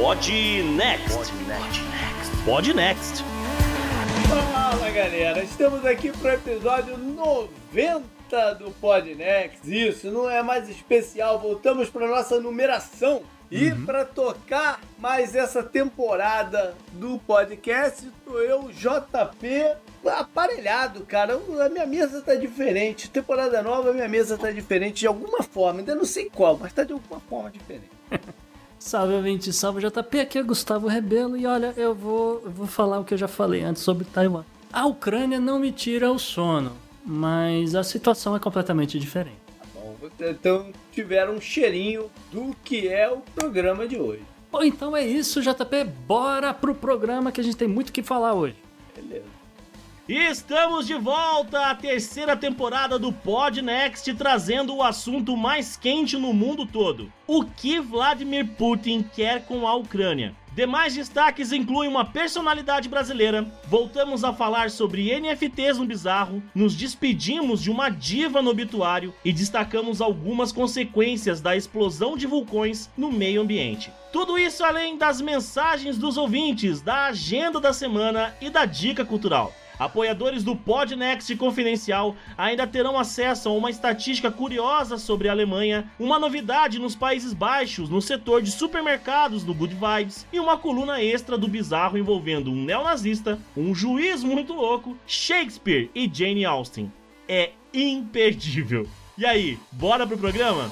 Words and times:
Pod 0.00 0.32
Next. 0.76 1.30
Pod 2.46 2.72
Next. 2.72 3.22
Fala 4.50 4.90
galera, 4.92 5.44
estamos 5.44 5.84
aqui 5.84 6.10
para 6.10 6.30
o 6.30 6.34
episódio 6.36 6.96
90 6.96 8.54
do 8.54 8.70
Pod 8.80 9.14
Next. 9.14 9.60
Isso, 9.70 10.10
não 10.10 10.30
é 10.30 10.42
mais 10.42 10.70
especial, 10.70 11.38
voltamos 11.38 11.90
para 11.90 12.08
nossa 12.08 12.40
numeração. 12.40 13.22
E 13.50 13.68
uhum. 13.68 13.84
para 13.84 14.06
tocar 14.06 14.80
mais 14.98 15.34
essa 15.34 15.62
temporada 15.62 16.74
do 16.92 17.18
podcast, 17.18 18.10
tô 18.24 18.38
eu, 18.38 18.70
JP, 18.72 19.76
aparelhado, 20.06 21.04
cara. 21.04 21.38
A 21.62 21.68
minha 21.68 21.84
mesa 21.84 22.22
tá 22.22 22.34
diferente. 22.34 23.10
Temporada 23.10 23.62
nova, 23.62 23.90
a 23.90 23.92
minha 23.92 24.08
mesa 24.08 24.38
tá 24.38 24.50
diferente 24.50 25.00
de 25.00 25.06
alguma 25.06 25.42
forma. 25.42 25.80
Ainda 25.80 25.94
não 25.94 26.06
sei 26.06 26.30
qual, 26.30 26.56
mas 26.56 26.72
tá 26.72 26.84
de 26.84 26.94
alguma 26.94 27.20
forma 27.20 27.50
diferente. 27.50 27.90
Salve, 28.80 29.12
ouvinte, 29.12 29.52
salve 29.52 29.86
JP, 29.86 30.20
aqui 30.20 30.38
é 30.38 30.42
Gustavo 30.42 30.88
Rebelo 30.88 31.36
e 31.36 31.44
olha, 31.46 31.74
eu 31.76 31.94
vou, 31.94 32.40
eu 32.42 32.50
vou 32.50 32.66
falar 32.66 32.98
o 32.98 33.04
que 33.04 33.12
eu 33.12 33.18
já 33.18 33.28
falei 33.28 33.62
antes 33.62 33.82
sobre 33.82 34.06
Taiwan. 34.06 34.42
A 34.72 34.86
Ucrânia 34.86 35.38
não 35.38 35.58
me 35.58 35.70
tira 35.70 36.10
o 36.10 36.18
sono, 36.18 36.72
mas 37.04 37.74
a 37.74 37.84
situação 37.84 38.34
é 38.34 38.38
completamente 38.38 38.98
diferente. 38.98 39.36
Tá 39.58 39.66
bom, 39.74 39.96
então 40.18 40.72
tiveram 40.92 41.34
um 41.34 41.40
cheirinho 41.40 42.10
do 42.32 42.56
que 42.64 42.88
é 42.88 43.06
o 43.10 43.18
programa 43.34 43.86
de 43.86 43.98
hoje. 43.98 44.22
Bom, 44.50 44.62
então 44.62 44.96
é 44.96 45.06
isso, 45.06 45.42
JP, 45.42 45.84
bora 46.06 46.54
pro 46.54 46.74
programa 46.74 47.30
que 47.30 47.40
a 47.42 47.44
gente 47.44 47.58
tem 47.58 47.68
muito 47.68 47.90
o 47.90 47.92
que 47.92 48.02
falar 48.02 48.32
hoje. 48.32 48.56
Beleza. 48.96 49.39
Estamos 50.12 50.88
de 50.88 50.94
volta 50.94 51.70
à 51.70 51.72
terceira 51.72 52.36
temporada 52.36 52.98
do 52.98 53.12
Pod 53.12 53.62
Next, 53.62 54.12
trazendo 54.14 54.74
o 54.74 54.82
assunto 54.82 55.36
mais 55.36 55.76
quente 55.76 56.16
no 56.18 56.32
mundo 56.32 56.66
todo: 56.66 57.12
o 57.28 57.44
que 57.44 57.78
Vladimir 57.78 58.44
Putin 58.58 59.04
quer 59.04 59.46
com 59.46 59.68
a 59.68 59.76
Ucrânia. 59.76 60.34
Demais 60.52 60.96
destaques 60.96 61.52
incluem 61.52 61.88
uma 61.88 62.04
personalidade 62.04 62.88
brasileira, 62.88 63.46
voltamos 63.68 64.24
a 64.24 64.32
falar 64.32 64.68
sobre 64.68 65.16
NFTs 65.16 65.78
no 65.78 65.86
bizarro, 65.86 66.42
nos 66.52 66.74
despedimos 66.74 67.62
de 67.62 67.70
uma 67.70 67.88
diva 67.88 68.42
no 68.42 68.50
obituário 68.50 69.14
e 69.24 69.32
destacamos 69.32 70.00
algumas 70.00 70.50
consequências 70.50 71.40
da 71.40 71.54
explosão 71.54 72.16
de 72.16 72.26
vulcões 72.26 72.90
no 72.96 73.12
meio 73.12 73.42
ambiente. 73.42 73.92
Tudo 74.12 74.36
isso 74.36 74.64
além 74.64 74.98
das 74.98 75.20
mensagens 75.20 75.96
dos 75.96 76.16
ouvintes, 76.16 76.80
da 76.80 77.04
agenda 77.04 77.60
da 77.60 77.72
semana 77.72 78.34
e 78.40 78.50
da 78.50 78.64
dica 78.64 79.04
cultural. 79.04 79.54
Apoiadores 79.80 80.44
do 80.44 80.54
Podnext 80.54 81.34
Confidencial 81.36 82.14
ainda 82.36 82.66
terão 82.66 82.98
acesso 82.98 83.48
a 83.48 83.52
uma 83.52 83.70
estatística 83.70 84.30
curiosa 84.30 84.98
sobre 84.98 85.26
a 85.26 85.32
Alemanha, 85.32 85.90
uma 85.98 86.18
novidade 86.18 86.78
nos 86.78 86.94
Países 86.94 87.32
Baixos 87.32 87.88
no 87.88 88.02
setor 88.02 88.42
de 88.42 88.50
supermercados 88.50 89.42
do 89.42 89.54
Good 89.54 89.74
Vibes 89.74 90.26
e 90.30 90.38
uma 90.38 90.58
coluna 90.58 91.02
extra 91.02 91.38
do 91.38 91.48
bizarro 91.48 91.96
envolvendo 91.96 92.50
um 92.50 92.62
neonazista, 92.62 93.38
um 93.56 93.74
juiz 93.74 94.22
muito 94.22 94.52
louco, 94.52 94.94
Shakespeare 95.06 95.90
e 95.94 96.10
Jane 96.12 96.44
Austen. 96.44 96.92
É 97.26 97.52
imperdível. 97.72 98.86
E 99.16 99.24
aí, 99.24 99.58
bora 99.72 100.06
pro 100.06 100.18
programa? 100.18 100.70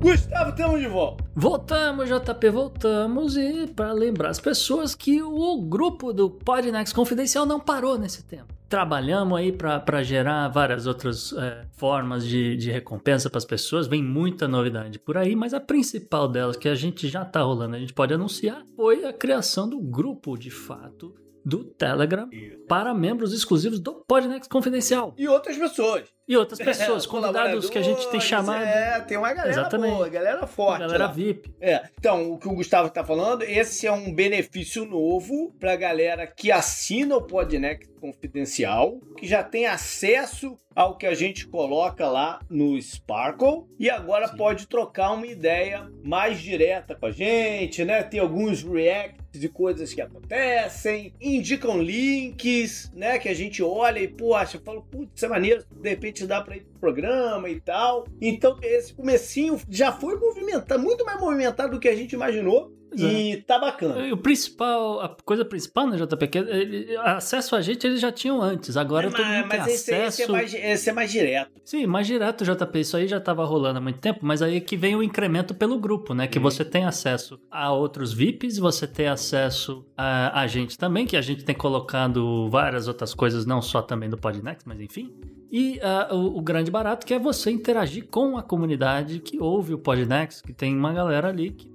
Gustavo, 0.00 0.48
estamos 0.48 0.80
de 0.80 0.88
volta. 0.88 1.22
Voltamos, 1.36 2.08
JP, 2.08 2.50
voltamos. 2.50 3.36
E 3.36 3.66
para 3.66 3.92
lembrar 3.92 4.30
as 4.30 4.40
pessoas 4.40 4.94
que 4.94 5.20
o 5.22 5.60
grupo 5.60 6.10
do 6.14 6.30
Podnext 6.30 6.94
Confidencial 6.94 7.44
não 7.44 7.60
parou 7.60 7.98
nesse 7.98 8.24
tempo. 8.24 8.46
Trabalhamos 8.66 9.38
aí 9.38 9.52
para 9.52 10.02
gerar 10.02 10.48
várias 10.48 10.86
outras 10.86 11.34
é, 11.34 11.66
formas 11.72 12.26
de, 12.26 12.56
de 12.56 12.70
recompensa 12.70 13.28
para 13.28 13.36
as 13.36 13.44
pessoas. 13.44 13.86
Vem 13.86 14.02
muita 14.02 14.48
novidade 14.48 14.98
por 14.98 15.18
aí, 15.18 15.36
mas 15.36 15.52
a 15.52 15.60
principal 15.60 16.26
delas, 16.26 16.56
que 16.56 16.68
a 16.68 16.74
gente 16.74 17.06
já 17.06 17.20
está 17.20 17.42
rolando, 17.42 17.76
a 17.76 17.78
gente 17.78 17.92
pode 17.92 18.14
anunciar, 18.14 18.64
foi 18.74 19.04
a 19.04 19.12
criação 19.12 19.68
do 19.68 19.78
grupo 19.78 20.34
de 20.38 20.50
fato 20.50 21.14
do 21.44 21.64
Telegram 21.64 22.28
para 22.68 22.94
membros 22.94 23.32
exclusivos 23.32 23.80
do 23.80 24.04
Podnext 24.06 24.48
Confidencial. 24.48 25.14
E 25.16 25.26
outras 25.26 25.56
pessoas. 25.56 26.04
E 26.28 26.36
outras 26.36 26.58
pessoas, 26.58 27.04
convidados 27.06 27.68
que 27.68 27.78
a 27.78 27.82
gente 27.82 28.08
tem 28.08 28.20
chamado. 28.20 28.62
É, 28.62 29.00
tem 29.00 29.16
uma 29.16 29.32
galera 29.32 29.50
Exatamente. 29.50 29.94
boa, 29.94 30.08
galera 30.08 30.46
forte. 30.46 30.80
Galera 30.80 31.06
lá. 31.06 31.12
VIP. 31.12 31.52
É, 31.60 31.82
então, 31.98 32.30
o 32.30 32.38
que 32.38 32.46
o 32.46 32.54
Gustavo 32.54 32.88
está 32.88 33.04
falando, 33.04 33.42
esse 33.42 33.86
é 33.86 33.92
um 33.92 34.14
benefício 34.14 34.84
novo 34.84 35.52
para 35.58 35.74
galera 35.74 36.26
que 36.26 36.52
assina 36.52 37.16
o 37.16 37.22
Podnext 37.22 37.90
Confidencial, 38.00 39.00
que 39.18 39.26
já 39.26 39.42
tem 39.42 39.66
acesso 39.66 40.56
ao 40.74 40.96
que 40.96 41.06
a 41.06 41.14
gente 41.14 41.46
coloca 41.46 42.08
lá 42.08 42.40
no 42.48 42.80
Sparkle 42.80 43.64
e 43.78 43.90
agora 43.90 44.28
Sim. 44.28 44.36
pode 44.36 44.68
trocar 44.68 45.10
uma 45.12 45.26
ideia 45.26 45.90
mais 46.02 46.40
direta 46.40 46.94
com 46.94 47.06
a 47.06 47.10
gente, 47.10 47.84
né? 47.84 48.02
Tem 48.02 48.20
alguns 48.20 48.62
reacts 48.62 49.19
de 49.38 49.48
coisas 49.48 49.92
que 49.92 50.00
acontecem, 50.00 51.14
indicam 51.20 51.80
links, 51.80 52.90
né? 52.94 53.18
Que 53.18 53.28
a 53.28 53.34
gente 53.34 53.62
olha 53.62 54.00
e, 54.00 54.08
poxa, 54.08 54.60
fala, 54.64 54.82
putz, 54.82 55.12
isso 55.14 55.26
é 55.26 55.28
maneiro, 55.28 55.64
de 55.70 55.88
repente 55.88 56.26
dá 56.26 56.40
para 56.40 56.56
ir 56.56 56.62
pro 56.62 56.80
programa 56.80 57.48
e 57.48 57.60
tal. 57.60 58.06
Então, 58.20 58.58
esse 58.62 58.92
comecinho 58.94 59.60
já 59.68 59.92
foi 59.92 60.16
movimentado, 60.16 60.82
muito 60.82 61.04
mais 61.04 61.20
movimentado 61.20 61.72
do 61.72 61.80
que 61.80 61.88
a 61.88 61.96
gente 61.96 62.12
imaginou. 62.12 62.72
E 62.96 63.36
tá 63.46 63.58
bacana. 63.58 64.12
O 64.12 64.16
principal, 64.16 65.00
a 65.00 65.16
coisa 65.24 65.44
principal, 65.44 65.86
né, 65.86 65.96
JP, 65.96 66.26
que 66.28 66.38
ele, 66.38 66.96
acesso 66.98 67.54
a 67.54 67.60
gente 67.60 67.86
eles 67.86 68.00
já 68.00 68.10
tinham 68.10 68.42
antes. 68.42 68.76
Agora 68.76 69.06
é, 69.06 69.10
todo 69.10 69.24
mundo 69.24 69.46
mas 69.48 69.64
tem 69.64 69.74
esse, 69.74 69.94
acesso. 69.94 70.22
Esse 70.22 70.22
é, 70.22 70.32
mais, 70.32 70.54
esse 70.54 70.90
é 70.90 70.92
mais 70.92 71.12
direto. 71.12 71.50
Sim, 71.64 71.86
mais 71.86 72.06
direto, 72.06 72.44
JP. 72.44 72.80
Isso 72.80 72.96
aí 72.96 73.06
já 73.06 73.20
tava 73.20 73.44
rolando 73.44 73.78
há 73.78 73.80
muito 73.80 74.00
tempo, 74.00 74.20
mas 74.22 74.42
aí 74.42 74.60
que 74.60 74.76
vem 74.76 74.96
o 74.96 75.02
incremento 75.02 75.54
pelo 75.54 75.78
grupo, 75.78 76.14
né? 76.14 76.26
Que 76.26 76.38
hum. 76.38 76.42
você 76.42 76.64
tem 76.64 76.84
acesso 76.84 77.40
a 77.50 77.72
outros 77.72 78.12
VIPs, 78.12 78.58
você 78.58 78.86
tem 78.86 79.08
acesso 79.08 79.84
a, 79.96 80.40
a 80.40 80.46
gente 80.46 80.76
também, 80.76 81.06
que 81.06 81.16
a 81.16 81.22
gente 81.22 81.44
tem 81.44 81.54
colocado 81.54 82.48
várias 82.50 82.88
outras 82.88 83.14
coisas, 83.14 83.46
não 83.46 83.62
só 83.62 83.82
também 83.82 84.08
do 84.08 84.18
Podnext, 84.18 84.66
mas 84.66 84.80
enfim. 84.80 85.14
E 85.50 85.80
uh, 86.10 86.14
o, 86.14 86.38
o, 86.38 86.42
grande 86.42 86.70
barato 86.70 87.04
que 87.04 87.12
é 87.12 87.18
você 87.18 87.50
interagir 87.50 88.06
com 88.06 88.38
a 88.38 88.42
comunidade 88.42 89.18
que 89.18 89.40
ouve 89.40 89.74
o 89.74 89.78
Podnext, 89.78 90.44
que 90.44 90.52
tem 90.52 90.76
uma 90.76 90.92
galera 90.92 91.28
ali 91.28 91.50
que 91.50 91.68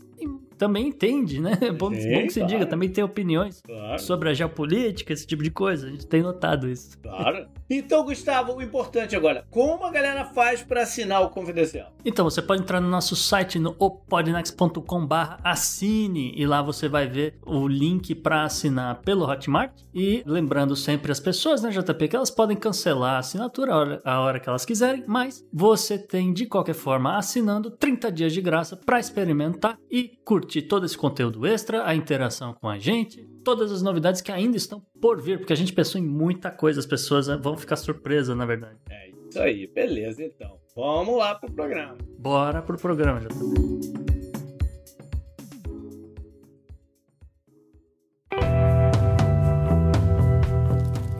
também 0.57 0.87
entende, 0.87 1.41
né? 1.41 1.57
É 1.61 1.71
bom, 1.71 1.91
Sim, 1.93 2.11
bom 2.11 2.21
que 2.21 2.29
você 2.29 2.39
claro. 2.41 2.53
diga, 2.53 2.65
também 2.65 2.89
tem 2.89 3.03
opiniões 3.03 3.61
claro. 3.61 3.99
sobre 3.99 4.29
a 4.29 4.33
geopolítica, 4.33 5.13
esse 5.13 5.25
tipo 5.25 5.41
de 5.41 5.49
coisa. 5.49 5.87
A 5.87 5.89
gente 5.89 6.05
tem 6.05 6.21
notado 6.21 6.69
isso. 6.69 6.97
Claro. 6.99 7.47
Então, 7.69 8.03
Gustavo, 8.05 8.55
o 8.55 8.61
importante 8.61 9.15
agora, 9.15 9.45
como 9.49 9.83
a 9.85 9.91
galera 9.91 10.25
faz 10.25 10.61
para 10.61 10.83
assinar 10.83 11.23
o 11.23 11.29
Confidencial? 11.29 11.91
Então, 12.05 12.23
você 12.23 12.41
pode 12.41 12.61
entrar 12.61 12.79
no 12.79 12.87
nosso 12.87 13.15
site 13.15 13.57
no 13.57 13.75
opodnex.com 13.79 15.07
assine 15.43 16.33
e 16.35 16.45
lá 16.45 16.61
você 16.61 16.87
vai 16.87 17.07
ver 17.07 17.39
o 17.45 17.67
link 17.67 18.13
para 18.13 18.43
assinar 18.43 19.01
pelo 19.01 19.25
Hotmart. 19.25 19.71
E 19.93 20.23
lembrando 20.25 20.75
sempre 20.75 21.11
as 21.11 21.19
pessoas, 21.19 21.63
né, 21.63 21.71
JP, 21.71 22.07
que 22.07 22.15
elas 22.15 22.29
podem 22.29 22.55
cancelar 22.55 23.15
a 23.15 23.19
assinatura 23.19 23.73
a 23.73 23.77
hora, 23.77 24.01
a 24.03 24.19
hora 24.21 24.39
que 24.39 24.47
elas 24.47 24.65
quiserem, 24.65 25.03
mas 25.07 25.43
você 25.51 25.97
tem 25.97 26.31
de 26.31 26.45
qualquer 26.45 26.75
forma 26.75 27.17
assinando 27.17 27.71
30 27.71 28.11
dias 28.11 28.33
de 28.33 28.41
graça 28.41 28.75
para 28.75 28.99
experimentar 28.99 29.77
e 29.89 30.11
curtir 30.23 30.44
todo 30.61 30.85
esse 30.85 30.97
conteúdo 30.97 31.45
extra, 31.45 31.87
a 31.87 31.95
interação 31.95 32.53
com 32.53 32.69
a 32.69 32.77
gente, 32.77 33.23
todas 33.43 33.71
as 33.71 33.81
novidades 33.81 34.21
que 34.21 34.31
ainda 34.31 34.55
estão 34.55 34.81
por 35.01 35.21
vir, 35.21 35.39
porque 35.39 35.53
a 35.53 35.55
gente 35.55 35.73
pensou 35.73 35.99
em 35.99 36.05
muita 36.05 36.51
coisa, 36.51 36.79
as 36.79 36.85
pessoas 36.85 37.27
né, 37.27 37.37
vão 37.41 37.57
ficar 37.57 37.75
surpresas, 37.75 38.35
na 38.35 38.45
verdade. 38.45 38.77
É 38.89 39.09
isso 39.09 39.39
aí, 39.39 39.67
beleza 39.67 40.23
então. 40.23 40.57
Vamos 40.75 41.17
lá 41.17 41.35
pro 41.35 41.51
programa. 41.51 41.97
Bora 42.17 42.61
pro 42.61 42.77
programa, 42.77 43.21
já 43.21 43.29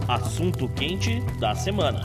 Assunto 0.08 0.70
quente 0.70 1.20
da 1.40 1.56
semana. 1.56 2.02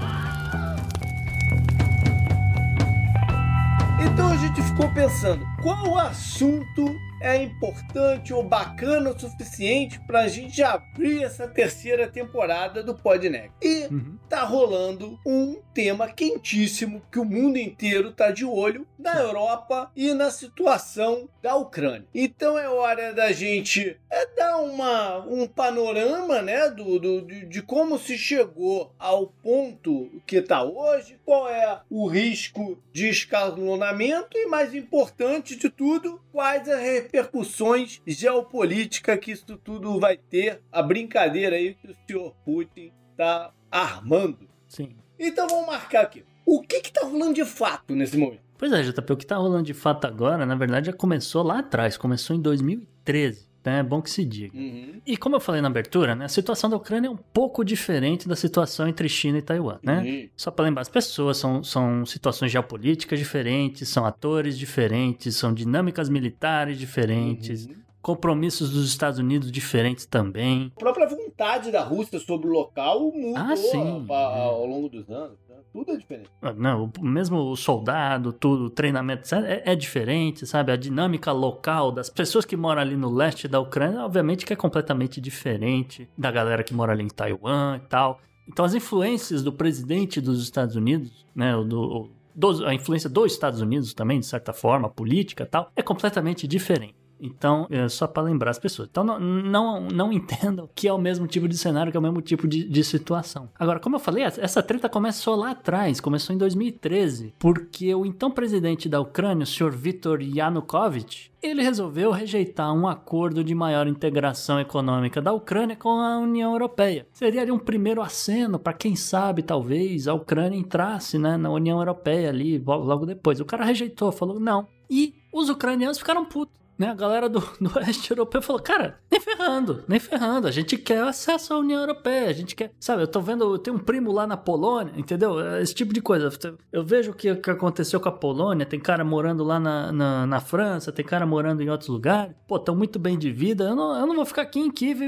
Então 4.03 4.29
a 4.29 4.37
gente 4.37 4.63
ficou 4.63 4.89
pensando, 4.95 5.45
qual 5.63 5.99
assunto 5.99 6.99
é 7.21 7.43
importante 7.43 8.33
ou 8.33 8.43
bacana 8.43 9.11
o 9.11 9.19
suficiente 9.19 10.01
para 10.07 10.23
a 10.23 10.29
gente 10.29 10.63
abrir 10.63 11.23
essa 11.23 11.47
terceira 11.47 12.09
temporada 12.09 12.83
do 12.83 12.95
Podnext. 12.95 13.53
E 13.61 13.87
uhum. 13.91 14.19
tá 14.29 14.43
rolando 14.43 15.19
um 15.27 15.61
tema 15.75 16.09
quentíssimo 16.09 17.03
que 17.11 17.19
o 17.19 17.25
mundo 17.25 17.59
inteiro 17.59 18.13
tá 18.13 18.31
de 18.31 18.45
olho 18.45 18.87
na 18.99 19.19
Europa 19.19 19.91
e 19.95 20.13
na 20.15 20.31
situação 20.31 21.29
da 21.43 21.55
Ucrânia. 21.57 22.07
Então 22.15 22.59
é 22.59 22.69
hora 22.69 23.13
da 23.13 23.33
gente 23.33 23.99
é, 24.11 24.27
dar 24.35 24.59
uma, 24.59 25.19
um 25.27 25.47
panorama 25.47 26.43
né, 26.43 26.69
do, 26.71 26.99
do, 26.99 27.23
de 27.23 27.63
como 27.63 27.99
se 27.99 28.17
chegou 28.17 28.93
ao 28.99 29.27
ponto 29.27 30.11
que 30.27 30.37
está 30.37 30.63
hoje, 30.63 31.19
qual 31.25 31.49
é 31.49 31.81
o 31.91 32.07
risco 32.07 32.79
de 32.93 33.09
escalonamento 33.09 34.37
e, 34.37 34.47
mais 34.47 34.75
importante 34.75 35.57
de 35.57 35.69
tudo, 35.69 36.21
quais 36.33 36.69
as 36.69 36.81
repercussões 37.11 38.01
geopolíticas 38.07 39.19
que 39.19 39.33
isso 39.33 39.57
tudo 39.57 39.99
vai 39.99 40.17
ter, 40.17 40.63
a 40.71 40.83
brincadeira 40.83 41.57
aí 41.57 41.75
que 41.75 41.89
o 41.89 41.97
senhor 42.07 42.35
Putin 42.45 42.93
está 43.11 43.53
armando. 43.71 44.49
Sim. 44.69 44.95
Então 45.19 45.49
vamos 45.49 45.67
marcar 45.67 46.03
aqui. 46.03 46.25
O 46.47 46.63
que 46.63 46.81
que 46.81 46.93
tá 46.93 47.05
rolando 47.05 47.35
de 47.35 47.45
fato 47.45 47.95
nesse 47.95 48.17
momento? 48.17 48.43
Pois 48.57 48.73
é, 48.73 48.83
JP, 48.83 49.13
o 49.13 49.17
que 49.17 49.27
tá 49.27 49.37
rolando 49.37 49.65
de 49.65 49.75
fato 49.75 50.07
agora, 50.07 50.47
na 50.47 50.55
verdade, 50.55 50.87
já 50.87 50.93
começou 50.93 51.43
lá 51.43 51.59
atrás, 51.59 51.97
começou 51.97 52.37
em 52.37 52.41
2013. 52.41 53.50
Né? 53.65 53.81
É 53.81 53.83
bom 53.83 54.01
que 54.01 54.11
se 54.11 54.25
diga. 54.25 54.57
Uhum. 54.57 55.01
E 55.07 55.17
como 55.17 55.37
eu 55.37 55.41
falei 55.41 55.61
na 55.61 55.69
abertura, 55.69 56.15
né, 56.15 56.25
a 56.25 56.29
situação 56.29 56.71
da 56.71 56.77
Ucrânia 56.77 57.09
é 57.09 57.11
um 57.11 57.17
pouco 57.17 57.65
diferente 57.65 58.27
da 58.29 58.35
situação 58.37 58.89
entre 58.89 59.09
China 59.09 59.39
e 59.39 59.43
Taiwan, 59.43 59.79
né? 59.83 60.01
Uhum. 60.03 60.29
Só 60.37 60.51
para 60.51 60.65
lembrar, 60.65 60.83
as 60.83 60.89
pessoas 60.89 61.37
são, 61.37 61.63
são 61.63 62.07
situações 62.07 62.51
geopolíticas 62.51 63.19
diferentes, 63.19 63.89
são 63.89 64.05
atores 64.07 64.57
diferentes, 64.59 65.37
são 65.37 65.53
dinâmicas 65.53 66.09
militares 66.09 66.79
diferentes, 66.79 67.67
Uhum. 67.67 67.75
compromissos 68.01 68.71
dos 68.71 68.89
Estados 68.89 69.19
Unidos 69.19 69.53
diferentes 69.53 70.07
também. 70.07 70.73
A 70.77 70.81
própria 70.81 71.07
vontade 71.07 71.71
da 71.71 71.83
Rússia 71.83 72.19
sobre 72.19 72.49
o 72.49 72.51
local 72.53 73.13
mudou 73.13 73.37
Ah, 73.37 74.25
ao 74.25 74.67
longo 74.67 74.89
dos 74.89 75.09
anos. 75.11 75.39
Tudo 75.73 75.93
é 75.93 75.97
diferente. 75.97 76.31
Ah, 76.43 76.53
Não, 76.53 76.91
mesmo 77.01 77.39
o 77.51 77.57
soldado, 77.57 78.33
tudo, 78.33 78.65
o 78.67 78.71
treinamento 78.71 79.33
é, 79.35 79.63
é 79.67 79.75
diferente, 79.77 80.47
sabe? 80.47 80.73
A 80.73 80.77
dinâmica 80.77 81.33
local 81.33 81.93
das 81.93 82.09
pessoas 82.11 82.45
que 82.45 82.57
moram 82.57 82.81
ali 82.83 82.97
no 82.97 83.11
leste 83.13 83.47
da 83.49 83.61
Ucrânia, 83.61 84.05
obviamente 84.05 84.45
que 84.47 84.53
é 84.53 84.57
completamente 84.57 85.21
diferente 85.21 86.09
da 86.17 86.31
galera 86.31 86.63
que 86.63 86.75
mora 86.75 86.93
ali 86.93 87.03
em 87.05 87.09
Taiwan 87.09 87.77
e 87.77 87.89
tal. 87.89 88.21
Então 88.49 88.65
as 88.65 88.75
influências 88.75 89.43
do 89.43 89.53
presidente 89.53 90.21
dos 90.21 90.43
Estados 90.43 90.75
Unidos, 90.77 91.25
né, 91.35 91.53
do, 91.65 91.81
o- 91.81 92.11
dos- 92.35 92.63
a 92.63 92.75
influência 92.75 93.09
dos 93.09 93.33
Estados 93.33 93.61
Unidos 93.61 93.95
também, 93.95 94.19
de 94.19 94.27
certa 94.27 94.53
forma, 94.53 94.89
política 94.89 95.45
e 95.45 95.47
tal, 95.47 95.71
é 95.77 95.83
completamente 95.83 96.47
diferente. 96.49 96.95
Então, 97.21 97.67
é 97.71 97.89
só 97.89 98.07
para 98.07 98.23
lembrar 98.23 98.51
as 98.51 98.59
pessoas. 98.59 98.89
Então, 98.91 99.05
não, 99.05 99.19
não, 99.19 99.81
não 99.81 100.13
entendam 100.13 100.69
que 100.75 100.89
é 100.89 100.93
o 100.93 100.99
mesmo 100.99 101.27
tipo 101.27 101.49
de 101.49 101.57
cenário, 101.57 101.91
que 101.91 101.97
é 101.97 102.01
o 102.01 102.03
mesmo 102.03 102.21
tipo 102.21 102.47
de, 102.47 102.65
de 102.65 102.85
situação. 102.85 103.49
Agora, 103.59 103.81
como 103.81 103.97
eu 103.97 104.01
falei, 104.01 104.25
essa 104.25 104.63
treta 104.63 104.89
começou 104.89 105.37
lá 105.37 105.51
atrás, 105.51 106.01
começou 106.01 106.35
em 106.35 106.39
2013, 106.39 107.35
porque 107.39 107.95
o 107.95 108.05
então 108.07 108.31
presidente 108.31 108.89
da 108.89 109.01
Ucrânia, 109.01 109.45
o 109.45 109.47
senhor 109.47 109.73
Viktor 109.73 110.21
Yanukovych, 110.23 111.31
ele 111.43 111.63
resolveu 111.63 112.11
rejeitar 112.11 112.73
um 112.75 112.87
acordo 112.87 113.43
de 113.43 113.55
maior 113.55 113.87
integração 113.87 114.61
econômica 114.61 115.23
da 115.23 115.33
Ucrânia 115.33 115.75
com 115.75 115.99
a 115.99 116.19
União 116.19 116.53
Europeia. 116.53 117.07
Seria 117.13 117.41
ali 117.41 117.51
um 117.51 117.59
primeiro 117.59 118.03
aceno 118.03 118.59
para 118.59 118.75
quem 118.75 118.95
sabe, 118.95 119.43
talvez, 119.43 120.07
a 120.07 120.13
Ucrânia 120.13 120.59
entrasse 120.59 121.19
né, 121.19 121.37
na 121.37 121.51
União 121.51 121.79
Europeia 121.79 122.29
ali 122.29 122.59
logo 122.59 123.07
depois. 123.07 123.41
O 123.41 123.45
cara 123.45 123.65
rejeitou, 123.65 124.13
falou 124.13 124.39
não. 124.39 124.69
E 124.91 125.15
os 125.33 125.49
ucranianos 125.49 125.99
ficaram 125.99 126.25
putos. 126.25 126.60
Né? 126.81 126.89
A 126.89 126.95
galera 126.95 127.29
do, 127.29 127.41
do 127.61 127.77
oeste 127.77 128.11
europeu 128.11 128.41
falou, 128.41 128.63
cara, 128.63 128.99
nem 129.11 129.21
ferrando, 129.21 129.85
nem 129.87 130.01
ferrando. 130.01 130.49
A 130.49 130.51
gente 130.51 130.79
quer 130.79 131.03
acesso 131.03 131.53
à 131.53 131.59
União 131.59 131.79
Europeia, 131.79 132.31
a 132.31 132.33
gente 132.33 132.57
quer. 132.57 132.73
Sabe, 132.81 133.03
eu 133.03 133.07
tô 133.07 133.21
vendo, 133.21 133.45
eu 133.45 133.59
tenho 133.59 133.77
um 133.77 133.79
primo 133.79 134.11
lá 134.11 134.27
na 134.27 134.35
Polônia, 134.39 134.95
entendeu? 134.97 135.39
Esse 135.59 135.75
tipo 135.75 135.93
de 135.93 136.01
coisa. 136.01 136.31
Eu 136.73 136.83
vejo 136.83 137.11
o 137.11 137.15
que, 137.15 137.35
que 137.35 137.51
aconteceu 137.51 138.01
com 138.01 138.09
a 138.09 138.13
Polônia, 138.13 138.65
tem 138.65 138.81
cara 138.81 139.05
morando 139.05 139.45
lá 139.45 139.61
na, 139.61 139.93
na, 139.93 140.27
na 140.27 140.41
França, 140.41 140.91
tem 140.91 141.05
cara 141.05 141.27
morando 141.27 141.63
em 141.63 141.69
outros 141.69 141.91
lugares. 141.91 142.35
Pô, 142.49 142.59
tão 142.59 142.75
muito 142.75 142.99
bem 142.99 143.19
de 143.19 143.31
vida. 143.31 143.65
Eu 143.65 143.77
não, 143.77 143.99
eu 143.99 144.07
não 144.07 144.17
vou 144.17 144.25
ficar 144.25 144.43
aqui 144.43 144.59
em 144.59 144.71
Kiev, 144.71 145.01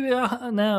né, 0.52 0.74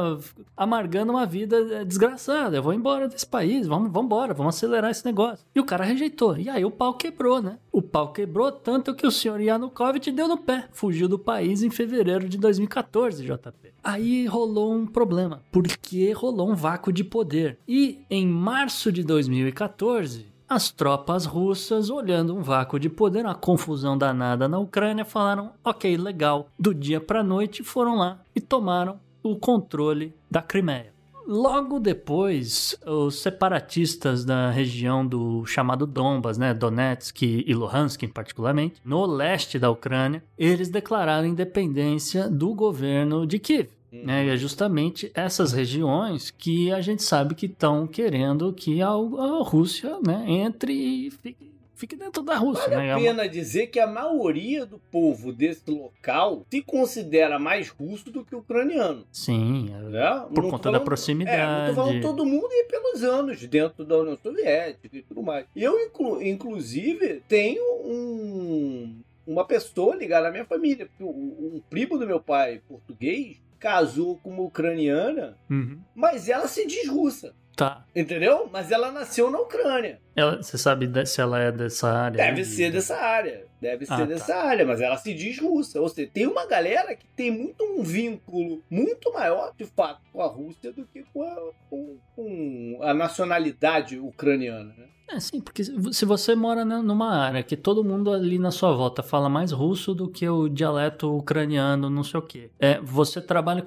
amargando 0.56 1.12
uma 1.12 1.26
vida 1.26 1.84
desgraçada. 1.84 2.58
Eu 2.58 2.62
vou 2.62 2.72
embora 2.72 3.08
desse 3.08 3.26
país, 3.26 3.66
vamos, 3.66 3.92
vamos 3.92 4.06
embora, 4.06 4.36
vamos 4.36 4.56
acelerar 4.56 4.92
esse 4.92 5.04
negócio. 5.04 5.44
E 5.56 5.60
o 5.60 5.66
cara 5.66 5.84
rejeitou. 5.84 6.38
E 6.38 6.50
aí 6.50 6.64
o 6.64 6.70
pau 6.70 6.94
quebrou, 6.94 7.42
né? 7.42 7.58
O 7.74 7.82
pau 7.82 8.14
quebrou 8.14 8.52
tanto 8.52 8.94
que 8.94 9.08
o 9.08 9.10
senhor 9.10 9.42
Yanukovych 9.42 10.12
deu 10.12 10.28
no 10.28 10.38
pé 10.38 10.70
fugiu 10.72 11.10
do 11.10 11.18
país 11.18 11.64
em 11.64 11.72
fevereiro 11.72 12.30
de 12.30 12.38
2014, 12.38 13.26
JP. 13.26 13.74
Aí 13.84 14.28
rolou 14.28 14.76
um 14.76 14.86
problema, 14.86 15.42
porque 15.52 16.12
rolou 16.12 16.52
um 16.52 16.54
vácuo 16.54 16.94
de 16.94 17.04
poder. 17.04 17.58
E 17.68 18.06
em 18.12 18.28
março 18.28 18.92
de 18.92 19.04
2014, 19.04 20.28
as 20.48 20.70
tropas 20.70 21.26
russas, 21.26 21.90
olhando 21.90 22.36
um 22.36 22.44
vácuo 22.44 22.80
de 22.80 22.90
poder, 22.90 23.26
uma 23.26 23.34
confusão 23.34 23.98
danada 23.98 24.48
na 24.48 24.60
Ucrânia, 24.60 25.04
falaram: 25.04 25.52
ok, 25.64 25.98
legal. 25.98 26.48
Do 26.60 26.76
dia 26.76 27.02
para 27.02 27.24
noite 27.24 27.64
foram 27.64 27.96
lá 27.96 28.20
e 28.36 28.40
tomaram 28.40 29.00
o 29.24 29.36
controle 29.36 30.14
da 30.30 30.44
Crimeia. 30.44 30.93
Logo 31.26 31.80
depois, 31.80 32.78
os 32.86 33.16
separatistas 33.22 34.26
da 34.26 34.50
região 34.50 35.06
do 35.06 35.46
chamado 35.46 35.88
Donbas, 35.88 36.38
né, 36.38 36.54
Donetsk 36.54 37.22
e 37.24 37.54
Luhansk 37.54 38.08
particularmente, 38.08 38.82
no 38.84 39.06
leste 39.06 39.58
da 39.58 39.70
Ucrânia, 39.70 40.24
eles 40.38 40.70
declararam 40.70 41.28
independência 41.28 42.30
do 42.30 42.54
governo 42.54 43.26
de 43.26 43.40
Kiev. 43.40 43.70
Né, 43.92 44.26
e 44.26 44.30
é 44.30 44.38
justamente 44.38 45.12
essas 45.14 45.54
regiões 45.54 46.32
que 46.32 46.72
a 46.72 46.82
gente 46.82 47.04
sabe 47.04 47.36
que 47.36 47.46
estão 47.46 47.86
querendo 47.86 48.52
que 48.52 48.82
a, 48.82 48.88
a 48.88 49.44
Rússia 49.44 50.00
né, 50.04 50.26
entre 50.28 50.74
e 50.74 51.12
fique, 51.12 51.53
fique 51.76 51.96
dentro 51.96 52.24
da 52.24 52.36
Rússia. 52.36 52.70
Vale 52.70 52.88
né? 52.88 52.94
a 52.94 52.98
pena 52.98 53.28
dizer 53.28 53.68
que 53.68 53.80
a 53.80 53.88
maioria 53.88 54.66
do 54.66 54.80
povo 54.80 55.32
desse 55.32 55.70
local 55.70 56.46
se 56.50 56.62
considera 56.62 57.40
mais 57.40 57.70
russo 57.70 58.12
do 58.12 58.24
que 58.24 58.36
ucraniano. 58.36 59.06
Sim, 59.12 59.70
né? 59.90 60.26
por 60.34 60.44
conta 60.44 60.64
falando, 60.64 60.80
da 60.80 60.80
proximidade. 60.80 61.64
É, 61.64 61.68
não 61.68 61.76
falando 61.76 62.02
todo 62.02 62.26
mundo 62.26 62.50
e 62.52 62.66
pelos 62.66 63.04
anos 63.04 63.46
dentro 63.46 63.86
da 63.86 63.98
União 63.98 64.18
Soviética 64.22 64.98
e 64.98 65.02
tudo 65.02 65.24
mais. 65.24 65.46
Eu, 65.56 65.80
inclu, 65.80 66.22
inclusive, 66.22 67.22
tenho 67.28 67.64
um, 67.84 69.02
uma 69.26 69.46
pessoa 69.46 69.96
ligada 69.96 70.28
à 70.28 70.32
minha 70.32 70.46
família, 70.46 70.88
um 71.00 71.62
primo 71.70 71.98
do 71.98 72.08
meu 72.08 72.20
pai, 72.20 72.62
português, 72.68 73.42
casou 73.60 74.18
com 74.18 74.30
uma 74.30 74.44
ucraniana, 74.44 75.38
uhum. 75.50 75.80
mas 75.96 76.28
ela 76.28 76.50
se 76.50 76.68
diz 76.68 76.88
russa. 76.90 77.34
Tá. 77.56 77.86
Entendeu? 77.96 78.50
Mas 78.52 78.72
ela 78.72 78.92
nasceu 78.92 79.30
na 79.30 79.40
Ucrânia. 79.40 80.00
Ela, 80.16 80.42
você 80.42 80.58
sabe 80.58 80.90
se 81.06 81.22
ela 81.22 81.40
é 81.40 81.52
dessa 81.52 81.88
área? 81.88 82.18
Deve 82.18 82.42
de... 82.42 82.48
ser 82.48 82.72
dessa 82.72 82.98
área. 82.98 83.46
Deve 83.62 83.86
ser 83.86 83.94
ah, 83.94 84.06
dessa 84.06 84.34
tá. 84.34 84.44
área, 84.44 84.66
mas 84.66 84.82
ela 84.82 84.98
se 84.98 85.14
diz 85.14 85.40
russa. 85.40 85.80
Ou 85.80 85.88
seja, 85.88 86.10
tem 86.12 86.26
uma 86.28 86.46
galera 86.48 86.96
que 86.96 87.06
tem 87.16 87.32
muito 87.32 87.64
um 87.64 87.84
vínculo 87.84 88.62
muito 88.70 89.14
maior, 89.14 89.54
de 89.56 89.66
fato, 89.66 90.02
com 90.12 90.22
a 90.22 90.28
Rússia 90.28 90.72
do 90.72 90.86
que 90.86 91.04
com 91.14 91.24
a, 91.24 91.52
com, 91.70 91.98
com 92.16 92.80
a 92.82 92.94
nacionalidade 92.94 94.00
ucraniana, 94.00 94.74
né? 94.78 94.88
É, 95.10 95.20
sim, 95.20 95.42
porque 95.42 95.64
se 95.64 96.06
você 96.06 96.36
mora 96.36 96.64
numa 96.66 97.10
área 97.10 97.44
que 97.44 97.56
todo 97.56 97.84
mundo 97.84 98.12
ali 98.12 98.40
na 98.40 98.52
sua 98.52 98.74
volta 98.74 99.04
fala 99.04 99.30
mais 99.30 99.52
russo 99.52 99.94
do 99.94 100.08
que 100.08 100.28
o 100.28 100.48
dialeto 100.48 101.16
ucraniano, 101.16 101.90
não 101.90 102.04
sei 102.04 102.20
o 102.20 102.24
quê. 102.24 102.50
É, 102.60 102.80
você 102.82 103.22
trabalha 103.22 103.64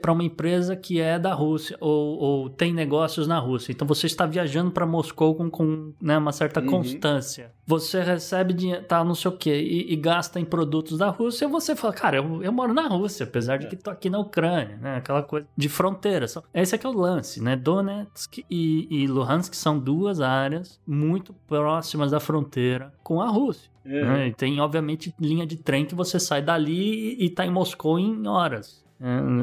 para 0.00 0.12
uma 0.12 0.24
empresa 0.24 0.76
que 0.76 1.00
é 1.00 1.18
da 1.18 1.32
Rússia 1.32 1.76
ou, 1.80 2.18
ou, 2.18 2.50
tem 2.50 2.72
negócios 2.72 3.26
na 3.26 3.38
Rússia. 3.38 3.72
Então 3.72 3.86
você 3.86 4.06
está 4.06 4.26
viajando 4.26 4.70
para 4.70 4.86
Moscou 4.86 5.34
com, 5.34 5.48
com 5.48 5.92
né, 6.00 6.18
uma 6.18 6.32
certa 6.32 6.60
uhum. 6.60 6.66
constância. 6.66 7.52
Você 7.66 8.02
recebe 8.02 8.52
dinheiro, 8.52 8.84
tá, 8.84 9.04
não 9.04 9.14
sei 9.14 9.30
o 9.30 9.36
quê, 9.36 9.62
e, 9.62 9.92
e, 9.92 9.96
gasta 9.96 10.40
em 10.40 10.44
produtos 10.44 10.98
da 10.98 11.08
Rússia, 11.08 11.44
e 11.44 11.48
você 11.48 11.76
fala, 11.76 11.92
cara, 11.92 12.16
eu, 12.16 12.42
eu 12.42 12.52
moro 12.52 12.74
na 12.74 12.88
Rússia, 12.88 13.24
apesar 13.24 13.56
de 13.56 13.68
que 13.68 13.76
tô 13.76 13.88
aqui 13.88 14.10
na 14.10 14.18
Ucrânia, 14.18 14.76
né? 14.78 14.96
Aquela 14.96 15.22
coisa 15.22 15.46
de 15.56 15.68
fronteira. 15.68 16.26
Esse 16.52 16.74
aqui 16.74 16.84
é 16.84 16.88
o 16.88 16.92
lance, 16.92 17.40
né? 17.40 17.56
Donetsk 17.56 18.44
e, 18.50 18.88
e 18.90 19.06
Luhansk 19.06 19.54
são 19.54 19.78
duas 19.78 20.20
áreas 20.20 20.71
muito 20.86 21.32
próximas 21.46 22.10
da 22.10 22.20
fronteira 22.20 22.92
com 23.02 23.20
a 23.20 23.28
Rússia. 23.28 23.70
Uhum. 23.84 23.92
Né? 23.92 24.32
Tem, 24.36 24.60
obviamente, 24.60 25.14
linha 25.20 25.46
de 25.46 25.56
trem 25.56 25.84
que 25.84 25.94
você 25.94 26.18
sai 26.20 26.42
dali 26.42 27.18
e, 27.18 27.26
e 27.26 27.30
tá 27.30 27.44
em 27.44 27.50
Moscou 27.50 27.98
em 27.98 28.26
horas. 28.26 28.82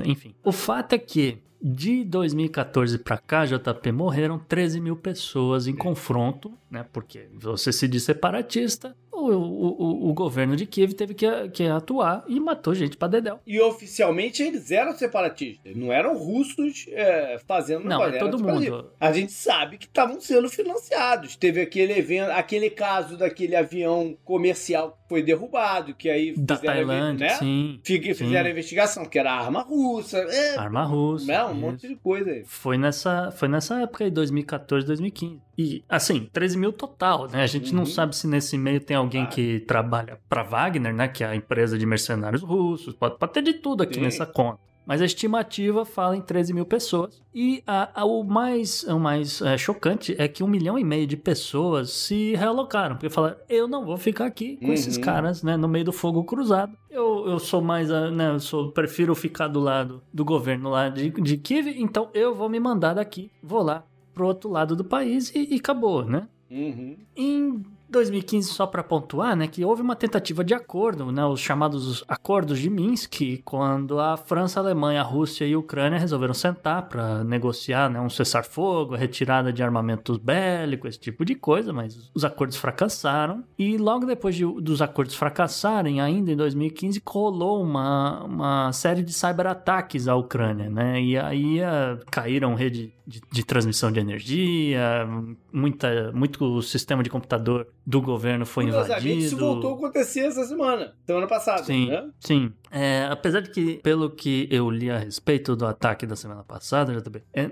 Enfim. 0.05 0.33
O 0.43 0.51
fato 0.51 0.93
é 0.93 0.97
que 0.97 1.39
de 1.61 2.05
2014 2.05 2.97
para 2.99 3.17
cá, 3.17 3.45
JP, 3.45 3.91
morreram 3.91 4.39
13 4.39 4.79
mil 4.79 4.95
pessoas 4.95 5.67
em 5.67 5.75
confronto, 5.75 6.53
né? 6.71 6.85
Porque 6.93 7.27
você 7.33 7.73
se 7.73 7.87
diz 7.87 8.03
separatista, 8.03 8.95
o, 9.35 10.13
governo 10.13 10.55
de 10.55 10.65
Kiev 10.65 10.93
teve 10.93 11.13
que, 11.13 11.49
que 11.49 11.63
atuar 11.63 12.23
e 12.27 12.39
matou 12.39 12.73
gente 12.73 12.97
pra 12.97 13.07
dedéu. 13.07 13.39
E 13.45 13.59
oficialmente 13.59 14.43
eles 14.43 14.71
eram 14.71 14.93
separatistas, 14.93 15.75
não 15.75 15.91
eram 15.91 16.17
russos 16.17 16.85
é, 16.89 17.39
fazendo 17.47 17.85
Não, 17.85 18.03
é 18.03 18.17
todo 18.17 18.41
mundo. 18.41 18.91
A 18.99 19.11
gente 19.11 19.31
sabe 19.31 19.77
que 19.77 19.85
estavam 19.85 20.19
sendo 20.19 20.49
financiados. 20.49 21.35
Teve 21.35 21.61
aquele 21.61 21.93
evento, 21.93 22.31
aquele 22.31 22.69
caso 22.69 23.17
daquele 23.17 23.55
avião 23.55 24.17
comercial 24.23 24.91
que 24.91 25.09
foi 25.09 25.23
derrubado, 25.23 25.93
que 25.95 26.09
aí 26.09 26.35
da 26.37 26.57
Tailândia, 26.57 27.27
né? 27.27 27.33
sim. 27.35 27.79
Fizeram 27.83 28.15
sim. 28.15 28.35
a 28.35 28.49
investigação, 28.49 29.05
que 29.05 29.17
era 29.17 29.31
arma 29.31 29.61
russa. 29.61 30.17
É, 30.17 30.57
arma 30.57 30.83
russa. 30.83 31.25
Né? 31.25 31.43
Um 31.45 31.53
monte 31.53 31.87
de 31.87 31.95
coisa 31.95 32.29
aí. 32.29 32.43
Foi 32.45 32.77
nessa, 32.77 33.31
foi 33.31 33.47
nessa 33.47 33.81
época 33.81 34.03
aí, 34.03 34.11
2014, 34.11 34.85
2015. 34.85 35.39
E, 35.59 35.83
assim, 35.89 36.29
13 36.31 36.57
mil 36.57 36.71
total, 36.71 37.27
né? 37.27 37.43
A 37.43 37.45
gente 37.45 37.71
uhum. 37.71 37.79
não 37.79 37.85
sabe 37.85 38.15
se 38.15 38.25
nesse 38.25 38.57
meio 38.57 38.79
tem 38.79 38.95
alguém 38.95 39.23
ah. 39.23 39.27
que 39.27 39.59
trabalha 39.59 40.17
para 40.29 40.41
Wagner, 40.41 40.93
né? 40.93 41.09
Que 41.09 41.21
é 41.21 41.27
a 41.27 41.35
empresa 41.35 41.77
de 41.77 41.85
mercenários 41.85 42.41
russos. 42.41 42.93
Pode, 42.93 43.17
pode 43.17 43.33
ter 43.33 43.41
de 43.41 43.55
tudo 43.55 43.83
aqui 43.83 43.95
Sim. 43.95 44.01
nessa 44.03 44.25
conta. 44.25 44.57
Mas 44.85 45.01
a 45.01 45.05
estimativa 45.05 45.83
fala 45.83 46.15
em 46.15 46.21
13 46.21 46.53
mil 46.53 46.65
pessoas. 46.65 47.21
E 47.35 47.61
a, 47.67 47.89
a, 47.93 48.05
o 48.05 48.23
mais, 48.23 48.83
o 48.83 48.97
mais 48.97 49.41
é, 49.41 49.57
chocante 49.57 50.15
é 50.17 50.29
que 50.29 50.41
um 50.41 50.47
milhão 50.47 50.79
e 50.79 50.83
meio 50.85 51.05
de 51.05 51.17
pessoas 51.17 51.89
se 51.91 52.35
realocaram. 52.35 52.95
Porque 52.95 53.09
falaram, 53.09 53.35
eu 53.49 53.67
não 53.67 53.85
vou 53.85 53.97
ficar 53.97 54.27
aqui 54.27 54.55
com 54.55 54.67
uhum. 54.67 54.73
esses 54.73 54.97
caras, 54.97 55.43
né? 55.43 55.57
No 55.57 55.67
meio 55.67 55.83
do 55.83 55.91
fogo 55.91 56.23
cruzado. 56.23 56.71
Eu, 56.89 57.27
eu 57.27 57.37
sou 57.37 57.61
mais, 57.61 57.89
né? 57.89 58.29
Eu 58.29 58.39
sou, 58.39 58.71
prefiro 58.71 59.13
ficar 59.13 59.49
do 59.49 59.59
lado 59.59 60.01
do 60.13 60.23
governo 60.23 60.69
lá 60.69 60.87
de, 60.87 61.09
de 61.09 61.35
Kiev. 61.35 61.67
Então 61.77 62.09
eu 62.13 62.33
vou 62.33 62.47
me 62.47 62.61
mandar 62.61 62.93
daqui. 62.93 63.29
Vou 63.43 63.61
lá 63.61 63.83
pro 64.19 64.27
outro 64.27 64.49
lado 64.49 64.75
do 64.75 64.83
país 64.83 65.33
e, 65.33 65.55
e 65.55 65.55
acabou, 65.55 66.03
né? 66.03 66.27
Uhum. 66.51 66.97
Em 67.15 67.63
2015, 67.89 68.49
só 68.49 68.67
para 68.67 68.83
pontuar, 68.83 69.35
né, 69.35 69.47
que 69.47 69.65
houve 69.65 69.81
uma 69.81 69.95
tentativa 69.95 70.43
de 70.43 70.53
acordo, 70.53 71.11
né, 71.11 71.25
os 71.25 71.39
chamados 71.39 72.03
acordos 72.07 72.59
de 72.59 72.69
Minsk, 72.69 73.41
quando 73.43 73.99
a 73.99 74.15
França, 74.15 74.59
a 74.59 74.63
Alemanha, 74.63 75.01
a 75.01 75.03
Rússia 75.03 75.45
e 75.45 75.53
a 75.53 75.59
Ucrânia 75.59 75.97
resolveram 75.97 76.33
sentar 76.33 76.83
para 76.83 77.23
negociar, 77.23 77.89
né, 77.89 77.99
um 77.99 78.09
cessar-fogo, 78.09 78.93
a 78.93 78.97
retirada 78.97 79.51
de 79.51 79.63
armamentos 79.63 80.17
bélicos, 80.17 80.89
esse 80.89 80.99
tipo 80.99 81.25
de 81.25 81.35
coisa, 81.35 81.73
mas 81.73 82.11
os 82.13 82.23
acordos 82.23 82.57
fracassaram. 82.57 83.43
E 83.57 83.77
logo 83.77 84.05
depois 84.05 84.35
de, 84.35 84.45
dos 84.45 84.81
acordos 84.81 85.15
fracassarem, 85.15 85.99
ainda 85.99 86.31
em 86.31 86.35
2015, 86.35 87.01
colou 87.01 87.61
uma, 87.61 88.23
uma 88.23 88.71
série 88.71 89.01
de 89.01 89.13
cyberataques 89.13 90.07
à 90.07 90.15
Ucrânia, 90.15 90.69
né, 90.69 91.01
e 91.01 91.17
aí 91.17 91.59
uh, 91.59 91.99
caíram 92.11 92.53
rede 92.53 92.93
de, 93.09 93.21
de, 93.31 93.43
transmissão 93.43 93.91
de 93.91 93.99
energia, 93.99 95.07
muita, 95.51 96.11
muito 96.13 96.61
sistema 96.61 97.01
de 97.01 97.09
computador 97.09 97.67
do 97.89 98.01
governo 98.03 98.45
foi 98.45 98.65
invadido. 98.65 99.19
Isso 99.19 99.35
voltou 99.35 99.73
a 99.73 99.77
acontecer 99.77 100.19
essa 100.19 100.45
semana, 100.45 100.93
semana 101.07 101.25
passada, 101.25 101.63
sim, 101.63 101.87
né? 101.87 102.07
Sim, 102.19 102.53
é, 102.71 103.07
apesar 103.09 103.41
de 103.41 103.49
que, 103.49 103.75
pelo 103.77 104.09
que 104.09 104.47
eu 104.51 104.69
li 104.69 104.89
a 104.89 104.97
respeito 104.97 105.55
do 105.55 105.65
ataque 105.65 106.05
da 106.05 106.15
semana 106.15 106.43
passada, 106.43 106.93
JB, 106.93 107.23
é, 107.33 107.49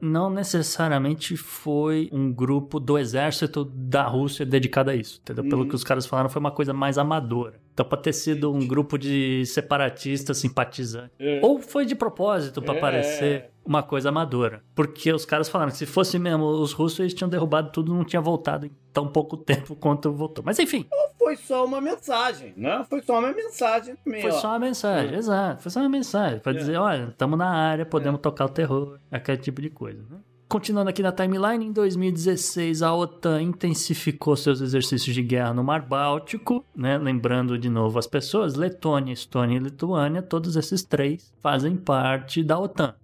não 0.00 0.30
necessariamente 0.30 1.36
foi 1.36 2.08
um 2.12 2.32
grupo 2.32 2.78
do 2.78 2.98
exército 2.98 3.64
da 3.64 4.04
Rússia 4.04 4.46
dedicado 4.46 4.90
a 4.90 4.94
isso, 4.94 5.20
entendeu? 5.22 5.44
Pelo 5.44 5.62
uhum. 5.62 5.68
que 5.68 5.74
os 5.74 5.84
caras 5.84 6.06
falaram, 6.06 6.28
foi 6.28 6.40
uma 6.40 6.50
coisa 6.50 6.72
mais 6.72 6.98
amadora. 6.98 7.60
Então 7.72 7.86
pode 7.86 8.02
ter 8.02 8.12
sido 8.12 8.52
um 8.52 8.66
grupo 8.66 8.98
de 8.98 9.44
separatistas 9.46 10.36
simpatizantes. 10.38 11.14
É. 11.18 11.40
Ou 11.42 11.58
foi 11.58 11.86
de 11.86 11.94
propósito 11.94 12.60
para 12.60 12.74
é. 12.74 12.80
parecer 12.80 13.50
uma 13.64 13.82
coisa 13.82 14.10
amadora. 14.10 14.62
Porque 14.74 15.12
os 15.12 15.24
caras 15.24 15.48
falaram 15.48 15.70
que 15.70 15.78
se 15.78 15.86
fosse 15.86 16.18
mesmo 16.18 16.44
os 16.44 16.72
russos, 16.72 17.00
eles 17.00 17.14
tinham 17.14 17.30
derrubado 17.30 17.70
tudo 17.70 17.94
não 17.94 18.04
tinha 18.04 18.20
voltado 18.20 18.66
em 18.66 18.70
tão 18.92 19.08
pouco 19.08 19.36
tempo 19.36 19.74
quanto 19.74 20.12
voltou. 20.12 20.44
Mas 20.44 20.58
enfim. 20.58 20.86
Ou 20.90 21.12
foi 21.18 21.36
só 21.36 21.64
uma 21.64 21.80
mensagem, 21.80 22.52
né? 22.56 22.84
Foi 22.88 23.00
só 23.00 23.18
uma 23.18 23.32
mensagem 23.32 23.96
Foi 24.04 24.32
só 24.32 24.51
uma 24.52 24.58
mensagem, 24.58 25.14
é. 25.14 25.18
exato. 25.18 25.62
Foi 25.62 25.70
só 25.70 25.80
uma 25.80 25.88
mensagem. 25.88 26.38
Pra 26.38 26.52
é. 26.52 26.56
dizer, 26.56 26.76
olha, 26.76 27.08
estamos 27.10 27.38
na 27.38 27.48
área, 27.48 27.84
podemos 27.84 28.18
é. 28.18 28.22
tocar 28.22 28.46
o 28.46 28.48
terror. 28.48 28.98
Aquele 29.10 29.38
tipo 29.38 29.60
de 29.60 29.70
coisa, 29.70 30.02
né? 30.10 30.18
Continuando 30.48 30.90
aqui 30.90 31.02
na 31.02 31.10
timeline, 31.10 31.64
em 31.64 31.72
2016 31.72 32.82
a 32.82 32.94
OTAN 32.94 33.40
intensificou 33.40 34.36
seus 34.36 34.60
exercícios 34.60 35.14
de 35.14 35.22
guerra 35.22 35.54
no 35.54 35.64
Mar 35.64 35.80
Báltico, 35.80 36.62
né? 36.76 36.98
Lembrando 36.98 37.56
de 37.56 37.70
novo 37.70 37.98
as 37.98 38.06
pessoas, 38.06 38.54
Letônia, 38.54 39.14
Estônia 39.14 39.56
e 39.56 39.60
Lituânia, 39.60 40.20
todos 40.20 40.54
esses 40.54 40.82
três 40.82 41.31
fazem 41.42 41.76
parte 41.76 42.42
da 42.44 42.58
OTAN. 42.58 42.94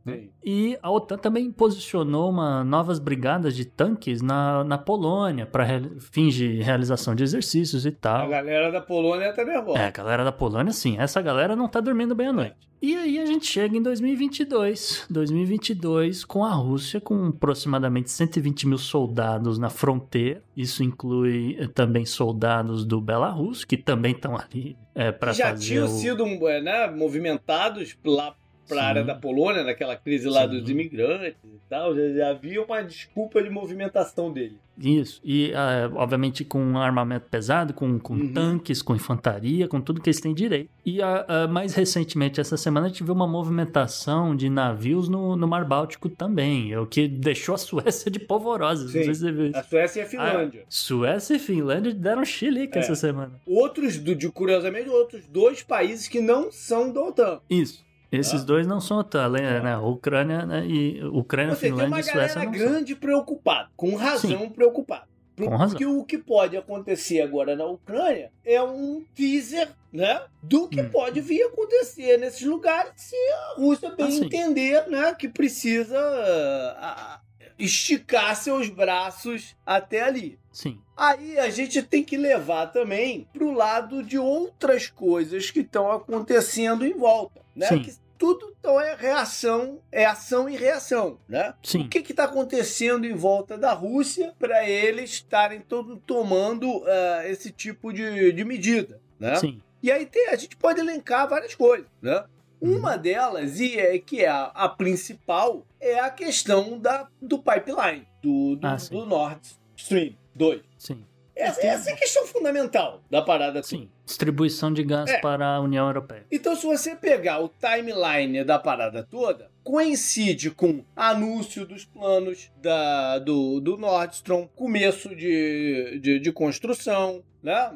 E 0.44 0.78
a 0.80 0.90
OTAN 0.90 1.18
também 1.18 1.50
posicionou 1.50 2.30
uma, 2.30 2.62
novas 2.62 2.98
brigadas 2.98 3.54
de 3.54 3.64
tanques 3.64 4.22
na, 4.22 4.62
na 4.62 4.78
Polônia 4.78 5.44
para 5.44 5.64
re, 5.64 5.90
fins 5.98 6.34
de 6.34 6.62
realização 6.62 7.14
de 7.14 7.24
exercícios 7.24 7.84
e 7.84 7.90
tal. 7.90 8.26
A 8.26 8.28
galera 8.28 8.70
da 8.70 8.80
Polônia 8.80 9.32
tá 9.32 9.44
nervosa. 9.44 9.78
É, 9.78 9.86
a 9.86 9.90
galera 9.90 10.24
da 10.24 10.32
Polônia 10.32 10.72
sim, 10.72 10.96
essa 10.98 11.20
galera 11.20 11.56
não 11.56 11.68
tá 11.68 11.80
dormindo 11.80 12.14
bem 12.14 12.28
à 12.28 12.32
noite. 12.32 12.56
E 12.80 12.94
aí 12.94 13.18
a 13.18 13.26
gente 13.26 13.44
chega 13.44 13.76
em 13.76 13.82
2022, 13.82 15.06
2022 15.10 16.24
com 16.24 16.44
a 16.44 16.52
Rússia 16.52 17.00
com 17.00 17.26
aproximadamente 17.26 18.08
120 18.08 18.68
mil 18.68 18.78
soldados 18.78 19.58
na 19.58 19.68
fronteira. 19.68 20.40
Isso 20.58 20.82
inclui 20.82 21.56
eh, 21.56 21.68
também 21.68 22.04
soldados 22.04 22.84
do 22.84 23.00
Belarus 23.00 23.64
que 23.64 23.76
também 23.76 24.10
estão 24.10 24.36
ali 24.36 24.76
é, 24.92 25.12
para 25.12 25.32
fazer. 25.32 25.42
Já 25.44 25.54
tinham 25.54 25.84
o... 25.84 25.88
sido 25.88 26.26
eh, 26.48 26.60
né, 26.60 26.90
movimentados 26.90 27.96
lá 28.04 28.34
para 28.68 28.82
a 28.82 28.86
área 28.86 29.04
da 29.04 29.14
Polônia, 29.14 29.64
naquela 29.64 29.96
crise 29.96 30.28
lá 30.28 30.42
Sim. 30.42 30.60
dos 30.60 30.70
imigrantes 30.70 31.38
e 31.44 31.60
tal, 31.68 31.94
já, 31.94 32.08
já, 32.12 32.30
havia 32.30 32.62
uma 32.62 32.82
desculpa 32.82 33.42
de 33.42 33.50
movimentação 33.50 34.32
dele. 34.32 34.58
Isso, 34.80 35.20
e 35.24 35.50
uh, 35.50 35.96
obviamente 35.96 36.44
com 36.44 36.78
armamento 36.78 37.26
pesado, 37.28 37.74
com, 37.74 37.98
com 37.98 38.14
uhum. 38.14 38.32
tanques, 38.32 38.80
com 38.80 38.94
infantaria, 38.94 39.66
com 39.66 39.80
tudo 39.80 40.00
que 40.00 40.08
eles 40.08 40.20
têm 40.20 40.32
direito. 40.32 40.70
E 40.86 41.00
uh, 41.00 41.48
mais 41.50 41.74
recentemente, 41.74 42.40
essa 42.40 42.56
semana, 42.56 42.86
a 42.86 42.88
gente 42.88 43.02
viu 43.02 43.12
uma 43.12 43.26
movimentação 43.26 44.36
de 44.36 44.48
navios 44.48 45.08
no, 45.08 45.34
no 45.34 45.48
Mar 45.48 45.64
Báltico 45.64 46.08
também, 46.08 46.76
o 46.76 46.86
que 46.86 47.08
deixou 47.08 47.56
a 47.56 47.58
Suécia 47.58 48.10
de 48.10 48.20
polvorosa. 48.20 48.88
Sim, 48.88 48.98
não 48.98 49.04
sei 49.04 49.14
se 49.14 49.20
você 49.20 49.32
viu. 49.32 49.50
A 49.54 49.62
Suécia 49.64 50.00
e 50.00 50.02
a 50.02 50.06
Finlândia. 50.06 50.64
Suécia 50.68 51.34
e 51.34 51.38
Finlândia 51.38 51.92
deram 51.92 52.24
chilique 52.24 52.78
é. 52.78 52.80
essa 52.80 52.94
semana. 52.94 53.32
Outros, 53.46 53.98
de, 53.98 54.28
curiosamente, 54.30 54.88
outros 54.88 55.26
dois 55.26 55.62
países 55.62 56.06
que 56.06 56.20
não 56.20 56.52
são 56.52 56.92
da 56.92 57.02
OTAN. 57.02 57.40
Isso. 57.50 57.87
Esses 58.10 58.42
ah. 58.42 58.44
dois 58.44 58.66
não 58.66 58.80
são 58.80 58.98
OTAN, 58.98 59.28
né? 59.30 59.60
né? 59.60 59.76
Ucrânia 59.76 60.46
né? 60.46 60.66
e 60.66 61.04
Ucrânia, 61.04 61.54
Você 61.54 61.68
Finlândia 61.68 62.00
e 62.00 62.04
Suécia 62.04 62.44
grande 62.46 62.94
preocupada, 62.94 63.68
com 63.76 63.94
razão 63.94 64.40
Sim. 64.40 64.48
preocupada. 64.48 65.06
Com 65.36 65.50
razão. 65.50 65.68
Porque 65.68 65.86
o 65.86 66.04
que 66.04 66.18
pode 66.18 66.56
acontecer 66.56 67.20
agora 67.20 67.54
na 67.54 67.66
Ucrânia 67.66 68.32
é 68.44 68.60
um 68.62 69.04
teaser, 69.14 69.68
né, 69.92 70.22
do 70.42 70.68
que 70.68 70.80
hum. 70.80 70.90
pode 70.90 71.20
vir 71.20 71.42
a 71.42 71.46
acontecer 71.48 72.18
nesses 72.18 72.42
lugares 72.42 72.92
se 72.96 73.16
a 73.16 73.54
Rússia 73.58 73.90
bem 73.90 74.06
ah, 74.06 74.24
entender, 74.24 74.88
né, 74.88 75.14
que 75.14 75.28
precisa 75.28 75.98
uh, 75.98 77.20
esticar 77.58 78.34
seus 78.36 78.68
braços 78.68 79.54
até 79.64 80.02
ali. 80.02 80.38
Sim. 80.50 80.80
Aí 80.96 81.38
a 81.38 81.48
gente 81.50 81.82
tem 81.82 82.02
que 82.02 82.16
levar 82.16 82.66
também 82.66 83.28
pro 83.32 83.52
lado 83.52 84.02
de 84.02 84.18
outras 84.18 84.88
coisas 84.88 85.50
que 85.50 85.60
estão 85.60 85.92
acontecendo 85.92 86.84
em 86.84 86.94
volta 86.94 87.47
né? 87.58 87.66
Sim. 87.66 87.82
Que 87.82 87.92
tudo 88.16 88.54
então 88.58 88.80
é 88.80 88.94
reação, 88.94 89.80
é 89.90 90.04
ação 90.04 90.48
e 90.48 90.56
reação, 90.56 91.18
né? 91.28 91.54
Sim. 91.62 91.82
O 91.82 91.88
que 91.88 91.98
está 91.98 92.24
acontecendo 92.24 93.06
em 93.06 93.14
volta 93.14 93.56
da 93.56 93.72
Rússia 93.72 94.34
para 94.38 94.68
eles 94.68 95.10
estarem 95.10 95.60
todo, 95.60 95.96
tomando 95.98 96.78
uh, 96.78 97.22
esse 97.26 97.50
tipo 97.52 97.92
de, 97.92 98.32
de 98.32 98.44
medida, 98.44 99.00
né? 99.18 99.36
Sim. 99.36 99.62
E 99.82 99.92
aí 99.92 100.04
tem, 100.04 100.28
a 100.28 100.36
gente 100.36 100.56
pode 100.56 100.80
elencar 100.80 101.28
várias 101.28 101.54
coisas, 101.54 101.86
né? 102.02 102.24
Uma 102.60 102.96
uhum. 102.96 103.02
delas, 103.02 103.60
e 103.60 103.78
é 103.78 103.96
que 104.00 104.24
é 104.24 104.28
a, 104.28 104.46
a, 104.46 104.68
principal, 104.68 105.64
é 105.80 106.00
a 106.00 106.10
questão 106.10 106.76
da, 106.76 107.08
do 107.22 107.38
pipeline, 107.38 108.04
do, 108.20 108.56
do, 108.56 108.66
ah, 108.66 108.76
do 108.90 109.06
Nord 109.06 109.40
Stream 109.76 110.14
2. 110.34 110.60
Sim. 110.76 111.04
Essa, 111.38 111.64
essa 111.64 111.90
é 111.90 111.92
a 111.92 111.96
questão 111.96 112.26
fundamental 112.26 113.00
da 113.08 113.22
parada. 113.22 113.62
Sim, 113.62 113.88
distribuição 114.04 114.72
de 114.72 114.82
gás 114.82 115.08
é. 115.08 115.18
para 115.20 115.54
a 115.54 115.60
União 115.60 115.86
Europeia. 115.86 116.26
Então, 116.32 116.56
se 116.56 116.66
você 116.66 116.96
pegar 116.96 117.40
o 117.40 117.48
timeline 117.48 118.42
da 118.42 118.58
parada 118.58 119.06
toda, 119.08 119.48
coincide 119.62 120.50
com 120.50 120.84
anúncio 120.96 121.64
dos 121.64 121.84
planos 121.84 122.50
da, 122.60 123.20
do, 123.20 123.60
do 123.60 123.76
Nordstrom, 123.76 124.48
começo 124.48 125.14
de, 125.14 126.00
de, 126.00 126.18
de 126.18 126.32
construção, 126.32 127.22
né? 127.40 127.70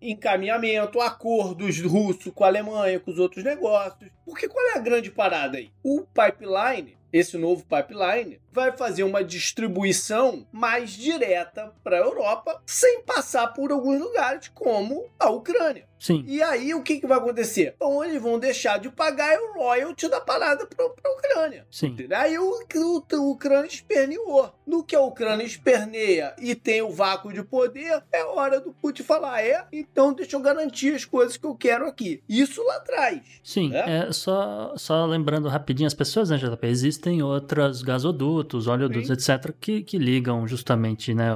encaminhamento, 0.00 0.98
acordos 0.98 1.80
russos 1.82 2.32
com 2.34 2.44
a 2.44 2.46
Alemanha, 2.46 2.98
com 2.98 3.10
os 3.10 3.18
outros 3.18 3.44
negócios. 3.44 4.10
Porque 4.24 4.48
qual 4.48 4.64
é 4.70 4.78
a 4.78 4.80
grande 4.80 5.10
parada 5.10 5.58
aí? 5.58 5.70
O 5.82 6.00
pipeline 6.02 6.96
esse 7.12 7.36
novo 7.36 7.64
pipeline 7.64 8.40
vai 8.50 8.72
fazer 8.72 9.02
uma 9.02 9.22
distribuição 9.22 10.46
mais 10.50 10.90
direta 10.90 11.72
para 11.84 11.96
a 11.96 12.00
Europa, 12.00 12.62
sem 12.64 13.02
passar 13.02 13.48
por 13.48 13.70
alguns 13.70 14.00
lugares, 14.00 14.48
como 14.48 15.10
a 15.18 15.28
Ucrânia. 15.30 15.86
Sim. 16.02 16.24
E 16.26 16.42
aí 16.42 16.74
o 16.74 16.82
que, 16.82 16.98
que 16.98 17.06
vai 17.06 17.16
acontecer? 17.16 17.74
Então 17.76 18.02
eles 18.02 18.20
vão 18.20 18.36
deixar 18.36 18.76
de 18.80 18.90
pagar 18.90 19.38
o 19.38 19.58
royalty 19.60 20.08
da 20.08 20.20
parada 20.20 20.66
para 20.66 20.84
a 20.84 21.16
Ucrânia. 21.16 21.64
Sim. 21.70 21.96
Aí 22.10 22.36
o, 22.36 22.58
o, 22.74 23.16
o 23.18 23.30
Ucrânia 23.30 23.68
esperneou. 23.68 24.52
No 24.66 24.82
que 24.82 24.96
a 24.96 25.00
Ucrânia 25.00 25.44
esperneia 25.44 26.34
e 26.40 26.56
tem 26.56 26.82
o 26.82 26.90
vácuo 26.90 27.32
de 27.32 27.44
poder, 27.44 28.02
é 28.10 28.24
hora 28.24 28.58
do 28.58 28.72
Putin 28.72 29.04
falar: 29.04 29.44
é, 29.44 29.64
então 29.72 30.12
deixa 30.12 30.34
eu 30.34 30.40
garantir 30.40 30.92
as 30.92 31.04
coisas 31.04 31.36
que 31.36 31.46
eu 31.46 31.54
quero 31.54 31.86
aqui. 31.86 32.20
Isso 32.28 32.60
lá 32.64 32.78
atrás. 32.78 33.20
Sim, 33.44 33.68
né? 33.68 34.08
é 34.08 34.12
só, 34.12 34.74
só 34.76 35.06
lembrando 35.06 35.48
rapidinho 35.48 35.86
as 35.86 35.94
pessoas, 35.94 36.30
né, 36.30 36.36
JP? 36.36 36.66
Existem 36.66 37.22
outras 37.22 37.80
gasodutos, 37.80 38.66
oleodutos, 38.66 39.06
Sim. 39.06 39.12
etc., 39.12 39.54
que, 39.60 39.82
que 39.84 39.98
ligam 39.98 40.48
justamente, 40.48 41.14
né? 41.14 41.30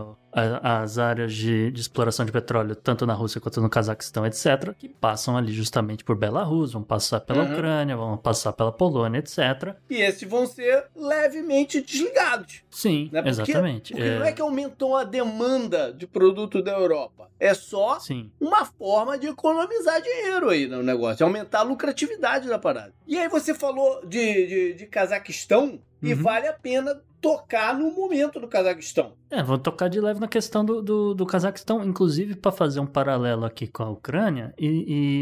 As 0.62 0.98
áreas 0.98 1.32
de, 1.32 1.70
de, 1.70 1.80
exploração 1.80 2.26
de 2.26 2.30
petróleo, 2.30 2.76
tanto 2.76 3.06
na 3.06 3.14
Rússia 3.14 3.40
quanto 3.40 3.60
no 3.60 3.70
Cazaquistão, 3.70 4.26
etc., 4.26 4.74
que 4.78 4.88
passam 4.88 5.36
ali 5.36 5.52
justamente 5.52 6.04
por 6.04 6.14
Belarus, 6.14 6.74
vão 6.74 6.82
passar 6.82 7.20
pela 7.20 7.44
uhum. 7.44 7.52
Ucrânia, 7.52 7.96
vão 7.96 8.16
passar 8.18 8.52
pela 8.52 8.70
Polônia, 8.70 9.18
etc. 9.18 9.74
E 9.88 9.96
esses 9.96 10.28
vão 10.28 10.46
ser 10.46 10.84
levemente 10.94 11.80
desligados. 11.80 12.62
Sim, 12.70 13.08
né? 13.10 13.22
porque, 13.22 13.28
exatamente. 13.30 13.92
Porque 13.94 14.08
é... 14.08 14.18
não 14.18 14.26
é 14.26 14.32
que 14.32 14.42
aumentou 14.42 14.96
a 14.96 15.04
demanda 15.04 15.92
de 15.92 16.06
produto 16.06 16.62
da 16.62 16.72
Europa. 16.72 17.30
É 17.40 17.54
só 17.54 17.98
Sim. 17.98 18.30
uma 18.40 18.64
forma 18.64 19.18
de 19.18 19.28
economizar 19.28 20.00
dinheiro 20.02 20.50
aí 20.50 20.66
no 20.66 20.82
negócio, 20.82 21.24
aumentar 21.24 21.60
a 21.60 21.62
lucratividade 21.62 22.48
da 22.48 22.58
parada. 22.58 22.92
E 23.06 23.16
aí 23.18 23.28
você 23.28 23.54
falou 23.54 24.04
de, 24.06 24.46
de, 24.46 24.74
de 24.74 24.86
Cazaquistão, 24.86 25.80
E 26.02 26.14
vale 26.14 26.46
a 26.46 26.52
pena 26.52 27.00
tocar 27.20 27.76
no 27.76 27.90
momento 27.92 28.38
do 28.38 28.46
Cazaquistão. 28.46 29.12
É, 29.28 29.42
vou 29.42 29.58
tocar 29.58 29.88
de 29.88 30.00
leve 30.00 30.20
na 30.20 30.28
questão 30.28 30.64
do, 30.64 30.80
do, 30.80 31.14
do 31.14 31.26
Cazaquistão, 31.26 31.84
inclusive 31.84 32.36
para 32.36 32.52
fazer 32.52 32.78
um 32.78 32.86
paralelo 32.86 33.44
aqui 33.44 33.66
com 33.66 33.82
a 33.82 33.90
Ucrânia 33.90 34.54
e, 34.56 34.66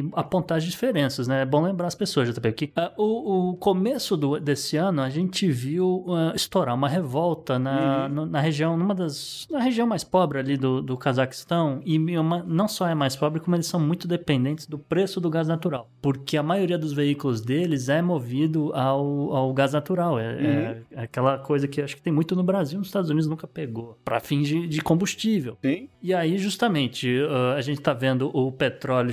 e, 0.04 0.11
apontar 0.12 0.59
as 0.59 0.64
diferenças, 0.64 1.26
né? 1.26 1.40
É 1.40 1.47
bom 1.47 1.62
lembrar 1.62 1.87
as 1.87 1.95
pessoas, 1.95 2.28
já 2.28 2.52
que 2.52 2.66
uh, 2.66 3.02
o, 3.02 3.50
o 3.50 3.57
começo 3.57 4.14
do, 4.14 4.38
desse 4.38 4.76
ano 4.76 5.00
a 5.00 5.09
gente 5.09 5.50
viu 5.50 6.04
uh, 6.07 6.35
estourar 6.35 6.75
uma 6.75 6.88
revolta 6.88 7.59
na, 7.59 8.02
uhum. 8.02 8.14
no, 8.14 8.26
na 8.26 8.40
região, 8.40 8.76
numa 8.76 8.95
das. 8.95 9.47
na 9.50 9.61
região 9.61 9.87
mais 9.87 10.04
pobre 10.04 10.38
ali 10.38 10.59
do, 10.59 10.83
do 10.83 10.99
Cazaquistão, 10.99 11.81
e 11.87 11.99
uma, 12.19 12.43
não 12.47 12.69
só 12.69 12.87
é 12.87 12.95
mais 12.95 13.16
pobre, 13.16 13.40
como 13.40 13.57
eles 13.57 13.66
são 13.66 13.81
muito 13.81 14.07
dependentes 14.07 14.66
do 14.66 14.78
preço 14.78 15.19
do 15.19 15.31
gás 15.31 15.49
natural. 15.49 15.88
Porque 16.02 16.37
a 16.37 16.43
maioria 16.43 16.76
dos 16.76 16.93
veículos 16.93 17.40
deles 17.40 17.88
é 17.88 18.02
movido 18.02 18.71
ao, 18.75 19.35
ao 19.35 19.54
gás 19.54 19.73
natural. 19.73 20.19
É, 20.19 20.35
uhum. 20.35 20.40
é, 20.40 20.64
é 20.64 20.74
aquela 20.97 21.38
coisa 21.38 21.66
que 21.66 21.81
acho 21.81 21.97
que 21.97 22.02
tem 22.02 22.12
muito 22.12 22.35
no 22.35 22.43
Brasil, 22.43 22.78
nos 22.78 22.88
Estados 22.88 23.11
Unidos 23.11 23.28
nunca 23.28 23.47
pegou, 23.47 23.99
para 24.04 24.21
fins 24.21 24.49
de, 24.49 24.66
de, 24.66 24.81
combustível. 24.81 25.57
Sim. 25.62 25.88
E 26.02 26.14
aí, 26.14 26.38
justamente, 26.38 27.09
uh, 27.21 27.57
a 27.57 27.61
gente 27.61 27.81
tá 27.81 27.93
vendo 27.93 28.31
o 28.35 28.52
petróleo 28.52 29.12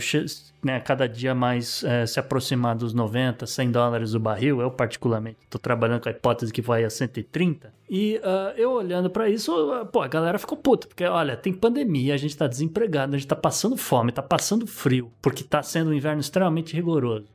né, 0.63 0.79
cada 0.79 1.07
dia 1.07 1.33
mais 1.33 1.83
uh, 1.83 2.05
se 2.05 2.19
aproximar 2.19 2.75
dos 2.75 2.93
90, 2.93 3.45
100 3.45 3.71
dólares 3.71 4.13
o 4.13 4.19
barril. 4.19 4.61
Eu, 4.61 4.71
particularmente, 4.71 5.37
tô 5.49 5.57
trabalhando 5.57 6.01
com 6.01 6.09
a 6.09 6.11
hipótese 6.11 6.53
que 6.53 6.61
vai 6.61 6.83
a 6.83 6.89
130. 6.89 7.73
E 7.89 8.17
uh, 8.19 8.57
eu 8.57 8.71
olhando 8.71 9.09
para 9.09 9.29
isso, 9.29 9.51
uh, 9.53 9.85
pô, 9.85 10.01
a 10.01 10.07
galera 10.07 10.39
ficou 10.39 10.57
puta, 10.57 10.87
porque 10.87 11.03
olha, 11.03 11.35
tem 11.35 11.53
pandemia, 11.53 12.13
a 12.13 12.17
gente 12.17 12.37
tá 12.37 12.47
desempregado, 12.47 13.15
a 13.15 13.17
gente 13.17 13.27
tá 13.27 13.35
passando 13.35 13.75
fome, 13.75 14.11
tá 14.11 14.21
passando 14.21 14.65
frio, 14.65 15.11
porque 15.21 15.43
tá 15.43 15.61
sendo 15.61 15.89
um 15.89 15.93
inverno 15.93 16.21
extremamente 16.21 16.73
rigoroso 16.73 17.25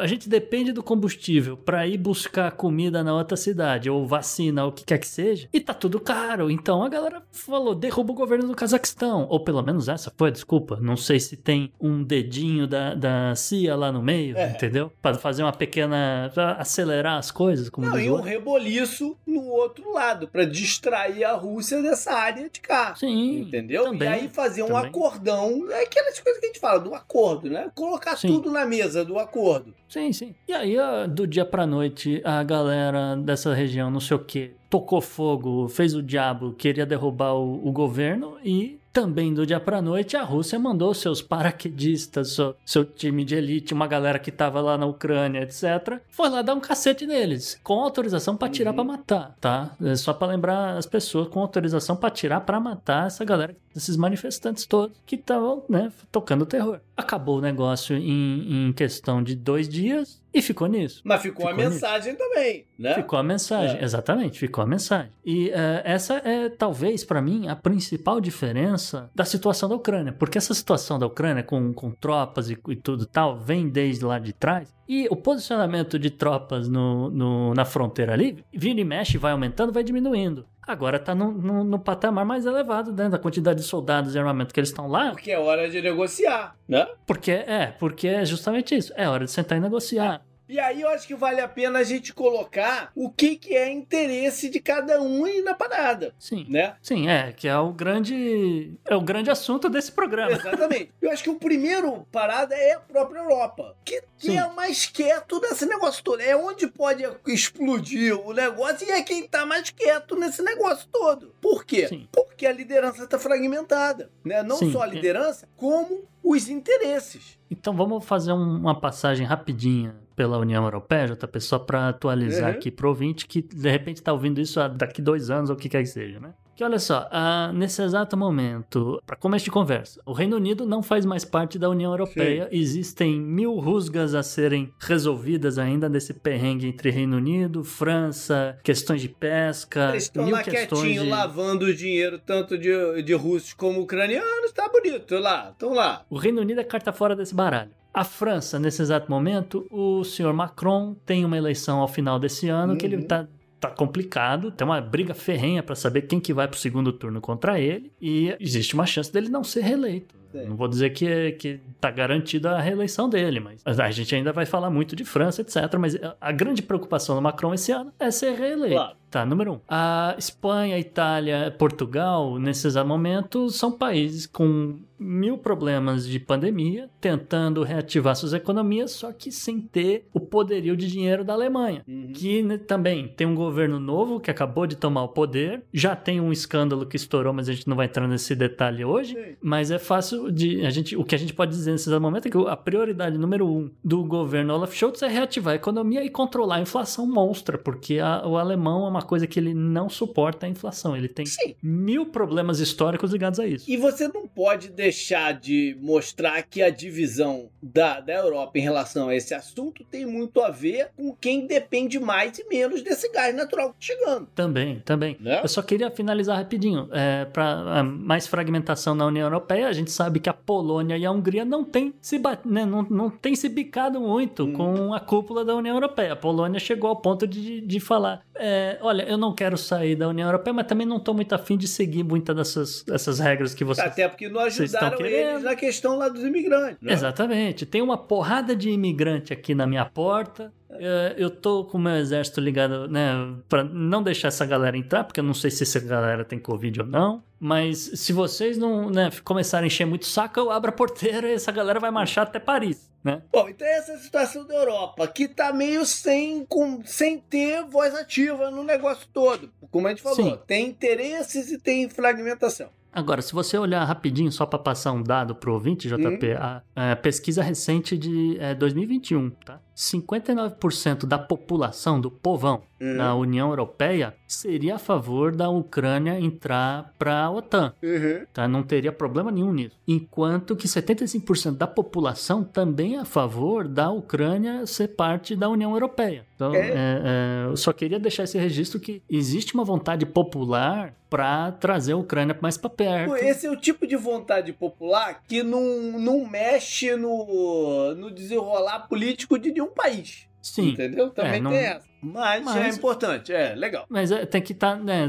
a 0.00 0.06
gente 0.06 0.28
depende 0.28 0.72
do 0.72 0.82
combustível 0.82 1.56
para 1.56 1.86
ir 1.86 1.98
buscar 1.98 2.50
comida 2.52 3.04
na 3.04 3.14
outra 3.14 3.36
cidade, 3.36 3.90
ou 3.90 4.06
vacina, 4.06 4.64
ou 4.64 4.70
o 4.70 4.72
que 4.72 4.84
quer 4.84 4.98
que 4.98 5.06
seja, 5.06 5.48
e 5.52 5.60
tá 5.60 5.74
tudo 5.74 6.00
caro. 6.00 6.50
Então 6.50 6.82
a 6.82 6.88
galera 6.88 7.22
falou: 7.30 7.74
derruba 7.74 8.12
o 8.12 8.14
governo 8.14 8.48
do 8.48 8.54
Cazaquistão. 8.54 9.26
Ou 9.28 9.40
pelo 9.40 9.62
menos 9.62 9.88
essa 9.88 10.12
foi, 10.16 10.30
desculpa. 10.30 10.78
Não 10.80 10.96
sei 10.96 11.20
se 11.20 11.36
tem 11.36 11.72
um 11.80 12.02
dedinho 12.02 12.66
da, 12.66 12.94
da 12.94 13.34
CIA 13.34 13.76
lá 13.76 13.92
no 13.92 14.02
meio, 14.02 14.36
é. 14.36 14.50
entendeu? 14.50 14.90
Para 15.02 15.18
fazer 15.18 15.42
uma 15.42 15.52
pequena. 15.52 16.32
acelerar 16.58 17.18
as 17.18 17.30
coisas. 17.30 17.68
Como 17.68 17.86
Não, 17.86 17.98
e 17.98 18.10
um 18.10 18.20
reboliço 18.20 19.16
no 19.26 19.46
outro 19.48 19.92
lado, 19.92 20.28
para 20.28 20.44
distrair 20.44 21.24
a 21.24 21.34
Rússia 21.34 21.82
dessa 21.82 22.12
área 22.12 22.48
de 22.48 22.60
cá. 22.60 22.94
Sim. 22.96 23.40
Entendeu? 23.40 23.84
Também, 23.84 24.08
e 24.08 24.12
aí 24.12 24.28
fazer 24.28 24.62
um 24.62 24.68
também. 24.68 24.86
acordão, 24.86 25.66
é 25.70 25.82
aquelas 25.82 26.18
coisas 26.20 26.40
que 26.40 26.46
a 26.46 26.48
gente 26.48 26.60
fala, 26.60 26.78
do 26.80 26.94
acordo, 26.94 27.50
né? 27.50 27.70
Colocar 27.74 28.16
Sim. 28.16 28.28
tudo 28.28 28.50
na 28.50 28.64
mesa 28.64 29.04
do 29.04 29.18
acordo 29.18 29.25
acordo. 29.26 29.74
Sim, 29.88 30.12
sim. 30.12 30.34
E 30.48 30.52
aí, 30.52 30.76
do 31.08 31.26
dia 31.26 31.44
pra 31.44 31.66
noite, 31.66 32.20
a 32.24 32.42
galera 32.42 33.16
dessa 33.16 33.54
região, 33.54 33.90
não 33.90 34.00
sei 34.00 34.16
o 34.16 34.20
que, 34.20 34.52
tocou 34.68 35.00
fogo, 35.00 35.68
fez 35.68 35.94
o 35.94 36.02
diabo, 36.02 36.52
queria 36.52 36.86
derrubar 36.86 37.34
o, 37.34 37.66
o 37.66 37.72
governo 37.72 38.36
e 38.44 38.78
também 38.96 39.34
do 39.34 39.44
dia 39.44 39.60
para 39.60 39.82
noite, 39.82 40.16
a 40.16 40.22
Rússia 40.22 40.58
mandou 40.58 40.94
seus 40.94 41.20
paraquedistas, 41.20 42.30
seu, 42.32 42.56
seu, 42.64 42.82
time 42.82 43.26
de 43.26 43.34
elite, 43.34 43.74
uma 43.74 43.86
galera 43.86 44.18
que 44.18 44.30
tava 44.30 44.58
lá 44.62 44.78
na 44.78 44.86
Ucrânia, 44.86 45.42
etc. 45.42 46.00
Foi 46.08 46.30
lá 46.30 46.40
dar 46.40 46.54
um 46.54 46.60
cacete 46.60 47.06
neles, 47.06 47.60
com 47.62 47.74
autorização 47.74 48.38
para 48.38 48.48
tirar 48.48 48.70
uhum. 48.70 48.76
para 48.76 48.84
matar, 48.84 49.36
tá? 49.38 49.76
É 49.84 49.94
só 49.96 50.14
para 50.14 50.28
lembrar 50.28 50.78
as 50.78 50.86
pessoas, 50.86 51.28
com 51.28 51.40
autorização 51.40 51.94
para 51.94 52.08
tirar 52.08 52.40
para 52.40 52.58
matar 52.58 53.08
essa 53.08 53.22
galera, 53.22 53.54
esses 53.76 53.98
manifestantes 53.98 54.64
todos 54.64 54.96
que 55.04 55.16
estavam, 55.16 55.62
né, 55.68 55.92
tocando 56.10 56.46
terror. 56.46 56.80
Acabou 56.96 57.38
o 57.38 57.40
negócio 57.40 57.96
em, 57.96 58.68
em 58.68 58.72
questão 58.72 59.22
de 59.22 59.36
dois 59.36 59.68
dias 59.68 60.22
e 60.32 60.42
ficou 60.42 60.66
nisso. 60.66 61.00
Mas 61.04 61.22
ficou, 61.22 61.46
ficou 61.46 61.64
a 61.64 61.68
mensagem 61.68 62.12
nisso. 62.12 62.24
também, 62.24 62.66
né? 62.78 62.94
Ficou 62.94 63.18
a 63.18 63.22
mensagem, 63.22 63.80
é. 63.80 63.84
exatamente, 63.84 64.38
ficou 64.38 64.62
a 64.62 64.66
mensagem. 64.66 65.10
E 65.24 65.48
uh, 65.48 65.52
essa 65.84 66.16
é, 66.16 66.48
talvez, 66.48 67.04
para 67.04 67.22
mim, 67.22 67.48
a 67.48 67.56
principal 67.56 68.20
diferença 68.20 69.10
da 69.14 69.24
situação 69.24 69.68
da 69.68 69.74
Ucrânia. 69.74 70.12
Porque 70.12 70.36
essa 70.36 70.52
situação 70.52 70.98
da 70.98 71.06
Ucrânia, 71.06 71.42
com, 71.42 71.72
com 71.72 71.90
tropas 71.90 72.50
e, 72.50 72.58
e 72.68 72.76
tudo 72.76 73.06
tal, 73.06 73.38
vem 73.38 73.68
desde 73.68 74.04
lá 74.04 74.18
de 74.18 74.32
trás. 74.32 74.74
E 74.88 75.08
o 75.10 75.16
posicionamento 75.16 75.98
de 75.98 76.10
tropas 76.10 76.68
no, 76.68 77.10
no, 77.10 77.54
na 77.54 77.64
fronteira 77.64 78.12
ali, 78.12 78.44
vira 78.54 78.80
e 78.80 78.84
mexe, 78.84 79.18
vai 79.18 79.32
aumentando, 79.32 79.72
vai 79.72 79.82
diminuindo. 79.82 80.46
Agora 80.66 80.96
está 80.96 81.14
no, 81.14 81.30
no, 81.30 81.62
no, 81.62 81.78
patamar 81.78 82.24
mais 82.24 82.44
elevado 82.44 82.92
né, 82.92 83.08
da 83.08 83.18
quantidade 83.18 83.60
de 83.60 83.66
soldados 83.66 84.14
e 84.14 84.18
armamento 84.18 84.52
que 84.52 84.58
eles 84.58 84.70
estão 84.70 84.88
lá. 84.88 85.10
Porque 85.10 85.30
é 85.30 85.38
hora 85.38 85.70
de 85.70 85.80
negociar, 85.80 86.56
né? 86.68 86.88
Porque 87.06 87.30
é, 87.30 87.66
porque 87.78 88.08
é 88.08 88.24
justamente 88.24 88.74
isso. 88.74 88.92
É 88.96 89.08
hora 89.08 89.24
de 89.24 89.30
sentar 89.30 89.56
e 89.56 89.60
negociar. 89.60 90.22
E 90.48 90.60
aí 90.60 90.80
eu 90.82 90.88
acho 90.88 91.06
que 91.06 91.14
vale 91.14 91.40
a 91.40 91.48
pena 91.48 91.80
a 91.80 91.84
gente 91.84 92.14
colocar 92.14 92.92
o 92.94 93.10
que, 93.10 93.36
que 93.36 93.54
é 93.54 93.70
interesse 93.70 94.48
de 94.48 94.60
cada 94.60 95.02
um 95.02 95.26
na 95.42 95.54
parada. 95.54 96.14
Sim. 96.18 96.46
Né? 96.48 96.76
Sim, 96.80 97.08
é, 97.08 97.32
que 97.32 97.48
é 97.48 97.58
o 97.58 97.72
grande. 97.72 98.74
É 98.84 98.94
o 98.94 99.00
grande 99.00 99.30
assunto 99.30 99.68
desse 99.68 99.90
programa. 99.90 100.32
Exatamente. 100.32 100.90
eu 101.02 101.10
acho 101.10 101.22
que 101.22 101.30
o 101.30 101.36
primeiro 101.36 102.06
parada 102.12 102.54
é 102.54 102.74
a 102.74 102.80
própria 102.80 103.18
Europa. 103.18 103.76
Que, 103.84 104.02
que 104.18 104.36
é 104.36 104.46
mais 104.52 104.86
quieto 104.86 105.40
nesse 105.40 105.66
negócio 105.66 106.02
todo. 106.04 106.20
É 106.20 106.36
onde 106.36 106.66
pode 106.68 107.04
explodir 107.26 108.18
o 108.18 108.32
negócio 108.32 108.86
e 108.86 108.92
é 108.92 109.02
quem 109.02 109.26
tá 109.26 109.44
mais 109.44 109.70
quieto 109.70 110.16
nesse 110.16 110.42
negócio 110.42 110.88
todo. 110.92 111.34
Por 111.40 111.64
quê? 111.64 111.88
Sim. 111.88 112.08
Porque 112.12 112.46
a 112.46 112.52
liderança 112.52 113.06
tá 113.06 113.18
fragmentada. 113.18 114.10
Né? 114.24 114.42
Não 114.42 114.56
Sim. 114.56 114.72
só 114.72 114.82
a 114.82 114.86
liderança, 114.86 115.48
como 115.56 116.04
os 116.22 116.48
interesses. 116.48 117.38
Então 117.50 117.74
vamos 117.74 118.04
fazer 118.04 118.32
uma 118.32 118.78
passagem 118.78 119.26
rapidinha 119.26 120.05
pela 120.16 120.38
União 120.38 120.64
Europeia, 120.64 121.06
JP, 121.06 121.40
só 121.40 121.58
para 121.58 121.90
atualizar 121.90 122.50
uhum. 122.50 122.56
aqui 122.56 122.70
pro 122.70 122.88
ouvinte 122.88 123.26
que 123.26 123.42
de 123.42 123.70
repente 123.70 123.98
está 123.98 124.12
ouvindo 124.12 124.40
isso 124.40 124.58
daqui 124.70 125.02
dois 125.02 125.30
anos 125.30 125.50
ou 125.50 125.56
o 125.56 125.58
que 125.58 125.68
quer 125.68 125.82
que 125.82 125.88
seja, 125.88 126.18
né? 126.18 126.32
Que 126.56 126.64
olha 126.64 126.78
só, 126.78 127.06
uh, 127.12 127.52
nesse 127.52 127.82
exato 127.82 128.16
momento, 128.16 128.98
para 129.04 129.14
começo 129.14 129.44
de 129.44 129.50
conversa, 129.50 130.00
o 130.06 130.14
Reino 130.14 130.36
Unido 130.36 130.64
não 130.64 130.82
faz 130.82 131.04
mais 131.04 131.22
parte 131.22 131.58
da 131.58 131.68
União 131.68 131.92
Europeia. 131.92 132.44
Sim. 132.44 132.56
Existem 132.56 133.20
mil 133.20 133.56
rusgas 133.56 134.14
a 134.14 134.22
serem 134.22 134.72
resolvidas 134.80 135.58
ainda 135.58 135.86
nesse 135.86 136.14
perrengue 136.14 136.66
entre 136.66 136.88
Reino 136.88 137.18
Unido, 137.18 137.62
França, 137.62 138.58
questões 138.64 139.02
de 139.02 139.08
pesca. 139.10 139.90
Eles 139.90 140.04
estão 140.04 140.30
lá 140.30 140.42
quietinho 140.42 141.02
de... 141.02 141.10
lavando 141.10 141.66
o 141.66 141.74
dinheiro 141.74 142.18
tanto 142.18 142.56
de, 142.56 143.02
de 143.02 143.12
russos 143.12 143.52
como 143.52 143.82
ucranianos, 143.82 144.50
tá 144.52 144.66
bonito 144.66 145.18
lá, 145.18 145.50
estão 145.50 145.74
lá. 145.74 146.06
O 146.08 146.16
Reino 146.16 146.40
Unido 146.40 146.58
é 146.62 146.64
carta 146.64 146.90
fora 146.90 147.14
desse 147.14 147.34
baralho. 147.34 147.72
A 147.96 148.04
França, 148.04 148.58
nesse 148.58 148.82
exato 148.82 149.10
momento, 149.10 149.66
o 149.70 150.04
senhor 150.04 150.34
Macron 150.34 150.94
tem 151.06 151.24
uma 151.24 151.34
eleição 151.34 151.78
ao 151.78 151.88
final 151.88 152.18
desse 152.18 152.46
ano 152.46 152.72
uhum. 152.72 152.78
que 152.78 152.84
ele 152.84 152.96
está 152.96 153.20
uhum. 153.20 153.26
tá 153.58 153.70
complicado, 153.70 154.50
tem 154.50 154.66
uma 154.66 154.82
briga 154.82 155.14
ferrenha 155.14 155.62
para 155.62 155.74
saber 155.74 156.02
quem 156.02 156.20
que 156.20 156.34
vai 156.34 156.46
para 156.46 156.56
o 156.56 156.60
segundo 156.60 156.92
turno 156.92 157.22
contra 157.22 157.58
ele 157.58 157.90
e 157.98 158.36
existe 158.38 158.74
uma 158.74 158.84
chance 158.84 159.10
dele 159.10 159.30
não 159.30 159.42
ser 159.42 159.62
reeleito. 159.62 160.14
Não 160.32 160.56
vou 160.56 160.68
dizer 160.68 160.90
que, 160.90 161.32
que 161.32 161.60
tá 161.80 161.90
garantida 161.90 162.52
a 162.52 162.60
reeleição 162.60 163.08
dele, 163.08 163.40
mas 163.40 163.62
a 163.64 163.90
gente 163.90 164.14
ainda 164.14 164.32
vai 164.32 164.46
falar 164.46 164.70
muito 164.70 164.94
de 164.96 165.04
França, 165.04 165.42
etc. 165.42 165.56
Mas 165.78 165.96
a 166.20 166.32
grande 166.32 166.62
preocupação 166.62 167.14
do 167.14 167.22
Macron 167.22 167.54
esse 167.54 167.72
ano 167.72 167.92
é 167.98 168.10
ser 168.10 168.34
reeleito. 168.34 168.74
Claro. 168.74 168.96
Tá, 169.10 169.24
número 169.24 169.54
um. 169.54 169.60
A 169.68 170.14
Espanha, 170.18 170.78
Itália, 170.78 171.54
Portugal, 171.56 172.38
nesses 172.38 172.74
momentos, 172.76 173.56
são 173.56 173.70
países 173.72 174.26
com 174.26 174.78
mil 174.98 175.38
problemas 175.38 176.06
de 176.06 176.18
pandemia, 176.18 176.88
tentando 177.00 177.62
reativar 177.62 178.16
suas 178.16 178.32
economias, 178.32 178.92
só 178.92 179.12
que 179.12 179.30
sem 179.30 179.60
ter 179.60 180.06
o 180.12 180.18
poderio 180.18 180.76
de 180.76 180.90
dinheiro 180.90 181.22
da 181.22 181.34
Alemanha, 181.34 181.82
uhum. 181.86 182.12
que 182.14 182.42
né, 182.42 182.56
também 182.56 183.08
tem 183.08 183.26
um 183.26 183.34
governo 183.34 183.78
novo 183.78 184.18
que 184.18 184.30
acabou 184.30 184.66
de 184.66 184.76
tomar 184.76 185.04
o 185.04 185.08
poder, 185.08 185.62
já 185.72 185.94
tem 185.94 186.20
um 186.20 186.32
escândalo 186.32 186.86
que 186.86 186.96
estourou, 186.96 187.32
mas 187.32 187.48
a 187.48 187.52
gente 187.52 187.68
não 187.68 187.76
vai 187.76 187.86
entrar 187.86 188.08
nesse 188.08 188.34
detalhe 188.34 188.84
hoje, 188.84 189.14
Sim. 189.14 189.36
mas 189.42 189.70
é 189.70 189.78
fácil 189.78 190.15
de 190.30 190.64
a 190.64 190.70
gente, 190.70 190.96
o 190.96 191.04
que 191.04 191.14
a 191.14 191.18
gente 191.18 191.32
pode 191.32 191.52
dizer 191.52 191.72
nesse 191.72 191.88
momento 191.98 192.28
é 192.28 192.30
que 192.30 192.38
a 192.38 192.56
prioridade 192.56 193.18
número 193.18 193.46
um 193.46 193.70
do 193.84 194.04
governo 194.04 194.54
Olaf 194.54 194.74
Scholz 194.74 195.02
é 195.02 195.08
reativar 195.08 195.52
a 195.52 195.56
economia 195.56 196.04
e 196.04 196.10
controlar 196.10 196.56
a 196.56 196.60
inflação 196.60 197.06
monstra, 197.06 197.56
porque 197.58 197.98
a, 197.98 198.26
o 198.26 198.36
alemão 198.36 198.86
é 198.86 198.88
uma 198.88 199.02
coisa 199.02 199.26
que 199.26 199.38
ele 199.38 199.54
não 199.54 199.88
suporta 199.88 200.46
a 200.46 200.48
inflação, 200.48 200.96
ele 200.96 201.08
tem 201.08 201.26
Sim. 201.26 201.54
mil 201.62 202.06
problemas 202.06 202.60
históricos 202.60 203.12
ligados 203.12 203.40
a 203.40 203.46
isso. 203.46 203.70
E 203.70 203.76
você 203.76 204.08
não 204.08 204.26
pode 204.26 204.70
deixar 204.70 205.32
de 205.32 205.76
mostrar 205.80 206.42
que 206.42 206.62
a 206.62 206.70
divisão 206.70 207.48
da, 207.62 208.00
da 208.00 208.12
Europa 208.12 208.58
em 208.58 208.62
relação 208.62 209.08
a 209.08 209.16
esse 209.16 209.34
assunto 209.34 209.84
tem 209.90 210.06
muito 210.06 210.40
a 210.40 210.50
ver 210.50 210.90
com 210.96 211.14
quem 211.14 211.46
depende 211.46 211.98
mais 211.98 212.38
e 212.38 212.48
menos 212.48 212.82
desse 212.82 213.10
gás 213.10 213.34
natural 213.34 213.74
que 213.78 213.86
tá 213.86 213.94
chegando. 213.94 214.26
Também, 214.34 214.80
também. 214.84 215.16
Né? 215.20 215.40
Eu 215.42 215.48
só 215.48 215.62
queria 215.62 215.90
finalizar 215.90 216.36
rapidinho. 216.36 216.88
É, 216.92 217.24
Para 217.24 217.82
mais 217.82 218.26
fragmentação 218.26 218.94
na 218.94 219.06
União 219.06 219.26
Europeia, 219.26 219.68
a 219.68 219.72
gente 219.72 219.90
sabe 219.90 220.05
sabe 220.06 220.20
que 220.20 220.28
a 220.28 220.34
Polônia 220.34 220.96
e 220.96 221.04
a 221.04 221.10
Hungria 221.10 221.44
não 221.44 221.64
têm 221.64 221.92
se, 222.00 222.20
né, 222.44 222.64
não, 222.64 222.82
não 222.82 223.10
tem 223.10 223.34
se 223.34 223.48
bicado 223.48 224.00
muito 224.00 224.44
hum. 224.44 224.52
com 224.52 224.94
a 224.94 225.00
cúpula 225.00 225.44
da 225.44 225.54
União 225.54 225.74
Europeia. 225.74 226.12
A 226.12 226.16
Polônia 226.16 226.60
chegou 226.60 226.88
ao 226.88 226.96
ponto 226.96 227.26
de, 227.26 227.60
de 227.60 227.80
falar: 227.80 228.22
é, 228.34 228.78
olha, 228.80 229.02
eu 229.02 229.18
não 229.18 229.34
quero 229.34 229.58
sair 229.58 229.96
da 229.96 230.08
União 230.08 230.28
Europeia, 230.28 230.54
mas 230.54 230.66
também 230.66 230.86
não 230.86 230.98
estou 230.98 231.12
muito 231.12 231.34
afim 231.34 231.56
de 231.56 231.66
seguir 231.66 232.04
muitas 232.04 232.36
dessas, 232.36 232.82
dessas 232.84 233.18
regras 233.18 233.52
que 233.52 233.64
vocês 233.64 233.86
Até 233.86 234.08
porque 234.08 234.28
não 234.28 234.40
ajudaram 234.40 235.04
eles 235.04 235.42
na 235.42 235.56
questão 235.56 235.96
lá 235.96 236.08
dos 236.08 236.22
imigrantes. 236.22 236.78
Né? 236.80 236.92
Exatamente. 236.92 237.66
Tem 237.66 237.82
uma 237.82 237.98
porrada 237.98 238.54
de 238.54 238.70
imigrante 238.70 239.32
aqui 239.32 239.54
na 239.54 239.66
minha 239.66 239.84
porta. 239.84 240.52
É, 240.70 241.14
eu 241.16 241.30
tô 241.30 241.64
com 241.64 241.78
o 241.78 241.80
meu 241.80 241.96
exército 241.96 242.40
ligado, 242.40 242.86
né, 242.88 243.34
para 243.48 243.64
não 243.64 244.02
deixar 244.02 244.28
essa 244.28 244.44
galera 244.44 244.76
entrar, 244.76 245.04
porque 245.04 245.20
eu 245.20 245.24
não 245.24 245.32
sei 245.32 245.50
se 245.50 245.62
essa 245.62 245.80
galera 245.80 246.24
tem 246.24 246.38
Covid 246.38 246.82
ou 246.82 246.86
não. 246.86 247.22
Mas 247.38 247.78
se 247.94 248.12
vocês 248.12 248.56
não 248.56 248.88
né, 248.90 249.10
começarem 249.22 249.64
a 249.64 249.66
encher 249.66 249.86
muito 249.86 250.02
o 250.02 250.06
saco, 250.06 250.40
eu 250.40 250.50
abro 250.50 250.70
a 250.70 250.72
porteira 250.72 251.28
e 251.28 251.34
essa 251.34 251.52
galera 251.52 251.78
vai 251.78 251.90
marchar 251.90 252.26
até 252.26 252.38
Paris. 252.38 252.90
Né? 253.04 253.22
Bom, 253.30 253.48
então 253.48 253.66
essa 253.66 253.92
é 253.92 253.94
a 253.94 253.98
situação 253.98 254.44
da 254.44 254.54
Europa, 254.54 255.06
que 255.06 255.28
tá 255.28 255.52
meio 255.52 255.86
sem, 255.86 256.44
com, 256.44 256.82
sem 256.84 257.20
ter 257.20 257.64
voz 257.64 257.94
ativa 257.94 258.50
no 258.50 258.64
negócio 258.64 259.06
todo. 259.12 259.48
Como 259.70 259.86
a 259.86 259.90
gente 259.90 260.02
falou, 260.02 260.16
Sim. 260.16 260.38
tem 260.46 260.66
interesses 260.66 261.52
e 261.52 261.58
tem 261.58 261.88
fragmentação. 261.88 262.68
Agora, 262.92 263.20
se 263.20 263.32
você 263.34 263.58
olhar 263.58 263.84
rapidinho, 263.84 264.32
só 264.32 264.46
para 264.46 264.58
passar 264.58 264.90
um 264.92 265.02
dado 265.02 265.34
pro 265.34 265.52
ouvinte, 265.52 265.86
JP, 265.86 266.00
hum. 266.02 266.36
a, 266.74 266.92
a, 266.92 266.96
pesquisa 266.96 267.42
recente 267.42 267.96
de 267.96 268.38
é, 268.40 268.54
2021, 268.54 269.30
tá? 269.30 269.60
59% 269.76 271.04
da 271.04 271.18
população, 271.18 272.00
do 272.00 272.10
povão 272.10 272.62
uhum. 272.80 272.94
na 272.94 273.14
União 273.14 273.50
Europeia, 273.50 274.14
seria 274.26 274.76
a 274.76 274.78
favor 274.78 275.36
da 275.36 275.50
Ucrânia 275.50 276.18
entrar 276.18 276.94
para 276.98 277.24
a 277.24 277.30
OTAN. 277.30 277.74
Uhum. 277.82 278.24
Tá? 278.32 278.48
Não 278.48 278.62
teria 278.62 278.90
problema 278.90 279.30
nenhum 279.30 279.52
nisso. 279.52 279.76
Enquanto 279.86 280.56
que 280.56 280.66
75% 280.66 281.56
da 281.56 281.66
população 281.66 282.42
também 282.42 282.96
é 282.96 283.00
a 283.00 283.04
favor 283.04 283.68
da 283.68 283.90
Ucrânia 283.90 284.66
ser 284.66 284.88
parte 284.88 285.36
da 285.36 285.48
União 285.48 285.72
Europeia. 285.72 286.24
Então, 286.34 286.54
é. 286.54 286.58
É, 286.58 286.72
é, 286.74 287.46
eu 287.46 287.56
só 287.56 287.72
queria 287.72 287.98
deixar 287.98 288.24
esse 288.24 288.38
registro 288.38 288.80
que 288.80 289.02
existe 289.10 289.54
uma 289.54 289.64
vontade 289.64 290.06
popular 290.06 290.94
para 291.08 291.52
trazer 291.52 291.92
a 291.92 291.96
Ucrânia 291.96 292.36
mais 292.40 292.56
para 292.56 292.68
perto. 292.68 293.16
Esse 293.16 293.46
é 293.46 293.50
o 293.50 293.56
tipo 293.56 293.86
de 293.86 293.96
vontade 293.96 294.52
popular 294.52 295.22
que 295.26 295.42
não, 295.42 295.98
não 295.98 296.26
mexe 296.26 296.94
no, 296.96 297.94
no 297.94 298.10
desenrolar 298.10 298.80
político 298.88 299.38
de 299.38 299.52
nenhum 299.52 299.65
um 299.66 299.74
país. 299.74 300.26
Sim. 300.46 300.70
Entendeu? 300.70 301.10
Também 301.10 301.34
é, 301.34 301.40
não... 301.40 301.50
tem 301.50 301.60
essa. 301.60 301.86
Mas, 302.00 302.44
mas, 302.44 302.56
é 302.56 302.68
importante, 302.68 303.32
é 303.32 303.54
legal. 303.56 303.84
Mas 303.88 304.12
é, 304.12 304.24
tem 304.24 304.40
que 304.40 304.52
estar, 304.52 304.76
tá, 304.76 304.82
né? 304.82 305.08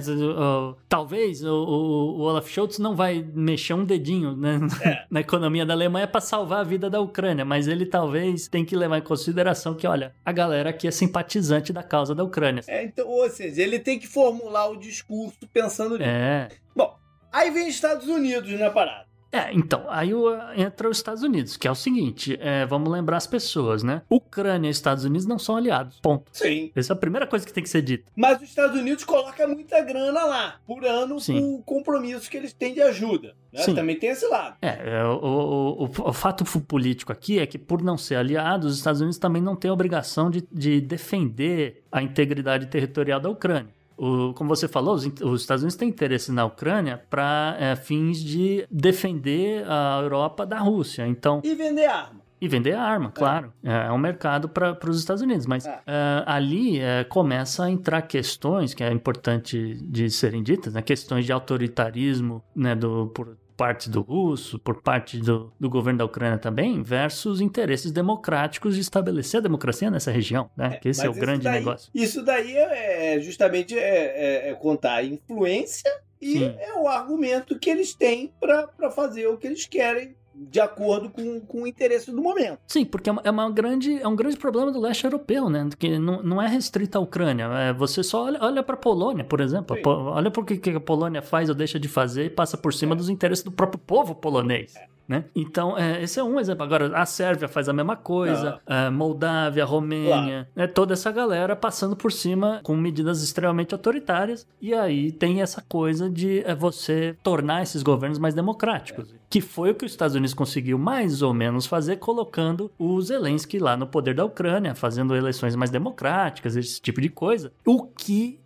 Talvez 0.90 1.44
o, 1.44 1.54
o, 1.54 2.22
Olaf 2.22 2.50
Scholz 2.50 2.80
não 2.80 2.96
vai 2.96 3.24
mexer 3.36 3.76
um 3.76 3.86
dedinho 3.86 4.36
né, 4.36 4.60
é. 4.84 5.06
na 5.12 5.20
economia 5.20 5.64
da 5.64 5.74
Alemanha 5.74 6.08
para 6.08 6.22
salvar 6.22 6.62
a 6.62 6.64
vida 6.64 6.90
da 6.90 7.00
Ucrânia, 7.00 7.46
mas 7.46 7.68
ele 7.68 7.86
talvez 7.86 8.48
tem 8.48 8.66
que 8.66 8.76
levar 8.76 8.98
em 8.98 9.02
consideração 9.02 9.76
que, 9.76 9.86
olha, 9.86 10.16
a 10.26 10.32
galera 10.32 10.72
aqui 10.72 10.88
é 10.88 10.92
simpatizante 10.92 11.72
da 11.72 11.84
causa 11.84 12.16
da 12.16 12.24
Ucrânia. 12.24 12.64
É, 12.68 12.84
então, 12.84 13.08
ou 13.08 13.30
seja, 13.30 13.62
ele 13.62 13.78
tem 13.78 14.00
que 14.00 14.08
formular 14.08 14.70
o 14.70 14.78
discurso 14.78 15.38
pensando 15.54 16.00
nisso. 16.00 16.10
É. 16.10 16.48
Bom, 16.76 16.98
aí 17.32 17.52
vem 17.52 17.68
Estados 17.68 18.08
Unidos 18.08 18.60
na 18.60 18.72
parada. 18.72 19.07
É, 19.32 19.54
então, 19.54 19.86
aí 19.90 20.12
entra 20.56 20.90
os 20.90 20.98
Estados 20.98 21.24
Unidos, 21.24 21.58
que 21.58 21.68
é 21.68 21.72
o 21.72 21.76
seguinte, 21.76 22.38
é, 22.42 22.66
vamos 22.66 22.90
lembrar 22.90 23.18
as 23.18 23.28
pessoas, 23.28 23.84
né? 23.84 24.02
Ucrânia 24.10 24.68
e 24.68 24.72
Estados 24.72 25.04
Unidos 25.04 25.28
não 25.28 25.38
são 25.38 25.58
aliados, 25.58 26.00
ponto. 26.00 26.26
Sim. 26.32 26.72
Essa 26.76 26.94
é 26.94 26.96
a 26.96 26.98
primeira 26.98 27.28
coisa 27.28 27.46
que 27.46 27.54
tem 27.54 27.64
que 27.64 27.70
ser 27.70 27.82
dita. 27.82 28.10
Mas 28.16 28.42
os 28.42 28.50
Estados 28.50 28.80
Unidos 28.80 29.04
colocam 29.04 29.50
muita 29.50 29.82
grana 29.82 30.24
lá, 30.26 30.56
por 30.66 30.86
ano, 30.86 31.20
Sim. 31.20 31.42
com 31.42 31.62
compromissos 31.64 32.28
que 32.30 32.38
eles 32.38 32.54
têm 32.54 32.74
de 32.74 32.82
ajuda. 32.82 33.36
Né? 33.52 33.62
Sim. 33.62 33.76
Também 33.76 33.98
tem 33.98 34.10
esse 34.10 34.26
lado. 34.28 34.56
É, 34.62 35.00
é 35.00 35.04
o, 35.04 35.16
o, 35.16 35.84
o, 35.84 36.10
o, 36.10 36.14
fato 36.14 36.46
político 36.62 37.12
aqui 37.12 37.40
é 37.40 37.46
que, 37.46 37.58
por 37.58 37.82
não 37.82 37.98
ser 37.98 38.16
aliados, 38.16 38.72
os 38.72 38.78
Estados 38.78 39.02
Unidos 39.02 39.18
também 39.18 39.42
não 39.42 39.56
têm 39.56 39.70
a 39.70 39.74
obrigação 39.74 40.30
de, 40.30 40.48
de 40.52 40.80
defender 40.80 41.84
a 41.92 42.02
integridade 42.02 42.68
territorial 42.68 43.20
da 43.20 43.30
Ucrânia. 43.30 43.77
O, 43.98 44.34
como 44.34 44.48
você 44.48 44.68
falou, 44.68 44.94
os, 44.94 45.06
os, 45.06 45.42
Estados 45.42 45.64
Unidos 45.64 45.76
têm 45.76 45.90
interesse 45.90 46.32
na 46.32 46.46
Ucrânia 46.46 47.02
para 47.10 47.58
é, 47.60 47.76
fins 47.76 48.24
de 48.24 48.68
defender 48.70 49.66
a 49.68 50.00
Europa 50.02 50.46
da 50.46 50.60
Rússia. 50.60 51.08
Então, 51.08 51.42
e 51.44 51.56
vender 51.56 51.86
arma. 51.86 52.28
E 52.40 52.48
vender 52.48 52.74
arma, 52.74 53.08
é. 53.08 53.18
claro. 53.18 53.52
É, 53.64 53.88
é 53.88 53.92
um 53.92 53.98
mercado 53.98 54.48
para 54.48 54.78
os 54.88 55.00
Estados 55.00 55.24
Unidos. 55.24 55.48
Mas 55.48 55.66
é. 55.66 55.82
é 55.88 56.24
ali 56.26 56.80
é, 56.80 57.04
começa 57.04 57.66
a 57.66 57.72
entrar 57.72 58.04
questões 58.04 58.74
que 58.74 58.84
é 58.84 58.92
importante 58.92 59.80
de 59.82 60.10
serem 60.10 60.44
ditas, 60.44 60.74
né? 60.74 60.82
questões 60.82 61.26
de 61.26 61.32
autoritarismo 61.32 62.44
né? 62.56 62.76
do, 62.76 63.08
por 63.08 63.36
parte 63.58 63.90
do 63.90 64.02
russo, 64.02 64.60
por 64.60 64.82
parte 64.82 65.18
do, 65.18 65.52
do 65.60 65.68
governo 65.70 65.98
da 65.98 66.06
Ucrânia 66.06 66.38
também, 66.38 66.84
versus 66.84 67.42
interesses 67.42 67.92
democráticos 67.92 68.76
de 68.76 68.82
estabelecer 68.82 69.40
a 69.40 69.42
democracia 69.42 69.90
nessa 69.90 70.12
região, 70.12 70.50
né? 70.56 70.76
É, 70.76 70.78
que 70.78 70.90
esse 70.90 71.06
é 71.06 71.10
o 71.10 71.14
grande 71.14 71.44
daí, 71.44 71.60
negócio. 71.60 71.90
Isso 71.94 72.24
daí 72.24 72.56
é, 72.56 73.16
é 73.16 73.20
justamente 73.20 73.78
é, 73.78 74.46
é, 74.46 74.50
é 74.50 74.54
contar 74.54 74.98
a 74.98 75.04
influência 75.04 75.92
e 76.22 76.34
Sim. 76.34 76.56
é 76.60 76.74
o 76.76 76.88
argumento 76.88 77.58
que 77.58 77.70
eles 77.70 77.96
têm 77.96 78.32
para 78.40 78.92
fazer 78.92 79.28
o 79.28 79.38
que 79.38 79.48
eles 79.48 79.66
querem 79.66 80.16
de 80.38 80.60
acordo 80.60 81.10
com, 81.10 81.40
com 81.42 81.64
o 81.64 81.68
interesse 81.68 82.12
do 82.12 82.22
momento. 82.22 82.60
Sim, 82.68 82.86
porque 82.86 83.10
é, 83.10 83.12
uma, 83.12 83.22
é, 83.24 83.32
uma 83.32 83.50
grande, 83.50 84.00
é 84.00 84.08
um 84.08 84.16
grande 84.16 84.38
problema 84.38 84.72
do 84.72 84.80
leste 84.80 85.04
europeu, 85.04 85.50
né? 85.50 85.68
Que 85.78 85.98
não, 85.98 86.22
não 86.22 86.42
é 86.42 86.48
restrito 86.48 86.98
à 86.98 87.02
Ucrânia. 87.02 87.46
É, 87.46 87.74
você 87.74 88.04
só 88.04 88.26
olha, 88.26 88.40
olha 88.42 88.64
para 88.64 88.76
a 88.76 88.78
Polônia, 88.78 89.24
por 89.24 89.42
exemplo. 89.42 89.76
Sim. 89.76 89.82
Olha 89.86 90.30
por 90.30 90.46
que 90.46 90.70
a 90.70 90.80
Polônia 90.80 91.22
faz 91.22 91.50
ou 91.50 91.56
deixa 91.56 91.80
de 91.80 91.88
fazer 91.88 92.26
e 92.26 92.30
passa 92.30 92.58
por 92.58 92.74
cima 92.74 92.94
é. 92.94 92.98
dos 92.98 93.10
interesses 93.10 93.44
do 93.44 93.52
próprio 93.52 93.80
povo 93.80 94.14
polonês. 94.14 94.76
É. 94.76 94.97
Né? 95.08 95.24
Então, 95.34 95.78
é, 95.78 96.04
esse 96.04 96.20
é 96.20 96.24
um 96.24 96.40
exemplo. 96.40 96.64
Agora, 96.64 96.96
a 96.98 97.06
Sérvia 97.06 97.48
faz 97.48 97.70
a 97.70 97.74
mesma 97.74 97.96
coisa, 97.96 98.60
ah. 98.68 98.88
a 98.88 98.92
Moldávia, 98.92 99.64
a 99.64 99.66
Romênia, 99.66 100.50
né? 100.54 100.68
toda 100.68 100.94
essa 100.94 101.12
galera 101.12 101.56
passando 101.56 101.96
por 101.96 102.12
cima 102.12 102.60
com 102.62 102.76
medidas 102.76 103.24
extremamente 103.24 103.74
autoritárias. 103.74 104.46
E 104.62 104.74
aí 104.74 105.12
tem 105.12 105.42
essa 105.42 105.64
coisa 105.68 106.10
de 106.10 106.42
é, 106.42 106.54
você 106.54 107.16
tornar 107.24 107.64
esses 107.64 107.82
governos 107.84 108.20
mais 108.20 108.34
democráticos. 108.34 109.10
É. 109.10 109.16
Que 109.30 109.40
foi 109.40 109.72
o 109.72 109.76
que 109.76 109.86
os 109.86 109.92
Estados 109.92 110.16
Unidos 110.16 110.34
conseguiu 110.34 110.78
mais 110.78 111.22
ou 111.22 111.34
menos 111.34 111.66
fazer, 111.66 111.98
colocando 111.98 112.70
o 112.78 113.00
Zelensky 113.02 113.60
lá 113.60 113.78
no 113.78 113.88
poder 113.88 114.14
da 114.14 114.26
Ucrânia, 114.26 114.76
fazendo 114.76 115.16
eleições 115.16 115.56
mais 115.56 115.70
democráticas, 115.70 116.56
esse 116.56 116.82
tipo 116.82 117.00
de 117.00 117.10
coisa. 117.10 117.52
O 117.66 117.84
que 117.84 118.40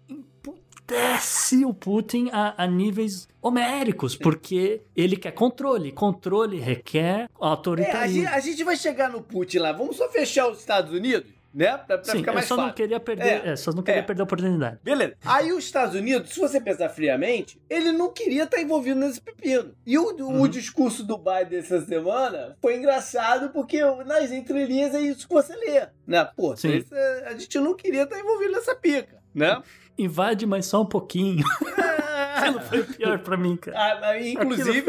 desce 0.91 1.63
o 1.63 1.73
Putin 1.73 2.29
a, 2.33 2.63
a, 2.63 2.67
níveis 2.67 3.27
homéricos, 3.41 4.15
porque 4.15 4.81
ele 4.93 5.15
quer 5.15 5.31
controle. 5.31 5.91
Controle 5.93 6.59
requer 6.59 7.29
autoritarismo. 7.39 8.23
É, 8.23 8.27
a, 8.27 8.31
gente, 8.33 8.47
a, 8.47 8.51
gente, 8.51 8.63
vai 8.65 8.75
chegar 8.75 9.09
no 9.09 9.21
Putin 9.21 9.59
lá. 9.59 9.71
Vamos 9.71 9.95
só 9.95 10.09
fechar 10.09 10.49
os 10.49 10.59
Estados 10.59 10.93
Unidos? 10.93 11.31
Né? 11.53 11.77
Pra, 11.77 11.97
pra 11.97 12.11
Sim, 12.11 12.19
ficar 12.19 12.31
mais 12.31 12.45
eu 12.45 12.49
só 12.49 12.55
fácil. 12.55 12.67
não 12.67 12.75
queria 12.75 12.99
perder, 12.99 13.25
é, 13.25 13.49
é, 13.49 13.55
só 13.57 13.73
não 13.73 13.83
queria 13.83 13.99
é. 13.99 14.03
perder 14.03 14.21
a 14.21 14.23
oportunidade. 14.23 14.79
Beleza. 14.81 15.15
Aí 15.25 15.51
os 15.51 15.65
Estados 15.65 15.95
Unidos, 15.95 16.33
se 16.33 16.39
você 16.39 16.61
pensar 16.61 16.87
friamente, 16.87 17.61
ele 17.69 17.91
não 17.91 18.09
queria 18.09 18.43
estar 18.43 18.61
envolvido 18.61 18.97
nesse 18.97 19.19
pepino. 19.19 19.73
E 19.85 19.97
o, 19.97 20.15
uhum. 20.17 20.41
o 20.41 20.47
discurso 20.47 21.03
do 21.03 21.17
Biden 21.17 21.59
essa 21.59 21.81
semana 21.81 22.55
foi 22.61 22.77
engraçado 22.77 23.49
porque 23.49 23.81
nas 24.05 24.31
entrelinhas 24.31 24.95
é 24.95 25.01
isso 25.01 25.27
que 25.27 25.33
você 25.33 25.53
lê. 25.53 25.87
Né? 26.07 26.23
Pô, 26.37 26.55
Sim. 26.55 26.85
a 27.25 27.33
gente 27.33 27.59
não 27.59 27.73
queria 27.73 28.03
estar 28.03 28.17
envolvido 28.17 28.53
nessa 28.53 28.73
pica, 28.73 29.21
né? 29.35 29.61
Invade, 30.01 30.45
mas 30.45 30.65
só 30.65 30.81
um 30.81 30.85
pouquinho. 30.85 31.45
Aquilo 32.35 32.61
foi 32.61 32.83
pior 32.83 33.19
pra 33.19 33.37
mim, 33.37 33.55
cara. 33.55 33.77
Ah, 34.01 34.19
inclusive, 34.19 34.83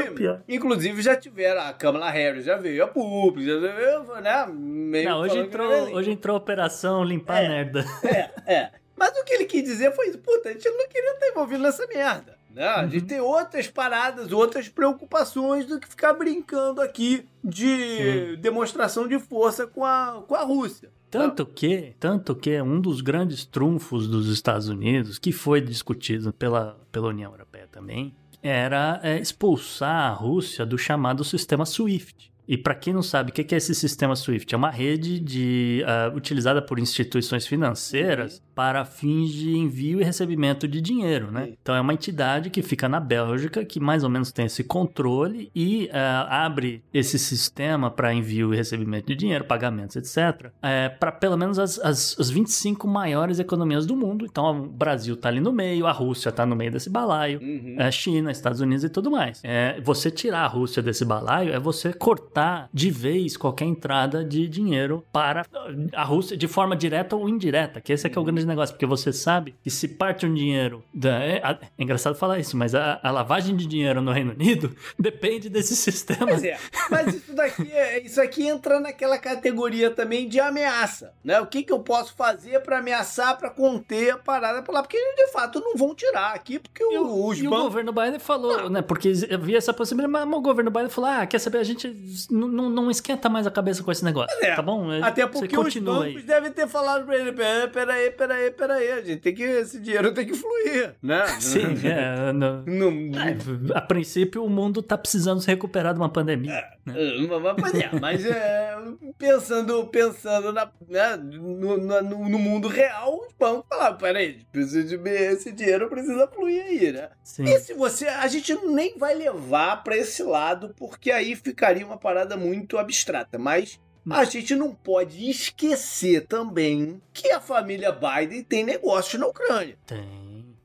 inclusive 0.48 1.02
já 1.02 1.14
tiveram, 1.14 1.60
a 1.60 1.72
Kamala 1.72 2.10
Harris 2.10 2.44
já 2.44 2.56
veio 2.56 2.84
a 2.84 2.88
público, 2.88 3.42
já 3.42 3.58
veio, 3.58 4.20
né? 4.22 4.46
Meio 4.48 5.08
Não, 5.10 5.20
hoje 5.20 5.38
entrou, 5.38 5.70
hoje 5.94 6.10
entrou 6.10 6.34
a 6.34 6.38
operação 6.38 7.04
limpar 7.04 7.42
é, 7.42 7.48
merda. 7.48 7.84
É, 8.04 8.54
é. 8.54 8.70
Mas 8.96 9.10
o 9.18 9.24
que 9.24 9.34
ele 9.34 9.44
quis 9.44 9.64
dizer 9.64 9.92
foi 9.94 10.08
isso, 10.08 10.18
puta, 10.18 10.48
a 10.48 10.52
gente 10.52 10.68
não 10.68 10.88
queria 10.88 11.12
estar 11.12 11.28
envolvido 11.28 11.62
nessa 11.62 11.86
merda. 11.86 12.36
Né? 12.54 12.66
A 12.66 12.86
gente 12.86 13.02
uhum. 13.02 13.08
tem 13.08 13.20
outras 13.20 13.68
paradas, 13.68 14.32
outras 14.32 14.68
preocupações 14.68 15.66
do 15.66 15.80
que 15.80 15.88
ficar 15.88 16.12
brincando 16.12 16.80
aqui 16.80 17.26
de 17.42 18.34
Sim. 18.34 18.40
demonstração 18.40 19.08
de 19.08 19.18
força 19.18 19.66
com 19.66 19.84
a, 19.84 20.22
com 20.26 20.34
a 20.34 20.42
Rússia. 20.42 20.90
Tanto 21.10 21.44
que, 21.44 21.94
tanto 22.00 22.34
que 22.34 22.60
um 22.62 22.80
dos 22.80 23.02
grandes 23.02 23.44
trunfos 23.44 24.08
dos 24.08 24.28
Estados 24.28 24.68
Unidos, 24.68 25.18
que 25.18 25.30
foi 25.30 25.60
discutido 25.60 26.32
pela, 26.32 26.78
pela 26.90 27.08
União 27.08 27.30
Europeia 27.30 27.68
também, 27.70 28.14
era 28.42 28.98
é, 29.02 29.18
expulsar 29.18 30.10
a 30.10 30.14
Rússia 30.14 30.64
do 30.64 30.78
chamado 30.78 31.22
sistema 31.22 31.66
SWIFT. 31.66 32.31
E 32.46 32.56
para 32.56 32.74
quem 32.74 32.92
não 32.92 33.02
sabe, 33.02 33.30
o 33.30 33.32
que 33.32 33.54
é 33.54 33.58
esse 33.58 33.74
sistema 33.74 34.16
SWIFT? 34.16 34.54
É 34.54 34.58
uma 34.58 34.70
rede 34.70 35.20
de, 35.20 35.84
uh, 35.84 36.16
utilizada 36.16 36.60
por 36.60 36.78
instituições 36.78 37.46
financeiras 37.46 38.36
uhum. 38.36 38.42
para 38.54 38.84
fins 38.84 39.30
de 39.32 39.56
envio 39.56 40.00
e 40.00 40.04
recebimento 40.04 40.66
de 40.66 40.80
dinheiro, 40.80 41.30
né? 41.30 41.44
Uhum. 41.44 41.56
Então 41.62 41.74
é 41.74 41.80
uma 41.80 41.94
entidade 41.94 42.50
que 42.50 42.62
fica 42.62 42.88
na 42.88 42.98
Bélgica, 42.98 43.64
que 43.64 43.78
mais 43.78 44.02
ou 44.02 44.10
menos 44.10 44.32
tem 44.32 44.46
esse 44.46 44.64
controle 44.64 45.50
e 45.54 45.86
uh, 45.86 46.26
abre 46.28 46.82
esse 46.92 47.18
sistema 47.18 47.90
para 47.90 48.12
envio 48.12 48.52
e 48.52 48.56
recebimento 48.56 49.06
de 49.06 49.14
dinheiro, 49.14 49.44
pagamentos, 49.44 49.96
etc., 49.96 50.50
é, 50.60 50.88
para 50.88 51.12
pelo 51.12 51.36
menos 51.36 51.58
as, 51.58 51.78
as, 51.78 52.16
as 52.18 52.30
25 52.30 52.86
maiores 52.88 53.38
economias 53.38 53.86
do 53.86 53.96
mundo. 53.96 54.26
Então 54.26 54.64
o 54.64 54.68
Brasil 54.68 55.14
está 55.14 55.28
ali 55.28 55.40
no 55.40 55.52
meio, 55.52 55.86
a 55.86 55.92
Rússia 55.92 56.30
está 56.30 56.44
no 56.44 56.56
meio 56.56 56.72
desse 56.72 56.90
balaio, 56.90 57.40
uhum. 57.40 57.76
a 57.78 57.90
China, 57.90 58.30
Estados 58.30 58.60
Unidos 58.60 58.84
e 58.84 58.88
tudo 58.88 59.10
mais. 59.10 59.40
É, 59.44 59.80
você 59.80 60.10
tirar 60.10 60.40
a 60.40 60.46
Rússia 60.46 60.82
desse 60.82 61.04
balaio 61.04 61.52
é 61.52 61.58
você 61.58 61.92
cortar 61.92 62.31
de 62.72 62.90
vez 62.90 63.36
qualquer 63.36 63.66
entrada 63.66 64.24
de 64.24 64.48
dinheiro 64.48 65.04
para 65.12 65.44
a 65.92 66.04
Rússia 66.04 66.36
de 66.36 66.48
forma 66.48 66.76
direta 66.76 67.16
ou 67.16 67.28
indireta, 67.28 67.80
que 67.80 67.92
esse 67.92 68.06
é 68.06 68.10
que 68.10 68.18
é 68.18 68.20
o 68.20 68.24
grande 68.24 68.46
negócio, 68.46 68.74
porque 68.74 68.86
você 68.86 69.12
sabe 69.12 69.54
que 69.62 69.70
se 69.70 69.88
parte 69.88 70.26
um 70.26 70.34
dinheiro 70.34 70.82
da, 70.92 71.22
é, 71.22 71.36
é, 71.36 71.58
engraçado 71.78 72.14
falar 72.14 72.38
isso, 72.38 72.56
mas 72.56 72.74
a, 72.74 73.00
a, 73.02 73.10
lavagem 73.10 73.56
de 73.56 73.66
dinheiro 73.66 74.00
no 74.00 74.12
Reino 74.12 74.32
Unido 74.32 74.74
depende 74.98 75.48
desse 75.48 75.76
sistema. 75.76 76.26
Pois 76.26 76.44
é, 76.44 76.58
mas 76.90 77.14
isso 77.14 77.34
daqui, 77.34 77.70
é, 77.70 78.04
isso 78.04 78.20
aqui 78.20 78.46
entra 78.46 78.80
naquela 78.80 79.18
categoria 79.18 79.90
também 79.90 80.28
de 80.28 80.40
ameaça, 80.40 81.12
né? 81.22 81.40
O 81.40 81.46
que, 81.46 81.62
que 81.62 81.72
eu 81.72 81.80
posso 81.80 82.14
fazer 82.14 82.60
para 82.60 82.78
ameaçar, 82.78 83.36
para 83.38 83.50
conter 83.50 84.10
a 84.12 84.18
parada 84.18 84.62
por 84.62 84.72
lá? 84.72 84.82
Porque 84.82 84.98
de 85.16 85.28
fato 85.28 85.60
não 85.60 85.76
vão 85.76 85.94
tirar 85.94 86.34
aqui, 86.34 86.58
porque 86.58 86.84
o, 86.84 87.04
bancos... 87.04 87.40
o 87.40 87.48
governo 87.48 87.92
Biden 87.92 88.18
falou, 88.18 88.56
não. 88.56 88.68
né? 88.68 88.82
Porque 88.82 89.12
havia 89.30 89.58
essa 89.58 89.72
possibilidade, 89.72 90.26
mas 90.26 90.38
o 90.38 90.42
governo 90.42 90.70
Biden 90.70 90.88
falou: 90.88 91.10
ah, 91.10 91.26
quer 91.26 91.38
saber, 91.38 91.58
a 91.58 91.64
gente 91.64 91.88
não, 92.30 92.70
não 92.70 92.90
esquenta 92.90 93.28
mais 93.28 93.46
a 93.46 93.50
cabeça 93.50 93.82
com 93.82 93.90
esse 93.90 94.04
negócio, 94.04 94.36
é, 94.42 94.54
tá 94.54 94.62
bom? 94.62 94.90
Até 95.02 95.26
porque 95.26 95.56
os 95.56 95.76
bancos 95.76 96.16
aí. 96.16 96.22
devem 96.22 96.52
ter 96.52 96.66
falado 96.68 97.04
pra 97.04 97.16
ele: 97.16 97.32
peraí, 97.32 98.10
peraí, 98.10 98.50
peraí, 98.50 98.92
a 98.92 99.00
gente 99.02 99.20
tem 99.20 99.34
que, 99.34 99.42
esse 99.42 99.80
dinheiro 99.80 100.12
tem 100.12 100.26
que 100.26 100.34
fluir, 100.34 100.94
né? 101.02 101.26
Sim, 101.40 101.76
é, 101.84 102.32
no, 102.32 102.62
no, 102.62 103.18
é, 103.18 103.36
a 103.74 103.80
princípio 103.80 104.44
o 104.44 104.50
mundo 104.50 104.82
tá 104.82 104.96
precisando 104.96 105.40
se 105.40 105.46
recuperar 105.46 105.94
de 105.94 106.00
uma 106.00 106.08
pandemia. 106.08 106.52
É, 106.52 106.70
né? 106.86 106.94
É, 106.96 108.00
mas 108.00 108.24
é, 108.24 108.76
pensando, 109.18 109.86
pensando 109.86 110.52
na, 110.52 110.70
né, 110.88 111.16
no, 111.16 111.76
no, 111.78 112.02
no, 112.02 112.38
mundo 112.38 112.68
real, 112.68 113.20
os 113.20 113.32
bancos 113.38 113.64
falaram: 113.68 113.96
peraí, 113.96 114.40
precisa 114.50 114.84
de 114.84 115.10
esse 115.10 115.52
dinheiro 115.52 115.88
precisa 115.88 116.26
fluir 116.28 116.62
aí, 116.62 116.92
né? 116.92 117.08
Sim. 117.22 117.44
E 117.44 117.58
se 117.60 117.74
você. 117.74 118.06
A 118.08 118.26
gente 118.28 118.54
nem 118.66 118.96
vai 118.98 119.14
levar 119.14 119.82
para 119.82 119.96
esse 119.96 120.22
lado, 120.22 120.74
porque 120.76 121.10
aí 121.10 121.34
ficaria 121.36 121.84
uma 121.84 121.96
parada 121.96 122.11
muito 122.36 122.78
abstrata, 122.78 123.38
mas 123.38 123.80
a 124.10 124.24
gente 124.24 124.54
não 124.54 124.74
pode 124.74 125.30
esquecer 125.30 126.26
também 126.26 127.00
que 127.12 127.30
a 127.30 127.40
família 127.40 127.92
Biden 127.92 128.42
tem 128.42 128.64
negócios 128.64 129.20
na 129.20 129.26
Ucrânia. 129.26 129.76
Tem 129.86 130.21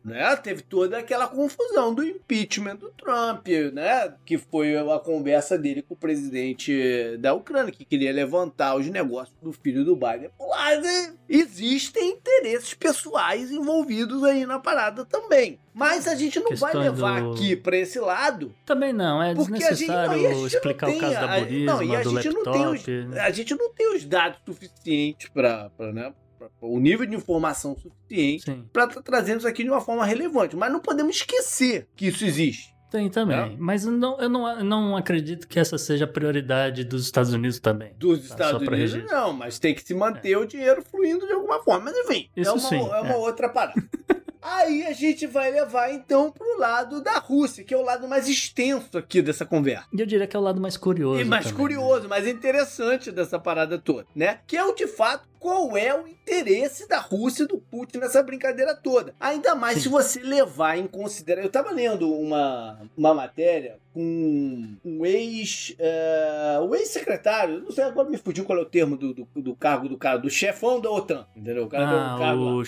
né? 0.08 0.36
Teve 0.38 0.62
toda 0.62 0.98
aquela 0.98 1.28
confusão 1.28 1.94
do 1.94 2.04
impeachment 2.04 2.78
do 2.78 2.90
Trump, 2.92 3.48
né? 3.74 4.14
Que 4.26 4.38
foi 4.38 4.78
a 4.78 5.00
conversa 5.00 5.58
dele 5.58 5.82
com 5.82 5.94
o 5.94 5.98
presidente 5.98 7.18
da 7.20 7.34
Ucrânia, 7.34 7.74
que 7.74 7.84
queria 7.84 8.14
levantar 8.14 8.76
os 8.76 8.88
negócios 8.88 9.36
do 9.42 9.52
filho 9.52 9.84
do 9.84 9.96
Biden. 9.96 10.30
Lá 10.40 10.78
né? 10.78 11.14
existem 11.28 12.12
interesses 12.12 12.74
pessoais 12.74 13.52
envolvidos 13.52 14.24
aí 14.24 14.46
na 14.46 14.60
parada 14.60 15.04
também. 15.04 15.60
Mas 15.74 16.08
a 16.08 16.16
gente 16.16 16.40
não 16.40 16.56
vai 16.56 16.74
levar 16.74 17.22
do... 17.22 17.34
aqui 17.34 17.56
para 17.56 17.78
esse 17.78 18.00
lado. 18.00 18.56
Também 18.66 18.94
não, 18.94 19.22
é 19.22 19.34
desnecessário 19.34 20.12
a 20.12 20.18
gente, 20.18 20.24
não, 20.24 20.32
a 20.32 20.34
gente 20.34 20.56
explicar 20.56 20.90
o 20.90 21.00
caso 21.00 21.14
da 21.14 21.40
burisma, 21.40 21.74
não, 21.74 21.84
e 21.84 21.96
a 21.96 22.02
do 22.02 22.10
gente 22.10 22.30
laptop. 22.30 22.58
Não 22.58 22.76
tem 22.76 23.08
os, 23.08 23.18
a 23.18 23.30
gente 23.30 23.56
não 23.56 23.74
tem 23.74 23.96
os 23.96 24.06
dados 24.06 24.40
suficientes 24.46 25.30
para 25.30 25.70
né, 25.94 26.14
o 26.62 26.80
nível 26.80 27.06
de 27.06 27.16
informação 27.16 27.76
suficiente 27.76 28.46
para 28.72 28.86
estar 28.86 28.96
tá 28.96 29.02
trazendo 29.02 29.40
isso 29.40 29.48
aqui 29.48 29.64
de 29.64 29.70
uma 29.70 29.82
forma 29.82 30.06
relevante. 30.06 30.56
Mas 30.56 30.72
não 30.72 30.80
podemos 30.80 31.16
esquecer 31.16 31.88
que 31.96 32.08
isso 32.08 32.26
existe. 32.26 32.76
Tem 32.90 33.10
também. 33.10 33.38
É. 33.38 33.56
Mas 33.58 33.84
não, 33.86 34.20
eu 34.20 34.30
não, 34.30 34.64
não 34.64 34.96
acredito 34.96 35.48
que 35.48 35.60
essa 35.60 35.78
seja 35.78 36.06
a 36.06 36.08
prioridade 36.08 36.86
dos 36.86 37.04
Estados 37.04 37.34
Unidos 37.34 37.60
também. 37.60 37.94
Dos 37.98 38.30
tá? 38.30 38.46
Estados 38.46 38.68
Unidos, 38.68 39.12
não, 39.12 39.34
mas 39.34 39.60
tem 39.60 39.76
que 39.76 39.82
se 39.82 39.94
manter 39.94 40.32
é. 40.32 40.38
o 40.38 40.46
dinheiro 40.46 40.82
fluindo 40.82 41.26
de 41.26 41.34
alguma 41.34 41.62
forma. 41.62 41.86
Mas 41.86 41.98
enfim, 41.98 42.30
Isso 42.36 42.50
é 42.50 42.54
uma, 42.54 42.60
sim, 42.60 42.80
é 42.80 43.02
uma 43.02 43.14
é. 43.14 43.16
outra 43.16 43.50
parada. 43.50 43.82
Aí 44.50 44.86
a 44.86 44.94
gente 44.94 45.28
vai 45.28 45.52
levar 45.52 45.94
então 45.94 46.32
pro 46.32 46.58
lado 46.58 47.02
da 47.02 47.20
Rússia, 47.20 47.66
que 47.66 47.74
é 47.74 47.78
o 47.78 47.82
lado 47.82 48.08
mais 48.08 48.30
extenso 48.30 48.98
aqui 48.98 49.22
dessa 49.22 49.46
conversa. 49.46 49.86
E 49.92 50.00
eu 50.00 50.06
diria 50.06 50.26
que 50.26 50.38
é 50.38 50.40
o 50.40 50.44
lado 50.44 50.62
mais 50.62 50.78
curioso. 50.78 51.20
E 51.20 51.26
mais 51.26 51.48
também, 51.48 51.60
curioso, 51.60 52.04
né? 52.04 52.08
mais 52.08 52.26
interessante 52.26 53.12
dessa 53.12 53.38
parada 53.38 53.78
toda, 53.78 54.08
né? 54.16 54.40
Que 54.48 54.56
é 54.56 54.64
o 54.64 54.74
de 54.74 54.88
fato 54.88 55.28
qual 55.38 55.76
é 55.76 55.94
o 55.94 56.08
interesse 56.08 56.88
da 56.88 56.98
Rússia 56.98 57.44
e 57.44 57.48
do 57.48 57.58
Putin 57.58 57.98
nessa 57.98 58.24
brincadeira 58.24 58.74
toda. 58.74 59.14
Ainda 59.20 59.54
mais 59.54 59.76
Sim. 59.76 59.82
se 59.82 59.90
você 59.90 60.22
levar 60.22 60.78
em 60.78 60.88
consideração. 60.88 61.46
Eu 61.46 61.52
tava 61.52 61.72
lendo 61.72 62.10
uma, 62.10 62.80
uma 62.98 63.14
matéria 63.14 63.78
com 63.94 64.78
um 64.84 65.06
ex. 65.06 65.76
Uh, 65.78 66.64
o 66.64 66.74
ex-secretário, 66.74 67.62
não 67.62 67.72
sei 67.72 67.84
agora 67.84 68.10
me 68.10 68.18
fugiu 68.18 68.46
qual 68.46 68.60
é 68.60 68.62
o 68.62 68.66
termo 68.66 68.96
do, 68.96 69.14
do, 69.14 69.28
do 69.36 69.56
cargo 69.56 69.90
do 69.90 69.98
cara, 69.98 70.18
do 70.18 70.30
chefão 70.30 70.80
da 70.80 70.90
OTAN, 70.90 71.26
entendeu? 71.36 71.66
O 71.66 71.70
cara 71.70 71.90
ah, 71.90 72.16
um 72.16 72.20
cargo. 72.20 72.62
O, 72.62 72.64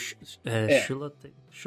é, 0.46 0.76
é. 0.76 0.80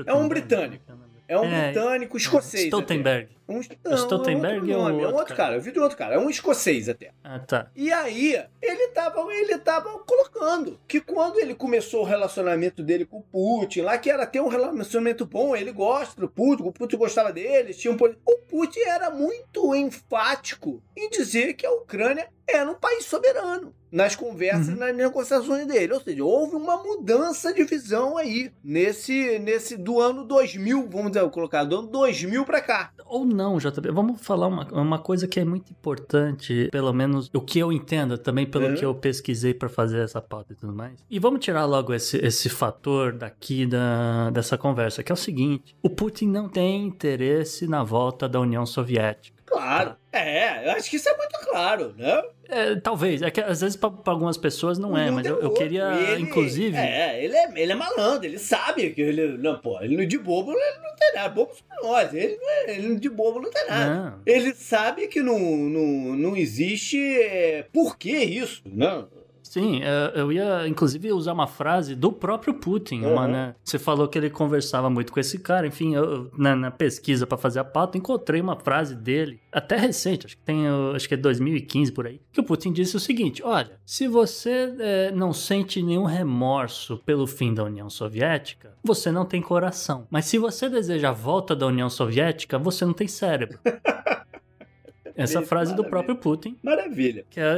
É 0.07 0.15
um 0.15 0.29
britânico. 0.29 0.85
É 1.29 1.39
um 1.39 1.45
é, 1.45 1.73
britânico 1.73 2.17
escocês. 2.17 2.65
Stoltenberg. 2.65 3.31
Um, 3.49 3.61
não, 3.85 3.95
Stoltenberg 3.95 4.71
é, 4.71 4.77
um 4.77 4.81
outro, 4.81 4.93
nome, 4.93 5.03
é 5.03 5.09
um 5.09 5.15
outro 5.15 5.35
cara. 5.35 5.37
cara. 5.37 5.55
Eu 5.57 5.61
vi 5.63 5.73
de 5.73 5.79
outro 5.79 5.97
cara. 5.97 6.15
É 6.17 6.19
um 6.19 6.29
escocês 6.29 6.91
até. 6.91 7.13
Ah, 7.25 7.39
tá. 7.39 7.71
E 7.75 7.91
aí, 7.91 8.39
ele 8.61 8.89
tava, 8.89 9.21
ele 9.33 9.57
tava 9.59 9.99
colocando 10.01 10.79
que 10.87 11.01
quando 11.01 11.39
ele 11.39 11.55
começou 11.55 12.03
o 12.03 12.07
relacionamento 12.07 12.83
dele 12.83 13.07
com 13.07 13.19
o 13.19 13.23
Putin, 13.23 13.81
lá 13.81 13.97
que 13.97 14.11
era 14.11 14.27
ter 14.27 14.41
um 14.41 14.49
relacionamento 14.49 15.25
bom, 15.25 15.57
ele 15.57 15.73
gosta 15.73 16.21
do 16.21 16.29
Putin, 16.29 16.65
o 16.65 16.73
Putin 16.73 16.97
gostava 16.99 17.33
dele, 17.33 17.73
tinha 17.73 17.93
um... 17.93 17.97
O 17.97 18.39
Putin 18.39 18.81
era 18.81 19.09
muito 19.09 19.75
enfático 19.75 20.83
em 20.95 21.09
dizer 21.09 21.55
que 21.55 21.65
a 21.65 21.73
Ucrânia 21.73 22.29
era 22.49 22.71
um 22.71 22.75
país 22.75 23.05
soberano 23.05 23.73
nas 23.93 24.17
conversas, 24.17 24.69
uhum. 24.69 24.77
nas 24.77 24.97
negociações 24.97 25.67
dele. 25.67 25.93
Ou 25.93 26.01
seja, 26.01 26.25
houve 26.25 26.57
uma 26.57 26.83
mudança 26.83 27.53
de 27.53 27.63
visão 27.65 28.17
aí 28.17 28.51
nesse, 28.65 29.39
nesse 29.39 29.77
do 29.77 30.01
ano 30.01 30.25
2000, 30.25 30.89
vamos 30.89 31.13
dizer, 31.13 31.29
colocar 31.31 31.65
do 31.65 31.79
ano 31.79 31.89
2000 31.89 32.45
para 32.45 32.63
cá. 32.63 32.93
Ou 33.07 33.27
não, 33.27 33.59
JB. 33.59 33.91
Vamos 33.93 34.21
falar 34.23 34.47
uma, 34.47 34.67
uma 34.73 34.99
coisa 34.99 35.29
que 35.29 35.39
é 35.39 35.45
muito 35.45 35.71
importante, 35.71 36.69
pelo 36.73 36.93
menos 36.93 37.31
o 37.35 37.41
que 37.41 37.59
eu 37.59 37.71
entendo 37.71 38.17
também 38.17 38.47
pelo 38.47 38.69
uhum. 38.69 38.75
que 38.75 38.85
eu 38.85 38.95
pesquisei 38.95 39.53
para 39.53 39.69
fazer 39.69 40.01
essa 40.01 40.23
pauta 40.23 40.55
e 40.55 40.57
tudo 40.57 40.73
mais. 40.73 40.95
E 41.11 41.19
vamos 41.19 41.45
tirar 41.45 41.67
logo 41.67 41.93
esse, 41.93 42.17
esse 42.17 42.49
fator 42.49 43.13
daqui 43.13 43.67
da, 43.67 44.31
dessa 44.31 44.57
conversa, 44.57 45.03
que 45.03 45.13
é 45.13 45.15
o 45.15 45.17
seguinte: 45.17 45.77
o 45.83 45.91
Putin 45.91 46.29
não 46.29 46.49
tem 46.49 46.87
interesse 46.87 47.67
na 47.67 47.85
volta 47.85 48.27
da 48.27 48.41
União 48.41 48.65
Soviética. 48.65 49.42
Claro. 49.47 49.97
É, 50.13 50.67
eu 50.67 50.73
acho 50.73 50.91
que 50.91 50.97
isso 50.97 51.09
é 51.09 51.17
muito 51.17 51.39
claro, 51.41 51.95
né? 51.97 52.23
É, 52.49 52.77
talvez. 52.77 53.23
É 53.23 53.31
que 53.31 53.41
às 53.41 53.61
vezes 53.61 53.77
para 53.77 53.91
algumas 54.07 54.37
pessoas 54.37 54.79
não 54.79 54.97
é, 54.97 55.11
mas 55.11 55.27
eu, 55.27 55.41
eu, 55.41 55.51
queria, 55.55 55.93
ele, 55.95 56.23
inclusive. 56.23 56.77
É, 56.77 57.25
ele 57.25 57.35
é, 57.35 57.51
ele 57.57 57.73
é 57.73 57.75
malandro, 57.75 58.27
ele 58.27 58.39
sabe 58.39 58.91
que 58.91 59.01
ele. 59.01 59.39
Não, 59.39 59.59
pô, 59.59 59.81
ele 59.81 60.05
de 60.07 60.19
bobo 60.19 60.53
ele 60.53 60.79
não 60.83 60.95
tem 60.97 61.15
nada. 61.15 61.29
Bobo 61.31 61.53
somos 61.55 61.83
nós. 61.83 62.13
Ele, 62.13 62.39
é, 62.41 62.77
ele 62.77 62.97
de 62.97 63.09
bobo 63.09 63.41
não 63.41 63.51
tem 63.51 63.67
nada. 63.67 63.95
Não. 63.95 64.21
Ele 64.27 64.55
sabe 64.55 65.09
que 65.09 65.23
não, 65.23 65.39
não, 65.39 66.17
não 66.17 66.37
existe. 66.37 66.99
É, 66.99 67.65
por 67.73 67.97
que 67.97 68.13
isso? 68.13 68.63
Não. 68.67 69.09
Sim, 69.53 69.83
é, 69.83 70.13
eu 70.15 70.33
ia 70.33 70.67
inclusive 70.67 71.13
usar 71.13 71.35
uma 71.35 71.47
frase 71.47 71.95
do 71.95 72.11
próprio 72.11 72.55
Putin. 72.55 73.03
Uhum. 73.03 73.13
Uma, 73.13 73.29
né? 73.29 73.55
Você 73.63 73.79
falou 73.79 74.09
que 74.09 74.17
ele 74.17 74.31
conversava 74.31 74.89
muito 74.89 75.13
com 75.13 75.21
esse 75.21 75.39
cara. 75.39 75.67
Enfim, 75.67 75.95
eu, 75.95 76.31
na, 76.39 76.57
na 76.57 76.71
pesquisa 76.71 77.27
para 77.27 77.37
fazer 77.37 77.59
a 77.59 77.65
pauta, 77.65 77.99
encontrei 77.99 78.41
uma 78.41 78.57
frase 78.57 78.95
dele, 78.95 79.39
até 79.53 79.77
recente, 79.77 80.25
acho 80.25 80.39
que 80.39 80.43
tem, 80.43 80.65
acho 80.95 81.07
que 81.07 81.13
é 81.13 81.19
2015 81.19 81.93
por 81.93 82.07
aí, 82.07 82.19
que 82.33 82.41
o 82.41 82.43
Putin 82.43 82.73
disse 82.73 82.97
o 82.97 83.01
seguinte: 83.01 83.43
olha, 83.45 83.79
se 83.85 84.09
você 84.09 84.75
é, 84.79 85.11
não 85.11 85.35
sente 85.35 85.83
nenhum 85.83 86.05
remorso 86.05 87.03
pelo 87.05 87.27
fim 87.27 87.53
da 87.53 87.63
União 87.63 87.91
Soviética, 87.91 88.73
você 88.83 89.13
não 89.13 89.27
tem 89.27 89.43
coração. 89.43 90.07
Mas 90.11 90.25
se 90.25 90.39
você 90.39 90.67
deseja 90.71 91.11
a 91.11 91.13
volta 91.13 91.55
da 91.55 91.67
União 91.67 91.91
Soviética, 91.91 92.59
você 92.59 92.87
não 92.87 92.95
tem 92.95 93.07
cérebro. 93.07 93.59
Essa 95.17 95.43
frase 95.43 95.73
Maravilha. 95.73 95.77
do 95.77 95.91
próprio 95.91 96.17
Putin. 96.17 96.57
Maravilha. 96.63 97.25
Que 97.31 97.41
é, 97.41 97.57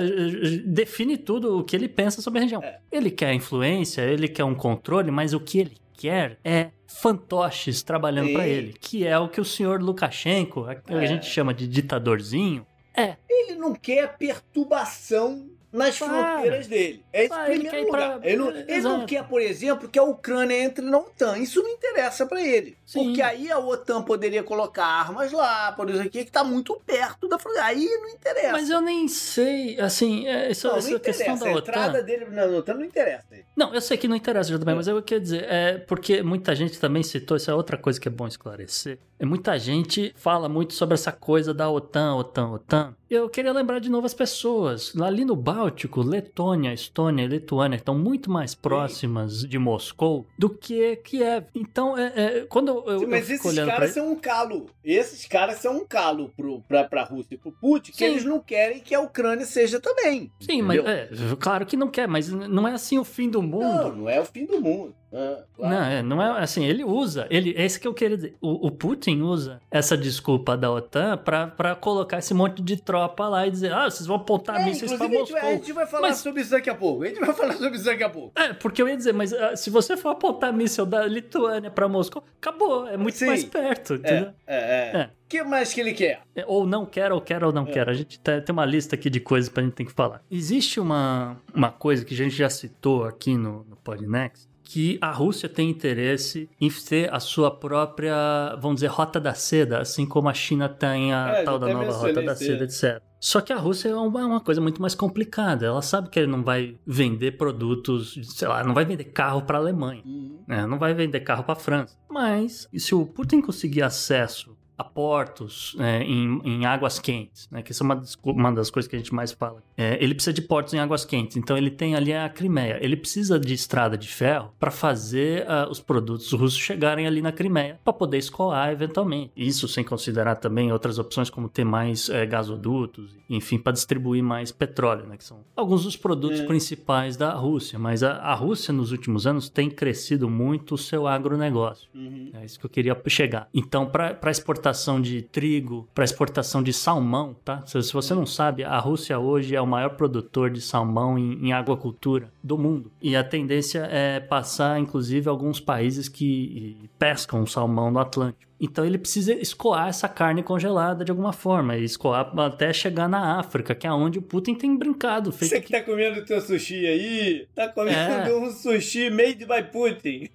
define 0.65 1.17
tudo 1.17 1.59
o 1.59 1.65
que 1.65 1.75
ele 1.75 1.89
pensa 1.89 2.21
sobre 2.21 2.41
a 2.41 2.43
região. 2.43 2.63
É. 2.63 2.79
Ele 2.91 3.11
quer 3.11 3.33
influência, 3.33 4.03
ele 4.03 4.29
quer 4.29 4.45
um 4.45 4.55
controle, 4.55 5.11
mas 5.11 5.33
o 5.33 5.41
que 5.41 5.59
ele 5.61 5.77
quer 5.97 6.39
é 6.45 6.71
fantoches 6.87 7.83
trabalhando 7.83 8.33
para 8.33 8.47
ele, 8.47 8.75
que 8.81 9.07
é 9.07 9.19
o 9.19 9.29
que 9.29 9.41
o 9.41 9.45
senhor 9.45 9.83
Lukashenko, 9.83 10.65
a, 10.65 10.73
é. 10.73 10.99
a 10.99 11.07
gente 11.07 11.27
chama 11.27 11.53
de 11.53 11.67
ditadorzinho, 11.67 12.67
é. 12.97 13.17
Ele 13.29 13.57
não 13.57 13.75
quer 13.75 14.17
perturbação 14.17 15.51
nas 15.75 15.99
fronteiras 15.99 16.69
dele. 16.69 17.05
É 17.13 17.25
esse 17.25 17.35
ele 17.51 17.69
primeiro 17.69 17.87
lugar. 17.87 18.21
pra... 18.21 18.29
Ele, 18.31 18.37
não, 18.37 18.51
ele 18.51 18.81
não 18.81 19.07
quer, 19.07 19.25
por 19.27 19.41
exemplo, 19.41 19.89
que 19.89 19.99
a 19.99 20.05
Ucrânia 20.05 20.57
entre 20.57 20.85
na 20.85 20.99
OTAN. 20.99 21.37
Isso 21.39 21.61
não 21.61 21.71
interessa 21.71 22.25
para 22.27 22.41
ele. 22.41 22.77
Sim. 22.87 23.07
Porque 23.07 23.21
aí 23.21 23.51
a 23.51 23.59
OTAN 23.59 24.03
poderia 24.03 24.45
colocar 24.45 24.87
armas 24.87 25.33
lá, 25.33 25.73
por 25.73 25.91
isso 25.91 26.01
aqui, 26.01 26.25
que 26.25 26.31
tá 26.31 26.45
muito 26.45 26.81
perto 26.87 27.27
da 27.27 27.41
fronteira. 27.41 27.67
Aí 27.67 27.85
não 27.85 28.09
interessa. 28.09 28.53
Mas 28.53 28.71
eu 28.71 28.81
nem 28.81 29.09
sei, 29.09 29.79
assim, 29.81 30.29
é, 30.29 30.51
essa, 30.51 30.69
não, 30.69 30.77
essa 30.77 30.91
não 30.91 30.99
questão 31.01 31.37
da 31.37 31.47
OTAN. 31.47 31.57
A 31.57 31.59
entrada 31.59 32.03
dele 32.05 32.27
na 32.27 32.45
OTAN 32.45 32.75
não 32.75 32.85
interessa. 32.85 33.25
Não, 33.57 33.75
eu 33.75 33.81
sei 33.81 33.97
que 33.97 34.07
não 34.07 34.15
interessa 34.15 34.57
também, 34.57 34.75
é. 34.75 34.77
mas 34.77 34.87
eu 34.87 35.03
quero 35.03 35.21
dizer, 35.21 35.45
é 35.51 35.79
porque 35.79 36.23
muita 36.23 36.55
gente 36.55 36.79
também 36.79 37.03
citou, 37.03 37.37
isso 37.37 37.51
é 37.51 37.55
outra 37.55 37.77
coisa 37.77 38.01
que 38.01 38.07
é 38.07 38.11
bom 38.11 38.29
esclarecer. 38.29 38.99
É 39.19 39.25
muita 39.25 39.59
gente 39.59 40.13
fala 40.17 40.49
muito 40.49 40.75
sobre 40.75 40.95
essa 40.95 41.13
coisa 41.13 41.55
da 41.55 41.71
OTAN, 41.71 42.17
OTAN, 42.17 42.51
OTAN. 42.51 42.97
Eu 43.09 43.29
queria 43.29 43.53
lembrar 43.53 43.79
de 43.79 43.89
novo 43.89 44.07
as 44.07 44.15
pessoas. 44.15 44.93
Ali 45.01 45.25
no 45.25 45.37
Báltico, 45.37 46.03
Letônia, 46.03 46.73
Estônia 46.73 47.23
e 47.23 47.29
Lituânia 47.29 47.77
estão 47.77 47.97
muito 47.97 48.29
mais 48.29 48.55
próximas 48.57 49.43
Sim. 49.43 49.49
de 49.49 49.59
Moscou 49.59 50.27
do 50.37 50.51
que 50.51 50.97
Kiev. 50.97 51.47
Então, 51.55 51.97
é, 51.97 52.13
é, 52.17 52.47
quando 52.47 52.83
eu. 52.87 53.01
Sim, 53.01 53.07
mas 53.07 53.31
eu 53.31 53.37
esses 53.37 53.55
caras 53.55 53.77
pra... 53.77 53.89
são 53.89 54.13
um 54.13 54.17
calo. 54.17 54.67
Esses 54.83 55.27
caras 55.27 55.59
são 55.59 55.77
um 55.77 55.87
calo 55.87 56.33
pro, 56.37 56.61
pra, 56.63 56.83
pra 56.85 57.05
Rússia 57.05 57.35
e 57.35 57.39
pro 57.39 57.53
Putin, 57.53 57.93
que 57.93 57.99
Sim. 57.99 58.05
eles 58.07 58.25
não 58.25 58.41
querem 58.41 58.81
que 58.81 58.95
a 58.95 59.01
Ucrânia 59.01 59.47
seja 59.47 59.79
também. 59.79 60.33
Sim, 60.41 60.61
entendeu? 60.61 60.83
mas 60.83 61.33
é, 61.33 61.37
claro 61.39 61.65
que 61.65 61.77
não 61.77 61.89
quer, 61.89 62.09
mas 62.09 62.29
não 62.29 62.67
é 62.67 62.73
assim 62.73 62.99
o 62.99 63.05
fim 63.05 63.31
do 63.31 63.41
mundo. 63.41 63.63
Não, 63.63 63.97
não 63.97 64.09
é 64.09 64.21
o 64.21 64.25
fim 64.25 64.45
do 64.45 64.61
mundo. 64.61 64.95
Ah. 65.15 65.45
Não, 65.59 65.85
é, 65.85 66.03
não 66.03 66.23
é 66.23 66.43
assim, 66.43 66.65
ele 66.65 66.85
usa, 66.85 67.27
ele, 67.31 67.55
é 67.57 67.65
isso 67.65 67.81
que 67.81 67.87
eu 67.87 67.95
queria 67.95 68.17
dizer. 68.17 68.35
O, 68.41 68.67
o 68.67 68.71
Putin 68.71 69.21
usa 69.21 69.61
essa 69.71 69.97
desculpa 69.97 70.57
da 70.57 70.71
OTAN 70.71 71.17
pra, 71.19 71.47
pra 71.47 71.75
colocar 71.77 72.19
esse 72.19 72.35
monte 72.35 72.61
de 72.61 72.77
tropa 72.77 73.29
lá 73.29 73.47
e 73.47 73.51
dizer, 73.51 73.73
ah, 73.73 73.89
vocês 73.89 74.07
vão 74.07 74.17
apontar 74.17 74.61
é, 74.61 74.65
mísseis 74.65 74.93
pra 74.93 75.09
Moscou. 75.09 75.39
A 75.39 75.53
gente 75.53 75.73
vai 75.73 75.87
falar 75.87 76.09
mas... 76.09 76.19
sobre 76.19 76.43
isso 76.43 76.51
daqui 76.51 76.69
a 76.69 76.75
pouco. 76.75 77.05
A 77.05 77.07
gente 77.07 77.21
vai 77.21 77.33
falar 77.35 77.53
sobre 77.53 77.77
isso 77.77 77.85
daqui 77.85 78.03
a 78.03 78.11
pouco. 78.11 78.33
É, 78.35 78.53
porque 78.53 78.83
eu 78.83 78.89
ia 78.89 78.97
dizer, 78.97 79.13
mas 79.13 79.33
uh, 79.33 79.57
se 79.57 79.71
você 79.71 79.97
for 79.97 80.11
apontar 80.11 80.53
míssil 80.53 80.85
da 80.85 81.07
Lituânia 81.07 81.71
pra 81.71 81.89
Moscou, 81.89 82.25
acabou, 82.39 82.89
é 82.89 82.97
muito 82.97 83.17
Sim. 83.17 83.27
mais 83.27 83.45
perto, 83.45 83.95
entendeu? 83.95 84.33
É, 84.47 84.57
é, 84.57 84.99
é. 84.99 85.01
é. 85.03 85.11
O 85.25 85.29
que 85.29 85.43
mais 85.43 85.73
que 85.73 85.81
ele 85.81 85.95
quer? 85.95 86.21
É, 86.35 86.45
ou 86.47 86.67
não 86.67 86.85
quer, 86.85 87.11
ou 87.11 87.21
quer 87.21 87.43
ou 87.43 87.53
não 87.53 87.63
é. 87.63 87.71
quer. 87.73 87.89
A 87.89 87.95
gente 87.95 88.21
tem 88.21 88.43
uma 88.51 88.65
lista 88.65 88.95
aqui 88.95 89.09
de 89.09 89.21
coisas 89.21 89.49
pra 89.49 89.63
gente 89.63 89.73
ter 89.73 89.85
que 89.85 89.93
falar. 89.93 90.23
Existe 90.31 90.79
uma, 90.79 91.41
uma 91.53 91.71
coisa 91.71 92.05
que 92.05 92.15
a 92.15 92.17
gente 92.17 92.37
já 92.37 92.51
citou 92.51 93.05
aqui 93.05 93.37
no, 93.37 93.65
no 93.65 93.77
Podnext, 93.77 94.47
que 94.65 94.99
a 95.01 95.11
Rússia 95.13 95.49
tem 95.49 95.69
interesse 95.69 96.49
em 96.61 96.71
ter 96.71 97.13
a 97.13 97.21
sua 97.21 97.51
própria, 97.51 98.57
vamos 98.59 98.77
dizer, 98.77 98.87
rota 98.87 99.21
da 99.21 99.35
seda, 99.35 99.81
assim 99.81 100.07
como 100.07 100.29
a 100.29 100.35
China 100.35 100.69
tem 100.69 101.13
a 101.13 101.29
é, 101.29 101.43
tal 101.45 101.59
da 101.59 101.69
nova 101.73 101.93
rota 101.93 102.23
da 102.23 102.35
seda, 102.35 102.65
etc. 102.65 103.03
Só 103.21 103.41
que 103.41 103.53
a 103.53 103.57
Rússia 103.57 103.89
é 103.89 103.95
uma, 103.95 104.41
coisa 104.41 104.61
muito 104.61 104.83
mais 104.83 104.95
complicada. 104.95 105.65
Ela 105.65 105.81
sabe 105.81 106.11
que 106.11 106.19
ele 106.19 106.31
não 106.31 106.43
vai 106.43 106.77
vender 106.87 107.33
produtos, 107.33 108.19
sei 108.23 108.49
lá, 108.49 108.63
não 108.63 108.75
vai 108.75 108.85
vender 108.85 109.05
carro 109.05 109.43
para 109.43 109.57
a 109.57 109.61
Alemanha, 109.61 110.03
uhum. 110.05 110.43
né? 110.47 110.67
não 110.67 110.79
vai 110.79 110.93
vender 110.93 111.21
carro 111.21 111.45
para 111.45 111.55
a 111.55 111.57
França. 111.57 111.97
Mas 112.11 112.69
se 112.77 112.95
o 112.95 113.07
Putin 113.07 113.41
conseguir 113.41 113.83
acesso 113.83 114.57
a 114.77 114.83
portos 114.83 115.77
é, 115.79 116.03
em, 116.03 116.41
em, 116.45 116.67
águas 116.67 116.99
quentes, 116.99 117.49
né? 117.51 117.63
Que 117.63 117.73
isso 117.73 117.83
é 117.83 117.87
uma 117.87 117.97
das, 117.97 118.19
uma 118.25 118.53
das 118.53 118.71
coisas 118.71 118.89
que 118.89 118.97
a 118.97 118.99
gente 118.99 119.15
mais 119.15 119.31
fala. 119.31 119.63
É, 119.77 119.97
ele 120.03 120.15
precisa 120.15 120.33
de 120.33 120.43
portos 120.43 120.75
em 120.75 120.79
águas 120.79 121.05
quentes, 121.05 121.37
então 121.37 121.57
ele 121.57 121.71
tem 121.71 121.95
ali 121.95 122.13
a 122.13 122.29
Crimeia. 122.29 122.79
Ele 122.81 122.97
precisa 122.97 123.39
de 123.39 123.55
estrada 123.55 123.97
de 123.97 124.09
ferro 124.09 124.53
para 124.59 124.71
fazer 124.71 125.47
uh, 125.47 125.71
os 125.71 125.81
produtos 125.81 126.33
russos 126.33 126.59
chegarem 126.59 127.07
ali 127.07 127.23
na 127.23 127.31
Crimeia 127.31 127.79
para 127.85 127.93
poder 127.93 128.19
escoar 128.19 128.71
eventualmente. 128.71 129.33
Isso 129.37 129.69
sem 129.69 129.85
considerar 129.85 130.37
também 130.37 130.73
outras 130.73 130.99
opções 130.99 131.31
como 131.31 131.49
ter 131.49 131.65
mais 131.65 132.09
é, 132.09 132.27
gasodutos, 132.27 133.17
enfim, 133.29 133.59
para 133.59 133.73
distribuir 133.73 134.23
mais 134.23 134.51
petróleo, 134.51 135.07
né? 135.07 135.17
Que 135.17 135.25
são 135.25 135.39
alguns 135.55 135.85
dos 135.85 135.97
produtos 135.97 136.41
é. 136.41 136.47
principais 136.47 137.17
da 137.17 137.33
Rússia. 137.33 137.79
Mas 137.79 138.03
a, 138.03 138.17
a, 138.17 138.35
Rússia 138.35 138.73
nos 138.73 138.91
últimos 138.91 139.27
anos 139.27 139.49
tem 139.49 139.71
crescido 139.71 140.29
muito 140.29 140.75
o 140.75 140.79
seu 140.79 141.07
agronegócio. 141.07 141.89
Uhum. 141.95 142.31
É 142.35 142.45
isso 142.45 142.59
que 142.59 142.67
eu 142.67 142.71
queria 142.71 143.01
chegar. 143.07 143.49
Então, 143.55 143.87
para 143.87 144.31
exportar 144.31 144.64
exportação 144.65 145.01
de 145.01 145.21
trigo, 145.21 145.87
para 145.95 146.05
exportação 146.05 146.63
de 146.63 146.73
salmão, 146.73 147.37
tá? 147.45 147.63
Se, 147.67 147.83
se, 147.83 147.93
você 147.93 148.15
não 148.15 148.25
sabe, 148.25 148.65
a 148.65 148.79
Rússia 148.79 149.19
hoje 149.19 149.55
é 149.55 149.61
o 149.61 149.67
maior 149.67 149.91
produtor 149.91 150.51
de 150.51 150.61
salmão 150.61 151.19
em, 151.19 151.49
em 151.49 151.53
aquacultura 151.53 152.33
do 152.43 152.57
mundo. 152.57 152.91
E 153.03 153.15
a 153.15 153.23
tendência 153.23 153.87
é 153.91 154.21
passar, 154.21 154.81
inclusive, 154.81 155.29
alguns 155.29 155.61
países 155.61 156.09
que 156.09 156.89
pescam 156.99 157.45
salmão 157.47 157.91
no 157.91 157.99
Atlântico. 157.99 158.43
Então 158.59 158.87
ele 158.87 158.97
precisa 158.97 159.35
escoar 159.35 159.89
essa 159.89 160.09
carne 160.09 160.43
congelada 160.43 161.05
de 161.05 161.11
alguma 161.11 161.33
forma, 161.33 161.77
e 161.77 161.85
escoar 161.85 162.33
até 162.39 162.73
chegar 162.73 163.09
na 163.09 163.39
África, 163.39 163.75
que 163.75 163.87
é 163.87 163.93
onde 163.93 164.19
o 164.19 164.23
Putin 164.23 164.55
tem 164.55 164.75
brincado. 164.77 165.31
Você 165.31 165.61
que 165.61 165.73
tá 165.73 165.83
comendo 165.83 166.25
teu 166.25 166.41
sushi 166.41 166.87
aí, 166.87 167.47
tá 167.55 167.69
comendo 167.69 168.31
é. 168.31 168.35
um 168.35 168.51
sushi 168.51 169.11
made 169.11 169.45
by 169.45 169.63
Putin. 169.71 170.31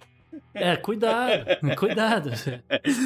É, 0.60 0.76
cuidado, 0.76 1.45
cuidado. 1.78 2.32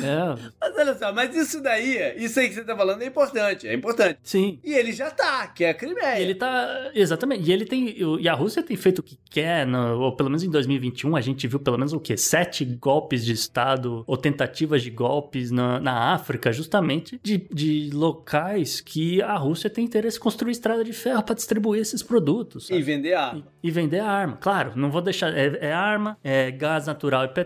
É. 0.03 0.49
Mas 0.59 0.77
olha 0.77 0.95
só, 0.95 1.13
mas 1.13 1.35
isso 1.35 1.61
daí, 1.61 1.97
isso 2.17 2.39
aí 2.39 2.47
que 2.49 2.55
você 2.55 2.63
tá 2.63 2.75
falando 2.75 3.01
é 3.01 3.05
importante, 3.05 3.67
é 3.67 3.73
importante. 3.73 4.19
Sim. 4.23 4.59
E 4.63 4.73
ele 4.73 4.91
já 4.91 5.09
tá, 5.11 5.47
que 5.47 5.63
é 5.63 5.69
a 5.69 5.73
Crimeia. 5.73 6.19
Ele 6.19 6.35
tá, 6.35 6.91
exatamente. 6.93 7.49
E 7.49 7.53
ele 7.53 7.65
tem, 7.65 7.95
e 8.19 8.27
a 8.27 8.33
Rússia 8.33 8.61
tem 8.61 8.75
feito 8.75 8.99
o 8.99 9.03
que 9.03 9.17
quer, 9.29 9.65
no, 9.65 9.99
ou 9.99 10.15
pelo 10.15 10.29
menos 10.29 10.43
em 10.43 10.49
2021 10.49 11.15
a 11.15 11.21
gente 11.21 11.47
viu 11.47 11.59
pelo 11.59 11.77
menos 11.77 11.93
o 11.93 11.99
quê? 11.99 12.17
Sete 12.17 12.65
golpes 12.65 13.23
de 13.25 13.33
Estado, 13.33 14.03
ou 14.05 14.17
tentativas 14.17 14.81
de 14.81 14.89
golpes 14.89 15.51
na, 15.51 15.79
na 15.79 16.13
África, 16.13 16.51
justamente 16.51 17.19
de, 17.23 17.47
de 17.51 17.89
locais 17.93 18.81
que 18.81 19.21
a 19.21 19.35
Rússia 19.35 19.69
tem 19.69 19.85
interesse 19.85 20.17
em 20.17 20.21
construir 20.21 20.51
estrada 20.51 20.83
de 20.83 20.93
ferro 20.93 21.23
para 21.23 21.35
distribuir 21.35 21.81
esses 21.81 22.01
produtos. 22.03 22.67
Sabe? 22.67 22.79
E 22.79 22.83
vender 22.83 23.13
arma. 23.13 23.43
E, 23.61 23.67
e, 23.67 23.71
vender 23.71 23.99
arma, 23.99 24.37
claro, 24.37 24.73
não 24.75 24.89
vou 24.91 25.01
deixar, 25.01 25.35
é, 25.37 25.57
é 25.61 25.73
arma, 25.73 26.17
é 26.23 26.51
gás 26.51 26.87
natural 26.87 27.25
e 27.25 27.27
petróleo 27.27 27.42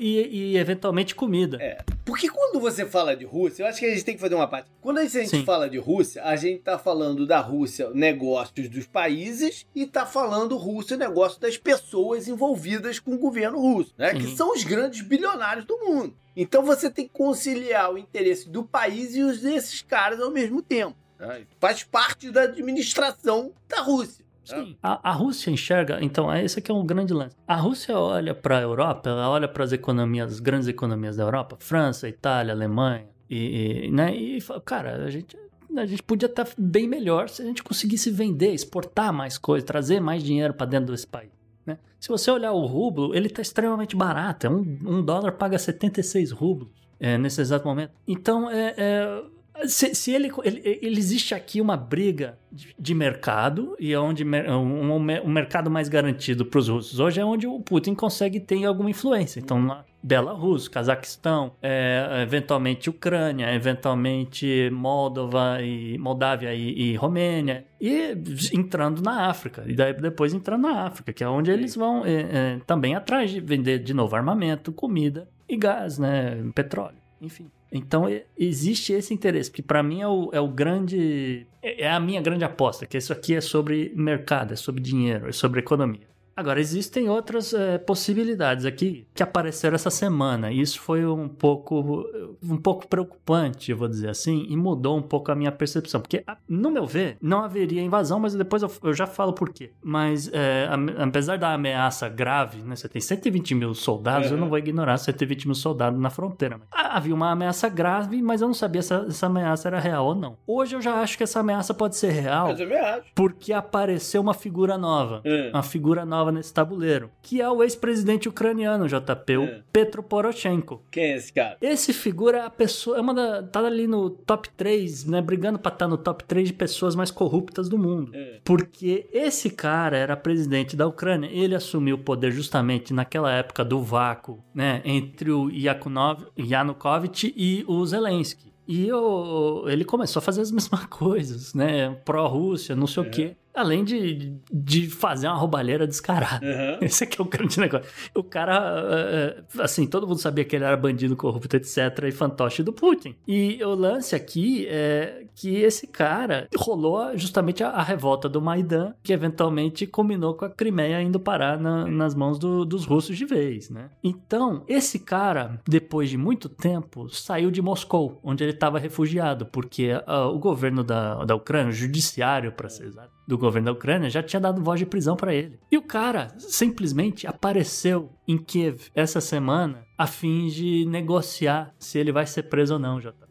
e, 0.00 0.52
e, 0.52 0.56
eventualmente 0.56 1.14
comida. 1.14 1.58
É. 1.60 1.78
Porque 2.04 2.28
quando 2.28 2.60
você 2.60 2.84
fala 2.86 3.16
de 3.16 3.24
Rússia, 3.24 3.62
eu 3.62 3.66
acho 3.66 3.80
que 3.80 3.86
a 3.86 3.90
gente 3.90 4.04
tem 4.04 4.14
que 4.14 4.20
fazer 4.20 4.34
uma 4.34 4.46
parte. 4.46 4.70
Quando 4.80 4.98
a 4.98 5.04
gente 5.04 5.28
Sim. 5.28 5.44
fala 5.44 5.68
de 5.68 5.78
Rússia, 5.78 6.22
a 6.24 6.36
gente 6.36 6.60
tá 6.60 6.78
falando 6.78 7.26
da 7.26 7.40
Rússia, 7.40 7.90
negócios 7.90 8.68
dos 8.68 8.86
países, 8.86 9.66
e 9.74 9.86
tá 9.86 10.04
falando 10.06 10.56
Rússia, 10.56 10.96
negócio 10.96 11.40
das 11.40 11.56
pessoas 11.56 12.28
envolvidas 12.28 12.98
com 12.98 13.14
o 13.14 13.18
governo 13.18 13.58
russo, 13.58 13.94
né? 13.96 14.12
Sim. 14.12 14.18
Que 14.18 14.36
são 14.36 14.52
os 14.52 14.64
grandes 14.64 15.02
bilionários 15.02 15.64
do 15.64 15.78
mundo. 15.78 16.14
Então 16.36 16.62
você 16.62 16.90
tem 16.90 17.06
que 17.06 17.12
conciliar 17.12 17.92
o 17.92 17.98
interesse 17.98 18.48
do 18.48 18.64
país 18.64 19.14
e 19.14 19.22
os 19.22 19.40
desses 19.40 19.82
caras 19.82 20.20
ao 20.20 20.30
mesmo 20.30 20.60
tempo. 20.60 20.96
Né? 21.18 21.46
Faz 21.60 21.82
parte 21.84 22.30
da 22.30 22.42
administração 22.42 23.52
da 23.68 23.80
Rússia. 23.80 24.23
Sim. 24.44 24.76
A, 24.82 25.10
a, 25.10 25.12
Rússia 25.12 25.50
enxerga, 25.50 25.98
então, 26.02 26.30
é, 26.32 26.44
esse 26.44 26.58
aqui 26.58 26.70
é 26.70 26.74
um 26.74 26.84
grande 26.84 27.14
lance. 27.14 27.34
A 27.46 27.56
Rússia 27.56 27.98
olha 27.98 28.34
para 28.34 28.58
a 28.58 28.60
Europa, 28.60 29.08
ela 29.08 29.28
olha 29.30 29.48
para 29.48 29.64
as 29.64 29.72
economias, 29.72 30.32
as 30.32 30.40
grandes 30.40 30.68
economias 30.68 31.16
da 31.16 31.22
Europa, 31.22 31.56
França, 31.58 32.08
Itália, 32.08 32.52
Alemanha, 32.52 33.06
e, 33.28 33.86
e 33.86 33.90
né, 33.90 34.14
e 34.14 34.40
fala, 34.40 34.60
cara, 34.60 35.04
a 35.04 35.10
gente, 35.10 35.36
a 35.76 35.86
gente 35.86 36.02
podia 36.02 36.26
estar 36.26 36.46
bem 36.58 36.86
melhor 36.86 37.28
se 37.28 37.42
a 37.42 37.44
gente 37.44 37.62
conseguisse 37.62 38.10
vender, 38.10 38.52
exportar 38.52 39.12
mais 39.12 39.38
coisas, 39.38 39.66
trazer 39.66 40.00
mais 40.00 40.22
dinheiro 40.22 40.52
para 40.52 40.66
dentro 40.66 40.92
desse 40.92 41.06
país. 41.06 41.30
Né? 41.64 41.78
Se 41.98 42.08
você 42.08 42.30
olhar 42.30 42.52
o 42.52 42.66
rublo, 42.66 43.14
ele 43.14 43.28
está 43.28 43.40
extremamente 43.40 43.96
barato. 43.96 44.46
É 44.46 44.50
um, 44.50 44.78
um 44.84 45.02
dólar 45.02 45.32
paga 45.32 45.58
76 45.58 46.30
rublos 46.32 46.68
é, 47.00 47.16
nesse 47.16 47.40
exato 47.40 47.66
momento. 47.66 47.92
Então, 48.06 48.50
é, 48.50 48.74
é 48.76 49.22
se, 49.66 49.94
se 49.94 50.10
ele, 50.12 50.30
ele, 50.42 50.62
ele, 50.64 50.98
existe 50.98 51.34
aqui 51.34 51.60
uma 51.60 51.76
briga 51.76 52.38
de, 52.50 52.74
de 52.78 52.94
mercado 52.94 53.76
e 53.78 53.92
é 53.92 53.98
onde 53.98 54.24
um, 54.24 54.92
um, 54.92 55.28
mercado 55.28 55.70
mais 55.70 55.88
garantido 55.88 56.44
para 56.44 56.58
os 56.58 56.68
russos 56.68 56.98
hoje 56.98 57.20
é 57.20 57.24
onde 57.24 57.46
o 57.46 57.60
Putin 57.60 57.94
consegue 57.94 58.40
ter 58.40 58.64
alguma 58.64 58.90
influência. 58.90 59.38
Então, 59.38 59.60
na 59.62 59.84
Belarus, 60.02 60.68
Cazaquistão, 60.68 61.52
é, 61.62 62.20
eventualmente 62.22 62.90
Ucrânia, 62.90 63.54
eventualmente 63.54 64.68
Moldova 64.70 65.62
e 65.62 65.96
Moldávia 65.96 66.52
e, 66.52 66.90
e, 66.90 66.96
Romênia 66.96 67.64
e 67.80 68.12
entrando 68.52 69.00
na 69.00 69.30
África 69.30 69.64
e 69.66 69.74
daí 69.74 69.94
depois 69.94 70.34
entrando 70.34 70.62
na 70.62 70.82
África, 70.82 71.12
que 71.12 71.24
é 71.24 71.28
onde 71.28 71.50
eles 71.50 71.74
vão 71.74 72.04
é, 72.04 72.12
é, 72.12 72.60
também 72.66 72.94
atrás 72.94 73.30
de 73.30 73.40
vender 73.40 73.78
de 73.78 73.94
novo 73.94 74.14
armamento, 74.14 74.72
comida 74.72 75.26
e 75.48 75.56
gás, 75.56 75.98
né, 75.98 76.44
petróleo, 76.54 76.98
enfim. 77.20 77.48
Então 77.74 78.06
existe 78.38 78.92
esse 78.92 79.12
interesse, 79.12 79.50
que 79.50 79.60
para 79.60 79.82
mim 79.82 80.00
é 80.00 80.06
o, 80.06 80.30
é 80.32 80.40
o 80.40 80.46
grande. 80.46 81.44
É, 81.60 81.82
é 81.82 81.90
a 81.90 81.98
minha 81.98 82.22
grande 82.22 82.44
aposta, 82.44 82.86
que 82.86 82.96
isso 82.96 83.12
aqui 83.12 83.34
é 83.34 83.40
sobre 83.40 83.92
mercado, 83.96 84.52
é 84.52 84.56
sobre 84.56 84.80
dinheiro, 84.80 85.28
é 85.28 85.32
sobre 85.32 85.58
economia. 85.58 86.13
Agora, 86.36 86.60
existem 86.60 87.08
outras 87.08 87.54
é, 87.54 87.78
possibilidades 87.78 88.64
aqui 88.64 89.06
que 89.14 89.22
apareceram 89.22 89.74
essa 89.74 89.90
semana. 89.90 90.50
E 90.50 90.60
isso 90.60 90.80
foi 90.80 91.06
um 91.06 91.28
pouco, 91.28 92.04
um 92.42 92.56
pouco 92.56 92.88
preocupante, 92.88 93.70
eu 93.70 93.76
vou 93.76 93.88
dizer 93.88 94.08
assim, 94.08 94.46
e 94.48 94.56
mudou 94.56 94.96
um 94.96 95.02
pouco 95.02 95.30
a 95.30 95.34
minha 95.34 95.52
percepção. 95.52 96.00
Porque, 96.00 96.24
no 96.48 96.70
meu 96.70 96.86
ver, 96.86 97.16
não 97.20 97.44
haveria 97.44 97.82
invasão, 97.82 98.18
mas 98.18 98.34
depois 98.34 98.62
eu, 98.62 98.70
eu 98.82 98.94
já 98.94 99.06
falo 99.06 99.32
por 99.32 99.50
quê. 99.50 99.70
Mas, 99.82 100.30
é, 100.32 100.68
apesar 100.98 101.38
da 101.38 101.52
ameaça 101.52 102.08
grave, 102.08 102.62
né, 102.62 102.74
você 102.74 102.88
tem 102.88 103.00
120 103.00 103.54
mil 103.54 103.74
soldados, 103.74 104.28
uhum. 104.28 104.36
eu 104.36 104.40
não 104.40 104.48
vou 104.48 104.58
ignorar 104.58 104.96
120 104.96 105.46
mil 105.46 105.54
soldados 105.54 106.00
na 106.00 106.10
fronteira. 106.10 106.60
Havia 106.70 107.14
uma 107.14 107.30
ameaça 107.30 107.68
grave, 107.68 108.20
mas 108.20 108.40
eu 108.40 108.48
não 108.48 108.54
sabia 108.54 108.82
se 108.82 108.92
essa 108.94 109.26
ameaça 109.26 109.68
era 109.68 109.78
real 109.78 110.06
ou 110.06 110.14
não. 110.14 110.36
Hoje 110.46 110.76
eu 110.76 110.82
já 110.82 111.00
acho 111.00 111.16
que 111.16 111.22
essa 111.22 111.40
ameaça 111.40 111.72
pode 111.72 111.96
ser 111.96 112.10
real. 112.10 112.48
Mas 112.48 112.60
eu 112.60 112.68
me 112.68 112.76
acho. 112.76 113.04
Porque 113.14 113.52
apareceu 113.52 114.20
uma 114.20 114.34
figura 114.34 114.76
nova. 114.76 115.22
Uhum. 115.24 115.50
Uma 115.50 115.62
figura 115.62 116.04
nova 116.04 116.23
nesse 116.32 116.52
tabuleiro. 116.52 117.10
Que 117.22 117.40
é 117.40 117.48
o 117.48 117.62
ex-presidente 117.62 118.28
ucraniano, 118.28 118.86
JP, 118.86 119.36
uhum. 119.36 119.62
Petro 119.72 120.02
Poroshenko. 120.02 120.82
Quem 120.90 121.04
é 121.04 121.16
esse 121.16 121.32
cara? 121.32 121.56
Esse 121.60 121.92
figura 121.92 122.38
é 122.38 122.42
a 122.42 122.50
pessoa. 122.50 122.98
É 122.98 123.00
uma 123.00 123.14
da, 123.14 123.42
tá 123.42 123.60
ali 123.60 123.86
no 123.86 124.10
top 124.10 124.48
3, 124.56 125.06
né? 125.06 125.20
Brigando 125.20 125.58
pra 125.58 125.72
estar 125.72 125.86
tá 125.86 125.88
no 125.88 125.96
top 125.96 126.24
3 126.24 126.48
de 126.48 126.54
pessoas 126.54 126.94
mais 126.94 127.10
corruptas 127.10 127.68
do 127.68 127.78
mundo. 127.78 128.12
Porque 128.44 129.06
esse 129.12 129.50
cara 129.50 129.96
era 129.96 130.16
presidente 130.16 130.76
da 130.76 130.86
Ucrânia. 130.86 131.28
Ele 131.32 131.54
assumiu 131.54 131.96
o 131.96 131.98
poder 131.98 132.32
justamente 132.32 132.92
naquela 132.92 133.32
época 133.32 133.64
do 133.64 133.82
vácuo, 133.82 134.42
né? 134.54 134.82
Entre 134.84 135.30
o 135.30 135.50
Yakunov, 135.50 136.24
Yanukovych 136.38 137.32
e 137.36 137.64
o 137.66 137.84
Zelensky. 137.84 138.52
E 138.66 138.88
eu, 138.88 139.64
ele 139.66 139.84
começou 139.84 140.20
a 140.20 140.22
fazer 140.22 140.40
as 140.40 140.50
mesmas 140.52 140.86
coisas, 140.86 141.54
né? 141.54 141.90
Pró-Rússia, 142.04 142.74
não 142.74 142.86
sei 142.86 143.02
é. 143.02 143.06
o 143.06 143.10
quê. 143.10 143.36
Além 143.54 143.84
de, 143.84 144.36
de 144.52 144.88
fazer 144.90 145.28
uma 145.28 145.36
roubalheira 145.36 145.86
descarada. 145.86 146.44
Uhum. 146.44 146.78
Esse 146.86 147.04
aqui 147.04 147.20
é 147.20 147.24
o 147.24 147.26
grande 147.26 147.58
negócio. 147.60 147.88
O 148.14 148.22
cara, 148.22 148.84
eh, 148.90 149.36
eh, 149.56 149.62
assim, 149.62 149.86
todo 149.86 150.06
mundo 150.06 150.20
sabia 150.20 150.44
que 150.44 150.56
ele 150.56 150.64
era 150.64 150.76
bandido, 150.76 151.16
corrupto, 151.16 151.56
etc. 151.56 152.04
e 152.08 152.12
fantoche 152.12 152.62
do 152.62 152.72
Putin. 152.72 153.14
E 153.26 153.62
o 153.62 153.74
lance 153.74 154.14
aqui 154.14 154.66
é 154.68 155.24
que 155.34 155.56
esse 155.56 155.86
cara 155.86 156.48
rolou 156.56 157.16
justamente 157.16 157.62
a, 157.62 157.70
a 157.70 157.82
revolta 157.82 158.28
do 158.28 158.40
Maidan, 158.40 158.94
que 159.02 159.12
eventualmente 159.12 159.86
combinou 159.86 160.34
com 160.34 160.44
a 160.44 160.50
Crimeia 160.50 161.00
indo 161.02 161.20
parar 161.20 161.58
na, 161.58 161.86
nas 161.86 162.14
mãos 162.14 162.38
do, 162.38 162.64
dos 162.64 162.84
russos 162.84 163.16
de 163.16 163.24
vez, 163.24 163.70
né? 163.70 163.90
Então, 164.02 164.64
esse 164.68 164.98
cara, 164.98 165.60
depois 165.66 166.10
de 166.10 166.16
muito 166.16 166.48
tempo, 166.48 167.08
saiu 167.08 167.50
de 167.50 167.62
Moscou, 167.62 168.20
onde 168.22 168.44
ele 168.44 168.52
estava 168.52 168.78
refugiado, 168.78 169.46
porque 169.46 169.92
uh, 169.92 170.28
o 170.34 170.38
governo 170.38 170.82
da, 170.82 171.24
da 171.24 171.34
Ucrânia, 171.34 171.70
o 171.70 171.72
judiciário, 171.72 172.52
para 172.52 172.68
ser 172.68 172.86
exato, 172.86 173.10
do 173.26 173.38
governo 173.38 173.66
da 173.66 173.72
Ucrânia 173.72 174.10
já 174.10 174.22
tinha 174.22 174.40
dado 174.40 174.62
voz 174.62 174.78
de 174.78 174.86
prisão 174.86 175.16
para 175.16 175.34
ele. 175.34 175.58
E 175.70 175.76
o 175.76 175.82
cara 175.82 176.34
simplesmente 176.38 177.26
apareceu 177.26 178.10
em 178.26 178.36
Kiev 178.36 178.88
essa 178.94 179.20
semana 179.20 179.84
a 179.96 180.06
fim 180.06 180.48
de 180.48 180.84
negociar 180.86 181.74
se 181.78 181.98
ele 181.98 182.12
vai 182.12 182.26
ser 182.26 182.44
preso 182.44 182.74
ou 182.74 182.80
não, 182.80 182.98
JP. 183.00 183.23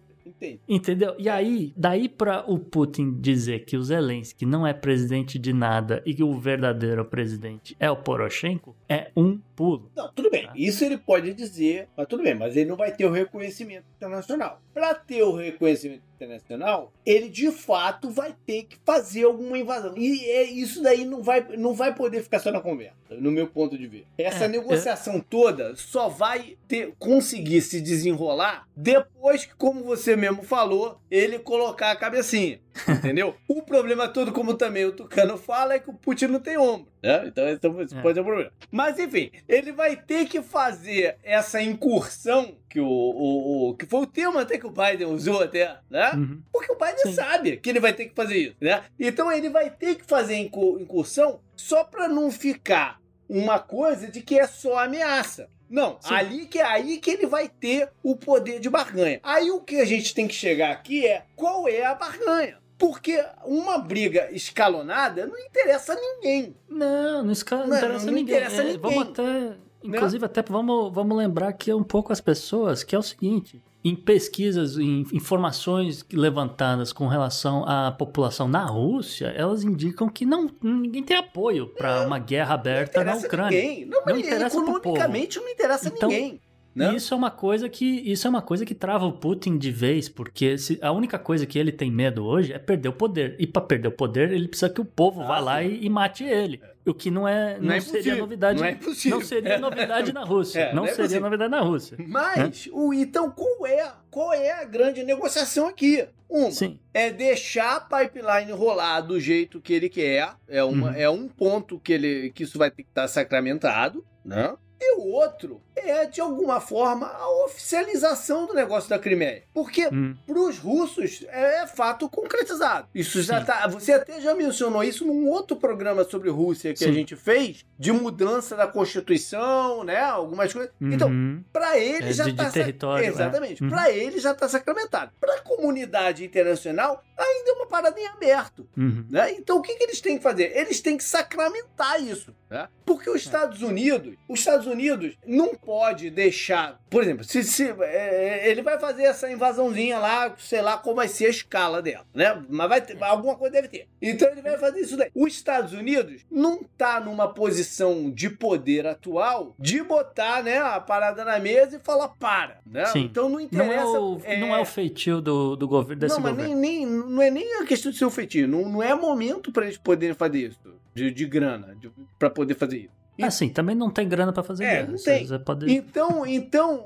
Entendi. 0.43 0.59
Entendeu? 0.67 1.15
E 1.17 1.29
aí, 1.29 1.73
daí 1.75 2.09
para 2.09 2.43
o 2.49 2.59
Putin 2.59 3.17
dizer 3.19 3.65
que 3.65 3.77
o 3.77 3.83
Zelensky 3.83 4.45
não 4.45 4.67
é 4.67 4.73
presidente 4.73 5.39
de 5.39 5.53
nada 5.53 6.01
e 6.05 6.13
que 6.13 6.23
o 6.23 6.37
verdadeiro 6.37 7.05
presidente 7.05 7.75
é 7.79 7.89
o 7.89 7.95
Poroshenko, 7.95 8.75
é 8.89 9.11
um 9.15 9.39
pulo. 9.55 9.89
Não, 9.95 10.11
tudo 10.11 10.29
bem. 10.29 10.47
Tá? 10.47 10.53
Isso 10.55 10.83
ele 10.83 10.97
pode 10.97 11.33
dizer, 11.33 11.87
mas 11.95 12.07
tudo 12.07 12.23
bem, 12.23 12.35
mas 12.35 12.55
ele 12.55 12.69
não 12.69 12.75
vai 12.75 12.91
ter 12.91 13.05
o 13.05 13.11
reconhecimento 13.11 13.85
internacional. 13.95 14.61
Para 14.73 14.93
ter 14.93 15.23
o 15.23 15.35
reconhecimento 15.35 16.01
internacional, 16.15 16.91
ele 17.05 17.29
de 17.29 17.51
fato 17.51 18.09
vai 18.09 18.35
ter 18.45 18.63
que 18.63 18.77
fazer 18.85 19.23
alguma 19.23 19.57
invasão. 19.57 19.93
E 19.97 20.25
é, 20.25 20.43
isso 20.43 20.81
daí 20.81 21.05
não 21.05 21.21
vai, 21.21 21.45
não 21.57 21.73
vai 21.73 21.93
poder 21.93 22.23
ficar 22.23 22.39
só 22.39 22.51
na 22.51 22.61
conversa, 22.61 22.95
no 23.11 23.31
meu 23.31 23.47
ponto 23.47 23.77
de 23.77 23.87
ver. 23.87 24.05
Essa 24.17 24.45
é, 24.45 24.47
negociação 24.47 25.15
é... 25.15 25.23
toda 25.29 25.75
só 25.75 26.09
vai 26.09 26.57
ter, 26.67 26.93
conseguir 26.97 27.61
se 27.61 27.81
desenrolar 27.81 28.67
depois 28.75 29.45
que, 29.45 29.55
como 29.55 29.83
você 29.83 30.15
mesmo 30.15 30.32
falou, 30.41 30.99
ele 31.11 31.37
colocar 31.37 31.91
a 31.91 31.95
cabecinha. 31.95 32.59
Entendeu? 32.89 33.35
o 33.47 33.61
problema 33.61 34.07
todo, 34.07 34.31
como 34.31 34.55
também 34.55 34.85
o 34.85 34.91
Tucano 34.91 35.37
fala, 35.37 35.75
é 35.75 35.79
que 35.79 35.89
o 35.89 35.93
Putin 35.93 36.27
não 36.27 36.39
tem 36.39 36.57
ombro. 36.57 36.91
Né? 37.03 37.27
Então, 37.27 37.49
então 37.49 37.81
isso 37.81 37.95
é. 37.95 38.01
pode 38.01 38.15
ser 38.15 38.21
um 38.21 38.25
problema. 38.25 38.51
Mas 38.71 38.97
enfim, 38.97 39.29
ele 39.47 39.71
vai 39.71 39.95
ter 39.95 40.25
que 40.25 40.41
fazer 40.41 41.17
essa 41.21 41.61
incursão 41.61 42.57
que 42.67 42.79
o, 42.79 42.87
o, 42.87 43.69
o, 43.69 43.75
que 43.75 43.85
foi 43.85 44.01
o 44.01 44.07
tema 44.07 44.41
até 44.41 44.57
que 44.57 44.65
o 44.65 44.71
Biden 44.71 45.07
usou 45.07 45.43
até, 45.43 45.77
né? 45.89 46.11
Uhum. 46.15 46.41
Porque 46.51 46.71
o 46.71 46.77
Biden 46.77 47.03
Sim. 47.03 47.13
sabe 47.13 47.57
que 47.57 47.69
ele 47.69 47.79
vai 47.79 47.93
ter 47.93 48.05
que 48.05 48.15
fazer 48.15 48.37
isso, 48.37 48.55
né? 48.59 48.81
Então 48.99 49.31
ele 49.31 49.49
vai 49.49 49.69
ter 49.69 49.95
que 49.95 50.05
fazer 50.05 50.35
incursão 50.35 51.39
só 51.55 51.83
para 51.83 52.07
não 52.07 52.31
ficar 52.31 52.99
uma 53.29 53.59
coisa 53.59 54.07
de 54.07 54.21
que 54.21 54.39
é 54.39 54.47
só 54.47 54.79
ameaça. 54.79 55.49
Não, 55.73 55.97
Sim. 55.99 56.13
ali 56.13 56.45
que 56.45 56.59
é 56.59 56.63
aí 56.63 56.99
que 56.99 57.09
ele 57.09 57.25
vai 57.25 57.49
ter 57.49 57.89
o 58.03 58.15
poder 58.15 58.59
de 58.59 58.69
barganha. 58.69 59.19
Aí 59.23 59.49
o 59.49 59.59
que 59.59 59.77
a 59.77 59.85
gente 59.85 60.13
tem 60.13 60.27
que 60.27 60.35
chegar 60.35 60.71
aqui 60.71 61.03
é 61.07 61.23
qual 61.35 61.67
é 61.67 61.83
a 61.83 61.95
barganha. 61.95 62.59
Porque 62.77 63.19
uma 63.43 63.79
briga 63.79 64.29
escalonada 64.31 65.25
não 65.25 65.35
interessa 65.39 65.93
a 65.93 65.95
ninguém. 65.95 66.55
Não, 66.69 67.23
não, 67.23 67.31
escala, 67.31 67.65
não, 67.65 67.75
interessa, 67.75 68.05
não, 68.05 68.13
ninguém. 68.13 68.35
interessa 68.35 68.61
é, 68.61 68.65
ninguém. 68.65 68.79
Vamos 68.79 69.07
até. 69.09 69.55
Inclusive, 69.83 70.21
não. 70.21 70.25
até 70.27 70.41
vamos, 70.43 70.93
vamos 70.93 71.17
lembrar 71.17 71.47
aqui 71.47 71.73
um 71.73 71.83
pouco 71.83 72.13
as 72.13 72.21
pessoas, 72.21 72.83
que 72.83 72.95
é 72.95 72.99
o 72.99 73.03
seguinte: 73.03 73.59
em 73.83 73.95
pesquisas, 73.95 74.77
em 74.77 75.05
informações 75.11 76.05
levantadas 76.11 76.93
com 76.93 77.07
relação 77.07 77.65
à 77.67 77.91
população 77.91 78.47
na 78.47 78.63
Rússia, 78.63 79.27
elas 79.35 79.63
indicam 79.63 80.07
que 80.07 80.25
não, 80.25 80.49
ninguém 80.61 81.03
tem 81.03 81.17
apoio 81.17 81.67
para 81.67 82.05
uma 82.05 82.17
guerra 82.17 82.53
aberta 82.55 83.03
na 83.03 83.15
Ucrânia. 83.15 83.59
Ninguém. 83.59 83.85
Não, 83.85 84.05
não 84.05 84.17
interessa 84.17 84.57
economicamente 84.57 85.39
não 85.39 85.49
interessa 85.49 85.87
então, 85.89 86.09
ninguém. 86.09 86.39
Né? 86.75 86.95
Isso 86.95 87.13
é 87.13 87.17
uma 87.17 87.29
coisa 87.29 87.69
que 87.69 87.85
isso 87.85 88.25
é 88.25 88.29
uma 88.29 88.41
coisa 88.41 88.65
que 88.65 88.73
trava 88.73 89.05
o 89.05 89.13
Putin 89.13 89.57
de 89.57 89.71
vez, 89.71 90.09
porque 90.09 90.57
se, 90.57 90.79
a 90.81 90.91
única 90.91 91.19
coisa 91.19 91.45
que 91.45 91.59
ele 91.59 91.71
tem 91.71 91.91
medo 91.91 92.25
hoje 92.25 92.51
é 92.51 92.57
perder 92.57 92.89
o 92.89 92.93
poder. 92.93 93.35
E 93.37 93.45
para 93.45 93.61
perder 93.61 93.89
o 93.89 93.91
poder, 93.91 94.31
ele 94.31 94.47
precisa 94.47 94.71
que 94.71 94.81
o 94.81 94.85
povo 94.85 95.21
ah, 95.21 95.27
vá 95.27 95.37
sim. 95.37 95.43
lá 95.43 95.63
e, 95.63 95.85
e, 95.85 95.89
mate 95.89 96.23
ele. 96.23 96.59
O 96.85 96.93
que 96.93 97.11
não 97.11 97.27
é 97.27 97.57
não, 97.59 97.67
não 97.67 97.73
é 97.73 97.79
seria 97.79 98.15
novidade. 98.15 98.59
Não, 98.59 98.67
é 98.67 98.77
não 99.05 99.21
seria 99.21 99.57
novidade 99.59 100.11
na 100.11 100.23
Rússia. 100.25 100.59
É, 100.59 100.73
não, 100.73 100.83
não 100.83 100.89
é 100.89 100.93
seria 100.93 101.19
novidade 101.19 101.51
na 101.51 101.61
Rússia. 101.61 101.97
Mas, 102.07 102.67
o, 102.71 102.93
então, 102.93 103.29
qual 103.29 103.67
é, 103.67 103.91
qual 104.09 104.33
é 104.33 104.51
a 104.51 104.63
grande 104.63 105.03
negociação 105.03 105.67
aqui? 105.67 106.05
Uma 106.27 106.51
Sim. 106.51 106.79
é 106.91 107.11
deixar 107.11 107.75
a 107.75 107.79
pipeline 107.79 108.51
rolar 108.51 109.01
do 109.01 109.19
jeito 109.19 109.61
que 109.61 109.71
ele 109.71 109.87
quer. 109.87 110.33
É, 110.47 110.63
uma, 110.63 110.89
uhum. 110.89 110.95
é 110.95 111.07
um 111.07 111.27
ponto 111.27 111.79
que, 111.79 111.93
ele, 111.93 112.31
que 112.31 112.43
isso 112.43 112.57
vai 112.57 112.71
ter 112.71 112.81
que 112.81 112.89
estar 112.89 113.07
sacramentado. 113.07 114.03
Né? 114.25 114.53
E 114.81 114.95
o 114.97 115.07
outro 115.07 115.61
é, 115.75 116.05
de 116.05 116.21
alguma 116.21 116.59
forma, 116.59 117.07
a 117.07 117.45
oficialização 117.45 118.45
do 118.45 118.53
negócio 118.53 118.89
da 118.89 118.99
Crimeia. 118.99 119.43
Porque 119.53 119.87
hum. 119.87 120.15
para 120.25 120.39
os 120.39 120.57
russos 120.57 121.25
é 121.29 121.65
fato 121.67 122.09
concretizado. 122.09 122.87
Isso 122.93 123.21
já 123.21 123.39
Sim. 123.39 123.45
tá. 123.45 123.67
Você 123.67 123.93
até 123.93 124.21
já 124.21 124.33
mencionou 124.35 124.83
isso 124.83 125.05
num 125.05 125.27
outro 125.27 125.55
programa 125.57 126.03
sobre 126.03 126.29
Rússia 126.29 126.73
que 126.73 126.79
Sim. 126.79 126.89
a 126.89 126.93
gente 126.93 127.15
fez, 127.15 127.65
de 127.77 127.91
mudança 127.91 128.55
da 128.55 128.67
Constituição, 128.67 129.83
né? 129.83 129.99
Algumas 129.99 130.53
coisas. 130.53 130.71
Então, 130.79 131.09
uhum. 131.09 131.37
Então, 131.39 131.45
para 131.51 131.77
ele 131.77 132.09
é 132.09 132.13
já 132.13 132.27
está. 132.27 132.49
território. 132.49 133.05
É. 133.05 133.07
Exatamente. 133.07 133.61
É. 133.61 133.65
Uhum. 133.65 133.69
Para 133.69 133.91
ele 133.91 134.19
já 134.19 134.31
está 134.31 134.47
sacramentado. 134.47 135.11
Para 135.19 135.35
a 135.35 135.41
comunidade 135.41 136.23
internacional, 136.23 137.03
ainda 137.17 137.49
é 137.49 137.53
uma 137.53 137.67
parada 137.67 137.99
em 137.99 138.07
aberto. 138.07 138.67
Uhum. 138.77 139.05
Né? 139.09 139.31
Então, 139.33 139.57
o 139.57 139.61
que, 139.61 139.75
que 139.75 139.83
eles 139.83 140.01
têm 140.01 140.17
que 140.17 140.23
fazer? 140.23 140.55
Eles 140.55 140.81
têm 140.81 140.97
que 140.97 141.03
sacramentar 141.03 142.01
isso. 142.01 142.33
Né? 142.49 142.67
Porque 142.85 143.09
os 143.09 143.21
Estados 143.21 143.61
Unidos, 143.61 144.15
os 144.29 144.39
Estados 144.39 144.67
Unidos 144.67 145.17
não 145.25 145.55
pode 145.63 146.09
deixar, 146.09 146.79
por 146.89 147.03
exemplo, 147.03 147.23
se, 147.23 147.43
se 147.43 147.69
é, 147.81 148.49
ele 148.49 148.61
vai 148.61 148.79
fazer 148.79 149.03
essa 149.03 149.31
invasãozinha 149.31 149.97
lá, 149.97 150.33
sei 150.37 150.61
lá 150.61 150.77
qual 150.77 150.95
vai 150.95 151.07
ser 151.07 151.25
a 151.25 151.29
escala 151.29 151.81
dela, 151.81 152.05
né? 152.13 152.43
Mas 152.49 152.69
vai 152.69 152.81
ter, 152.81 153.01
alguma 153.03 153.35
coisa 153.35 153.53
deve 153.53 153.67
ter. 153.67 153.87
Então 154.01 154.29
ele 154.29 154.41
vai 154.41 154.57
fazer 154.57 154.81
isso 154.81 154.97
daí. 154.97 155.09
Os 155.15 155.33
Estados 155.33 155.73
Unidos 155.73 156.25
não 156.29 156.63
tá 156.77 156.99
numa 156.99 157.33
posição 157.33 158.11
de 158.11 158.29
poder 158.29 158.85
atual 158.85 159.55
de 159.57 159.81
botar, 159.83 160.43
né, 160.43 160.57
a 160.57 160.79
parada 160.79 161.23
na 161.23 161.39
mesa 161.39 161.77
e 161.77 161.79
falar 161.79 162.09
para, 162.09 162.59
né? 162.65 162.85
Sim. 162.87 163.01
Então 163.01 163.29
não 163.29 163.39
interessa. 163.39 163.83
Não 163.83 163.95
é 163.95 163.99
o, 163.99 164.21
é... 164.23 164.39
Não 164.39 164.55
é 164.55 164.59
o 164.59 164.65
feitio 164.65 165.21
do, 165.21 165.55
do 165.55 165.67
governo 165.67 166.01
desse 166.01 166.15
não, 166.15 166.21
governo. 166.21 166.49
Mas 166.49 166.59
nem, 166.59 166.85
nem, 166.85 166.85
não 166.85 167.21
é 167.21 167.31
nem 167.31 167.61
a 167.61 167.65
questão 167.65 167.91
de 167.91 167.97
ser 167.97 168.05
o 168.05 168.11
feitio. 168.11 168.47
Não, 168.47 168.67
não 168.67 168.83
é 168.83 168.93
momento 168.93 169.51
para 169.51 169.65
eles 169.65 169.77
poderem 169.77 170.15
fazer 170.15 170.49
isso. 170.49 170.59
De, 170.93 171.09
de 171.09 171.25
grana, 171.25 171.75
para 172.19 172.29
poder 172.29 172.53
fazer 172.53 172.77
isso. 172.77 173.02
E... 173.17 173.23
Assim, 173.23 173.49
também 173.49 173.75
não 173.75 173.89
tem 173.89 174.07
grana 174.07 174.33
para 174.33 174.43
fazer 174.43 174.65
é, 174.65 174.87
Não 174.87 174.97
tem. 174.97 175.27
Pode... 175.39 175.71
Então, 175.71 176.25
então 176.25 176.85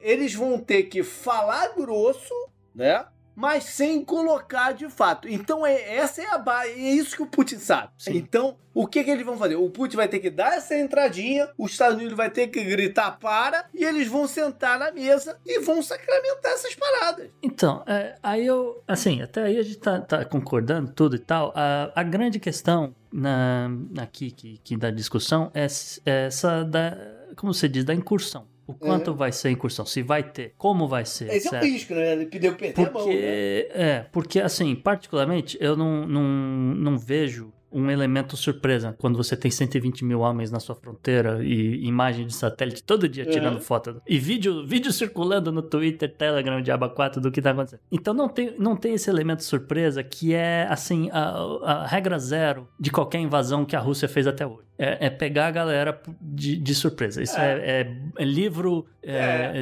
eles 0.00 0.34
vão 0.34 0.58
ter 0.58 0.84
que 0.84 1.02
falar 1.02 1.74
grosso, 1.74 2.34
né? 2.74 3.04
mas 3.40 3.64
sem 3.64 4.04
colocar 4.04 4.72
de 4.72 4.90
fato. 4.90 5.26
Então 5.26 5.64
é 5.64 5.96
essa 5.96 6.20
é 6.20 6.26
a 6.26 6.36
base, 6.36 6.72
é 6.72 6.90
isso 6.90 7.16
que 7.16 7.22
o 7.22 7.26
Putin 7.26 7.58
sabe. 7.58 7.90
Sim. 7.96 8.16
Então, 8.16 8.58
o 8.74 8.86
que, 8.86 9.02
que 9.02 9.10
eles 9.10 9.24
vão 9.24 9.38
fazer? 9.38 9.56
O 9.56 9.70
Putin 9.70 9.96
vai 9.96 10.08
ter 10.08 10.18
que 10.18 10.28
dar 10.28 10.58
essa 10.58 10.76
entradinha, 10.76 11.48
os 11.56 11.72
Estados 11.72 11.96
Unidos 11.96 12.14
vai 12.14 12.28
ter 12.28 12.48
que 12.48 12.62
gritar 12.62 13.18
para, 13.18 13.64
e 13.72 13.82
eles 13.82 14.08
vão 14.08 14.26
sentar 14.28 14.78
na 14.78 14.92
mesa 14.92 15.38
e 15.46 15.58
vão 15.60 15.82
sacramentar 15.82 16.52
essas 16.52 16.74
paradas. 16.74 17.30
Então, 17.42 17.82
é, 17.86 18.16
aí 18.22 18.44
eu, 18.44 18.82
assim, 18.86 19.22
até 19.22 19.44
aí 19.44 19.58
a 19.58 19.62
gente 19.62 19.78
tá, 19.78 20.00
tá 20.00 20.22
concordando 20.22 20.92
tudo 20.92 21.16
e 21.16 21.20
tal. 21.20 21.50
A, 21.56 21.90
a 21.94 22.02
grande 22.02 22.38
questão 22.38 22.94
na, 23.12 23.70
aqui 23.98 24.30
que, 24.30 24.58
que 24.62 24.76
da 24.76 24.90
discussão 24.90 25.50
é, 25.54 25.66
é 26.06 26.26
essa 26.26 26.64
da, 26.64 26.96
como 27.36 27.52
você 27.52 27.68
diz, 27.68 27.84
da 27.84 27.94
incursão. 27.94 28.48
O 28.66 28.74
quanto 28.74 29.10
uhum. 29.10 29.16
vai 29.16 29.32
ser 29.32 29.48
a 29.48 29.50
incursão? 29.50 29.84
Se 29.84 30.00
vai 30.00 30.22
ter? 30.22 30.54
Como 30.56 30.86
vai 30.86 31.04
ser? 31.04 31.28
Esse 31.32 31.48
certo? 31.48 31.64
é 31.64 31.66
o 31.66 31.72
risco, 31.72 31.92
né? 31.92 32.12
Ele 32.12 32.26
perder 32.26 32.54
porque, 32.54 32.82
a 32.82 32.90
mão, 32.92 33.06
né? 33.06 33.14
É, 33.14 34.06
porque 34.12 34.40
assim, 34.40 34.76
particularmente, 34.76 35.58
eu 35.60 35.76
não, 35.76 36.06
não, 36.06 36.22
não 36.22 36.98
vejo 36.98 37.52
um 37.72 37.90
elemento 37.90 38.36
surpresa 38.36 38.94
quando 38.98 39.16
você 39.16 39.36
tem 39.36 39.50
120 39.50 40.04
mil 40.04 40.20
homens 40.20 40.50
na 40.50 40.60
sua 40.60 40.74
fronteira 40.74 41.44
e 41.44 41.86
imagem 41.86 42.26
de 42.26 42.34
satélite 42.34 42.82
todo 42.82 43.08
dia 43.08 43.24
tirando 43.24 43.54
uhum. 43.56 43.60
foto 43.60 44.00
e 44.08 44.18
vídeo, 44.18 44.66
vídeo 44.66 44.92
circulando 44.92 45.52
no 45.52 45.62
Twitter, 45.62 46.12
Telegram, 46.12 46.60
Diaba 46.60 46.88
4 46.88 47.20
do 47.20 47.30
que 47.30 47.40
tá 47.40 47.50
acontecendo. 47.50 47.80
Então 47.90 48.12
não 48.12 48.28
tem, 48.28 48.54
não 48.58 48.76
tem 48.76 48.94
esse 48.94 49.08
elemento 49.08 49.44
surpresa 49.44 50.02
que 50.02 50.34
é 50.34 50.66
assim 50.68 51.08
a, 51.12 51.30
a 51.62 51.86
regra 51.86 52.18
zero 52.18 52.68
de 52.78 52.90
qualquer 52.90 53.20
invasão 53.20 53.64
que 53.64 53.76
a 53.76 53.80
Rússia 53.80 54.08
fez 54.08 54.26
até 54.26 54.46
hoje. 54.46 54.69
É, 54.82 55.06
é 55.06 55.10
pegar 55.10 55.48
a 55.48 55.50
galera 55.50 56.00
de, 56.18 56.56
de 56.56 56.74
surpresa. 56.74 57.22
Isso 57.22 57.38
é, 57.38 57.52
é, 57.52 57.80
é, 57.82 57.96
é 58.18 58.24
livro, 58.24 58.86
é, 59.02 59.52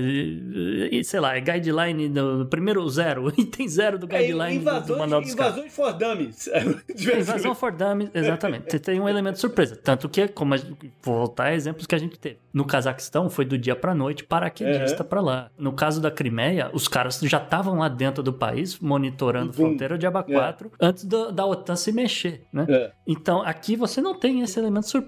sei 1.02 1.18
lá, 1.18 1.36
é 1.36 1.40
guideline 1.40 2.08
do 2.08 2.46
primeiro 2.46 2.88
zero, 2.88 3.28
item 3.36 3.68
zero 3.68 3.98
do 3.98 4.06
guideline 4.06 4.58
invasões, 4.58 4.86
do, 4.86 4.96
Manual 4.96 5.20
dos 5.20 5.32
Invasões 5.32 5.74
for 5.74 5.92
Dummies. 5.92 6.48
Invasão 7.18 7.52
for 7.52 7.72
Dummies 7.72 8.10
exatamente. 8.14 8.70
Você 8.70 8.78
tem 8.78 9.00
um 9.00 9.08
elemento 9.08 9.40
surpresa. 9.40 9.74
Tanto 9.74 10.08
que, 10.08 10.28
como 10.28 10.54
a 10.54 10.58
vou 11.02 11.16
voltar 11.16 11.46
a 11.46 11.54
exemplos 11.54 11.84
que 11.84 11.96
a 11.96 11.98
gente 11.98 12.16
teve. 12.16 12.38
No 12.52 12.64
Cazaquistão, 12.64 13.28
foi 13.28 13.44
do 13.44 13.58
dia 13.58 13.74
pra 13.74 13.94
noite, 13.94 14.22
paraquedista 14.22 15.02
uhum. 15.02 15.08
pra 15.08 15.20
lá. 15.20 15.50
No 15.58 15.72
caso 15.72 16.00
da 16.00 16.12
Crimeia, 16.12 16.70
os 16.72 16.86
caras 16.86 17.18
já 17.22 17.38
estavam 17.38 17.78
lá 17.78 17.88
dentro 17.88 18.22
do 18.22 18.32
país, 18.32 18.78
monitorando 18.78 19.50
a 19.50 19.52
fronteira 19.52 19.98
de 19.98 20.06
Aba 20.06 20.22
4, 20.22 20.70
é. 20.80 20.86
antes 20.86 21.04
do, 21.04 21.32
da 21.32 21.44
OTAN 21.44 21.76
se 21.76 21.90
mexer, 21.90 22.44
né? 22.52 22.66
Então, 23.06 23.42
aqui 23.42 23.74
você 23.74 24.00
não 24.00 24.14
tem 24.14 24.42
esse 24.42 24.58
elemento 24.58 24.88
surpresa. 24.88 25.07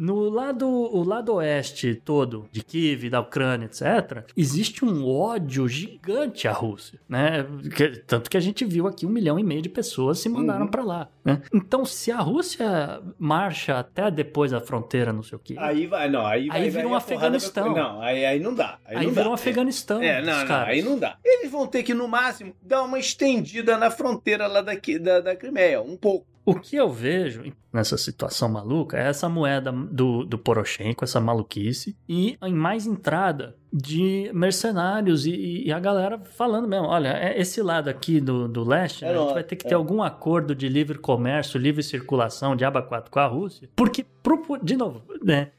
No 0.00 0.30
lado, 0.30 0.66
o 0.66 1.04
lado 1.04 1.34
oeste 1.34 1.94
todo, 1.94 2.48
de 2.50 2.64
Kiev, 2.64 3.10
da 3.10 3.20
Ucrânia, 3.20 3.66
etc., 3.66 4.24
existe 4.34 4.82
um 4.82 5.06
ódio 5.06 5.68
gigante 5.68 6.48
à 6.48 6.52
Rússia, 6.52 6.98
né? 7.06 7.44
Que, 7.76 7.88
tanto 8.06 8.30
que 8.30 8.36
a 8.38 8.40
gente 8.40 8.64
viu 8.64 8.86
aqui 8.86 9.04
um 9.04 9.10
milhão 9.10 9.38
e 9.38 9.44
meio 9.44 9.60
de 9.60 9.68
pessoas 9.68 10.18
se 10.18 10.30
mandaram 10.30 10.64
uhum. 10.64 10.70
para 10.70 10.82
lá, 10.82 11.08
né? 11.22 11.42
Então, 11.52 11.84
se 11.84 12.10
a 12.10 12.18
Rússia 12.18 13.02
marcha 13.18 13.78
até 13.78 14.10
depois 14.10 14.52
da 14.52 14.60
fronteira, 14.62 15.12
não 15.12 15.22
sei 15.22 15.36
o 15.36 15.38
quê... 15.38 15.54
Aí 15.58 15.86
vai, 15.86 16.08
não, 16.08 16.24
aí, 16.24 16.48
vai, 16.48 16.62
aí 16.62 16.70
vira 16.70 16.88
um 16.88 16.94
Afeganistão. 16.94 17.74
Não, 17.74 18.00
aí, 18.00 18.24
aí 18.24 18.40
não 18.40 18.54
dá. 18.54 18.78
Aí, 18.86 18.96
aí 18.96 19.04
não 19.04 19.12
vira 19.12 19.24
dá. 19.24 19.30
um 19.30 19.34
Afeganistão. 19.34 20.02
É, 20.02 20.22
não, 20.22 20.46
não, 20.46 20.56
aí 20.62 20.80
não 20.80 20.98
dá. 20.98 21.18
Eles 21.22 21.50
vão 21.50 21.66
ter 21.66 21.82
que, 21.82 21.92
no 21.92 22.08
máximo, 22.08 22.54
dar 22.62 22.84
uma 22.84 22.98
estendida 22.98 23.76
na 23.76 23.90
fronteira 23.90 24.46
lá 24.46 24.62
daqui, 24.62 24.98
da, 24.98 25.20
da 25.20 25.36
Crimeia, 25.36 25.82
um 25.82 25.98
pouco. 25.98 26.29
O 26.44 26.54
que 26.54 26.76
eu 26.76 26.88
vejo 26.88 27.52
nessa 27.72 27.96
situação 27.96 28.48
maluca 28.48 28.96
é 28.96 29.08
essa 29.08 29.28
moeda 29.28 29.70
do, 29.70 30.24
do 30.24 30.38
Poroshenko, 30.38 31.04
essa 31.04 31.20
maluquice, 31.20 31.96
e 32.08 32.36
em 32.42 32.54
mais 32.54 32.86
entrada 32.86 33.56
de 33.72 34.30
mercenários 34.34 35.26
e, 35.26 35.64
e 35.66 35.72
a 35.72 35.78
galera 35.78 36.18
falando 36.18 36.66
mesmo: 36.66 36.86
olha, 36.86 37.08
é 37.08 37.38
esse 37.40 37.62
lado 37.62 37.88
aqui 37.88 38.20
do, 38.20 38.48
do 38.48 38.64
leste, 38.64 39.04
é 39.04 39.08
né, 39.08 39.18
a 39.18 39.22
gente 39.22 39.34
vai 39.34 39.44
ter 39.44 39.56
que 39.56 39.64
ter 39.64 39.72
é. 39.72 39.76
algum 39.76 40.02
acordo 40.02 40.54
de 40.54 40.68
livre 40.68 40.98
comércio, 40.98 41.60
livre 41.60 41.82
circulação 41.82 42.56
de 42.56 42.64
aba 42.64 42.82
4 42.82 43.10
com 43.10 43.20
a 43.20 43.26
Rússia, 43.26 43.68
porque, 43.76 44.04
de 44.62 44.76
novo, 44.76 45.02
né? 45.22 45.50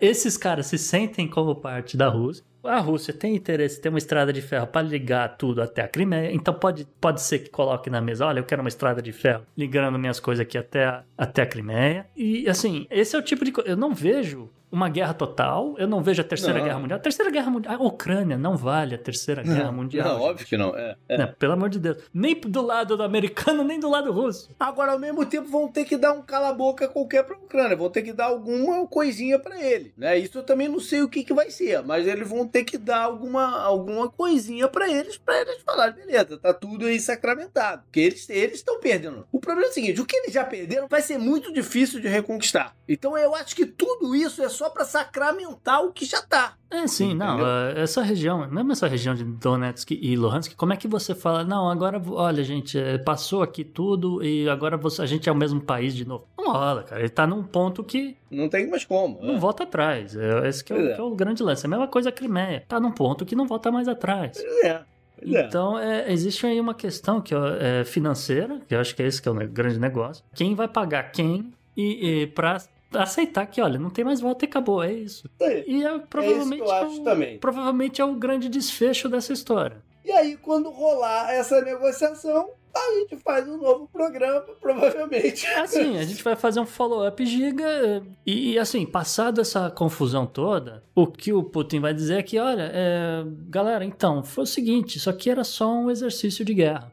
Esses 0.00 0.36
caras 0.36 0.66
se 0.66 0.76
sentem 0.76 1.28
como 1.28 1.54
parte 1.54 1.96
da 1.96 2.08
Rússia 2.08 2.44
a 2.64 2.78
Rússia 2.78 3.12
tem 3.12 3.34
interesse 3.34 3.78
em 3.78 3.82
ter 3.82 3.88
uma 3.88 3.98
estrada 3.98 4.32
de 4.32 4.42
ferro 4.42 4.66
para 4.66 4.82
ligar 4.82 5.36
tudo 5.36 5.62
até 5.62 5.82
a 5.82 5.88
Crimeia, 5.88 6.32
então 6.32 6.52
pode, 6.52 6.86
pode 7.00 7.20
ser 7.22 7.40
que 7.40 7.50
coloque 7.50 7.88
na 7.90 8.00
mesa, 8.00 8.26
olha, 8.26 8.40
eu 8.40 8.44
quero 8.44 8.62
uma 8.62 8.68
estrada 8.68 9.00
de 9.00 9.12
ferro 9.12 9.46
ligando 9.56 9.98
minhas 9.98 10.20
coisas 10.20 10.42
aqui 10.42 10.58
até 10.58 10.84
a, 10.84 11.02
até 11.16 11.42
a 11.42 11.46
Crimeia. 11.46 12.06
E 12.16 12.48
assim, 12.48 12.86
esse 12.90 13.16
é 13.16 13.18
o 13.18 13.22
tipo 13.22 13.44
de 13.44 13.52
coisa. 13.52 13.70
Eu 13.70 13.76
não 13.76 13.94
vejo 13.94 14.50
uma 14.70 14.88
guerra 14.88 15.14
total. 15.14 15.74
Eu 15.78 15.86
não 15.86 16.02
vejo 16.02 16.20
a 16.20 16.24
Terceira 16.24 16.58
não. 16.58 16.64
Guerra 16.64 16.78
Mundial. 16.78 16.98
A 16.98 17.02
Terceira 17.02 17.30
Guerra 17.30 17.50
Mundial. 17.50 17.74
A 17.74 17.82
Ucrânia 17.82 18.38
não 18.38 18.56
vale 18.56 18.94
a 18.94 18.98
Terceira 18.98 19.42
Guerra 19.42 19.72
Mundial. 19.72 20.08
Não, 20.08 20.20
óbvio 20.22 20.46
que 20.46 20.56
não. 20.56 20.76
É, 20.76 20.96
é. 21.08 21.18
Não, 21.18 21.32
pelo 21.34 21.52
amor 21.52 21.68
de 21.68 21.78
Deus. 21.78 21.98
Nem 22.12 22.38
do 22.40 22.62
lado 22.62 22.96
do 22.96 23.02
americano, 23.02 23.64
nem 23.64 23.80
do 23.80 23.88
lado 23.88 24.12
russo. 24.12 24.50
Agora, 24.58 24.92
ao 24.92 24.98
mesmo 24.98 25.24
tempo, 25.26 25.48
vão 25.48 25.68
ter 25.68 25.84
que 25.84 25.96
dar 25.96 26.12
um 26.12 26.22
cala-boca 26.22 26.88
qualquer 26.88 27.24
pra 27.24 27.36
Ucrânia. 27.36 27.76
Vão 27.76 27.90
ter 27.90 28.02
que 28.02 28.12
dar 28.12 28.26
alguma 28.26 28.86
coisinha 28.86 29.38
para 29.38 29.60
ele. 29.62 29.92
Né? 29.96 30.18
Isso 30.18 30.38
eu 30.38 30.42
também 30.42 30.68
não 30.68 30.80
sei 30.80 31.02
o 31.02 31.08
que, 31.08 31.24
que 31.24 31.34
vai 31.34 31.50
ser. 31.50 31.82
Mas 31.82 32.06
eles 32.06 32.28
vão 32.28 32.46
ter 32.46 32.64
que 32.64 32.78
dar 32.78 33.02
alguma, 33.02 33.60
alguma 33.60 34.08
coisinha 34.08 34.68
para 34.68 34.88
eles, 34.90 35.16
para 35.16 35.40
eles 35.40 35.62
falarem, 35.62 35.94
beleza, 35.94 36.38
tá 36.38 36.54
tudo 36.54 36.86
aí 36.86 37.00
sacramentado. 37.00 37.82
Porque 37.84 38.00
eles 38.00 38.28
estão 38.54 38.80
perdendo. 38.80 39.26
O 39.32 39.40
problema 39.40 39.68
é 39.68 39.70
o 39.70 39.74
seguinte: 39.74 40.00
o 40.00 40.06
que 40.06 40.16
eles 40.16 40.32
já 40.32 40.44
perderam 40.44 40.88
vai 40.88 41.02
ser 41.02 41.18
muito 41.18 41.52
difícil 41.52 42.00
de 42.00 42.08
reconquistar. 42.08 42.74
Então 42.88 43.16
eu 43.16 43.34
acho 43.34 43.54
que 43.54 43.66
tudo 43.66 44.14
isso 44.14 44.42
é 44.42 44.48
só 44.60 44.68
para 44.68 44.84
sacramentar 44.84 45.82
o 45.82 45.90
que 45.90 46.04
já 46.04 46.20
tá. 46.20 46.52
É, 46.70 46.86
sim, 46.86 47.12
Entendeu? 47.14 47.26
não. 47.26 47.46
É, 47.46 47.80
essa 47.80 48.02
região, 48.02 48.46
mesmo 48.46 48.72
essa 48.72 48.86
região 48.86 49.14
de 49.14 49.24
Donetsk 49.24 49.92
e 49.92 50.14
Luhansk, 50.14 50.54
como 50.54 50.74
é 50.74 50.76
que 50.76 50.86
você 50.86 51.14
fala, 51.14 51.42
não, 51.42 51.70
agora, 51.70 52.00
olha, 52.10 52.44
gente, 52.44 52.78
é, 52.78 52.98
passou 52.98 53.42
aqui 53.42 53.64
tudo 53.64 54.22
e 54.22 54.46
agora 54.50 54.76
você, 54.76 55.00
a 55.00 55.06
gente 55.06 55.30
é 55.30 55.32
o 55.32 55.34
mesmo 55.34 55.62
país 55.62 55.94
de 55.94 56.06
novo? 56.06 56.26
Não 56.36 56.52
rola, 56.52 56.82
cara. 56.82 57.00
Ele 57.00 57.08
tá 57.08 57.26
num 57.26 57.42
ponto 57.42 57.82
que. 57.82 58.18
Não 58.30 58.50
tem 58.50 58.68
mais 58.68 58.84
como. 58.84 59.18
Não 59.22 59.36
é. 59.36 59.38
volta 59.38 59.62
atrás. 59.62 60.14
É, 60.14 60.46
esse 60.46 60.62
que 60.62 60.74
é, 60.74 60.76
o, 60.76 60.90
é. 60.90 60.94
que 60.94 61.00
é, 61.00 61.02
o, 61.02 61.14
grande 61.14 61.42
lance. 61.42 61.64
É 61.64 61.66
a 61.66 61.70
mesma 61.70 61.88
coisa 61.88 62.10
a 62.10 62.12
Crimeia. 62.12 62.62
Tá 62.68 62.78
num 62.78 62.92
ponto 62.92 63.24
que 63.24 63.34
não 63.34 63.46
volta 63.46 63.72
mais 63.72 63.88
atrás. 63.88 64.44
É. 64.62 64.82
Então, 65.22 65.78
é, 65.78 66.12
existe 66.12 66.46
aí 66.46 66.60
uma 66.60 66.74
questão 66.74 67.20
que 67.20 67.34
é 67.34 67.82
financeira, 67.84 68.60
que 68.68 68.74
eu 68.74 68.80
acho 68.80 68.94
que 68.94 69.02
é 69.02 69.06
esse 69.06 69.22
que 69.22 69.28
é 69.28 69.32
o 69.32 69.34
grande 69.34 69.78
negócio. 69.78 70.22
Quem 70.34 70.54
vai 70.54 70.68
pagar 70.68 71.12
quem 71.12 71.50
e, 71.74 72.22
e 72.22 72.26
para 72.26 72.58
aceitar 72.94 73.46
que, 73.46 73.60
olha, 73.60 73.78
não 73.78 73.90
tem 73.90 74.04
mais 74.04 74.20
volta 74.20 74.44
e 74.44 74.48
acabou, 74.48 74.82
é 74.82 74.92
isso. 74.92 75.28
É, 75.40 75.64
e 75.66 75.84
é, 75.84 75.98
provavelmente, 75.98 76.62
é, 76.62 76.80
é 76.80 76.86
o, 76.86 77.00
também. 77.04 77.38
provavelmente 77.38 78.00
é 78.00 78.04
o 78.04 78.14
grande 78.14 78.48
desfecho 78.48 79.08
dessa 79.08 79.32
história. 79.32 79.82
E 80.04 80.10
aí, 80.12 80.36
quando 80.36 80.70
rolar 80.70 81.30
essa 81.32 81.60
negociação, 81.60 82.50
a 82.74 82.94
gente 82.98 83.16
faz 83.22 83.46
um 83.48 83.56
novo 83.58 83.88
programa, 83.92 84.40
provavelmente. 84.60 85.46
Assim, 85.56 85.98
a 85.98 86.04
gente 86.04 86.22
vai 86.22 86.36
fazer 86.36 86.60
um 86.60 86.66
follow-up 86.66 87.24
giga. 87.26 88.02
E, 88.26 88.58
assim, 88.58 88.86
passado 88.86 89.40
essa 89.40 89.70
confusão 89.70 90.26
toda, 90.26 90.82
o 90.94 91.06
que 91.06 91.32
o 91.32 91.42
Putin 91.42 91.80
vai 91.80 91.92
dizer 91.92 92.18
é 92.18 92.22
que, 92.22 92.38
olha, 92.38 92.70
é, 92.72 93.24
galera, 93.48 93.84
então, 93.84 94.22
foi 94.22 94.44
o 94.44 94.46
seguinte: 94.46 94.96
isso 94.96 95.10
aqui 95.10 95.30
era 95.30 95.44
só 95.44 95.70
um 95.70 95.90
exercício 95.90 96.44
de 96.44 96.54
guerra. 96.54 96.92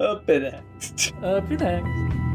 Up 0.00 0.26
next. 0.26 1.14
Up 1.22 1.56
next. 1.56 2.27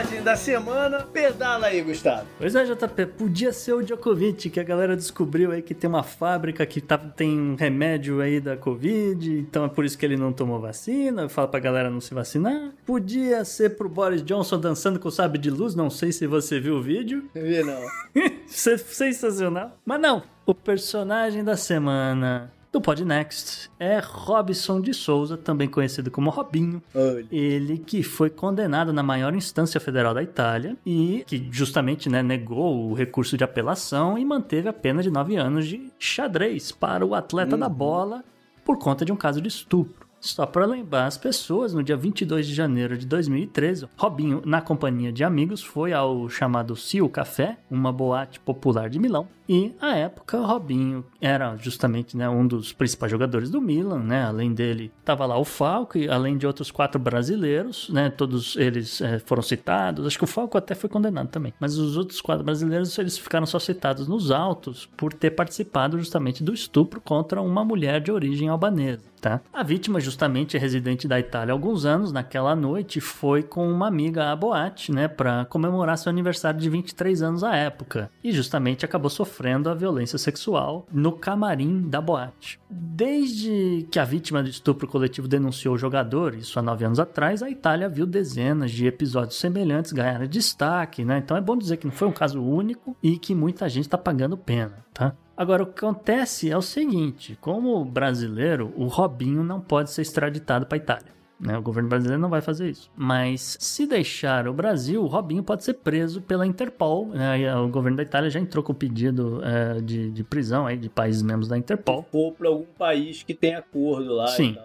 Personagem 0.00 0.22
da 0.22 0.36
semana. 0.36 1.00
Pedala 1.00 1.66
aí, 1.66 1.82
Gustavo. 1.82 2.26
Pois 2.38 2.54
é, 2.54 2.64
JP, 2.64 3.06
podia 3.18 3.52
ser 3.52 3.74
o 3.74 3.82
Djokovic, 3.82 4.50
que 4.50 4.60
a 4.60 4.64
galera 4.64 4.96
descobriu 4.96 5.52
aí 5.52 5.62
que 5.62 5.74
tem 5.74 5.88
uma 5.88 6.02
fábrica 6.02 6.64
que 6.64 6.80
tá, 6.80 6.96
tem 6.96 7.38
um 7.38 7.54
remédio 7.54 8.20
aí 8.20 8.40
da 8.40 8.56
Covid, 8.56 9.30
então 9.30 9.64
é 9.64 9.68
por 9.68 9.84
isso 9.84 9.98
que 9.98 10.04
ele 10.04 10.16
não 10.16 10.32
tomou 10.32 10.60
vacina, 10.60 11.28
fala 11.28 11.48
pra 11.48 11.60
galera 11.60 11.90
não 11.90 12.00
se 12.00 12.14
vacinar. 12.14 12.72
Podia 12.86 13.44
ser 13.44 13.76
pro 13.76 13.88
Boris 13.88 14.22
Johnson 14.22 14.58
dançando 14.58 14.98
com 14.98 15.08
o 15.08 15.12
sabre 15.12 15.38
de 15.38 15.50
luz, 15.50 15.74
não 15.74 15.90
sei 15.90 16.12
se 16.12 16.26
você 16.26 16.58
viu 16.58 16.76
o 16.76 16.82
vídeo. 16.82 17.28
Eu 17.34 17.42
vi, 17.42 17.62
não. 17.62 17.80
Sensacional. 18.46 19.76
Mas 19.84 20.00
não, 20.00 20.22
o 20.46 20.54
personagem 20.54 21.44
da 21.44 21.56
semana 21.56 22.50
do 22.72 22.80
Podnext 22.80 23.70
é 23.78 23.98
Robson 23.98 24.80
de 24.80 24.94
Souza, 24.94 25.36
também 25.36 25.68
conhecido 25.68 26.10
como 26.10 26.30
Robinho. 26.30 26.82
Olha. 26.94 27.26
Ele 27.30 27.78
que 27.78 28.02
foi 28.02 28.30
condenado 28.30 28.92
na 28.92 29.02
maior 29.02 29.34
instância 29.34 29.80
federal 29.80 30.14
da 30.14 30.22
Itália 30.22 30.76
e 30.86 31.24
que 31.26 31.48
justamente 31.50 32.08
né, 32.08 32.22
negou 32.22 32.90
o 32.90 32.94
recurso 32.94 33.36
de 33.36 33.44
apelação 33.44 34.16
e 34.16 34.24
manteve 34.24 34.68
a 34.68 34.72
pena 34.72 35.02
de 35.02 35.10
nove 35.10 35.36
anos 35.36 35.66
de 35.66 35.90
xadrez 35.98 36.70
para 36.70 37.04
o 37.04 37.14
atleta 37.14 37.54
uhum. 37.54 37.60
da 37.60 37.68
bola 37.68 38.24
por 38.64 38.78
conta 38.78 39.04
de 39.04 39.12
um 39.12 39.16
caso 39.16 39.40
de 39.40 39.48
estupro. 39.48 39.99
Só 40.20 40.44
para 40.44 40.66
lembrar 40.66 41.06
as 41.06 41.16
pessoas, 41.16 41.72
no 41.72 41.82
dia 41.82 41.96
22 41.96 42.46
de 42.46 42.54
janeiro 42.54 42.96
de 42.98 43.06
2013, 43.06 43.88
Robinho, 43.96 44.42
na 44.44 44.60
companhia 44.60 45.10
de 45.10 45.24
amigos, 45.24 45.62
foi 45.62 45.94
ao 45.94 46.28
chamado 46.28 46.76
Cio 46.76 47.08
Café, 47.08 47.56
uma 47.70 47.90
boate 47.90 48.38
popular 48.38 48.90
de 48.90 48.98
Milão. 48.98 49.26
E, 49.52 49.74
à 49.80 49.96
época, 49.96 50.38
Robinho 50.38 51.04
era 51.20 51.56
justamente 51.56 52.16
né, 52.16 52.28
um 52.28 52.46
dos 52.46 52.72
principais 52.72 53.10
jogadores 53.10 53.50
do 53.50 53.60
Milan, 53.60 53.98
né? 53.98 54.22
Além 54.22 54.54
dele, 54.54 54.92
estava 55.00 55.26
lá 55.26 55.36
o 55.36 55.44
Falco, 55.44 55.98
e 55.98 56.08
além 56.08 56.38
de 56.38 56.46
outros 56.46 56.70
quatro 56.70 57.00
brasileiros, 57.00 57.88
né? 57.88 58.10
Todos 58.10 58.54
eles 58.54 59.00
é, 59.00 59.18
foram 59.18 59.42
citados. 59.42 60.06
Acho 60.06 60.18
que 60.18 60.22
o 60.22 60.28
Falco 60.28 60.56
até 60.56 60.76
foi 60.76 60.88
condenado 60.88 61.30
também. 61.30 61.52
Mas 61.58 61.76
os 61.78 61.96
outros 61.96 62.20
quatro 62.20 62.44
brasileiros, 62.44 62.96
eles 62.96 63.18
ficaram 63.18 63.44
só 63.44 63.58
citados 63.58 64.06
nos 64.06 64.30
autos 64.30 64.88
por 64.96 65.12
ter 65.12 65.32
participado 65.32 65.98
justamente 65.98 66.44
do 66.44 66.54
estupro 66.54 67.00
contra 67.00 67.42
uma 67.42 67.64
mulher 67.64 68.00
de 68.00 68.12
origem 68.12 68.48
albanesa. 68.48 69.09
Tá? 69.20 69.40
A 69.52 69.62
vítima, 69.62 70.00
justamente 70.00 70.56
residente 70.56 71.06
da 71.06 71.20
Itália 71.20 71.52
há 71.52 71.54
alguns 71.54 71.84
anos, 71.84 72.10
naquela 72.10 72.56
noite 72.56 73.00
foi 73.00 73.42
com 73.42 73.70
uma 73.70 73.86
amiga 73.86 74.30
à 74.30 74.36
boate, 74.36 74.92
né, 74.92 75.08
para 75.08 75.44
comemorar 75.44 75.98
seu 75.98 76.08
aniversário 76.08 76.58
de 76.58 76.70
23 76.70 77.22
anos 77.22 77.44
à 77.44 77.54
época, 77.54 78.10
e 78.24 78.32
justamente 78.32 78.84
acabou 78.84 79.10
sofrendo 79.10 79.68
a 79.68 79.74
violência 79.74 80.16
sexual 80.16 80.86
no 80.90 81.12
camarim 81.12 81.82
da 81.88 82.00
boate. 82.00 82.58
Desde 82.70 83.86
que 83.90 83.98
a 83.98 84.04
vítima 84.04 84.42
do 84.42 84.48
estupro 84.48 84.88
coletivo 84.88 85.28
denunciou 85.28 85.74
o 85.74 85.78
jogador, 85.78 86.34
isso 86.34 86.58
há 86.58 86.62
nove 86.62 86.84
anos 86.84 86.98
atrás, 86.98 87.42
a 87.42 87.50
Itália 87.50 87.88
viu 87.88 88.06
dezenas 88.06 88.70
de 88.70 88.86
episódios 88.86 89.38
semelhantes 89.38 89.92
ganhar 89.92 90.26
destaque, 90.26 91.04
né? 91.04 91.18
Então 91.18 91.36
é 91.36 91.40
bom 91.40 91.56
dizer 91.56 91.76
que 91.76 91.86
não 91.86 91.92
foi 91.92 92.08
um 92.08 92.12
caso 92.12 92.42
único 92.42 92.96
e 93.02 93.18
que 93.18 93.34
muita 93.34 93.68
gente 93.68 93.84
está 93.84 93.98
pagando 93.98 94.36
pena, 94.36 94.84
tá? 94.94 95.14
Agora, 95.40 95.62
o 95.62 95.66
que 95.66 95.82
acontece 95.82 96.50
é 96.50 96.56
o 96.56 96.60
seguinte: 96.60 97.38
como 97.40 97.82
brasileiro, 97.82 98.74
o 98.76 98.84
Robinho 98.88 99.42
não 99.42 99.58
pode 99.58 99.90
ser 99.90 100.02
extraditado 100.02 100.66
para 100.66 100.76
a 100.76 100.82
Itália. 100.82 101.14
Né? 101.40 101.56
O 101.56 101.62
governo 101.62 101.88
brasileiro 101.88 102.20
não 102.20 102.28
vai 102.28 102.42
fazer 102.42 102.68
isso. 102.68 102.90
Mas 102.94 103.56
se 103.58 103.86
deixar 103.86 104.46
o 104.46 104.52
Brasil, 104.52 105.02
o 105.02 105.06
Robinho 105.06 105.42
pode 105.42 105.64
ser 105.64 105.72
preso 105.72 106.20
pela 106.20 106.46
Interpol. 106.46 107.06
Né? 107.06 107.56
O 107.56 107.68
governo 107.68 107.96
da 107.96 108.02
Itália 108.02 108.28
já 108.28 108.38
entrou 108.38 108.62
com 108.62 108.74
pedido 108.74 109.40
é, 109.42 109.80
de, 109.80 110.10
de, 110.10 110.22
prisão 110.22 110.66
aí, 110.66 110.76
de 110.76 110.90
países 110.90 111.22
membros 111.22 111.48
da 111.48 111.56
Interpol. 111.56 112.06
Ou 112.12 112.32
para 112.32 112.48
algum 112.48 112.66
país 112.78 113.22
que 113.22 113.32
tem 113.32 113.54
acordo 113.54 114.12
lá. 114.12 114.26
Sim. 114.26 114.58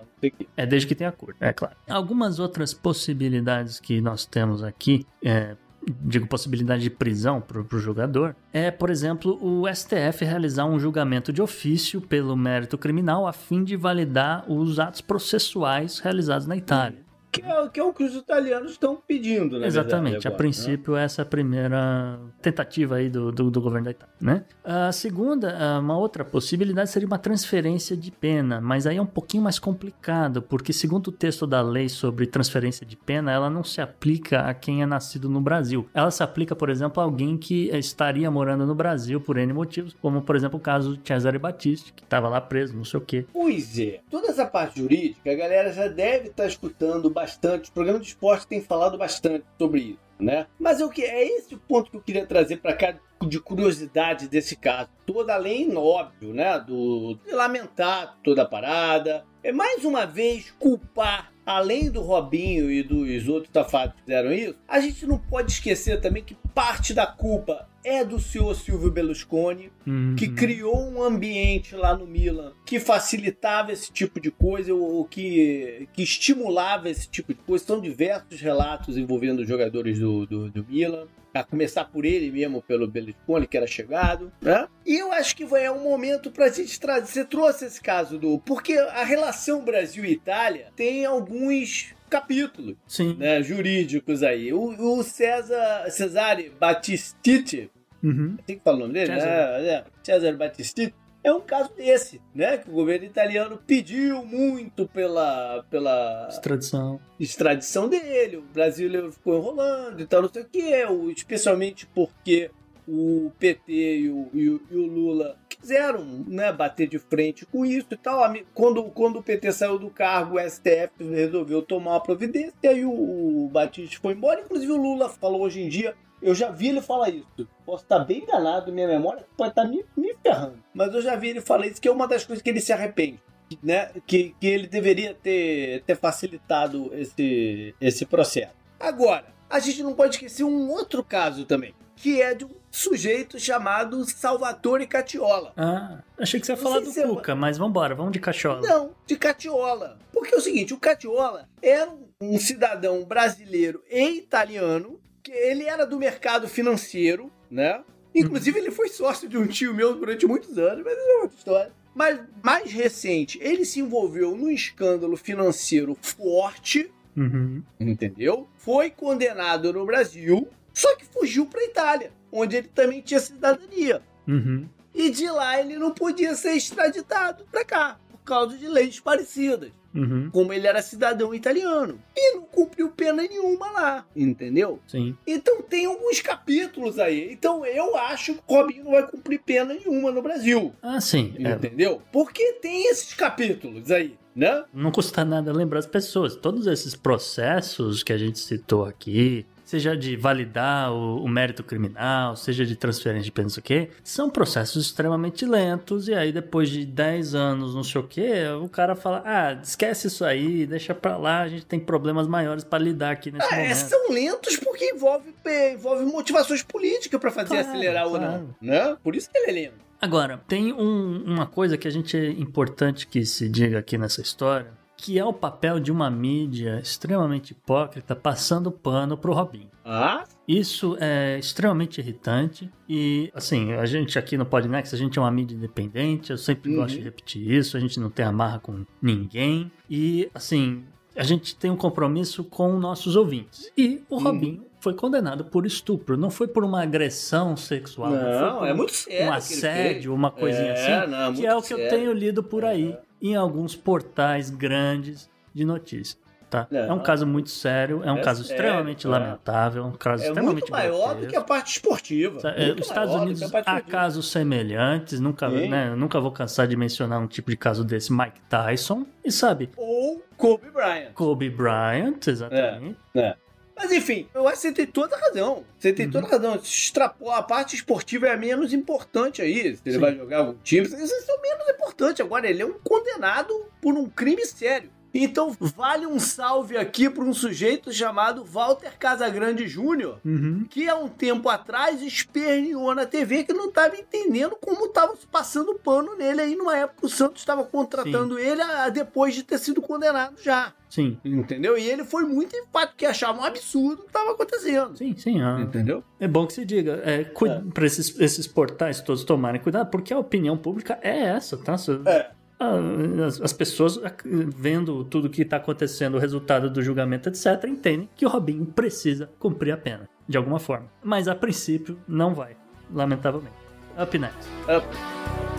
É 0.58 0.66
desde 0.66 0.90
que 0.90 0.96
tem 0.96 1.08
acordo, 1.08 1.38
é 1.40 1.54
claro. 1.54 1.76
Algumas 1.88 2.40
outras 2.40 2.74
possibilidades 2.74 3.80
que 3.80 4.02
nós 4.02 4.26
temos 4.26 4.64
aqui 4.64 5.06
é, 5.24 5.56
digo, 6.02 6.28
possibilidade 6.28 6.82
de 6.84 6.90
prisão 6.90 7.40
para 7.42 7.60
o 7.60 7.80
jogador, 7.80 8.36
é, 8.52 8.72
por 8.72 8.90
exemplo, 8.90 9.38
o 9.42 9.68
STF 9.74 10.24
realizar 10.24 10.66
um 10.66 10.80
julgamento 10.80 11.32
de 11.32 11.42
ofício 11.42 12.02
pelo 12.02 12.36
mérito 12.36 12.78
criminal 12.78 13.28
a 13.28 13.34
fim 13.34 13.64
de 13.64 13.76
validar 13.76 14.50
os 14.52 14.80
atos 14.80 15.02
processuais 15.02 16.00
realizados 16.00 16.48
na 16.48 16.58
Itália. 16.58 17.05
Que 17.42 17.52
é, 17.52 17.70
que 17.70 17.80
é 17.80 17.84
o 17.84 17.94
que 17.94 18.04
os 18.04 18.16
italianos 18.16 18.72
estão 18.72 18.96
pedindo, 18.96 19.60
né? 19.60 19.68
Exatamente. 19.68 20.14
Verdade, 20.14 20.28
agora, 20.28 20.36
a 20.36 20.38
princípio, 20.38 20.94
né? 20.94 21.04
essa 21.04 21.22
é 21.22 21.24
a 21.24 21.26
primeira 21.26 22.20
tentativa 22.42 22.96
aí 22.96 23.10
do, 23.10 23.32
do, 23.32 23.52
do, 23.52 23.62
governo 23.62 23.86
da 23.86 23.92
Itália, 23.92 24.16
né? 24.20 24.44
A 24.64 24.92
segunda, 24.92 25.80
uma 25.80 25.98
outra 25.98 26.24
possibilidade 26.24 26.90
seria 26.90 27.08
uma 27.08 27.18
transferência 27.18 27.96
de 27.96 28.12
pena, 28.12 28.62
mas 28.62 28.88
aí 28.88 28.98
é 28.98 29.02
um 29.02 29.06
pouquinho 29.06 29.44
mais 29.44 29.60
complicado, 29.60 30.42
porque 30.42 30.72
segundo 30.72 31.08
o 31.08 31.12
texto 31.12 31.46
da 31.46 31.62
lei 31.62 31.90
sobre 31.90 32.26
transferência 32.26 32.86
de 32.86 32.96
pena, 32.96 33.32
ela 33.32 33.50
não 33.50 33.64
se 33.64 33.82
aplica 33.82 34.42
a 34.42 34.54
quem 34.54 34.82
é 34.82 34.86
nascido 34.86 35.30
no 35.30 35.42
Brasil. 35.42 35.88
Ela 35.94 36.12
se 36.12 36.24
aplica, 36.24 36.56
por 36.56 36.70
exemplo, 36.70 37.02
a 37.02 37.04
alguém 37.04 37.38
que 37.38 37.70
estaria 37.76 38.30
morando 38.32 38.66
no 38.66 38.74
Brasil 38.74 39.20
por 39.20 39.38
N 39.38 39.52
motivos, 39.54 39.96
como, 40.02 40.22
por 40.22 40.36
exemplo, 40.36 40.58
o 40.58 40.62
caso 40.62 40.98
de 40.98 41.08
Cesare 41.08 41.38
Battisti, 41.38 41.94
que 41.94 42.04
estava 42.04 42.30
lá 42.30 42.40
preso, 42.40 42.76
não 42.76 42.86
sei 42.86 43.00
o 43.00 43.04
quê. 43.04 43.26
Pois 43.34 43.78
é. 43.78 44.00
Toda 44.10 44.28
essa 44.28 44.46
parte 44.46 44.80
jurídica, 44.80 45.32
a 45.32 45.36
galera 45.36 45.72
já 45.72 45.88
deve 45.88 46.30
estar 46.30 46.46
escutando 46.46 47.10
bastante 47.10 47.25
bastante, 47.26 47.64
os 47.64 47.70
programas 47.72 48.02
de 48.04 48.10
esporte 48.10 48.48
têm 48.48 48.62
falado 48.62 48.98
bastante 48.98 49.46
sobre 49.58 49.82
isso, 49.82 50.00
né? 50.20 50.46
Mas 50.60 50.80
o 50.80 50.90
que 50.90 51.04
é 51.04 51.28
esse 51.28 51.56
o 51.56 51.60
ponto 51.60 51.90
que 51.90 51.98
eu 51.98 52.02
queria 52.02 52.26
trazer 52.26 52.58
para 52.58 52.74
cá 52.74 52.96
de 53.28 53.40
curiosidade 53.40 54.28
desse 54.28 54.56
caso. 54.56 54.90
Toda 55.06 55.34
além, 55.34 55.76
óbvio, 55.76 56.34
né, 56.34 56.60
do 56.60 57.18
de 57.26 57.32
lamentar 57.32 58.18
toda 58.24 58.44
a 58.44 58.46
parada, 58.46 59.26
é 59.44 59.52
mais 59.52 59.84
uma 59.84 60.06
vez 60.06 60.52
culpar 60.60 61.32
além 61.44 61.90
do 61.90 62.02
Robinho 62.02 62.72
e 62.72 62.84
dos 62.84 63.28
outros 63.28 63.52
tafados 63.52 63.96
que 63.96 64.02
fizeram 64.02 64.32
isso, 64.32 64.56
a 64.68 64.80
gente 64.80 65.06
não 65.06 65.18
pode 65.18 65.52
esquecer 65.52 66.02
também 66.02 66.24
que 66.24 66.36
parte 66.54 66.94
da 66.94 67.06
culpa 67.08 67.68
é 67.86 68.04
do 68.04 68.20
senhor 68.20 68.56
Silvio 68.56 68.92
Berlusconi, 68.92 69.72
uhum. 69.86 70.16
que 70.18 70.28
criou 70.28 70.90
um 70.90 71.02
ambiente 71.04 71.76
lá 71.76 71.96
no 71.96 72.08
Milan 72.08 72.52
que 72.66 72.80
facilitava 72.80 73.72
esse 73.72 73.92
tipo 73.92 74.20
de 74.20 74.32
coisa, 74.32 74.74
ou 74.74 75.06
que, 75.06 75.88
que 75.94 76.02
estimulava 76.02 76.90
esse 76.90 77.08
tipo 77.08 77.34
de 77.34 77.40
coisa. 77.42 77.64
São 77.64 77.80
diversos 77.80 78.42
relatos 78.42 78.98
envolvendo 78.98 79.40
os 79.40 79.48
jogadores 79.48 80.00
do, 80.00 80.26
do, 80.26 80.50
do 80.50 80.66
Milan 80.66 81.08
a 81.34 81.44
começar 81.44 81.86
por 81.86 82.06
ele 82.06 82.32
mesmo, 82.32 82.62
pelo 82.62 82.88
Berlusconi, 82.88 83.46
que 83.46 83.58
era 83.58 83.68
chegado, 83.68 84.32
né? 84.42 84.68
E 84.86 84.96
eu 84.98 85.12
acho 85.12 85.36
que 85.36 85.46
vai 85.46 85.66
é 85.66 85.72
um 85.72 85.84
momento 85.84 86.32
para 86.32 86.46
a 86.46 86.50
gente 86.50 86.80
trazer. 86.80 87.08
Você 87.08 87.26
trouxe 87.26 87.66
esse 87.66 87.82
caso 87.82 88.18
do. 88.18 88.40
Porque 88.40 88.78
a 88.78 89.04
relação 89.04 89.64
Brasil 89.64 90.06
e 90.06 90.14
Itália 90.14 90.72
tem 90.76 91.06
alguns 91.06 91.94
capítulos 92.10 92.76
né, 93.18 93.42
jurídicos 93.44 94.24
aí. 94.24 94.54
O, 94.54 95.00
o 95.00 95.04
César 95.04 95.90
Cesare 95.90 96.52
Battistiti, 96.58 97.70
uhum. 98.08 98.38
tem 98.46 98.58
que 98.58 98.64
falar 98.64 98.78
o 98.78 98.80
nome 98.82 98.94
dele? 98.94 99.08
César, 99.08 99.26
né? 99.26 99.68
é, 99.68 99.84
Cesare 100.04 100.38
Battistiti 100.38 100.94
é 101.26 101.34
um 101.34 101.42
caso 101.42 101.74
desse, 101.76 102.22
né? 102.36 102.60
Que 102.60 102.70
o 102.70 102.74
governo 102.74 103.04
italiano 103.04 103.60
pediu 103.66 104.24
muito 104.24 104.88
pela, 104.88 105.66
pela 105.72 106.28
extradição. 106.30 107.00
extradição 107.20 107.90
dele. 107.90 108.38
O 108.38 108.44
brasileiro 108.44 109.12
ficou 109.12 109.36
enrolando 109.40 110.00
e 110.00 110.06
tal, 110.06 110.22
não 110.22 110.30
sei 110.30 110.44
o 110.44 110.46
que. 110.46 110.86
Especialmente 111.18 111.88
porque 111.88 112.52
o 112.88 113.32
PT 113.40 113.72
e 113.72 114.10
o, 114.12 114.30
e 114.34 114.50
o, 114.50 114.62
e 114.70 114.76
o 114.76 114.86
Lula 114.86 115.36
quiseram 115.50 116.06
né, 116.28 116.54
bater 116.54 116.88
de 116.88 117.00
frente 117.00 117.44
com 117.44 117.66
isso 117.66 117.88
e 117.90 117.98
tal. 117.98 118.22
Quando, 118.54 118.84
quando 118.92 119.18
o 119.18 119.24
PT 119.24 119.52
saiu 119.52 119.80
do 119.80 119.90
cargo, 119.90 120.38
o 120.38 120.50
STF 120.50 120.92
resolveu 121.10 121.64
tomar 121.64 121.94
uma 121.94 122.04
providência 122.04 122.54
e 122.62 122.68
aí 122.68 122.86
o, 122.86 122.92
o 122.92 123.50
Batista 123.50 123.98
foi 124.00 124.14
embora. 124.14 124.42
Inclusive 124.42 124.72
o 124.72 124.78
Lula 124.78 125.10
falou 125.10 125.42
hoje 125.42 125.62
em 125.62 125.70
dia 125.70 125.96
eu 126.22 126.34
já 126.34 126.50
vi 126.50 126.70
ele 126.70 126.82
falar 126.82 127.10
isso. 127.10 127.48
Posso 127.66 127.84
estar 127.84 128.00
bem 128.00 128.24
enganado, 128.24 128.72
minha 128.72 128.88
memória 128.88 129.26
pode 129.38 129.50
estar 129.52 129.66
me, 129.66 129.86
me 129.96 130.16
ferrando. 130.22 130.58
Mas 130.74 130.94
eu 130.94 131.02
já 131.02 131.16
vi 131.16 131.30
ele 131.30 131.42
falar 131.42 131.68
isso, 131.68 131.82
que 131.82 131.88
é 131.88 131.92
uma 131.92 132.08
das 132.08 132.26
coisas 132.26 132.42
que 132.42 132.50
ele 132.50 132.62
se 132.62 132.74
arrepende. 132.74 133.22
Né? 133.62 133.92
Que, 134.08 134.36
que 134.40 134.48
ele 134.48 134.68
deveria 134.68 135.14
ter, 135.14 135.84
ter 135.84 135.96
facilitado 135.96 136.92
esse, 136.94 137.76
esse 137.80 138.06
processo. 138.06 138.54
Agora, 138.80 139.26
a 139.50 139.60
gente 139.60 139.84
não 139.84 139.94
pode 139.94 140.16
esquecer 140.16 140.44
um 140.44 140.70
outro 140.72 141.04
caso 141.04 141.46
também, 141.46 141.74
que 141.96 142.22
é 142.22 142.34
de 142.34 142.46
um 142.46 142.52
sujeito 142.72 143.40
chamado 143.40 144.04
Salvatore 144.06 144.88
Catiola. 144.88 145.54
Ah, 145.56 146.00
achei 146.18 146.40
que 146.40 146.46
você 146.46 146.54
ia 146.54 146.58
falar 146.58 146.80
do 146.80 146.92
se 146.92 147.04
Cuca, 147.04 147.36
mas 147.36 147.58
vamos 147.58 147.72
embora, 147.72 147.96
vamos 147.96 148.12
de 148.12 148.20
Catiola. 148.20 148.62
Não, 148.62 148.92
de 149.06 149.16
Catiola. 149.16 149.98
Porque 150.12 150.36
é 150.36 150.38
o 150.38 150.42
seguinte, 150.42 150.74
o 150.74 150.80
Catiola 150.80 151.48
era 151.62 151.92
um 152.20 152.38
cidadão 152.40 153.06
brasileiro 153.06 153.84
e 153.90 154.18
italiano 154.18 155.00
ele 155.32 155.66
era 155.66 155.86
do 155.86 155.98
mercado 155.98 156.48
financeiro, 156.48 157.32
né? 157.50 157.84
Inclusive, 158.14 158.60
ele 158.60 158.72
foi 158.72 158.88
sócio 158.88 159.28
de 159.28 159.38
um 159.38 159.46
tio 159.46 159.74
meu 159.74 159.94
durante 159.96 160.26
muitos 160.26 160.58
anos, 160.58 160.84
mas 160.86 160.98
é 160.98 161.22
outra 161.22 161.38
história. 161.38 161.72
Mas 161.94 162.20
mais 162.42 162.72
recente, 162.72 163.38
ele 163.42 163.66
se 163.66 163.80
envolveu 163.80 164.36
num 164.36 164.50
escândalo 164.50 165.18
financeiro 165.18 165.98
forte, 166.02 166.92
uhum. 167.16 167.62
entendeu? 167.80 168.48
Foi 168.58 168.90
condenado 168.90 169.72
no 169.72 169.86
Brasil, 169.86 170.48
só 170.74 170.96
que 170.96 171.06
fugiu 171.06 171.46
para 171.46 171.64
Itália, 171.64 172.12
onde 172.32 172.58
ele 172.58 172.68
também 172.68 173.02
tinha 173.02 173.20
cidadania. 173.20 174.02
Uhum. 174.28 174.68
E 174.94 175.10
de 175.10 175.30
lá 175.30 175.60
ele 175.60 175.78
não 175.78 175.92
podia 175.92 176.36
ser 176.36 176.54
extraditado 176.54 177.46
para 177.52 177.66
cá, 177.66 178.00
por 178.10 178.20
causa 178.20 178.58
de 178.58 178.68
leis 178.68 179.00
parecidas. 179.00 179.72
Uhum. 179.96 180.30
Como 180.32 180.52
ele 180.52 180.68
era 180.68 180.82
cidadão 180.82 181.34
italiano. 181.34 182.00
E 182.16 182.36
não 182.36 182.44
cumpriu 182.44 182.90
pena 182.90 183.24
nenhuma 183.24 183.72
lá, 183.72 184.06
entendeu? 184.16 184.80
Sim. 184.88 185.16
Então 185.26 185.62
tem 185.62 185.86
alguns 185.86 186.22
capítulos 186.22 187.00
aí. 187.00 187.32
Então 187.32 187.66
eu 187.66 187.96
acho 187.96 188.34
que 188.34 188.42
o 188.48 188.56
Robinho 188.56 188.84
não 188.84 188.92
vai 188.92 189.08
cumprir 189.08 189.40
pena 189.40 189.74
nenhuma 189.74 190.12
no 190.12 190.22
Brasil. 190.22 190.74
Ah, 190.82 191.00
sim. 191.00 191.34
É. 191.40 191.52
Entendeu? 191.52 192.02
É. 192.06 192.10
Porque 192.12 192.54
tem 192.54 192.90
esses 192.90 193.14
capítulos 193.14 193.90
aí. 193.92 194.18
Né? 194.36 194.66
Não 194.74 194.92
custa 194.92 195.24
nada 195.24 195.54
lembrar 195.54 195.80
as 195.80 195.88
pessoas. 195.88 196.36
Todos 196.36 196.68
esses 196.68 196.94
processos 196.94 198.04
que 198.04 198.12
a 198.12 198.18
gente 198.18 198.38
citou 198.38 198.84
aqui, 198.84 199.46
seja 199.76 199.96
de 199.96 200.16
validar 200.16 200.92
o, 200.94 201.22
o, 201.22 201.28
mérito 201.28 201.64
criminal, 201.64 202.36
seja 202.36 202.66
de 202.66 202.78
transferência 202.78 203.26
de 203.26 203.32
pena, 203.32 203.46
não 203.46 203.50
sei 203.50 203.60
o 203.60 203.64
quê, 203.64 203.90
são 204.04 204.30
processos 204.30 204.86
extremamente 204.86 205.46
lentos. 205.46 206.08
E 206.08 206.14
aí, 206.14 206.32
depois 206.32 206.70
de 206.70 206.86
10 206.86 207.36
anos, 207.36 207.76
não 207.76 207.84
sei 207.84 208.00
o 208.00 208.08
quê, 208.08 208.46
o 208.62 208.70
cara 208.70 208.96
fala: 208.96 209.22
ah, 209.26 209.54
esquece 209.62 210.08
isso 210.08 210.24
aí, 210.24 210.66
deixa 210.66 210.96
pra 210.96 211.18
lá, 211.18 211.42
a 211.42 211.50
gente 211.50 211.66
tem 211.66 211.80
problemas 211.80 212.26
maiores 212.26 212.64
para 212.64 212.82
lidar 212.82 213.12
aqui 213.12 213.32
nesse 213.32 213.54
é, 213.54 213.58
momento. 213.58 213.76
São 213.76 214.12
lentos 214.12 214.58
porque 214.58 214.86
envolve, 214.86 215.34
envolve 215.74 216.06
motivações 216.06 216.64
políticas 216.64 217.20
para 217.20 217.32
fazer 217.32 217.50
claro, 217.50 217.68
acelerar 217.68 218.08
claro. 218.08 218.26
ou 218.26 218.32
não. 218.32 218.56
Né? 218.62 218.98
Por 219.04 219.16
isso 219.16 219.30
que 219.30 219.38
ele 219.38 219.50
é 219.50 219.54
lento. 219.64 219.86
Agora, 220.02 220.42
tem 220.48 220.72
um, 220.72 221.24
uma 221.26 221.46
coisa 221.46 221.78
que 221.78 221.88
a 221.88 221.92
gente 221.92 222.16
é 222.16 222.30
importante 222.30 223.08
que 223.08 223.26
se 223.26 223.50
diga 223.50 223.80
aqui 223.80 223.98
nessa 223.98 224.22
história 224.22 224.85
que 224.98 225.20
é 225.20 225.26
o 225.26 225.34
papel 225.34 225.80
de 225.80 225.92
uma 225.92 226.10
mídia 226.10 226.80
extremamente 226.82 227.52
hipócrita 227.52 228.16
passando 228.16 228.72
pano 228.72 229.18
pro 229.18 229.34
Robinho. 229.34 229.70
Ah? 229.84 230.24
Isso 230.48 230.98
é 231.00 231.38
extremamente 231.38 232.00
irritante 232.00 232.72
e, 232.88 233.32
assim, 233.34 233.74
a 233.74 233.86
gente 233.86 234.18
aqui 234.18 234.38
no 234.38 234.46
Podnext, 234.46 234.94
a 234.94 234.98
gente 234.98 235.18
é 235.18 235.22
uma 235.22 235.32
mídia 235.32 235.56
independente, 235.56 236.32
eu 236.32 236.38
sempre 236.38 236.72
uhum. 236.72 236.78
gosto 236.78 236.96
de 236.96 237.02
repetir 237.02 237.52
isso, 237.52 237.78
a 237.78 237.80
gente 237.80 238.00
não 238.00 238.10
tem 238.10 238.26
amarra 238.26 238.60
com 238.60 238.86
ninguém 239.02 239.72
e, 239.90 240.30
assim, 240.34 240.84
a 241.16 241.24
gente 241.24 241.56
tem 241.56 241.72
um 241.72 241.78
compromisso 241.78 242.44
com 242.44 242.78
nossos 242.78 243.16
ouvintes. 243.16 243.72
E 243.78 244.04
o 244.10 244.16
uhum. 244.16 244.24
Robinho 244.24 244.66
foi 244.80 244.94
condenado 244.94 245.46
por 245.46 245.66
estupro, 245.66 246.16
não 246.16 246.30
foi 246.30 246.48
por 246.48 246.64
uma 246.64 246.84
agressão 246.84 247.58
sexual, 247.58 248.12
não, 248.12 248.58
não 248.60 248.66
é 248.66 248.74
muito 248.74 248.94
sério 248.94 249.26
um 249.26 249.34
assédio, 249.34 250.14
uma 250.14 250.30
coisinha 250.30 250.74
é, 250.74 250.74
assim, 250.74 251.12
não, 251.12 251.32
é 251.32 251.34
que 251.34 251.46
é 251.46 251.56
o 251.56 251.62
que 251.62 251.68
sério. 251.70 251.84
eu 251.84 251.90
tenho 251.90 252.14
lido 252.14 252.44
por 252.44 252.64
aí 252.64 252.92
é. 252.92 253.02
Em 253.30 253.36
alguns 253.36 253.76
portais 253.76 254.50
grandes 254.50 255.30
de 255.54 255.66
notícias. 255.66 256.24
Tá? 256.50 256.68
É 256.72 256.94
um 256.94 257.00
caso 257.00 257.26
muito 257.26 257.50
sério, 257.50 258.02
é 258.04 258.12
um 258.12 258.20
é 258.20 258.22
caso 258.22 258.44
extremamente 258.44 259.08
é. 259.08 259.10
lamentável, 259.10 259.84
um 259.84 259.92
caso 259.92 260.24
é 260.24 260.28
extremamente 260.28 260.62
muito 260.62 260.72
maior 260.72 261.10
grotesco. 261.10 261.26
do 261.26 261.28
que 261.30 261.36
a 261.36 261.42
parte 261.42 261.72
esportiva. 261.72 262.50
É, 262.50 262.72
os 262.72 262.88
Estados 262.88 263.16
Unidos 263.16 263.42
há 263.54 263.82
casos 263.82 264.32
semelhantes, 264.32 265.20
nunca, 265.20 265.50
né, 265.50 265.96
nunca 265.96 266.20
vou 266.20 266.32
cansar 266.32 266.68
de 266.68 266.76
mencionar 266.76 267.20
um 267.20 267.28
tipo 267.28 267.50
de 267.50 267.58
caso 267.58 267.84
desse, 267.84 268.14
Mike 268.14 268.40
Tyson, 268.48 269.06
e 269.24 269.32
sabe? 269.32 269.72
Ou 269.76 270.24
Kobe 270.38 270.70
Bryant. 270.70 271.14
Kobe 271.14 271.50
Bryant, 271.50 272.28
exatamente. 272.28 272.98
É, 273.16 273.20
é. 273.20 273.36
Mas 273.76 273.92
enfim, 273.92 274.28
eu 274.34 274.48
acho 274.48 274.62
que 274.62 274.68
você 274.68 274.72
tem 274.72 274.86
toda 274.86 275.16
a 275.16 275.20
razão. 275.20 275.66
Você 275.78 275.92
tem 275.92 276.06
uhum. 276.06 276.12
toda 276.14 276.28
a 276.28 276.30
razão. 276.30 276.56
Extrapolar, 276.56 277.40
a 277.40 277.44
parte 277.44 277.76
esportiva 277.76 278.28
é 278.28 278.32
a 278.32 278.38
menos 278.38 278.74
importante 278.74 279.42
aí. 279.42 279.76
Se 279.76 279.82
ele 279.86 279.96
Sim. 279.96 280.00
vai 280.00 280.16
jogar 280.16 280.38
algum 280.38 280.58
time, 280.64 280.86
isso 280.86 280.96
é 280.96 281.34
o 281.34 281.42
menos 281.42 281.70
importante. 281.70 282.22
Agora, 282.22 282.50
ele 282.50 282.62
é 282.62 282.66
um 282.66 282.80
condenado 282.84 283.54
por 283.82 283.96
um 283.96 284.08
crime 284.08 284.46
sério. 284.46 284.90
Então, 285.18 285.56
vale 285.62 286.06
um 286.06 286.20
salve 286.20 286.76
aqui 286.76 287.10
para 287.10 287.24
um 287.24 287.34
sujeito 287.34 287.90
chamado 287.94 288.44
Walter 288.44 288.92
Casagrande 289.00 289.66
Júnior, 289.66 290.20
uhum. 290.26 290.66
que 290.70 290.90
há 290.90 290.98
um 290.98 291.08
tempo 291.08 291.48
atrás 291.48 292.02
esperneou 292.02 292.94
na 292.94 293.06
TV 293.06 293.46
que 293.46 293.54
não 293.54 293.70
estava 293.70 293.96
entendendo 293.96 294.58
como 294.60 294.88
estava 294.88 295.14
passando 295.32 295.74
pano 295.76 296.18
nele 296.18 296.42
aí 296.42 296.56
numa 296.58 296.76
época 296.76 297.06
o 297.06 297.10
Santos 297.10 297.42
estava 297.42 297.64
contratando 297.64 298.36
Sim. 298.36 298.42
ele 298.42 298.62
a, 298.62 298.90
depois 298.90 299.34
de 299.34 299.44
ter 299.44 299.58
sido 299.58 299.82
condenado 299.82 300.36
já. 300.44 300.74
Sim. 300.90 301.18
Entendeu? 301.24 301.78
E 301.78 301.90
ele 301.90 302.04
foi 302.04 302.26
muito 302.26 302.54
enfático, 302.54 302.98
que 302.98 303.06
achava 303.06 303.40
um 303.40 303.44
absurdo 303.46 304.02
o 304.02 304.04
que 304.04 304.08
estava 304.08 304.32
acontecendo. 304.32 304.98
Sim, 304.98 305.16
sim. 305.16 305.42
Ah, 305.42 305.60
Entendeu? 305.62 306.04
É 306.20 306.28
bom 306.28 306.46
que 306.46 306.54
se 306.54 306.66
diga. 306.66 307.02
É, 307.06 307.22
é. 307.22 307.62
Para 307.74 307.86
esses, 307.86 308.20
esses 308.20 308.48
portais 308.48 309.00
todos 309.00 309.24
tomarem 309.24 309.62
cuidado, 309.62 309.90
porque 309.90 310.14
a 310.14 310.20
opinião 310.20 310.58
pública 310.58 311.00
é 311.02 311.20
essa, 311.20 311.58
tá? 311.58 311.76
É. 312.06 312.32
Ah, 312.66 313.28
as, 313.44 313.54
pessoas 313.54 314.00
vendo 314.26 315.04
tudo 315.06 315.30
que 315.30 315.44
está 315.44 315.58
acontecendo, 315.58 316.16
o 316.16 316.20
resultado 316.20 316.70
do 316.70 316.82
julgamento, 316.82 317.30
etc., 317.30 317.66
entendem 317.68 318.10
que 318.16 318.26
o 318.26 318.30
Robinho 318.30 318.66
precisa 318.66 319.30
cumprir 319.38 319.72
a 319.72 319.78
pena, 319.78 320.10
de 320.28 320.38
alguma 320.38 320.60
forma. 320.60 320.88
Mas 321.04 321.28
a 321.28 321.36
princípio 321.36 321.98
não 322.08 322.34
vai, 322.34 322.58
lamentavelmente. 322.92 323.56
Up 323.98 324.18
next. 324.18 324.50
Up. 324.64 325.55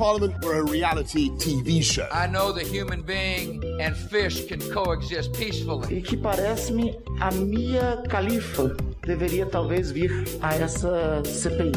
Parliament 0.00 0.42
were 0.42 0.60
a 0.60 0.64
reality 0.64 1.28
TV 1.32 1.82
show. 1.82 2.08
I 2.10 2.26
know 2.26 2.52
the 2.52 2.64
human 2.64 3.02
being 3.02 3.62
and 3.82 3.94
fish 3.94 4.46
can 4.46 4.58
coexist 4.72 5.34
peacefully. 5.34 5.98
E 5.98 6.00
que 6.00 6.16
parece-me 6.16 6.98
a 7.20 7.30
Mia 7.30 8.02
Khalifa 8.08 8.74
deveria 9.02 9.44
talvez 9.44 9.90
vir 9.90 10.10
a 10.40 10.54
essa 10.54 11.22
CPI. 11.26 11.72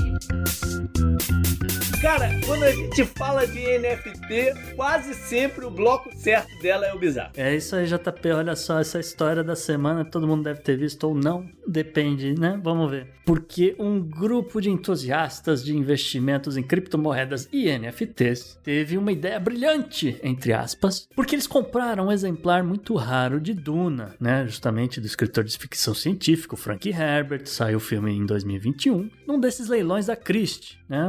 Cara, 2.03 2.29
quando 2.45 2.63
a 2.63 2.71
gente 2.73 3.05
fala 3.05 3.47
de 3.47 3.61
NFT, 3.77 4.75
quase 4.75 5.13
sempre 5.13 5.65
o 5.65 5.71
bloco 5.71 6.09
certo 6.17 6.61
dela 6.61 6.85
é 6.85 6.93
o 6.93 6.99
bizarro. 6.99 7.31
É 7.37 7.55
isso 7.55 7.77
aí, 7.77 7.85
JP. 7.85 8.31
Olha 8.31 8.57
só, 8.57 8.79
essa 8.79 8.99
história 8.99 9.41
da 9.41 9.55
semana 9.55 10.03
todo 10.03 10.27
mundo 10.27 10.43
deve 10.43 10.59
ter 10.59 10.75
visto 10.75 11.05
ou 11.05 11.15
não. 11.15 11.47
Depende, 11.65 12.37
né? 12.37 12.59
Vamos 12.61 12.91
ver. 12.91 13.07
Porque 13.25 13.73
um 13.79 14.01
grupo 14.01 14.59
de 14.59 14.69
entusiastas 14.69 15.63
de 15.63 15.73
investimentos 15.77 16.57
em 16.57 16.61
criptomoedas 16.61 17.47
e 17.53 17.69
NFTs 18.13 18.59
teve 18.63 18.97
uma 18.97 19.11
ideia 19.11 19.39
brilhante, 19.39 20.17
entre 20.23 20.53
aspas, 20.53 21.07
porque 21.15 21.35
eles 21.35 21.47
compraram 21.47 22.07
um 22.07 22.11
exemplar 22.11 22.63
muito 22.63 22.95
raro 22.95 23.39
de 23.41 23.53
Duna, 23.53 24.15
né? 24.19 24.45
Justamente 24.45 25.01
do 25.01 25.07
escritor 25.07 25.43
de 25.43 25.57
ficção 25.57 25.93
científica, 25.93 26.55
Frank 26.55 26.87
Herbert. 26.87 27.47
Saiu 27.47 27.77
o 27.77 27.81
filme 27.81 28.11
em 28.11 28.25
2021, 28.25 29.09
num 29.27 29.39
desses 29.39 29.67
leilões 29.67 30.05
da 30.05 30.15
Christie, 30.15 30.77
né? 30.87 30.99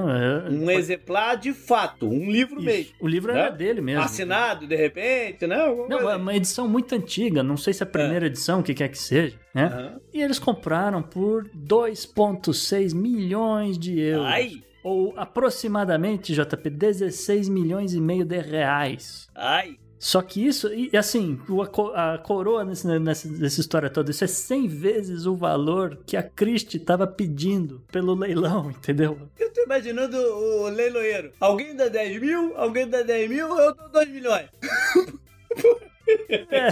É, 0.48 0.50
um 0.50 0.70
exemplar 0.70 1.36
de 1.36 1.52
fato, 1.52 2.08
um 2.08 2.30
livro 2.30 2.56
Isso. 2.56 2.64
mesmo. 2.64 2.92
O 3.00 3.06
livro 3.06 3.32
né? 3.32 3.40
era 3.40 3.50
dele 3.50 3.80
mesmo. 3.80 4.02
Assinado, 4.02 4.66
de 4.66 4.76
repente, 4.76 5.46
né? 5.46 5.56
Não, 5.88 6.10
é 6.10 6.16
uma 6.16 6.34
edição 6.34 6.66
muito 6.66 6.94
antiga, 6.94 7.42
não 7.42 7.56
sei 7.56 7.72
se 7.72 7.82
é 7.82 7.86
a 7.86 7.88
primeira 7.88 8.26
é. 8.26 8.28
edição, 8.28 8.60
o 8.60 8.62
que 8.62 8.74
quer 8.74 8.88
que 8.88 8.98
seja, 8.98 9.38
né? 9.54 9.66
Uhum. 9.66 10.00
E 10.12 10.22
eles 10.22 10.38
compraram 10.38 11.02
por 11.02 11.48
2,6 11.48 12.94
milhões 12.94 13.78
de 13.78 13.98
euros. 13.98 14.26
Ai! 14.26 14.62
Ou 14.84 15.14
aproximadamente, 15.16 16.34
JP, 16.34 16.70
16 16.70 17.48
milhões 17.48 17.94
e 17.94 18.00
meio 18.00 18.24
de 18.24 18.38
reais. 18.38 19.28
Ai! 19.34 19.78
Só 19.98 20.20
que 20.20 20.46
isso, 20.46 20.68
e 20.74 20.94
assim, 20.94 21.40
a 21.94 22.18
coroa 22.18 22.62
nesse, 22.62 22.86
nessa, 22.98 23.26
nessa 23.26 23.58
história 23.58 23.88
toda, 23.88 24.10
isso 24.10 24.22
é 24.22 24.26
100 24.26 24.68
vezes 24.68 25.24
o 25.24 25.34
valor 25.34 25.98
que 26.04 26.14
a 26.14 26.22
Christie 26.22 26.76
estava 26.76 27.06
pedindo 27.06 27.82
pelo 27.90 28.14
leilão, 28.14 28.68
entendeu? 28.76 29.18
Eu 29.38 29.50
tô 29.50 29.62
imaginando 29.62 30.18
o 30.18 30.68
leiloeiro. 30.68 31.32
Alguém 31.40 31.74
dá 31.74 31.88
10 31.88 32.20
mil, 32.20 32.54
alguém 32.54 32.86
dá 32.86 33.00
10 33.00 33.30
mil, 33.30 33.48
eu 33.58 33.74
dou 33.74 33.88
2 33.88 34.08
milhões. 34.10 34.48
É, 36.28 36.68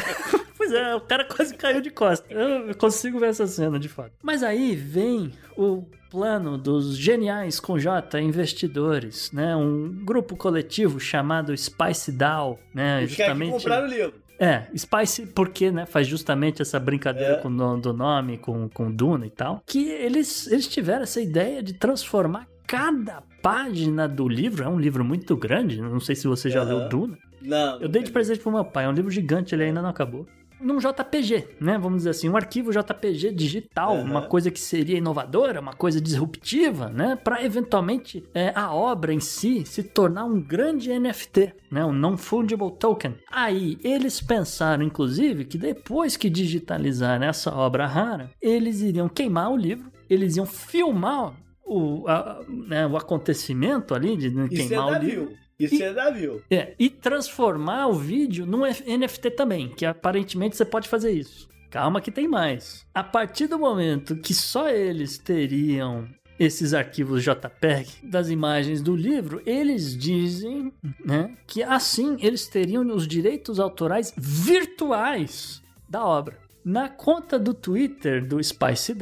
pois 0.57 0.73
é, 0.73 0.95
o 0.95 1.01
cara 1.01 1.25
quase 1.25 1.55
caiu 1.55 1.81
de 1.81 1.91
costa. 1.91 2.33
Eu 2.33 2.75
consigo 2.77 3.19
ver 3.19 3.31
essa 3.31 3.47
cena, 3.47 3.79
de 3.79 3.89
fato. 3.89 4.13
Mas 4.23 4.43
aí 4.43 4.75
vem 4.77 5.33
o 5.57 5.85
plano 6.11 6.59
dos 6.59 6.97
geniais 6.97 7.59
com 7.59 7.79
J 7.79 8.21
investidores, 8.21 9.33
né? 9.33 9.57
Um 9.57 10.05
grupo 10.05 10.37
coletivo 10.37 11.01
chamado 11.01 11.57
Spice 11.57 12.13
DAO, 12.13 12.59
né? 12.75 13.03
Os 13.05 13.11
justamente 13.11 13.53
comprar 13.53 13.83
o 13.83 13.87
livro. 13.87 14.23
É, 14.39 14.67
Spice, 14.77 15.27
porque, 15.27 15.71
né, 15.71 15.87
faz 15.87 16.07
justamente 16.07 16.61
essa 16.61 16.81
brincadeira 16.81 17.35
é. 17.35 17.37
com 17.37 17.49
o 17.49 17.77
do 17.77 17.93
nome, 17.93 18.39
com, 18.39 18.69
com 18.69 18.91
Duna 18.91 19.25
e 19.25 19.31
tal, 19.31 19.63
que 19.65 19.89
eles, 19.89 20.49
eles 20.51 20.67
tiveram 20.67 21.03
essa 21.03 21.21
ideia 21.21 21.63
de 21.63 21.75
transformar 21.75 22.49
cada 22.67 23.23
página 23.41 24.09
do 24.09 24.29
livro, 24.29 24.65
é 24.65 24.69
um 24.69 24.81
livro 24.81 25.05
muito 25.05 25.37
grande, 25.37 25.81
não 25.81 26.01
sei 26.01 26.17
se 26.17 26.27
você 26.27 26.51
já 26.51 26.63
uhum. 26.63 26.69
leu 26.69 26.89
Duna. 26.89 27.19
Não. 27.45 27.81
Eu 27.81 27.89
dei 27.89 28.03
de 28.03 28.11
presente 28.11 28.41
pro 28.41 28.53
meu 28.53 28.65
pai, 28.65 28.85
é 28.85 28.89
um 28.89 28.93
livro 28.93 29.11
gigante, 29.11 29.55
ele 29.55 29.65
ainda 29.65 29.83
não 29.83 29.89
acabou 29.89 30.27
num 30.63 30.79
JPG, 30.79 31.57
né? 31.61 31.77
Vamos 31.77 31.99
dizer 31.99 32.11
assim, 32.11 32.29
um 32.29 32.37
arquivo 32.37 32.71
JPG 32.71 33.33
digital, 33.33 33.97
uhum. 33.97 34.05
uma 34.05 34.23
coisa 34.23 34.51
que 34.51 34.61
seria 34.61 34.97
inovadora, 34.97 35.61
uma 35.61 35.73
coisa 35.73 36.01
disruptiva, 36.01 36.89
né? 36.89 37.17
Para 37.17 37.45
eventualmente 37.45 38.25
é, 38.33 38.53
a 38.55 38.73
obra 38.73 39.13
em 39.13 39.21
si 39.21 39.65
se 39.67 39.83
tornar 39.83 40.25
um 40.25 40.41
grande 40.41 40.97
NFT, 40.97 41.53
né? 41.71 41.85
Um 41.85 41.93
non-fungible 41.93 42.71
token. 42.79 43.17
Aí 43.31 43.79
eles 43.83 44.21
pensaram, 44.21 44.83
inclusive, 44.83 45.45
que 45.45 45.59
depois 45.59 46.17
que 46.17 46.31
digitalizar 46.31 47.23
essa 47.23 47.55
obra 47.55 47.87
rara, 47.87 48.31
eles 48.41 48.81
iriam 48.81 49.09
queimar 49.09 49.51
o 49.51 49.57
livro, 49.57 49.91
eles 50.09 50.37
iam 50.37 50.47
filmar 50.47 51.35
o, 51.65 52.07
a, 52.07 52.41
né, 52.49 52.87
o 52.87 52.97
acontecimento 52.97 53.95
ali 53.95 54.17
de 54.17 54.31
queimar 54.49 55.01
o 55.01 55.05
livro. 55.05 55.42
Isso 55.59 55.77
e, 55.77 55.83
é 55.83 55.93
Davi. 55.93 56.43
É, 56.51 56.75
e 56.79 56.89
transformar 56.91 57.87
o 57.89 57.95
vídeo 57.95 58.47
num 58.47 58.63
NFT 58.67 59.31
também, 59.31 59.69
que 59.69 59.87
aparentemente 59.87 60.57
você 60.57 60.65
pode 60.65 60.89
fazer 60.89 61.13
isso. 61.13 61.49
Calma 61.71 62.01
que 62.01 62.11
tem 62.11 62.29
mais. 62.29 62.85
A 62.95 63.03
partir 63.03 63.47
do 63.47 63.59
momento 63.59 64.17
que 64.17 64.35
só 64.35 64.69
eles 64.69 65.17
teriam 65.17 66.07
esses 66.39 66.75
arquivos 66.75 67.23
JPEG 67.23 67.89
das 68.03 68.29
imagens 68.29 68.83
do 68.83 68.97
livro, 68.97 69.41
eles 69.47 69.97
dizem 69.97 70.73
né, 71.05 71.35
que 71.47 71.63
assim 71.63 72.17
eles 72.21 72.47
teriam 72.49 72.87
os 72.95 73.07
direitos 73.07 73.61
autorais 73.61 74.13
virtuais 74.17 75.63
da 75.89 76.05
obra. 76.05 76.42
Na 76.65 76.89
conta 76.89 77.41
do 77.41 77.53
Twitter 77.53 78.25
do 78.25 78.43
Spice 78.43 78.97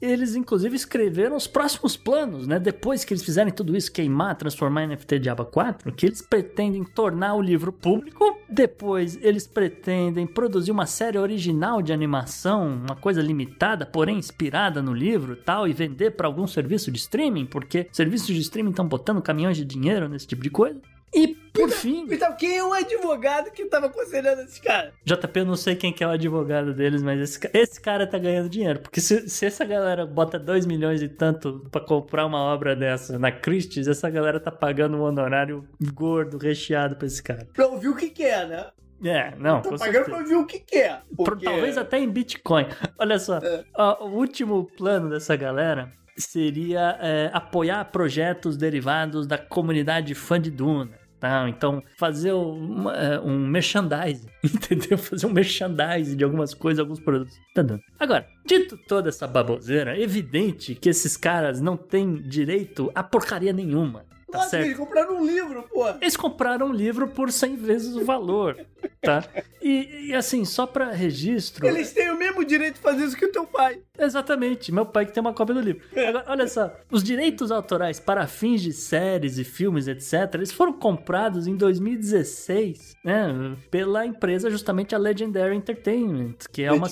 eles 0.00 0.36
inclusive 0.36 0.76
escreveram 0.76 1.36
os 1.36 1.48
próximos 1.48 1.96
planos, 1.96 2.46
né? 2.46 2.58
Depois 2.58 3.04
que 3.04 3.12
eles 3.12 3.24
fizerem 3.24 3.52
tudo 3.52 3.76
isso, 3.76 3.90
queimar, 3.90 4.36
transformar 4.36 4.84
em 4.84 4.88
NFT 4.88 5.18
de 5.18 5.28
aba 5.28 5.44
4, 5.44 5.92
que 5.92 6.06
eles 6.06 6.22
pretendem 6.22 6.84
tornar 6.84 7.34
o 7.34 7.42
livro 7.42 7.72
público. 7.72 8.38
Depois, 8.48 9.18
eles 9.22 9.46
pretendem 9.46 10.26
produzir 10.26 10.70
uma 10.70 10.86
série 10.86 11.18
original 11.18 11.82
de 11.82 11.92
animação, 11.92 12.84
uma 12.88 12.96
coisa 12.96 13.20
limitada, 13.20 13.84
porém 13.84 14.18
inspirada 14.18 14.80
no 14.80 14.92
livro 14.92 15.34
tal, 15.34 15.66
e 15.66 15.72
vender 15.72 16.12
para 16.12 16.28
algum 16.28 16.46
serviço 16.46 16.92
de 16.92 16.98
streaming, 16.98 17.46
porque 17.46 17.88
serviços 17.92 18.28
de 18.28 18.40
streaming 18.40 18.70
estão 18.70 18.86
botando 18.86 19.20
caminhões 19.20 19.56
de 19.56 19.64
dinheiro 19.64 20.08
nesse 20.08 20.28
tipo 20.28 20.42
de 20.42 20.50
coisa. 20.50 20.80
E 21.14 21.28
por 21.52 21.68
fim. 21.70 22.06
Então, 22.08 22.34
quem 22.36 22.56
é 22.56 22.64
o 22.64 22.72
advogado 22.72 23.50
que 23.50 23.64
tava 23.66 23.86
aconselhando 23.86 24.42
esse 24.42 24.60
cara? 24.62 24.92
JP, 25.04 25.40
eu 25.40 25.44
não 25.44 25.56
sei 25.56 25.74
quem 25.74 25.92
que 25.92 26.04
é 26.04 26.06
o 26.06 26.10
advogado 26.10 26.72
deles, 26.72 27.02
mas 27.02 27.20
esse, 27.20 27.40
esse 27.52 27.80
cara 27.80 28.06
tá 28.06 28.16
ganhando 28.18 28.48
dinheiro. 28.48 28.78
Porque 28.80 29.00
se, 29.00 29.28
se 29.28 29.44
essa 29.46 29.64
galera 29.64 30.06
bota 30.06 30.38
2 30.38 30.66
milhões 30.66 31.02
e 31.02 31.08
tanto 31.08 31.66
pra 31.70 31.80
comprar 31.80 32.24
uma 32.26 32.38
obra 32.38 32.76
dessa 32.76 33.18
na 33.18 33.32
Christie's, 33.32 33.88
essa 33.88 34.08
galera 34.08 34.38
tá 34.38 34.52
pagando 34.52 34.96
um 34.98 35.02
honorário 35.02 35.66
gordo, 35.92 36.38
recheado 36.38 36.94
pra 36.94 37.06
esse 37.08 37.20
cara. 37.22 37.48
Pra 37.52 37.66
ouvir 37.66 37.88
o 37.88 37.96
que 37.96 38.10
quer, 38.10 38.46
né? 38.46 38.66
É, 39.02 39.34
não. 39.36 39.62
Tô 39.62 39.70
com 39.70 39.78
pagando 39.78 39.94
certeza. 40.04 40.10
pra 40.10 40.18
ouvir 40.20 40.34
o 40.36 40.46
que 40.46 40.58
quer. 40.60 41.02
Por- 41.16 41.24
Porque... 41.24 41.44
Talvez 41.46 41.76
até 41.76 41.98
em 41.98 42.08
Bitcoin. 42.08 42.66
Olha 42.98 43.18
só, 43.18 43.38
É. 43.38 43.64
ó, 43.76 44.04
o 44.06 44.10
último 44.14 44.64
plano 44.76 45.08
dessa 45.10 45.34
galera 45.34 45.90
seria 46.16 46.98
é, 47.00 47.30
apoiar 47.32 47.82
projetos 47.86 48.56
derivados 48.56 49.26
da 49.26 49.38
comunidade 49.38 50.14
fã 50.14 50.38
de 50.40 50.50
Duna. 50.50 50.99
Tá? 51.20 51.46
Então, 51.50 51.82
fazer 51.98 52.32
um, 52.32 52.90
é, 52.90 53.20
um 53.20 53.46
merchandising, 53.46 54.26
entendeu? 54.42 54.96
Fazer 54.96 55.26
um 55.26 55.32
merchandising 55.32 56.16
de 56.16 56.24
algumas 56.24 56.54
coisas, 56.54 56.80
alguns 56.80 56.98
produtos. 56.98 57.36
Tá 57.54 57.60
dando. 57.60 57.82
Agora, 57.98 58.26
dito 58.46 58.78
toda 58.88 59.10
essa 59.10 59.26
baboseira, 59.26 59.98
é 59.98 60.00
evidente 60.00 60.74
que 60.74 60.88
esses 60.88 61.18
caras 61.18 61.60
não 61.60 61.76
têm 61.76 62.14
direito 62.14 62.90
a 62.94 63.02
porcaria 63.02 63.52
nenhuma. 63.52 64.06
Tá 64.30 64.38
Nossa, 64.38 64.50
certo? 64.50 64.64
eles 64.66 64.78
compraram 64.78 65.16
um 65.16 65.26
livro, 65.26 65.64
pô. 65.72 65.88
Eles 66.00 66.16
compraram 66.16 66.68
um 66.68 66.72
livro 66.72 67.08
por 67.08 67.32
100 67.32 67.56
vezes 67.56 67.96
o 67.96 68.04
valor, 68.04 68.56
tá? 69.00 69.24
E, 69.60 70.08
e, 70.08 70.14
assim, 70.14 70.44
só 70.44 70.66
pra 70.66 70.90
registro... 70.90 71.66
Eles 71.66 71.92
têm 71.92 72.10
o 72.10 72.16
mesmo 72.16 72.44
direito 72.44 72.74
de 72.74 72.80
fazer 72.80 73.04
isso 73.04 73.16
que 73.16 73.24
o 73.24 73.32
teu 73.32 73.46
pai. 73.46 73.80
Exatamente, 73.98 74.72
meu 74.72 74.86
pai 74.86 75.06
que 75.06 75.12
tem 75.12 75.20
uma 75.20 75.34
cópia 75.34 75.54
do 75.54 75.60
livro. 75.60 75.82
Agora, 75.96 76.24
olha 76.28 76.46
só, 76.48 76.72
os 76.90 77.02
direitos 77.02 77.50
autorais 77.50 77.98
para 77.98 78.26
fins 78.26 78.62
de 78.62 78.72
séries 78.72 79.38
e 79.38 79.44
filmes, 79.44 79.88
etc., 79.88 80.34
eles 80.34 80.52
foram 80.52 80.72
comprados 80.72 81.46
em 81.46 81.56
2016, 81.56 82.94
né, 83.04 83.56
pela 83.70 84.06
empresa 84.06 84.50
justamente 84.50 84.94
a 84.94 84.98
Legendary 84.98 85.56
Entertainment, 85.56 86.36
que 86.52 86.62
é 86.62 86.72
uma 86.72 86.88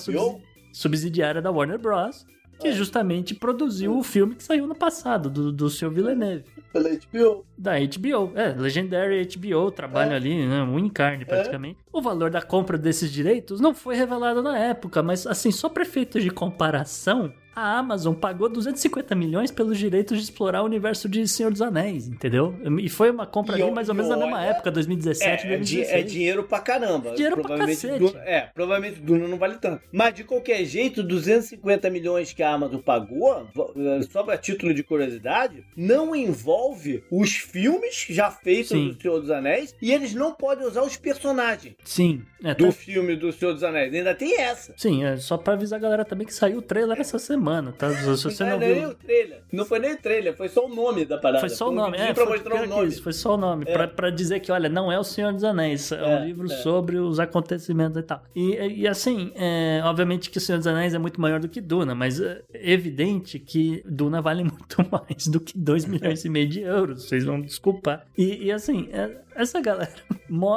subsidiária 0.73 1.41
da 1.41 1.51
Warner 1.51 1.79
Bros., 1.79 2.25
que 2.59 2.71
justamente 2.73 3.33
produziu 3.33 3.97
o 3.97 4.03
filme 4.03 4.35
que 4.35 4.43
saiu 4.43 4.67
no 4.67 4.75
passado, 4.75 5.29
do, 5.29 5.51
do 5.51 5.69
seu 5.69 5.89
Villeneuve. 5.89 6.43
Pela 6.73 6.89
HBO. 6.89 7.45
Da 7.57 7.73
HBO, 7.79 8.31
é, 8.35 8.49
Legendary 8.49 9.27
HBO, 9.35 9.71
trabalho 9.71 10.11
É. 10.11 10.15
ali, 10.15 10.47
né, 10.47 10.61
um 10.63 10.77
em 10.77 10.89
carne 10.89 11.25
praticamente. 11.25 11.79
O 11.91 12.01
valor 12.01 12.29
da 12.29 12.41
compra 12.41 12.77
desses 12.77 13.11
direitos 13.11 13.59
não 13.59 13.73
foi 13.73 13.95
revelado 13.95 14.43
na 14.43 14.57
época, 14.57 15.01
mas 15.01 15.25
assim, 15.25 15.51
só 15.51 15.67
para 15.69 15.83
efeitos 15.83 16.21
de 16.21 16.29
comparação, 16.29 17.33
a 17.59 17.77
Amazon 17.79 18.13
pagou 18.13 18.49
250 18.49 19.13
milhões 19.15 19.51
pelos 19.51 19.77
direitos 19.77 20.17
de 20.17 20.23
explorar 20.23 20.61
o 20.61 20.65
universo 20.65 21.07
de 21.09 21.27
Senhor 21.27 21.51
dos 21.51 21.61
Anéis, 21.61 22.07
entendeu? 22.07 22.55
E 22.81 22.89
foi 22.89 23.11
uma 23.11 23.25
compra 23.25 23.55
ali 23.55 23.69
mais 23.71 23.89
ou 23.89 23.95
menos 23.95 24.09
na 24.09 24.17
mesma 24.17 24.43
época, 24.43 24.71
2017, 24.71 25.29
É, 25.29 25.33
é, 25.33 25.37
di- 25.37 25.47
2016. 25.57 25.93
é 25.93 26.03
dinheiro 26.03 26.43
pra 26.43 26.59
caramba. 26.59 27.11
Dinheiro 27.11 27.35
pra 27.35 27.43
provavelmente 27.43 27.81
cacete. 27.81 27.99
Duna, 27.99 28.19
é, 28.25 28.41
provavelmente 28.53 28.99
Duna 29.01 29.27
não 29.27 29.37
vale 29.37 29.55
tanto. 29.55 29.81
Mas 29.91 30.13
de 30.13 30.23
qualquer 30.23 30.63
jeito, 30.65 31.03
250 31.03 31.89
milhões 31.89 32.33
que 32.33 32.41
a 32.43 32.53
Amazon 32.53 32.79
pagou, 32.79 33.47
eh, 33.75 34.01
só 34.11 34.23
pra 34.23 34.37
título 34.37 34.73
de 34.73 34.83
curiosidade, 34.83 35.63
não 35.75 36.15
envolve 36.15 37.03
os 37.11 37.31
filmes 37.35 38.05
já 38.09 38.31
feitos 38.31 38.69
Sim. 38.69 38.89
do 38.89 39.01
Senhor 39.01 39.19
dos 39.19 39.29
Anéis 39.29 39.75
e 39.81 39.91
eles 39.91 40.13
não 40.13 40.33
podem 40.33 40.65
usar 40.67 40.81
os 40.83 40.95
personagens 40.97 41.75
Sim, 41.83 42.21
é, 42.43 42.53
do 42.55 42.65
tá- 42.67 42.71
filme 42.71 43.15
do 43.15 43.31
Senhor 43.31 43.53
dos 43.53 43.63
Anéis. 43.63 43.93
Ainda 43.93 44.13
tem 44.15 44.39
essa. 44.39 44.73
Sim, 44.77 45.03
é 45.03 45.17
só 45.17 45.37
pra 45.37 45.53
avisar 45.53 45.77
a 45.79 45.81
galera 45.81 46.05
também 46.05 46.25
que 46.25 46.33
saiu 46.33 46.57
o 46.59 46.61
trailer 46.61 46.99
essa 46.99 47.19
semana, 47.19 47.39
tá? 47.77 47.89
Se 47.91 48.05
você 48.05 48.43
não, 48.43 48.49
não 48.51 48.55
é 48.55 48.59
nem 48.59 48.79
viu... 48.79 48.89
o 48.89 48.95
trailer. 48.95 49.41
Não 49.51 49.65
foi 49.65 49.79
nem 49.79 49.93
o 49.93 49.97
trailer, 49.97 50.35
foi 50.35 50.49
só 50.49 50.65
o 50.65 50.69
nome 50.69 51.05
da 51.05 51.17
parada. 51.17 51.39
Foi 51.39 51.49
só 51.49 51.67
o 51.67 51.71
um 51.71 51.75
nome, 51.75 51.91
videozinho 51.97 52.11
é, 52.11 52.13
pra 52.13 52.25
foi, 52.25 52.37
mostrar 52.37 52.63
o 52.63 52.67
nome. 52.67 52.87
isso, 52.87 53.03
foi 53.03 53.13
só 53.13 53.33
o 53.33 53.37
nome, 53.37 53.65
É. 53.67 53.73
pra, 53.73 53.87
pra 53.87 54.09
dizer 54.09 54.39
que, 54.39 54.51
olha, 54.51 54.69
não 54.69 54.91
é 54.91 54.99
o 54.99 55.03
Senhor 55.03 55.33
dos 55.33 55.43
Anéis, 55.43 55.91
é, 55.91 55.97
É, 55.97 56.19
um 56.19 56.25
livro 56.25 56.45
é. 56.51 56.55
sobre 56.57 56.97
os 56.97 57.19
acontecimentos 57.19 57.97
e 57.97 58.03
tal. 58.03 58.23
E, 58.35 58.81
e 58.81 58.87
assim, 58.87 59.31
é, 59.35 59.81
obviamente 59.83 60.29
que 60.29 60.37
o 60.37 60.41
Senhor 60.41 60.57
dos 60.57 60.67
Anéis 60.67 60.93
é 60.93 60.97
muito 60.99 61.19
maior 61.19 61.39
do 61.39 61.47
que 61.47 61.61
Duna, 61.61 61.95
mas 61.95 62.19
é 62.19 62.41
evidente 62.53 63.39
que 63.39 63.83
Duna 63.85 64.21
vale 64.21 64.43
muito 64.45 64.77
mais 64.91 65.27
do 65.27 65.39
que 65.39 65.57
2 65.57 65.85
milhões 65.85 66.23
e 66.25 66.29
meio 66.29 66.47
de 66.47 66.61
euros, 66.61 67.03
vocês 67.03 67.23
vão 67.23 67.41
desculpar. 67.41 68.05
E, 68.17 68.45
e, 68.45 68.51
assim, 68.51 68.89
é, 68.91 69.09
essa 69.41 69.61
galera, 69.61 69.91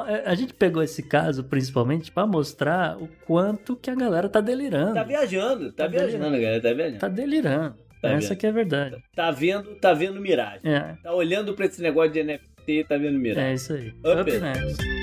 é, 0.08 0.22
a 0.26 0.34
gente 0.34 0.52
pegou 0.54 0.82
esse 0.82 1.02
caso 1.02 1.44
principalmente 1.44 2.10
pra 2.12 2.26
mostrar 2.26 2.96
o 2.98 3.08
quanto 3.26 3.76
que 3.76 3.90
a 3.90 3.94
galera 3.94 4.28
tá 4.28 4.40
delirando. 4.40 4.94
Tá 4.94 5.02
viajando, 5.04 5.72
tá, 5.72 5.84
Tá 5.84 5.88
viajando, 5.88 6.12
delirando. 6.24 6.40
galera, 6.42 6.60
tá 6.62 6.72
viajando. 6.72 6.98
Tá 6.98 7.08
delirando. 7.08 7.74
Tá 8.02 8.08
Essa 8.10 8.28
vendo. 8.30 8.38
que 8.38 8.46
é 8.46 8.48
a 8.48 8.52
verdade. 8.52 8.96
Tá 9.14 9.30
vendo, 9.30 9.74
tá 9.76 9.94
vendo 9.94 10.20
miragem. 10.20 10.60
É, 10.64 10.96
Tá 11.02 11.14
olhando 11.14 11.54
pra 11.54 11.66
esse 11.66 11.80
negócio 11.80 12.10
de 12.12 12.22
NFT, 12.24 12.84
tá 12.88 12.96
vendo 12.96 13.18
miragem. 13.18 13.50
é 13.50 13.54
isso 13.54 13.72
aí. 13.72 13.88
Up 13.88 14.20
Up 14.22 14.30
it. 14.30 14.40
next. 14.40 15.01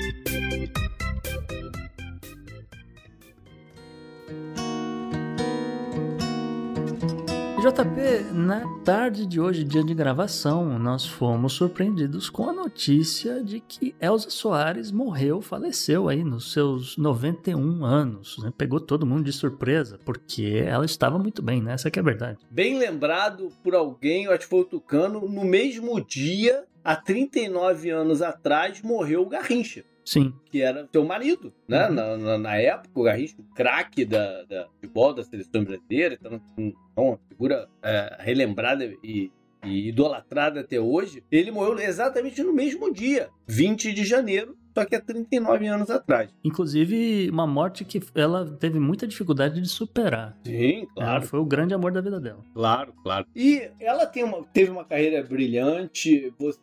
JP, 7.60 8.32
na 8.32 8.66
tarde 8.82 9.26
de 9.26 9.38
hoje, 9.38 9.64
dia 9.64 9.84
de 9.84 9.92
gravação, 9.92 10.78
nós 10.78 11.04
fomos 11.04 11.52
surpreendidos 11.52 12.30
com 12.30 12.48
a 12.48 12.54
notícia 12.54 13.44
de 13.44 13.60
que 13.60 13.94
Elza 14.00 14.30
Soares 14.30 14.90
morreu, 14.90 15.42
faleceu 15.42 16.08
aí 16.08 16.24
nos 16.24 16.54
seus 16.54 16.96
91 16.96 17.84
anos. 17.84 18.38
Né? 18.38 18.50
Pegou 18.56 18.80
todo 18.80 19.04
mundo 19.04 19.24
de 19.24 19.32
surpresa, 19.32 20.00
porque 20.06 20.64
ela 20.66 20.86
estava 20.86 21.18
muito 21.18 21.42
bem, 21.42 21.60
né? 21.60 21.74
Essa 21.74 21.90
que 21.90 21.98
é 21.98 22.02
a 22.02 22.04
verdade. 22.04 22.38
Bem 22.50 22.78
lembrado 22.78 23.52
por 23.62 23.74
alguém, 23.74 24.24
eu 24.24 24.32
acho 24.32 24.44
que 24.44 24.48
foi 24.48 24.60
o 24.60 24.64
Tucano, 24.64 25.28
no 25.28 25.44
mesmo 25.44 26.02
dia, 26.02 26.64
há 26.82 26.96
39 26.96 27.90
anos 27.90 28.22
atrás, 28.22 28.80
morreu 28.80 29.20
o 29.20 29.28
Garrincha. 29.28 29.84
Sim, 30.04 30.32
Que 30.50 30.62
era 30.62 30.88
seu 30.90 31.04
marido, 31.04 31.52
né? 31.68 31.88
Uhum. 31.88 31.94
Na, 31.94 32.16
na- 32.16 32.38
na 32.38 32.56
época, 32.56 32.90
o 32.98 33.02
Garrincha, 33.02 33.34
o 33.38 33.54
craque 33.54 34.04
da, 34.04 34.42
da 34.44 34.66
futebol 34.74 35.12
da 35.14 35.22
seleção 35.22 35.62
brasileira, 35.64 36.16
então, 36.20 36.40
um- 36.58 36.72
uma 36.96 37.18
figura 37.28 37.68
é, 37.82 38.16
relembrada 38.20 38.84
e, 39.04 39.30
e 39.64 39.88
idolatrada 39.88 40.60
até 40.60 40.80
hoje. 40.80 41.22
Ele 41.30 41.50
morreu 41.50 41.78
exatamente 41.78 42.42
no 42.42 42.52
mesmo 42.52 42.92
dia, 42.92 43.28
20 43.46 43.92
de 43.92 44.04
janeiro, 44.04 44.56
só 44.72 44.84
que 44.84 44.94
há 44.94 45.00
39 45.00 45.66
anos 45.66 45.90
atrás. 45.90 46.30
inclusive 46.44 47.28
uma 47.28 47.44
morte 47.46 47.84
que 47.84 48.00
ela 48.14 48.46
teve 48.58 48.78
muita 48.78 49.06
dificuldade 49.06 49.60
de 49.60 49.68
superar. 49.68 50.38
Sim, 50.46 50.86
Ela 50.96 51.20
foi 51.20 51.40
o 51.40 51.44
grande 51.44 51.74
amor 51.74 51.90
da 51.92 52.00
vida 52.00 52.20
dela. 52.20 52.42
Claro, 52.54 52.92
claro. 53.02 53.26
E 53.34 53.68
ela 53.80 54.06
tem 54.06 54.22
uma, 54.22 54.44
teve 54.52 54.70
uma 54.70 54.84
carreira 54.84 55.22
brilhante. 55.24 56.32
Você. 56.38 56.58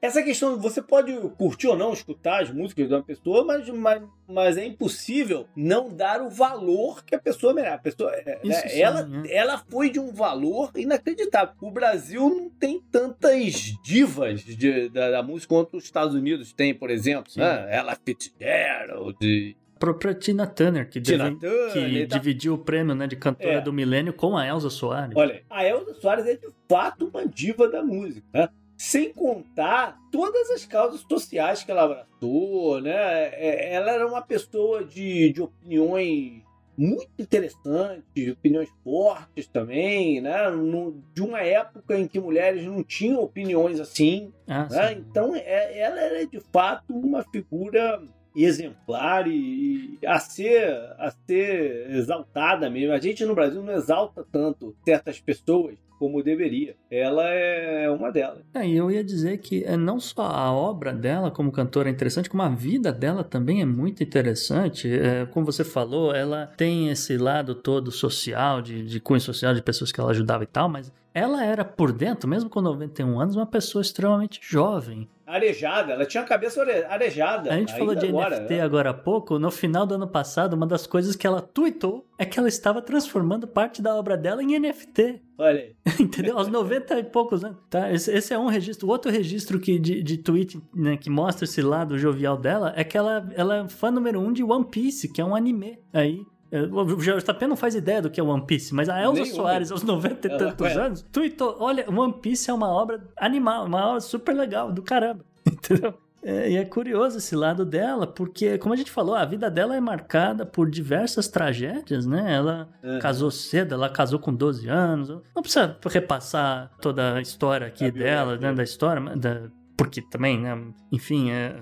Essa 0.00 0.22
questão, 0.22 0.58
você 0.58 0.80
pode 0.80 1.12
curtir 1.36 1.68
ou 1.68 1.76
não 1.76 1.92
escutar 1.92 2.42
as 2.42 2.50
músicas 2.50 2.88
de 2.88 2.94
uma 2.94 3.02
pessoa, 3.02 3.44
mas, 3.44 3.68
mas, 3.68 4.02
mas 4.26 4.56
é 4.56 4.64
impossível 4.64 5.46
não 5.54 5.88
dar 5.88 6.22
o 6.22 6.30
valor 6.30 7.04
que 7.04 7.14
a 7.14 7.18
pessoa 7.18 7.52
merece. 7.52 7.74
A 7.74 7.78
pessoa, 7.78 8.10
é, 8.14 8.40
né, 8.44 8.54
sim, 8.68 8.80
ela, 8.80 9.08
é. 9.26 9.36
ela 9.36 9.58
foi 9.68 9.90
de 9.90 9.98
um 10.00 10.12
valor 10.12 10.70
inacreditável. 10.76 11.54
O 11.60 11.70
Brasil 11.70 12.20
não 12.28 12.48
tem 12.50 12.80
tantas 12.90 13.74
divas 13.84 14.42
de- 14.42 14.88
da, 14.88 15.10
da 15.10 15.22
música 15.22 15.54
quanto 15.54 15.76
os 15.76 15.84
Estados 15.84 16.14
Unidos 16.14 16.52
têm, 16.52 16.74
por 16.74 16.90
exemplo. 16.90 17.30
Sim. 17.30 17.40
Né? 17.40 17.66
Ela 17.70 17.96
Fitzgerald, 18.04 19.56
A 19.76 19.78
própria 19.78 20.14
Tina 20.14 20.46
Turner, 20.46 20.88
que, 20.88 21.00
Tina 21.00 21.30
deve- 21.30 21.38
Turner 21.72 21.90
que 22.02 22.06
dividiu 22.06 22.54
o 22.54 22.58
prêmio 22.58 22.94
né, 22.94 23.06
de 23.06 23.16
cantora 23.16 23.54
É. 23.54 23.60
do 23.60 23.72
milênio 23.72 24.12
com 24.12 24.36
a 24.36 24.46
Elza 24.46 24.68
Soares. 24.70 25.16
Olha, 25.16 25.42
a 25.48 25.64
Elza 25.64 25.94
Soares 25.94 26.26
é 26.26 26.34
de 26.36 26.48
fato 26.68 27.06
uma 27.08 27.26
diva 27.26 27.68
da 27.68 27.82
música, 27.82 28.26
né? 28.32 28.48
Sem 28.82 29.12
contar 29.12 29.98
todas 30.10 30.48
as 30.52 30.64
causas 30.64 31.02
sociais 31.02 31.62
que 31.62 31.70
ela 31.70 31.82
abraçou, 31.82 32.80
né? 32.80 32.94
É, 33.34 33.74
Ela 33.74 33.92
era 33.92 34.06
uma 34.06 34.22
pessoa 34.22 34.82
de, 34.82 35.30
de 35.34 35.42
opiniões 35.42 36.40
muito 36.78 37.10
interessantes, 37.18 38.32
opiniões 38.32 38.70
fortes 38.82 39.46
também, 39.48 40.22
né? 40.22 40.48
No- 40.48 40.98
de 41.12 41.20
uma 41.20 41.42
época 41.42 41.94
em 41.98 42.08
que 42.08 42.18
mulheres 42.18 42.64
não 42.64 42.82
tinham 42.82 43.20
opiniões 43.22 43.78
assim, 43.78 44.32
Ah, 44.48 44.66
né? 44.70 44.92
Então, 44.94 45.36
é- 45.36 45.78
ela 45.78 46.00
era 46.00 46.26
de 46.26 46.40
fato 46.50 46.94
uma 46.96 47.22
figura 47.24 48.02
exemplar 48.34 49.26
e, 49.28 49.98
e 50.00 50.06
a 50.06 50.18
ser 50.18 50.70
a 50.98 51.12
ser 51.26 51.90
exaltada 51.90 52.70
mesmo. 52.70 52.94
A 52.94 52.98
gente 52.98 53.26
no 53.26 53.34
Brasil 53.34 53.62
não 53.62 53.74
exalta 53.74 54.24
tanto 54.32 54.74
certas 54.86 55.20
pessoas 55.20 55.76
como 56.00 56.22
deveria. 56.22 56.74
Ela 56.90 57.28
é 57.28 57.90
uma 57.90 58.10
delas. 58.10 58.38
É, 58.54 58.66
e 58.66 58.74
eu 58.74 58.90
ia 58.90 59.04
dizer 59.04 59.36
que 59.36 59.62
é, 59.64 59.76
não 59.76 60.00
só 60.00 60.22
a 60.22 60.50
obra 60.50 60.94
dela 60.94 61.30
como 61.30 61.52
cantora 61.52 61.90
é 61.90 61.92
interessante, 61.92 62.30
como 62.30 62.42
a 62.42 62.48
vida 62.48 62.90
dela 62.90 63.22
também 63.22 63.60
é 63.60 63.66
muito 63.66 64.02
interessante. 64.02 64.90
É, 64.90 65.26
como 65.26 65.44
você 65.44 65.62
falou, 65.62 66.14
ela 66.14 66.46
tem 66.56 66.88
esse 66.88 67.18
lado 67.18 67.54
todo 67.54 67.92
social, 67.92 68.62
de, 68.62 68.82
de 68.82 68.98
cunho 68.98 69.20
social, 69.20 69.54
de 69.54 69.60
pessoas 69.60 69.92
que 69.92 70.00
ela 70.00 70.10
ajudava 70.12 70.42
e 70.42 70.46
tal, 70.46 70.70
mas 70.70 70.90
ela 71.12 71.44
era 71.44 71.64
por 71.64 71.92
dentro, 71.92 72.28
mesmo 72.28 72.48
com 72.48 72.60
91 72.60 73.20
anos, 73.20 73.36
uma 73.36 73.46
pessoa 73.46 73.82
extremamente 73.82 74.40
jovem. 74.42 75.08
Arejada, 75.26 75.92
ela 75.92 76.04
tinha 76.04 76.24
a 76.24 76.26
cabeça 76.26 76.60
arejada. 76.88 77.52
A 77.52 77.56
gente 77.56 77.72
falou 77.78 77.94
de 77.94 78.08
agora, 78.08 78.40
NFT 78.40 78.54
né? 78.54 78.60
agora 78.62 78.90
há 78.90 78.94
pouco. 78.94 79.38
No 79.38 79.48
final 79.48 79.86
do 79.86 79.94
ano 79.94 80.08
passado, 80.08 80.54
uma 80.54 80.66
das 80.66 80.88
coisas 80.88 81.14
que 81.14 81.24
ela 81.24 81.40
tweetou 81.40 82.04
é 82.18 82.26
que 82.26 82.36
ela 82.36 82.48
estava 82.48 82.82
transformando 82.82 83.46
parte 83.46 83.80
da 83.80 83.94
obra 83.94 84.16
dela 84.16 84.42
em 84.42 84.58
NFT. 84.58 85.22
Olha 85.38 85.60
aí. 85.60 85.76
Entendeu? 86.00 86.36
Aos 86.36 86.48
90 86.48 86.98
e 86.98 87.04
poucos 87.04 87.44
anos. 87.44 87.58
Tá? 87.70 87.92
Esse, 87.92 88.12
esse, 88.12 88.34
é 88.34 88.38
um 88.38 88.48
registro. 88.48 88.88
O 88.88 88.90
outro 88.90 89.08
registro 89.08 89.60
que, 89.60 89.78
de, 89.78 90.02
de 90.02 90.18
tweet 90.18 90.60
né, 90.74 90.96
que 90.96 91.08
mostra 91.08 91.44
esse 91.44 91.62
lado 91.62 91.96
jovial 91.96 92.36
dela 92.36 92.72
é 92.74 92.82
que 92.82 92.98
ela, 92.98 93.28
ela 93.36 93.58
é 93.58 93.68
fã 93.68 93.92
número 93.92 94.18
um 94.18 94.32
de 94.32 94.42
One 94.42 94.64
Piece, 94.64 95.12
que 95.12 95.20
é 95.20 95.24
um 95.24 95.36
anime 95.36 95.78
aí. 95.92 96.24
O 96.52 96.96
JP 96.96 97.46
não 97.46 97.56
faz 97.56 97.74
ideia 97.74 98.02
do 98.02 98.10
que 98.10 98.18
é 98.20 98.22
One 98.22 98.44
Piece, 98.44 98.74
mas 98.74 98.88
a 98.88 99.00
Elza 99.00 99.24
Soares, 99.26 99.70
aos 99.70 99.82
90 99.82 100.26
e 100.26 100.38
tantos 100.38 100.66
é. 100.66 100.74
anos, 100.74 101.02
tweetou: 101.12 101.56
olha, 101.60 101.84
One 101.88 102.14
Piece 102.14 102.50
é 102.50 102.54
uma 102.54 102.68
obra 102.68 103.00
animal, 103.16 103.66
uma 103.66 103.86
obra 103.86 104.00
super 104.00 104.34
legal, 104.34 104.72
do 104.72 104.82
caramba. 104.82 105.24
Entendeu? 105.46 105.94
É, 106.22 106.50
e 106.50 106.56
é 106.56 106.64
curioso 106.64 107.16
esse 107.16 107.34
lado 107.34 107.64
dela, 107.64 108.06
porque, 108.06 108.58
como 108.58 108.74
a 108.74 108.76
gente 108.76 108.90
falou, 108.90 109.14
a 109.14 109.24
vida 109.24 109.50
dela 109.50 109.74
é 109.74 109.80
marcada 109.80 110.44
por 110.44 110.68
diversas 110.68 111.28
tragédias, 111.28 112.04
né? 112.04 112.34
Ela 112.34 112.68
casou 113.00 113.30
cedo, 113.30 113.74
ela 113.74 113.88
casou 113.88 114.18
com 114.18 114.34
12 114.34 114.68
anos. 114.68 115.08
Não 115.08 115.42
precisa 115.42 115.76
repassar 115.86 116.70
toda 116.80 117.14
a 117.14 117.20
história 117.22 117.66
aqui 117.66 117.86
a 117.86 117.90
dela, 117.90 118.36
né? 118.36 118.52
Da 118.52 118.62
história, 118.62 119.00
da, 119.16 119.48
porque 119.76 120.02
também, 120.02 120.38
né? 120.38 120.62
Enfim, 120.92 121.30
é, 121.30 121.56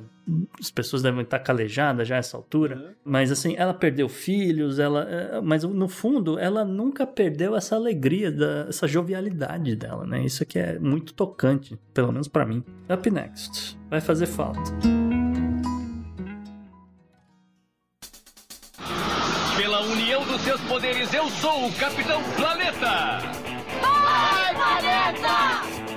as 0.61 0.70
pessoas 0.70 1.03
devem 1.03 1.22
estar 1.22 1.39
calejadas 1.39 2.07
já 2.07 2.16
a 2.16 2.18
essa 2.18 2.37
altura, 2.37 2.76
uhum. 2.76 2.95
mas 3.05 3.33
assim, 3.33 3.55
ela 3.57 3.72
perdeu 3.72 4.09
filhos, 4.09 4.79
ela, 4.79 5.03
é, 5.09 5.41
mas 5.41 5.64
no 5.64 5.89
fundo, 5.89 6.39
ela 6.39 6.64
nunca 6.64 7.07
perdeu 7.07 7.57
essa 7.57 7.76
alegria, 7.76 8.31
da, 8.31 8.66
essa 8.68 8.87
jovialidade 8.87 9.74
dela, 9.76 10.07
né? 10.07 10.24
Isso 10.24 10.43
aqui 10.43 10.59
é 10.59 10.79
muito 10.79 11.14
tocante, 11.14 11.79
pelo 11.95 12.12
menos 12.12 12.29
para 12.29 12.45
mim. 12.45 12.62
Up 12.93 13.11
next, 13.11 13.79
vai 13.89 14.01
fazer 14.01 14.26
falta. 14.26 14.61
Pela 19.57 19.81
união 19.83 20.24
dos 20.24 20.41
seus 20.43 20.61
poderes, 20.62 21.12
eu 21.12 21.29
sou 21.29 21.68
o 21.68 21.72
Capitão 21.74 22.22
Planeta! 22.37 23.18
Vai, 23.83 24.55
Planeta! 24.55 25.88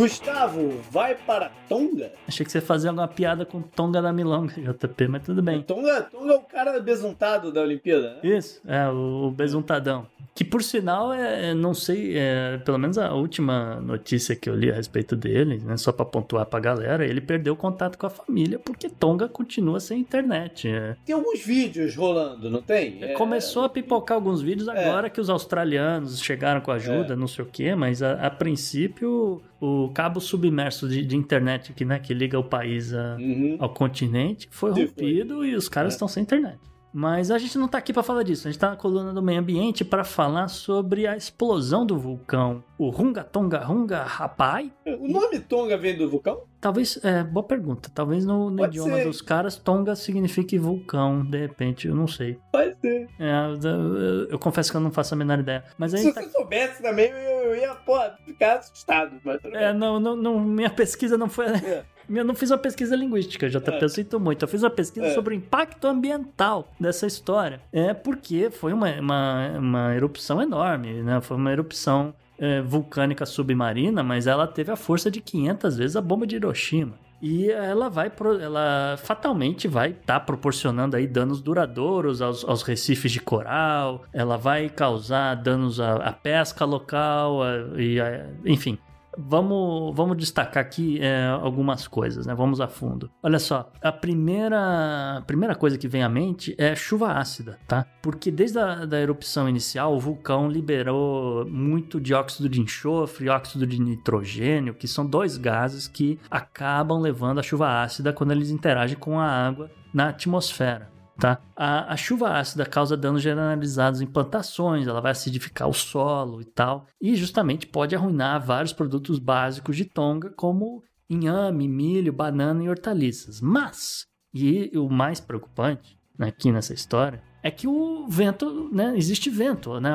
Gustavo, 0.00 0.80
vai 0.90 1.14
para 1.14 1.50
Tonga? 1.68 2.10
Achei 2.26 2.46
que 2.46 2.50
você 2.50 2.56
ia 2.56 2.62
fazer 2.62 2.88
alguma 2.88 3.06
piada 3.06 3.44
com 3.44 3.60
Tonga 3.60 4.00
da 4.00 4.10
Milonga, 4.10 4.54
JP, 4.54 5.08
mas 5.08 5.22
tudo 5.24 5.42
bem. 5.42 5.60
Tonga, 5.60 6.00
Tonga 6.04 6.32
é 6.32 6.36
o 6.36 6.40
cara 6.40 6.80
besuntado 6.80 7.52
da 7.52 7.60
Olimpíada, 7.60 8.14
né? 8.14 8.20
Isso, 8.22 8.62
é, 8.66 8.88
o 8.88 9.30
besuntadão. 9.30 10.06
Que 10.40 10.44
por 10.44 10.62
sinal, 10.62 11.12
é, 11.12 11.50
é, 11.50 11.54
não 11.54 11.74
sei, 11.74 12.16
é, 12.16 12.56
pelo 12.64 12.78
menos 12.78 12.96
a 12.96 13.12
última 13.12 13.78
notícia 13.78 14.34
que 14.34 14.48
eu 14.48 14.54
li 14.54 14.70
a 14.70 14.74
respeito 14.74 15.14
dele, 15.14 15.60
né, 15.62 15.76
só 15.76 15.92
para 15.92 16.06
pontuar 16.06 16.46
pra 16.46 16.58
galera, 16.58 17.04
ele 17.04 17.20
perdeu 17.20 17.54
contato 17.54 17.98
com 17.98 18.06
a 18.06 18.08
família 18.08 18.58
porque 18.58 18.88
Tonga 18.88 19.28
continua 19.28 19.80
sem 19.80 20.00
internet. 20.00 20.66
É. 20.66 20.96
Tem 21.04 21.14
alguns 21.14 21.44
vídeos 21.44 21.94
rolando, 21.94 22.48
não 22.48 22.62
tem? 22.62 23.04
É, 23.04 23.12
Começou 23.12 23.64
a 23.64 23.68
pipocar 23.68 24.16
alguns 24.16 24.40
vídeos 24.40 24.66
é. 24.68 24.70
agora 24.70 25.10
que 25.10 25.20
os 25.20 25.28
australianos 25.28 26.18
chegaram 26.22 26.62
com 26.62 26.70
ajuda, 26.70 27.14
não 27.14 27.28
sei 27.28 27.44
o 27.44 27.48
que, 27.48 27.74
mas 27.74 28.02
a, 28.02 28.12
a 28.12 28.30
princípio 28.30 29.42
o 29.60 29.90
cabo 29.92 30.22
submerso 30.22 30.88
de, 30.88 31.04
de, 31.04 31.16
internet 31.16 31.74
que, 31.74 31.84
né, 31.84 31.98
que 31.98 32.14
liga 32.14 32.38
o 32.38 32.44
país 32.44 32.94
a, 32.94 33.16
uhum. 33.20 33.58
ao 33.58 33.68
continente 33.68 34.48
foi 34.50 34.70
rompido 34.70 35.44
e 35.44 35.54
os 35.54 35.68
caras 35.68 35.92
estão 35.92 36.08
sem 36.08 36.22
internet. 36.22 36.58
Mas 36.92 37.30
a 37.30 37.38
gente 37.38 37.56
não 37.56 37.66
está 37.66 37.78
aqui 37.78 37.92
para 37.92 38.02
falar 38.02 38.22
disso. 38.22 38.48
A 38.48 38.50
gente 38.50 38.56
está 38.56 38.70
na 38.70 38.76
coluna 38.76 39.12
do 39.12 39.22
meio 39.22 39.40
ambiente 39.40 39.84
para 39.84 40.04
falar 40.04 40.48
sobre 40.48 41.06
a 41.06 41.16
explosão 41.16 41.86
do 41.86 41.96
vulcão, 41.96 42.64
o 42.76 42.90
Runga 42.90 43.22
Tonga 43.22 43.58
Runga 43.58 44.02
Rapai. 44.02 44.72
O 44.86 45.08
nome 45.08 45.38
Tonga 45.40 45.76
vem 45.76 45.96
do 45.96 46.08
vulcão? 46.08 46.42
Talvez, 46.60 46.98
é, 47.02 47.22
boa 47.22 47.46
pergunta. 47.46 47.90
Talvez 47.94 48.26
no, 48.26 48.50
no 48.50 48.64
idioma 48.66 48.96
ser. 48.96 49.04
dos 49.04 49.22
caras, 49.22 49.56
Tonga 49.56 49.96
signifique 49.96 50.58
vulcão, 50.58 51.24
de 51.24 51.38
repente, 51.38 51.88
eu 51.88 51.94
não 51.94 52.06
sei. 52.06 52.38
Pode 52.52 52.78
ser. 52.80 53.08
É, 53.18 53.32
eu, 53.64 54.28
eu, 54.30 54.38
confesso 54.38 54.70
que 54.70 54.76
eu 54.76 54.80
não 54.80 54.90
faço 54.90 55.14
a 55.14 55.16
menor 55.16 55.38
ideia. 55.38 55.64
Mas 55.78 55.92
Se 55.92 56.12
tá... 56.12 56.20
você 56.20 56.28
soubesse 56.30 56.82
também, 56.82 57.10
eu 57.10 57.56
ia, 57.56 57.74
pô, 57.74 57.98
ficar 58.26 58.58
assustado. 58.58 59.18
Mas... 59.24 59.40
É, 59.44 59.72
não, 59.72 59.98
não, 59.98 60.14
não, 60.14 60.38
minha 60.40 60.70
pesquisa 60.70 61.16
não 61.16 61.28
foi. 61.28 61.46
É. 61.46 61.84
Eu 62.12 62.24
não 62.24 62.34
fiz 62.34 62.50
uma 62.50 62.58
pesquisa 62.58 62.96
linguística, 62.96 63.48
já 63.48 63.60
é. 63.64 63.88
sinto 63.88 64.18
muito. 64.18 64.42
Eu 64.42 64.48
fiz 64.48 64.62
uma 64.62 64.70
pesquisa 64.70 65.06
é. 65.06 65.14
sobre 65.14 65.34
o 65.34 65.36
impacto 65.36 65.86
ambiental 65.86 66.68
dessa 66.78 67.06
história. 67.06 67.60
É 67.72 67.94
porque 67.94 68.50
foi 68.50 68.72
uma, 68.72 68.90
uma, 69.00 69.48
uma 69.58 69.94
erupção 69.94 70.42
enorme, 70.42 71.02
né? 71.02 71.20
Foi 71.20 71.36
uma 71.36 71.52
erupção 71.52 72.12
é, 72.38 72.60
vulcânica 72.60 73.24
submarina, 73.24 74.02
mas 74.02 74.26
ela 74.26 74.46
teve 74.46 74.72
a 74.72 74.76
força 74.76 75.10
de 75.10 75.20
500 75.20 75.76
vezes 75.76 75.96
a 75.96 76.00
bomba 76.00 76.26
de 76.26 76.36
Hiroshima. 76.36 76.98
E 77.22 77.50
ela 77.50 77.90
vai, 77.90 78.10
ela 78.40 78.96
fatalmente 78.96 79.68
vai 79.68 79.90
estar 79.90 80.18
tá 80.18 80.20
proporcionando 80.20 80.96
aí 80.96 81.06
danos 81.06 81.42
duradouros 81.42 82.22
aos, 82.22 82.42
aos, 82.48 82.62
recifes 82.62 83.12
de 83.12 83.20
coral, 83.20 84.04
ela 84.10 84.38
vai 84.38 84.70
causar 84.70 85.34
danos 85.34 85.78
à, 85.78 85.96
à 85.96 86.12
pesca 86.12 86.64
local, 86.64 87.42
a, 87.42 87.78
e 87.78 88.00
a, 88.00 88.26
enfim, 88.46 88.78
Vamos, 89.18 89.94
vamos 89.94 90.16
destacar 90.16 90.62
aqui 90.62 91.00
é, 91.00 91.26
algumas 91.26 91.88
coisas, 91.88 92.26
né? 92.26 92.34
Vamos 92.34 92.60
a 92.60 92.68
fundo. 92.68 93.10
Olha 93.22 93.38
só, 93.38 93.72
a 93.82 93.92
primeira, 93.92 95.18
a 95.18 95.22
primeira 95.22 95.54
coisa 95.54 95.76
que 95.76 95.88
vem 95.88 96.02
à 96.02 96.08
mente 96.08 96.54
é 96.56 96.74
chuva 96.76 97.12
ácida, 97.12 97.58
tá? 97.66 97.86
Porque 98.02 98.30
desde 98.30 98.58
a 98.58 98.84
da 98.84 99.00
erupção 99.00 99.48
inicial, 99.48 99.94
o 99.94 100.00
vulcão 100.00 100.48
liberou 100.48 101.44
muito 101.46 102.00
dióxido 102.00 102.48
de 102.48 102.60
enxofre 102.60 103.28
óxido 103.28 103.66
de 103.66 103.80
nitrogênio, 103.80 104.74
que 104.74 104.86
são 104.86 105.04
dois 105.04 105.36
gases 105.36 105.88
que 105.88 106.18
acabam 106.30 107.00
levando 107.00 107.40
a 107.40 107.42
chuva 107.42 107.82
ácida 107.82 108.12
quando 108.12 108.30
eles 108.32 108.50
interagem 108.50 108.96
com 108.96 109.18
a 109.18 109.26
água 109.26 109.70
na 109.92 110.08
atmosfera. 110.08 110.99
Tá? 111.20 111.38
A, 111.54 111.92
a, 111.92 111.96
chuva 111.98 112.30
ácida 112.30 112.64
causa 112.64 112.96
danos 112.96 113.20
generalizados 113.20 114.00
em 114.00 114.06
plantações, 114.06 114.86
ela 114.86 115.02
vai 115.02 115.12
acidificar 115.12 115.68
o 115.68 115.74
solo 115.74 116.40
e 116.40 116.46
tal, 116.46 116.86
e 116.98 117.14
justamente 117.14 117.66
pode 117.66 117.94
arruinar 117.94 118.42
vários 118.42 118.72
produtos 118.72 119.18
básicos 119.18 119.76
de 119.76 119.84
Tonga, 119.84 120.30
como 120.30 120.82
inhame, 121.10 121.68
milho, 121.68 122.10
banana 122.10 122.64
e 122.64 122.70
hortaliças. 122.70 123.38
Mas, 123.38 124.06
e 124.32 124.70
o 124.74 124.88
mais 124.88 125.20
preocupante 125.20 125.98
aqui 126.18 126.50
nessa 126.50 126.72
história, 126.72 127.22
é 127.42 127.50
que 127.50 127.66
o 127.66 128.06
vento, 128.08 128.70
né, 128.72 128.96
existe 128.96 129.28
vento, 129.28 129.78
né, 129.78 129.92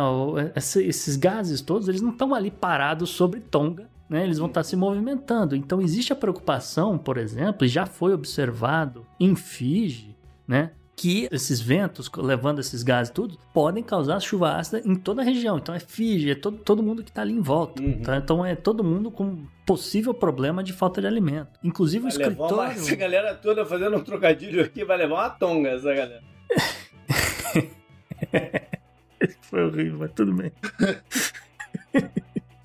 esses 0.56 1.16
gases 1.16 1.60
todos, 1.60 1.88
eles 1.88 2.02
não 2.02 2.12
estão 2.12 2.36
ali 2.36 2.52
parados 2.52 3.10
sobre 3.10 3.40
Tonga, 3.40 3.90
né, 4.08 4.24
eles 4.24 4.38
vão 4.38 4.48
estar 4.48 4.64
se 4.64 4.76
movimentando. 4.76 5.56
Então 5.56 5.82
existe 5.82 6.14
a 6.14 6.16
preocupação, 6.16 7.00
por 7.00 7.18
exemplo, 7.18 7.66
e 7.66 7.70
já 7.70 7.88
foi 7.88 8.14
observado 8.14 9.08
em 9.20 9.36
Fiji, 9.36 10.16
né, 10.48 10.72
que 10.96 11.28
esses 11.32 11.60
ventos, 11.60 12.10
levando 12.16 12.60
esses 12.60 12.82
gases 12.82 13.12
tudo, 13.12 13.38
podem 13.54 13.84
causar 13.84 14.20
chuva 14.20 14.56
ácida 14.56 14.82
em 14.86 14.96
toda 14.96 15.22
a 15.22 15.26
região. 15.26 15.58
Então 15.58 15.76
é 15.76 15.80
Fiji, 15.80 16.32
é 16.32 16.36
todo, 16.36 16.58
todo 16.58 16.82
mundo 16.82 17.04
que 17.04 17.10
está 17.10 17.22
ali 17.22 17.34
em 17.34 17.42
volta. 17.42 17.82
Uhum. 17.82 18.02
Tá? 18.02 18.18
Então 18.18 18.46
é 18.46 18.56
todo 18.56 18.84
mundo 18.84 19.12
com 19.12 19.46
possível 19.66 20.14
problema 20.14 20.64
de 20.64 20.72
falta 20.72 21.02
de 21.02 21.08
alimento. 21.08 21.60
Inclusive 21.64 22.04
vai 22.04 22.12
o 22.12 22.14
escritório... 22.14 22.56
Uma, 22.56 22.72
essa 22.72 22.96
galera 22.96 23.36
toda 23.36 23.66
fazendo 23.66 23.98
um 23.98 24.04
trocadilho 24.04 24.64
aqui 24.64 24.86
vai 24.86 24.98
levar 24.98 25.16
uma 25.16 25.30
tonga, 25.30 25.72
essa 25.72 25.94
galera. 25.94 26.24
Foi 29.42 29.64
horrível, 29.64 30.00
mas 30.00 30.12
tudo 30.14 30.34
bem. 30.34 30.52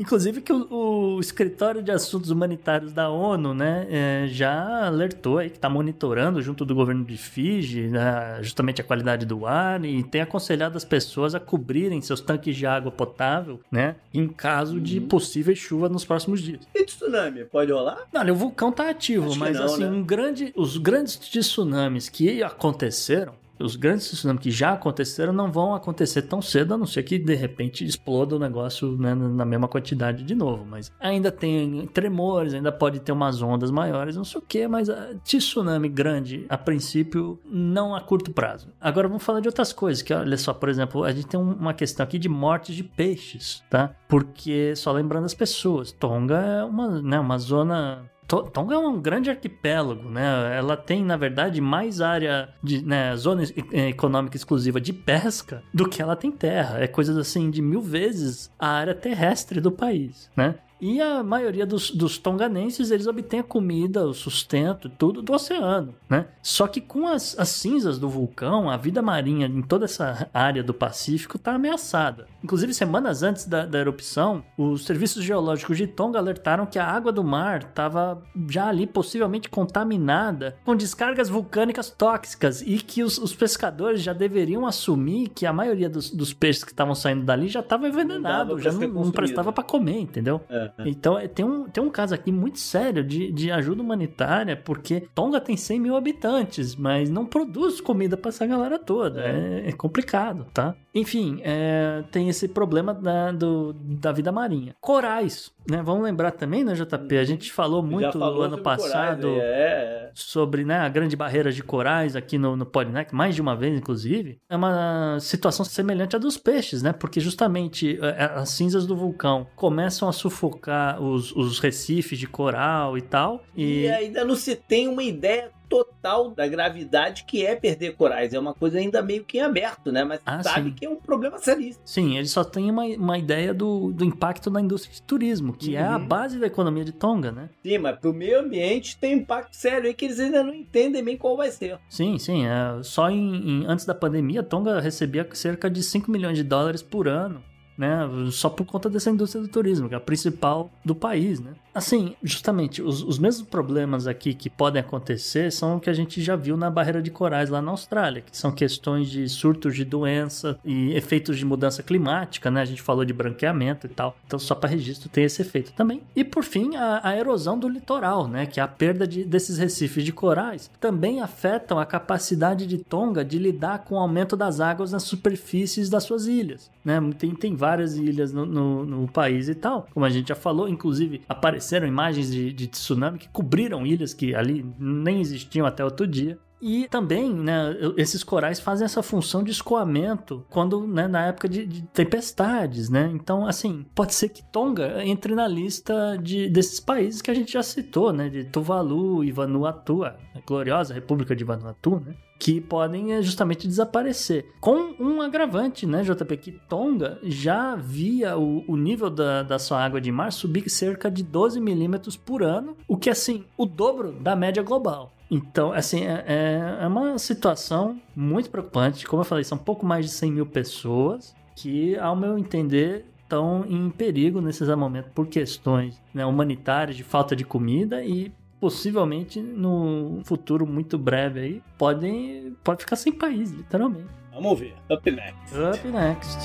Inclusive 0.01 0.41
que 0.41 0.51
o, 0.51 1.17
o, 1.17 1.21
Escritório 1.21 1.83
de 1.83 1.93
Assuntos 1.93 2.31
Humanitários 2.31 2.91
da 2.91 3.11
ONU, 3.11 3.53
né, 3.53 3.87
é, 3.91 4.27
já 4.29 4.87
alertou 4.87 5.37
aí 5.37 5.51
que 5.51 5.57
está 5.57 5.69
monitorando 5.69 6.41
junto 6.41 6.65
do 6.65 6.75
governo 6.75 7.05
de 7.05 7.19
Fiji, 7.19 7.83
né, 7.89 8.39
justamente 8.41 8.81
a 8.81 8.85
qualidade 8.85 9.27
do 9.27 9.45
ar 9.45 9.85
e 9.85 10.03
tem 10.03 10.23
aconselhado 10.23 10.79
as 10.79 10.87
pessoas 10.87 11.35
a 11.35 11.41
cobrirem 11.41 12.01
seus 12.01 12.23
tanques 12.23 12.57
de 12.57 12.65
água 12.65 12.91
potável, 12.91 13.61
né, 13.71 13.97
em 14.15 14.27
caso 14.27 14.77
uhum. 14.77 14.83
de 14.83 15.03
possível 15.03 15.55
chuva 15.55 15.87
nos 15.87 16.07
próximos 16.07 16.41
dias. 16.41 16.67
E 16.75 16.83
tsunami, 16.83 17.45
pode 17.45 17.71
rolar? 17.71 18.07
Não, 18.11 18.27
o 18.33 18.35
vulcão 18.35 18.71
está 18.71 18.89
ativo, 18.89 19.29
Acho 19.29 19.39
mas 19.39 19.59
não, 19.59 19.67
assim, 19.67 19.85
né? 19.85 19.91
um 19.91 20.03
grande, 20.03 20.51
os 20.57 20.79
grandes 20.79 21.17
tsunamis 21.17 22.09
que 22.09 22.43
aconteceram 22.43 23.35
os 23.61 23.77
grandes 23.77 24.11
tsunamis 24.11 24.43
que 24.43 24.51
já 24.51 24.73
aconteceram 24.73 25.33
não 25.33 25.51
vão 25.51 25.75
acontecer 25.75 26.23
tão 26.23 26.41
cedo, 26.41 26.75
a 26.75 26.79
não 26.79 26.87
ser 26.87 27.03
que 27.03 27.19
de 27.19 27.35
repente 27.35 27.85
exploda 27.85 28.37
o 28.37 28.39
negócio 28.39 28.97
né, 28.97 29.15
na 29.15 29.45
mesma 29.45 29.69
quantidade 29.69 30.25
de 30.25 30.35
novo. 30.35 30.65
Mas 30.65 30.91
ainda 30.99 31.31
tem 31.31 31.87
tremores, 31.89 32.55
ainda 32.55 32.73
pode 32.73 33.01
ter 33.01 33.13
umas 33.13 33.43
ondas 33.43 33.71
maiores, 33.71 34.17
não 34.17 34.25
sei 34.25 34.41
o 34.41 34.45
que, 34.45 34.67
mas 34.67 34.89
a 34.89 35.15
tsunami 35.25 35.89
grande, 35.89 36.47
a 36.49 36.57
princípio, 36.57 37.39
não 37.45 37.95
a 37.95 38.01
curto 38.01 38.33
prazo. 38.33 38.69
Agora 38.81 39.09
vamos 39.09 39.23
falar 39.23 39.41
de 39.41 39.49
outras 39.49 39.73
coisas, 39.73 40.03
que 40.03 40.13
olha 40.13 40.37
só, 40.37 40.55
por 40.55 40.69
exemplo, 40.69 41.05
a 41.05 41.13
gente 41.13 41.27
tem 41.27 41.39
uma 41.39 41.75
questão 41.75 42.05
aqui 42.05 42.19
de 42.19 42.29
mortes 42.29 42.75
de 42.75 42.83
peixes, 42.83 43.63
tá? 43.69 43.95
Porque, 44.09 44.75
só 44.77 44.93
lembrando 44.93 45.25
as 45.25 45.35
pessoas, 45.35 45.93
Tonga 45.93 46.39
é 46.39 46.65
uma, 46.65 47.03
né, 47.03 47.21
uma 47.21 47.39
zona 47.39 48.11
Tonga 48.39 48.75
é 48.75 48.79
um 48.79 49.01
grande 49.01 49.29
arquipélago, 49.29 50.09
né? 50.09 50.57
Ela 50.57 50.77
tem, 50.77 51.05
na 51.05 51.17
verdade, 51.17 51.61
mais 51.61 52.01
área 52.01 52.49
de 52.63 52.85
né, 52.85 53.17
zona 53.17 53.43
econômica 53.73 54.37
exclusiva 54.37 54.81
de 54.81 54.93
pesca 54.93 55.63
do 55.75 55.89
que 55.89 56.01
ela 56.01 56.15
tem 56.15 56.31
terra. 56.31 56.79
É 56.79 56.87
coisa 56.87 57.19
assim 57.21 57.51
de 57.51 57.61
mil 57.61 57.81
vezes 57.81 58.51
a 58.59 58.69
área 58.69 58.95
terrestre 58.95 59.61
do 59.61 59.73
país, 59.73 60.31
né? 60.37 60.55
E 60.81 61.01
a 61.01 61.23
maioria 61.23 61.67
dos, 61.67 61.91
dos 61.91 62.19
tonganenses, 62.19 62.91
eles 62.91 63.07
obtêm 63.07 63.41
a 63.41 63.45
comida, 63.45 64.07
o 64.07 64.15
sustento, 64.15 64.89
tudo 64.89 65.23
do 65.23 65.33
oceano, 65.33 65.95
né? 66.09 66.27
Só 66.43 66.67
que 66.67 66.81
com 66.81 67.07
as, 67.07 67.39
as 67.39 67.51
cinzas 67.51 67.99
do 67.99 68.09
vulcão, 68.09 68.71
a 68.71 68.77
vida 68.77 69.03
marinha 69.03 69.47
em 69.47 69.63
toda 69.63 69.85
essa 69.85 70.29
área 70.33 70.63
do 70.63 70.73
Pacífico 70.73 71.37
está 71.37 71.55
ameaçada. 71.55 72.27
Inclusive, 72.43 72.73
semanas 72.73 73.23
antes 73.23 73.47
da, 73.47 73.67
da, 73.67 73.79
erupção, 73.79 74.43
os 74.57 74.87
serviços 74.87 75.23
geológicos 75.23 75.77
de 75.77 75.87
Tonga 75.87 76.19
alertaram 76.19 76.65
que 76.65 76.79
a 76.79 76.87
água 76.87 77.13
do 77.13 77.23
mar 77.23 77.65
estava 77.65 78.23
já 78.49 78.69
ali 78.69 78.87
possivelmente 78.87 79.49
contaminada 79.49 80.57
com 80.65 80.75
descargas 80.75 81.29
vulcânicas 81.29 81.91
tóxicas 81.91 82.63
e 82.63 82.79
que 82.79 83.03
os, 83.03 83.19
os 83.19 83.35
pescadores 83.35 84.03
já 84.03 84.13
deveriam 84.13 84.67
assumir 84.67 85.29
que 85.29 85.45
a 85.45 85.53
maioria 85.53 85.89
dos, 85.89 86.11
dos 86.11 86.33
peixes 86.33 86.65
que 86.65 86.73
estavam 86.73 86.95
saindo 86.95 87.25
dali 87.25 87.49
já 87.49 87.61
estava 87.61 87.87
envenenado, 87.87 88.59
já 88.59 88.73
não, 88.73 88.89
não 88.89 89.11
prestava 89.11 89.53
para 89.53 89.65
comer, 89.65 89.99
entendeu? 89.99 90.41
É. 90.49 90.70
É. 90.79 90.89
Então, 90.89 91.19
é, 91.19 91.29
tem 91.29 91.45
um, 91.45 91.69
tem 91.69 91.83
um 91.83 91.91
caso 91.91 92.15
aqui 92.15 92.33
muito 92.33 92.59
sério 92.59 93.05
de, 93.05 93.31
de 93.33 93.51
ajuda 93.51 93.83
humanitária, 93.83 94.57
porque 94.57 95.09
Tonga 95.15 95.41
tem 95.41 95.57
100 95.57 95.81
mil 95.81 95.97
habitantes, 95.97 96.75
mas 96.75 97.11
não 97.11 97.27
produz 97.27 97.81
comida 97.81 98.17
para 98.17 98.29
essa 98.29 98.47
galera 98.47 98.79
toda. 98.79 99.21
É, 99.21 99.69
é 99.69 99.73
complicado, 99.73 100.47
tá? 100.53 100.75
Enfim, 100.95 101.41
é, 101.43 102.03
tem 102.11 102.29
esse 102.29 102.49
problema 102.49 102.93
da, 102.93 103.31
do, 103.33 103.73
da 103.73 104.13
vida 104.13 104.33
marinha. 104.33 104.75
Corais, 104.81 105.53
né? 105.71 105.83
Vamos 105.83 106.03
lembrar 106.03 106.33
também, 106.33 106.65
né, 106.65 106.75
JP? 106.75 107.17
A 107.17 107.25
gente 107.25 107.53
falou 107.53 107.83
muito 107.83 108.19
no 108.19 108.43
ano 108.43 108.59
passado 108.59 109.29
corais, 109.29 109.43
é, 109.43 110.09
é. 110.09 110.11
sobre 110.15 110.65
né, 110.65 110.79
a 110.79 110.89
grande 110.89 111.17
barreira 111.17 111.53
de 111.53 111.63
corais 111.63 112.17
aqui 112.17 112.37
no, 112.37 112.57
no 112.57 112.67
Podneck, 112.67 113.15
mais 113.15 113.35
de 113.35 113.41
uma 113.41 113.57
vez, 113.57 113.77
inclusive. 113.77 114.39
É 114.49 114.57
uma 114.57 115.19
situação 115.21 115.65
semelhante 115.65 116.17
à 116.17 116.19
dos 116.19 116.37
peixes, 116.37 116.83
né? 116.83 116.93
Porque 116.93 117.21
justamente 117.21 117.99
as 118.35 118.51
cinzas 118.51 118.87
do 118.87 118.97
vulcão 118.97 119.47
começam 119.57 120.09
a 120.09 120.13
sufocar 120.13 121.01
os, 121.01 121.35
os 121.35 121.59
recifes 121.59 122.19
de 122.19 122.27
coral 122.27 122.99
e 122.99 123.03
tal. 123.03 123.43
E... 123.57 123.83
e 123.83 123.89
ainda 123.89 124.25
não 124.25 124.35
se 124.35 124.57
tem 124.57 124.89
uma 124.89 125.03
ideia 125.03 125.51
total 125.71 126.31
da 126.33 126.49
gravidade 126.49 127.25
que 127.25 127.47
é 127.47 127.55
perder 127.55 127.95
corais. 127.95 128.35
É 128.35 128.39
uma 128.39 128.53
coisa 128.53 128.79
ainda 128.79 129.01
meio 129.01 129.25
que 129.25 129.39
em 129.39 129.43
aberto, 129.43 129.93
né? 129.93 130.03
Mas 130.03 130.21
ah, 130.27 130.43
sabe 130.43 130.71
sim. 130.71 130.75
que 130.75 130.85
é 130.85 130.91
um 130.91 130.97
problema 130.97 131.39
seríssimo. 131.39 131.81
Sim, 131.85 132.17
ele 132.19 132.27
só 132.27 132.43
tem 132.43 132.69
uma, 132.69 132.83
uma 132.85 133.17
ideia 133.17 133.55
do, 133.55 133.93
do 133.93 134.05
impacto 134.05 134.51
na 134.51 134.61
indústria 134.61 134.93
de 134.93 135.03
turismo, 135.03 135.53
que 135.53 135.71
uhum. 135.71 135.81
é 135.81 135.85
a 135.85 135.97
uhum. 135.97 136.09
base 136.09 136.39
da 136.41 136.47
economia 136.49 136.85
de 136.85 136.93
Tonga, 136.93 137.31
né? 137.31 137.49
Sim, 137.63 137.79
mas 137.79 137.99
pro 137.99 138.13
meio 138.13 138.41
ambiente 138.41 138.99
tem 138.99 139.15
um 139.15 139.19
impacto 139.21 139.55
sério 139.55 139.87
aí 139.87 139.95
que 139.95 140.05
eles 140.05 140.19
ainda 140.19 140.43
não 140.43 140.53
entendem 140.53 141.05
bem 141.05 141.17
qual 141.17 141.37
vai 141.37 141.51
ser. 141.53 141.79
Sim, 141.89 142.19
sim. 142.19 142.47
É, 142.47 142.83
só 142.83 143.09
em, 143.09 143.63
em 143.63 143.67
antes 143.67 143.87
da 143.87 143.95
pandemia, 143.95 144.43
Tonga 144.43 144.81
recebia 144.81 145.29
cerca 145.33 145.71
de 145.71 145.83
5 145.83 146.11
milhões 146.11 146.37
de 146.37 146.43
dólares 146.43 146.83
por 146.83 147.07
ano 147.07 147.43
né? 147.81 148.07
Só 148.31 148.51
por 148.51 148.67
conta 148.67 148.91
dessa 148.91 149.11
indústria 149.11 149.43
do 149.43 149.49
turismo, 149.49 149.89
que 149.89 149.95
é 149.95 149.97
a 149.97 150.01
principal 150.01 150.71
do 150.85 150.95
país, 150.95 151.41
né? 151.41 151.53
Assim, 151.75 152.15
justamente, 152.23 152.83
os, 152.83 153.03
os 153.03 153.19
mesmos 153.19 153.49
problemas 153.49 154.07
aqui 154.07 154.35
que 154.35 154.51
podem 154.51 154.81
acontecer 154.81 155.51
são 155.51 155.77
o 155.77 155.81
que 155.81 155.89
a 155.89 155.93
gente 155.93 156.21
já 156.21 156.37
viu 156.37 156.57
na 156.57 156.69
barreira 156.69 157.01
de 157.01 157.11
corais 157.11 157.49
lá 157.49 157.63
na 157.63 157.71
Austrália, 157.71 158.23
que 158.23 158.37
são 158.37 158.51
questões 158.53 159.09
de 159.09 159.27
surtos 159.29 159.75
de 159.75 159.85
doença 159.85 160.59
e 160.65 160.93
efeitos 160.95 161.39
de 161.39 161.45
mudança 161.45 161.83
climática, 161.83 162.51
né? 162.51 162.61
A 162.61 162.65
gente 162.67 162.83
falou 162.83 163.05
de 163.05 163.15
branqueamento 163.15 163.87
e 163.87 163.91
tal. 163.91 164.17
Então, 164.27 164.39
só 164.39 164.55
para 164.55 164.69
registro 164.69 165.09
tem 165.09 165.25
esse 165.25 165.41
efeito 165.41 165.73
também. 165.73 166.03
E 166.15 166.23
por 166.23 166.45
fim, 166.45 166.77
a, 166.77 167.01
a 167.03 167.17
erosão 167.17 167.59
do 167.59 167.69
litoral, 167.69 168.29
né? 168.29 168.45
Que 168.45 168.61
é 168.61 168.63
a 168.63 168.69
perda 168.69 169.07
de, 169.07 169.25
desses 169.25 169.57
recifes 169.57 170.05
de 170.05 170.13
corais 170.13 170.71
também 170.81 171.23
afetam 171.23 171.79
a 171.79 171.87
capacidade 171.87 172.67
de 172.67 172.79
Tonga 172.79 173.25
de 173.25 173.39
lidar 173.39 173.85
com 173.85 173.95
o 173.95 173.99
aumento 173.99 174.37
das 174.37 174.61
águas 174.61 174.93
nas 174.93 175.05
superfícies 175.05 175.89
das 175.89 176.03
suas 176.03 176.27
ilhas, 176.27 176.69
né? 176.85 177.01
Tem, 177.17 177.35
tem 177.35 177.55
várias 177.71 177.97
ilhas 177.97 178.33
no, 178.33 178.45
no, 178.45 178.85
no 178.85 179.09
país 179.09 179.49
e 179.49 179.55
tal, 179.55 179.87
como 179.95 180.05
a 180.05 180.11
gente 180.11 180.29
já 180.29 180.35
falou, 180.35 180.69
inclusive 180.69 181.23
apareceram 181.29 181.87
imagens 181.87 182.31
de, 182.33 182.53
de 182.53 182.67
tsunami 182.67 183.19
que 183.19 183.29
cobriram 183.29 183.87
ilhas 183.87 184.13
que 184.13 184.35
ali 184.35 184.67
nem 184.79 185.21
existiam 185.21 185.67
até 185.67 185.85
outro 185.85 186.07
dia. 186.07 186.37
E 186.61 186.87
também, 186.89 187.33
né, 187.33 187.75
esses 187.97 188.23
corais 188.23 188.61
fazem 188.61 188.85
essa 188.85 189.03
função 189.03 189.43
de 189.43 189.51
escoamento 189.51 190.45
quando, 190.51 190.87
né, 190.87 191.09
na 191.09 191.27
época 191.27 191.49
de, 191.49 191.65
de, 191.65 191.83
tempestades, 191.87 192.91
né? 192.91 193.11
Então, 193.15 193.47
assim, 193.47 193.87
pode 193.95 194.13
ser 194.13 194.29
que 194.29 194.43
Tonga 194.53 195.03
entre 195.03 195.35
na 195.35 195.49
lista 195.49 196.19
de, 196.23 196.51
desses 196.51 196.79
países 196.79 197.23
que 197.23 197.31
a 197.31 197.35
gente 197.35 197.53
já 197.53 197.63
citou, 197.63 198.13
né? 198.13 198.29
De 198.29 198.45
Tuvalu 198.45 199.25
e 199.25 199.33
Vanuatu, 199.33 200.05
a 200.05 200.15
gloriosa 200.47 200.93
República 200.93 201.35
de 201.35 201.45
Vanuatu, 201.45 202.03
né? 202.05 202.15
Que 202.41 202.59
podem 202.59 203.13
eh, 203.13 203.23
justamente 203.23 203.69
desaparecer. 203.69 204.47
Com 204.61 204.95
um 204.99 205.21
agravante, 205.21 205.87
né, 205.87 206.03
JP? 206.03 206.37
Que 206.39 206.53
Tonga 206.53 207.19
já 207.23 207.77
via 207.77 208.37
o, 208.39 208.65
o 208.67 208.77
nível 208.79 209.11
da, 209.11 209.43
da 209.43 209.59
sua 209.59 209.85
água 209.85 210.01
de 210.01 210.11
mar 210.11 210.33
subir 210.33 210.69
cerca 210.71 211.11
de 211.11 211.23
12 211.23 211.61
milímetros 211.61 212.17
por 212.17 212.43
ano, 212.43 212.75
o 212.89 212.97
que, 212.97 213.11
assim, 213.11 213.45
o 213.59 213.67
dobro 213.67 214.11
da 214.13 214.35
média 214.35 214.63
global. 214.63 215.13
Então, 215.31 215.71
assim, 215.71 216.07
é, 216.07 216.25
é, 216.27 216.79
é 216.81 216.87
uma 216.87 217.19
situação 217.19 218.01
muito 218.17 218.51
preocupante. 218.51 219.07
Como 219.07 219.21
eu 219.21 219.27
falei, 219.27 219.45
são 219.45 219.59
pouco 219.59 219.85
mais 219.85 220.07
de 220.07 220.11
100 220.11 220.33
mil 220.33 220.47
pessoas 220.47 221.35
que, 221.55 221.95
ao 221.99 222.17
meu 222.17 222.39
entender, 222.39 223.05
estão 223.23 223.65
em 223.69 223.91
perigo 223.91 224.41
nesse 224.41 224.65
momento 224.75 225.11
por 225.15 225.29
questões 225.29 226.01
né, 226.13 226.27
humanitárias, 226.27 226.97
de 226.97 227.05
falta 227.05 227.37
de 227.37 227.45
comida 227.45 228.03
e 228.03 228.33
possivelmente 228.61 229.41
no 229.41 230.21
futuro 230.25 230.67
muito 230.67 230.99
breve 230.99 231.41
aí 231.41 231.63
podem 231.79 232.55
pode 232.63 232.83
ficar 232.83 232.97
sem 232.97 233.11
país, 233.13 233.51
literalmente. 233.51 234.09
Vamos 234.33 234.59
ver. 234.59 234.75
Up 234.91 235.11
next. 235.11 235.55
Up 235.57 235.89
next. 235.89 236.39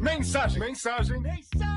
Mensagem. 0.00 0.60
Mensagem. 0.60 1.20
Mensagem. 1.20 1.68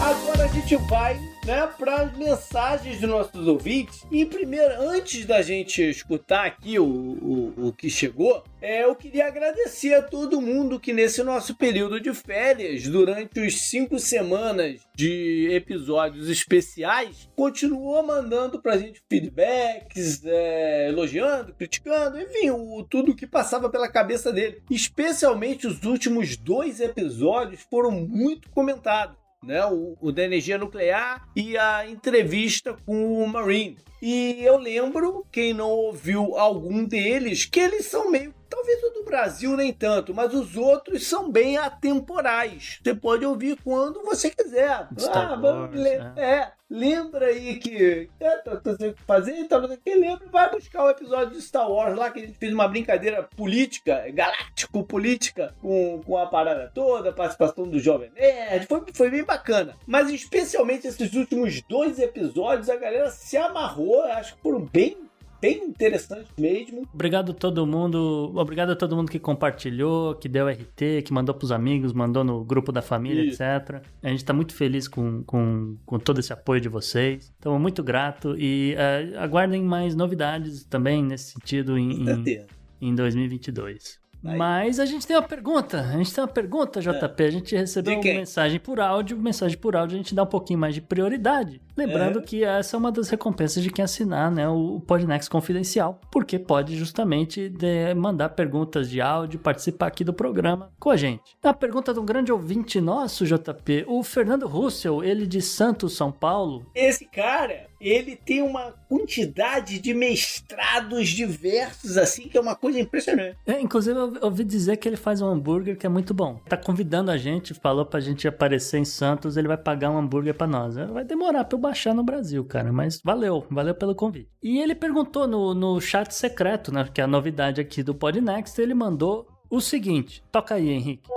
Agora 0.00 0.44
a 0.44 0.48
gente 0.48 0.76
vai 0.88 1.16
né, 1.46 1.66
para 1.78 2.02
as 2.02 2.16
mensagens 2.16 3.00
dos 3.00 3.08
nossos 3.08 3.46
ouvintes. 3.46 4.06
E 4.10 4.24
primeiro, 4.24 4.80
antes 4.80 5.26
da 5.26 5.42
gente 5.42 5.82
escutar 5.82 6.46
aqui 6.46 6.78
o, 6.78 6.84
o, 6.84 7.66
o, 7.68 7.72
que 7.72 7.90
chegou, 7.90 8.44
é, 8.60 8.84
eu 8.84 8.94
queria 8.94 9.26
agradecer 9.26 9.94
a 9.94 10.02
todo 10.02 10.40
mundo 10.40 10.78
que 10.78 10.92
nesse 10.92 11.22
nosso 11.22 11.54
período 11.54 12.00
de 12.00 12.12
férias, 12.14 12.84
durante 12.84 13.40
os 13.40 13.62
cinco 13.62 13.98
semanas 13.98 14.80
de 14.94 15.48
episódios 15.50 16.28
especiais, 16.28 17.28
continuou 17.34 18.02
mandando 18.02 18.60
para 18.60 18.74
a 18.74 18.78
gente 18.78 19.02
feedbacks, 19.08 20.24
é, 20.24 20.88
elogiando, 20.88 21.54
criticando, 21.54 22.20
enfim, 22.20 22.50
o, 22.50 22.84
tudo 22.88 23.16
que 23.16 23.26
passava 23.26 23.68
pela 23.68 23.90
cabeça 23.90 24.32
dele. 24.32 24.62
Especialmente 24.70 25.66
os 25.66 25.82
últimos 25.82 26.36
dois 26.36 26.80
episódios 26.80 27.62
foram 27.68 27.90
muito 27.90 28.48
comentados 28.50 29.21
né? 29.42 29.64
O, 29.66 29.96
o 30.00 30.12
da 30.12 30.24
energia 30.24 30.58
nuclear 30.58 31.26
e 31.34 31.56
a 31.56 31.88
entrevista 31.88 32.76
com 32.86 33.22
o 33.22 33.26
Marine. 33.26 33.78
E 34.00 34.42
eu 34.42 34.56
lembro, 34.56 35.24
quem 35.30 35.54
não 35.54 35.70
ouviu 35.70 36.36
algum 36.36 36.84
deles, 36.84 37.44
que 37.44 37.60
eles 37.60 37.86
são 37.86 38.10
meio 38.10 38.34
Talvez 38.52 38.82
o 38.82 38.90
do 38.90 39.02
Brasil 39.02 39.56
nem 39.56 39.72
tanto, 39.72 40.12
mas 40.12 40.34
os 40.34 40.58
outros 40.58 41.06
são 41.06 41.32
bem 41.32 41.56
atemporais. 41.56 42.80
Você 42.84 42.94
pode 42.94 43.24
ouvir 43.24 43.56
quando 43.64 44.02
você 44.02 44.28
quiser. 44.28 44.88
Star 44.98 45.32
ah, 45.32 45.40
Wars, 45.40 45.80
é. 45.80 46.12
é. 46.18 46.52
Lembra 46.68 47.26
aí 47.26 47.58
que 47.58 48.10
é, 48.20 48.36
tô, 48.38 48.56
tô 48.58 48.74
sem 48.76 48.94
fazer, 49.06 49.32
então 49.32 49.62
quem 49.84 49.98
lembra 49.98 50.26
vai 50.28 50.50
buscar 50.50 50.84
o 50.84 50.90
episódio 50.90 51.34
de 51.34 51.42
Star 51.42 51.70
Wars 51.70 51.96
lá 51.96 52.10
que 52.10 52.18
a 52.18 52.26
gente 52.26 52.38
fez 52.38 52.52
uma 52.52 52.66
brincadeira 52.66 53.22
política, 53.36 54.04
galáctico 54.10 54.82
política, 54.82 55.54
com, 55.60 56.02
com 56.02 56.16
a 56.16 56.26
parada 56.26 56.70
toda, 56.74 57.10
a 57.10 57.12
participação 57.12 57.68
do 57.68 57.78
Jovem 57.78 58.10
Nerd, 58.14 58.66
foi, 58.66 58.84
foi 58.94 59.10
bem 59.10 59.22
bacana. 59.22 59.76
Mas 59.86 60.10
especialmente 60.10 60.86
esses 60.86 61.12
últimos 61.12 61.60
dois 61.62 61.98
episódios, 61.98 62.70
a 62.70 62.76
galera 62.76 63.10
se 63.10 63.36
amarrou, 63.36 64.02
acho 64.04 64.34
que 64.36 64.42
foram 64.42 64.60
bem 64.60 64.96
bem 65.42 65.64
interessante 65.64 66.28
mesmo. 66.38 66.88
Obrigado 66.94 67.32
a 67.32 67.34
todo 67.34 67.66
mundo, 67.66 68.32
obrigado 68.36 68.70
a 68.70 68.76
todo 68.76 68.94
mundo 68.94 69.10
que 69.10 69.18
compartilhou, 69.18 70.14
que 70.14 70.28
deu 70.28 70.48
RT, 70.48 71.02
que 71.04 71.12
mandou 71.12 71.34
pros 71.34 71.50
amigos, 71.50 71.92
mandou 71.92 72.22
no 72.22 72.44
grupo 72.44 72.70
da 72.70 72.80
família, 72.80 73.24
Isso. 73.24 73.42
etc. 73.42 73.82
A 74.00 74.08
gente 74.08 74.24
tá 74.24 74.32
muito 74.32 74.54
feliz 74.54 74.86
com, 74.86 75.24
com, 75.24 75.76
com 75.84 75.98
todo 75.98 76.20
esse 76.20 76.32
apoio 76.32 76.60
de 76.60 76.68
vocês. 76.68 77.24
Estamos 77.24 77.60
muito 77.60 77.82
grato 77.82 78.36
e 78.38 78.76
uh, 78.76 79.18
aguardem 79.18 79.64
mais 79.64 79.96
novidades 79.96 80.64
também 80.64 81.02
nesse 81.02 81.32
sentido 81.32 81.76
em, 81.76 82.08
em, 82.08 82.46
em 82.80 82.94
2022. 82.94 84.00
Aí. 84.24 84.38
Mas 84.38 84.78
a 84.78 84.86
gente 84.86 85.04
tem 85.04 85.16
uma 85.16 85.22
pergunta. 85.22 85.80
A 85.80 85.96
gente 85.96 86.14
tem 86.14 86.22
uma 86.22 86.30
pergunta, 86.30 86.80
JP. 86.80 87.22
É. 87.22 87.26
A 87.26 87.30
gente 87.30 87.56
recebeu 87.56 87.94
uma 87.94 88.02
mensagem 88.02 88.60
por 88.60 88.78
áudio. 88.78 89.18
Mensagem 89.18 89.58
por 89.58 89.74
áudio, 89.74 89.96
a 89.96 89.98
gente 89.98 90.14
dá 90.14 90.22
um 90.22 90.26
pouquinho 90.26 90.60
mais 90.60 90.74
de 90.74 90.80
prioridade. 90.80 91.60
Lembrando 91.76 92.18
é. 92.20 92.22
que 92.22 92.44
essa 92.44 92.76
é 92.76 92.78
uma 92.78 92.92
das 92.92 93.08
recompensas 93.08 93.62
de 93.62 93.70
quem 93.70 93.84
assinar 93.84 94.30
né, 94.30 94.48
o 94.48 94.80
Podnext 94.80 95.30
Confidencial, 95.30 96.00
porque 96.10 96.38
pode 96.38 96.76
justamente 96.76 97.48
de, 97.48 97.94
mandar 97.94 98.30
perguntas 98.30 98.90
de 98.90 99.00
áudio, 99.00 99.40
participar 99.40 99.86
aqui 99.86 100.04
do 100.04 100.12
programa 100.12 100.70
com 100.78 100.90
a 100.90 100.96
gente. 100.96 101.36
A 101.42 101.54
pergunta 101.54 101.92
de 101.92 102.00
um 102.00 102.04
grande 102.04 102.32
ouvinte 102.32 102.80
nosso, 102.80 103.24
JP, 103.24 103.84
o 103.88 104.02
Fernando 104.02 104.46
Russell, 104.46 105.02
ele 105.02 105.26
de 105.26 105.40
Santos, 105.40 105.96
São 105.96 106.12
Paulo. 106.12 106.66
Esse 106.74 107.04
cara, 107.06 107.66
ele 107.80 108.16
tem 108.16 108.42
uma 108.42 108.72
quantidade 108.88 109.78
de 109.78 109.92
mestrados 109.92 111.08
diversos, 111.08 111.96
assim, 111.96 112.28
que 112.28 112.38
é 112.38 112.40
uma 112.40 112.54
coisa 112.54 112.78
impressionante. 112.78 113.36
É, 113.46 113.60
inclusive, 113.60 113.98
eu 113.98 114.18
ouvi 114.22 114.44
dizer 114.44 114.76
que 114.76 114.88
ele 114.88 114.96
faz 114.96 115.20
um 115.20 115.26
hambúrguer 115.26 115.76
que 115.76 115.86
é 115.86 115.88
muito 115.88 116.14
bom. 116.14 116.40
Tá 116.48 116.56
convidando 116.56 117.10
a 117.10 117.16
gente, 117.16 117.54
falou 117.54 117.84
pra 117.84 117.98
gente 117.98 118.28
aparecer 118.28 118.78
em 118.78 118.84
Santos, 118.84 119.36
ele 119.36 119.48
vai 119.48 119.56
pagar 119.56 119.90
um 119.90 119.98
hambúrguer 119.98 120.34
pra 120.34 120.46
nós. 120.46 120.76
Vai 120.76 121.04
demorar 121.04 121.44
pra 121.44 121.56
eu 121.56 121.61
baixar 121.62 121.94
no 121.94 122.02
Brasil, 122.02 122.44
cara, 122.44 122.72
mas 122.72 123.00
valeu, 123.02 123.46
valeu 123.50 123.74
pelo 123.74 123.94
convite. 123.94 124.28
E 124.42 124.60
ele 124.60 124.74
perguntou 124.74 125.26
no, 125.26 125.54
no 125.54 125.80
chat 125.80 126.12
secreto, 126.12 126.72
né, 126.72 126.88
que 126.92 127.00
é 127.00 127.04
a 127.04 127.06
novidade 127.06 127.60
aqui 127.60 127.82
do 127.82 127.94
Podnext, 127.94 128.60
ele 128.60 128.74
mandou 128.74 129.26
o 129.48 129.60
seguinte, 129.60 130.22
toca 130.30 130.56
aí, 130.56 130.68
Henrique. 130.68 131.08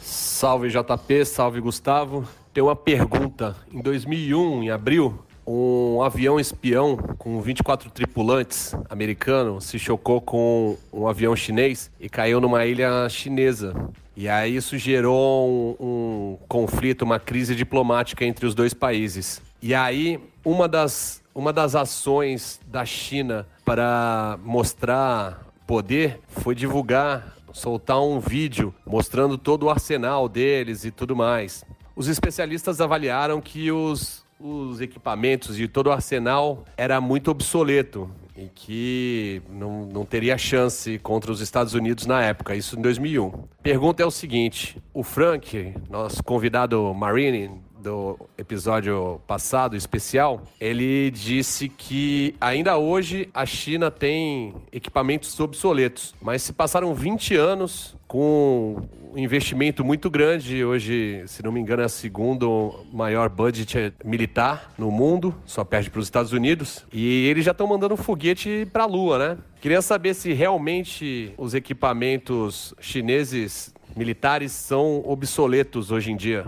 Salve 0.00 0.68
JP, 0.68 1.24
salve 1.24 1.60
Gustavo. 1.60 2.26
Tem 2.52 2.62
uma 2.62 2.76
pergunta. 2.76 3.56
Em 3.72 3.80
2001, 3.80 4.64
em 4.64 4.70
abril, 4.70 5.24
um 5.46 6.02
avião 6.02 6.38
espião 6.38 6.96
com 7.18 7.40
24 7.40 7.90
tripulantes 7.90 8.74
americano 8.88 9.60
se 9.60 9.78
chocou 9.78 10.20
com 10.20 10.76
um 10.92 11.08
avião 11.08 11.34
chinês 11.34 11.90
e 11.98 12.08
caiu 12.08 12.40
numa 12.40 12.64
ilha 12.66 13.08
chinesa. 13.08 13.74
E 14.16 14.28
aí 14.28 14.56
isso 14.56 14.76
gerou 14.76 15.48
um, 15.48 15.76
um 15.80 16.38
conflito, 16.46 17.02
uma 17.02 17.18
crise 17.18 17.54
diplomática 17.54 18.24
entre 18.24 18.46
os 18.46 18.54
dois 18.54 18.74
países. 18.74 19.40
E 19.60 19.74
aí 19.74 20.20
uma 20.44 20.68
das, 20.68 21.22
uma 21.34 21.52
das 21.52 21.74
ações 21.74 22.60
da 22.66 22.84
China 22.84 23.46
para 23.64 24.38
mostrar 24.44 25.46
poder 25.66 26.20
foi 26.28 26.54
divulgar, 26.54 27.36
soltar 27.52 28.02
um 28.02 28.20
vídeo 28.20 28.74
mostrando 28.84 29.38
todo 29.38 29.64
o 29.64 29.70
arsenal 29.70 30.28
deles 30.28 30.84
e 30.84 30.90
tudo 30.90 31.16
mais. 31.16 31.64
Os 31.94 32.08
especialistas 32.08 32.80
avaliaram 32.80 33.40
que 33.40 33.70
os, 33.70 34.24
os 34.40 34.80
equipamentos 34.80 35.58
e 35.60 35.68
todo 35.68 35.86
o 35.86 35.92
arsenal 35.92 36.64
era 36.76 37.00
muito 37.00 37.30
obsoleto 37.30 38.10
e 38.36 38.48
que 38.54 39.42
não, 39.48 39.86
não 39.86 40.04
teria 40.04 40.38
chance 40.38 40.98
contra 40.98 41.30
os 41.30 41.40
Estados 41.40 41.74
Unidos 41.74 42.06
na 42.06 42.22
época, 42.22 42.54
isso 42.54 42.78
em 42.78 42.82
2001. 42.82 43.30
Pergunta 43.62 44.02
é 44.02 44.06
o 44.06 44.10
seguinte: 44.10 44.80
o 44.92 45.02
Frank, 45.02 45.74
nosso 45.90 46.22
convidado 46.22 46.92
Marine, 46.94 47.50
do 47.82 48.18
episódio 48.38 49.20
passado, 49.26 49.76
especial, 49.76 50.42
ele 50.60 51.10
disse 51.10 51.68
que 51.68 52.34
ainda 52.40 52.78
hoje 52.78 53.28
a 53.34 53.44
China 53.44 53.90
tem 53.90 54.54
equipamentos 54.72 55.38
obsoletos, 55.40 56.14
mas 56.22 56.42
se 56.42 56.52
passaram 56.52 56.94
20 56.94 57.34
anos 57.34 57.96
com 58.06 58.76
um 59.14 59.18
investimento 59.18 59.84
muito 59.84 60.08
grande, 60.08 60.64
hoje, 60.64 61.22
se 61.26 61.42
não 61.42 61.50
me 61.50 61.60
engano, 61.60 61.82
é 61.82 61.86
o 61.86 61.88
segundo 61.88 62.84
maior 62.92 63.28
budget 63.28 63.92
militar 64.04 64.72
no 64.78 64.90
mundo, 64.90 65.34
só 65.44 65.64
perde 65.64 65.90
para 65.90 65.98
os 66.00 66.06
Estados 66.06 66.32
Unidos, 66.32 66.84
e 66.92 67.26
eles 67.26 67.44
já 67.44 67.50
estão 67.50 67.66
mandando 67.66 67.94
um 67.94 67.96
foguete 67.96 68.66
para 68.72 68.84
a 68.84 68.86
Lua, 68.86 69.18
né? 69.18 69.38
Queria 69.60 69.82
saber 69.82 70.14
se 70.14 70.32
realmente 70.32 71.32
os 71.36 71.54
equipamentos 71.54 72.74
chineses 72.80 73.74
militares 73.96 74.52
são 74.52 75.02
obsoletos 75.06 75.90
hoje 75.90 76.10
em 76.10 76.16
dia. 76.16 76.46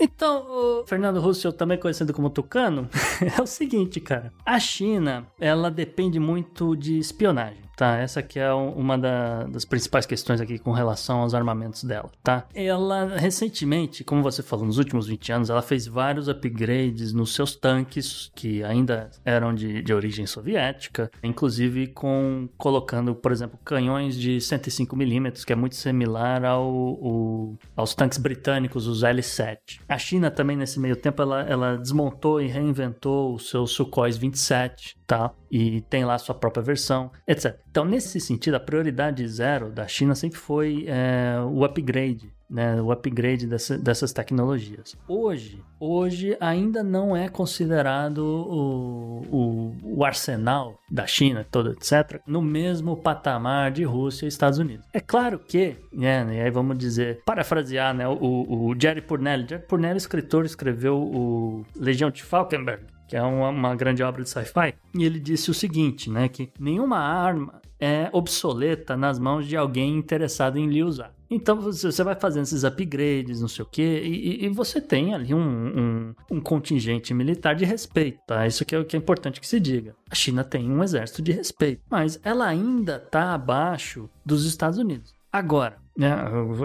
Então, 0.00 0.46
o 0.48 0.86
Fernando 0.86 1.20
Russell, 1.20 1.52
também 1.52 1.78
conhecido 1.78 2.12
como 2.12 2.30
Tucano, 2.30 2.88
é 3.36 3.42
o 3.42 3.46
seguinte, 3.46 4.00
cara. 4.00 4.32
A 4.46 4.58
China, 4.60 5.26
ela 5.40 5.70
depende 5.70 6.20
muito 6.20 6.76
de 6.76 6.98
espionagem. 6.98 7.67
Tá, 7.78 7.96
essa 7.98 8.18
aqui 8.18 8.40
é 8.40 8.52
uma 8.52 8.98
da, 8.98 9.44
das 9.44 9.64
principais 9.64 10.04
questões 10.04 10.40
aqui 10.40 10.58
com 10.58 10.72
relação 10.72 11.20
aos 11.20 11.32
armamentos 11.32 11.84
dela, 11.84 12.10
tá? 12.24 12.44
Ela, 12.52 13.16
recentemente, 13.16 14.02
como 14.02 14.20
você 14.20 14.42
falou, 14.42 14.66
nos 14.66 14.78
últimos 14.78 15.06
20 15.06 15.30
anos, 15.30 15.48
ela 15.48 15.62
fez 15.62 15.86
vários 15.86 16.26
upgrades 16.26 17.12
nos 17.12 17.32
seus 17.32 17.54
tanques, 17.54 18.32
que 18.34 18.64
ainda 18.64 19.08
eram 19.24 19.54
de, 19.54 19.80
de 19.80 19.94
origem 19.94 20.26
soviética, 20.26 21.08
inclusive 21.22 21.86
com 21.86 22.48
colocando, 22.56 23.14
por 23.14 23.30
exemplo, 23.30 23.56
canhões 23.64 24.16
de 24.16 24.38
105mm, 24.38 25.44
que 25.44 25.52
é 25.52 25.56
muito 25.56 25.76
similar 25.76 26.44
ao, 26.44 26.68
o, 26.68 27.56
aos 27.76 27.94
tanques 27.94 28.18
britânicos, 28.18 28.88
os 28.88 29.04
L-7. 29.04 29.82
A 29.88 29.98
China 29.98 30.32
também, 30.32 30.56
nesse 30.56 30.80
meio 30.80 30.96
tempo, 30.96 31.22
ela, 31.22 31.42
ela 31.42 31.76
desmontou 31.76 32.40
e 32.40 32.48
reinventou 32.48 33.36
os 33.36 33.48
seus 33.50 33.70
Sukhoi 33.70 34.10
27, 34.10 34.96
tá? 35.06 35.30
E 35.48 35.80
tem 35.82 36.04
lá 36.04 36.18
sua 36.18 36.34
própria 36.34 36.62
versão, 36.62 37.12
etc. 37.24 37.67
Então, 37.70 37.84
nesse 37.84 38.18
sentido, 38.20 38.54
a 38.54 38.60
prioridade 38.60 39.26
zero 39.28 39.70
da 39.70 39.86
China 39.86 40.14
sempre 40.14 40.38
foi 40.38 40.86
é, 40.88 41.36
o 41.40 41.64
upgrade, 41.64 42.32
né, 42.50 42.80
o 42.80 42.90
upgrade 42.90 43.46
dessa, 43.46 43.76
dessas 43.78 44.12
tecnologias. 44.12 44.96
Hoje, 45.06 45.62
hoje 45.78 46.36
ainda 46.40 46.82
não 46.82 47.14
é 47.14 47.28
considerado 47.28 48.18
o, 48.18 49.22
o, 49.30 49.76
o, 49.98 50.04
arsenal 50.04 50.80
da 50.90 51.06
China, 51.06 51.46
todo, 51.50 51.72
etc., 51.72 52.20
no 52.26 52.40
mesmo 52.40 52.96
patamar 52.96 53.70
de 53.70 53.84
Rússia 53.84 54.24
e 54.24 54.28
Estados 54.28 54.58
Unidos. 54.58 54.86
É 54.92 55.00
claro 55.00 55.38
que, 55.38 55.76
né, 55.92 56.26
e 56.36 56.40
aí 56.40 56.50
vamos 56.50 56.78
dizer, 56.78 57.20
parafrasear 57.24 57.94
né, 57.94 58.08
o, 58.08 58.14
o 58.14 58.74
Jerry 58.80 59.02
Purnell. 59.02 59.46
Jerry 59.46 59.66
Purnell, 59.66 59.96
escritor, 59.96 60.44
escreveu 60.46 60.96
o 60.96 61.66
Legião 61.76 62.10
de 62.10 62.22
Falkenberg, 62.22 62.82
que 63.08 63.16
é 63.16 63.22
uma, 63.22 63.48
uma 63.48 63.74
grande 63.74 64.02
obra 64.02 64.22
de 64.22 64.28
sci-fi, 64.28 64.74
e 64.94 65.04
ele 65.04 65.18
disse 65.18 65.50
o 65.50 65.54
seguinte, 65.54 66.10
né, 66.10 66.28
que 66.28 66.50
nenhuma 66.60 66.98
arma 66.98 67.60
é 67.80 68.10
obsoleta 68.12 68.96
nas 68.96 69.18
mãos 69.18 69.46
de 69.46 69.56
alguém 69.56 69.96
interessado 69.96 70.58
em 70.58 70.68
lhe 70.68 70.82
usar. 70.82 71.12
Então 71.30 71.60
você 71.60 72.02
vai 72.02 72.14
fazendo 72.14 72.44
esses 72.44 72.64
upgrades, 72.64 73.40
não 73.40 73.48
sei 73.48 73.62
o 73.62 73.68
quê, 73.68 74.02
e, 74.02 74.46
e 74.46 74.48
você 74.48 74.80
tem 74.80 75.14
ali 75.14 75.34
um, 75.34 75.38
um, 75.38 76.14
um, 76.30 76.40
contingente 76.40 77.12
militar 77.12 77.54
de 77.54 77.66
respeito, 77.66 78.18
tá? 78.26 78.46
Isso 78.46 78.64
que 78.64 78.74
é 78.74 78.78
o 78.78 78.84
que 78.84 78.96
é 78.96 78.98
importante 78.98 79.40
que 79.40 79.46
se 79.46 79.60
diga. 79.60 79.94
A 80.10 80.14
China 80.14 80.42
tem 80.42 80.70
um 80.70 80.82
exército 80.82 81.20
de 81.20 81.32
respeito, 81.32 81.82
mas 81.90 82.18
ela 82.24 82.46
ainda 82.46 82.96
está 82.96 83.34
abaixo 83.34 84.08
dos 84.24 84.46
Estados 84.46 84.78
Unidos. 84.78 85.14
Agora, 85.30 85.76
né, 85.94 86.10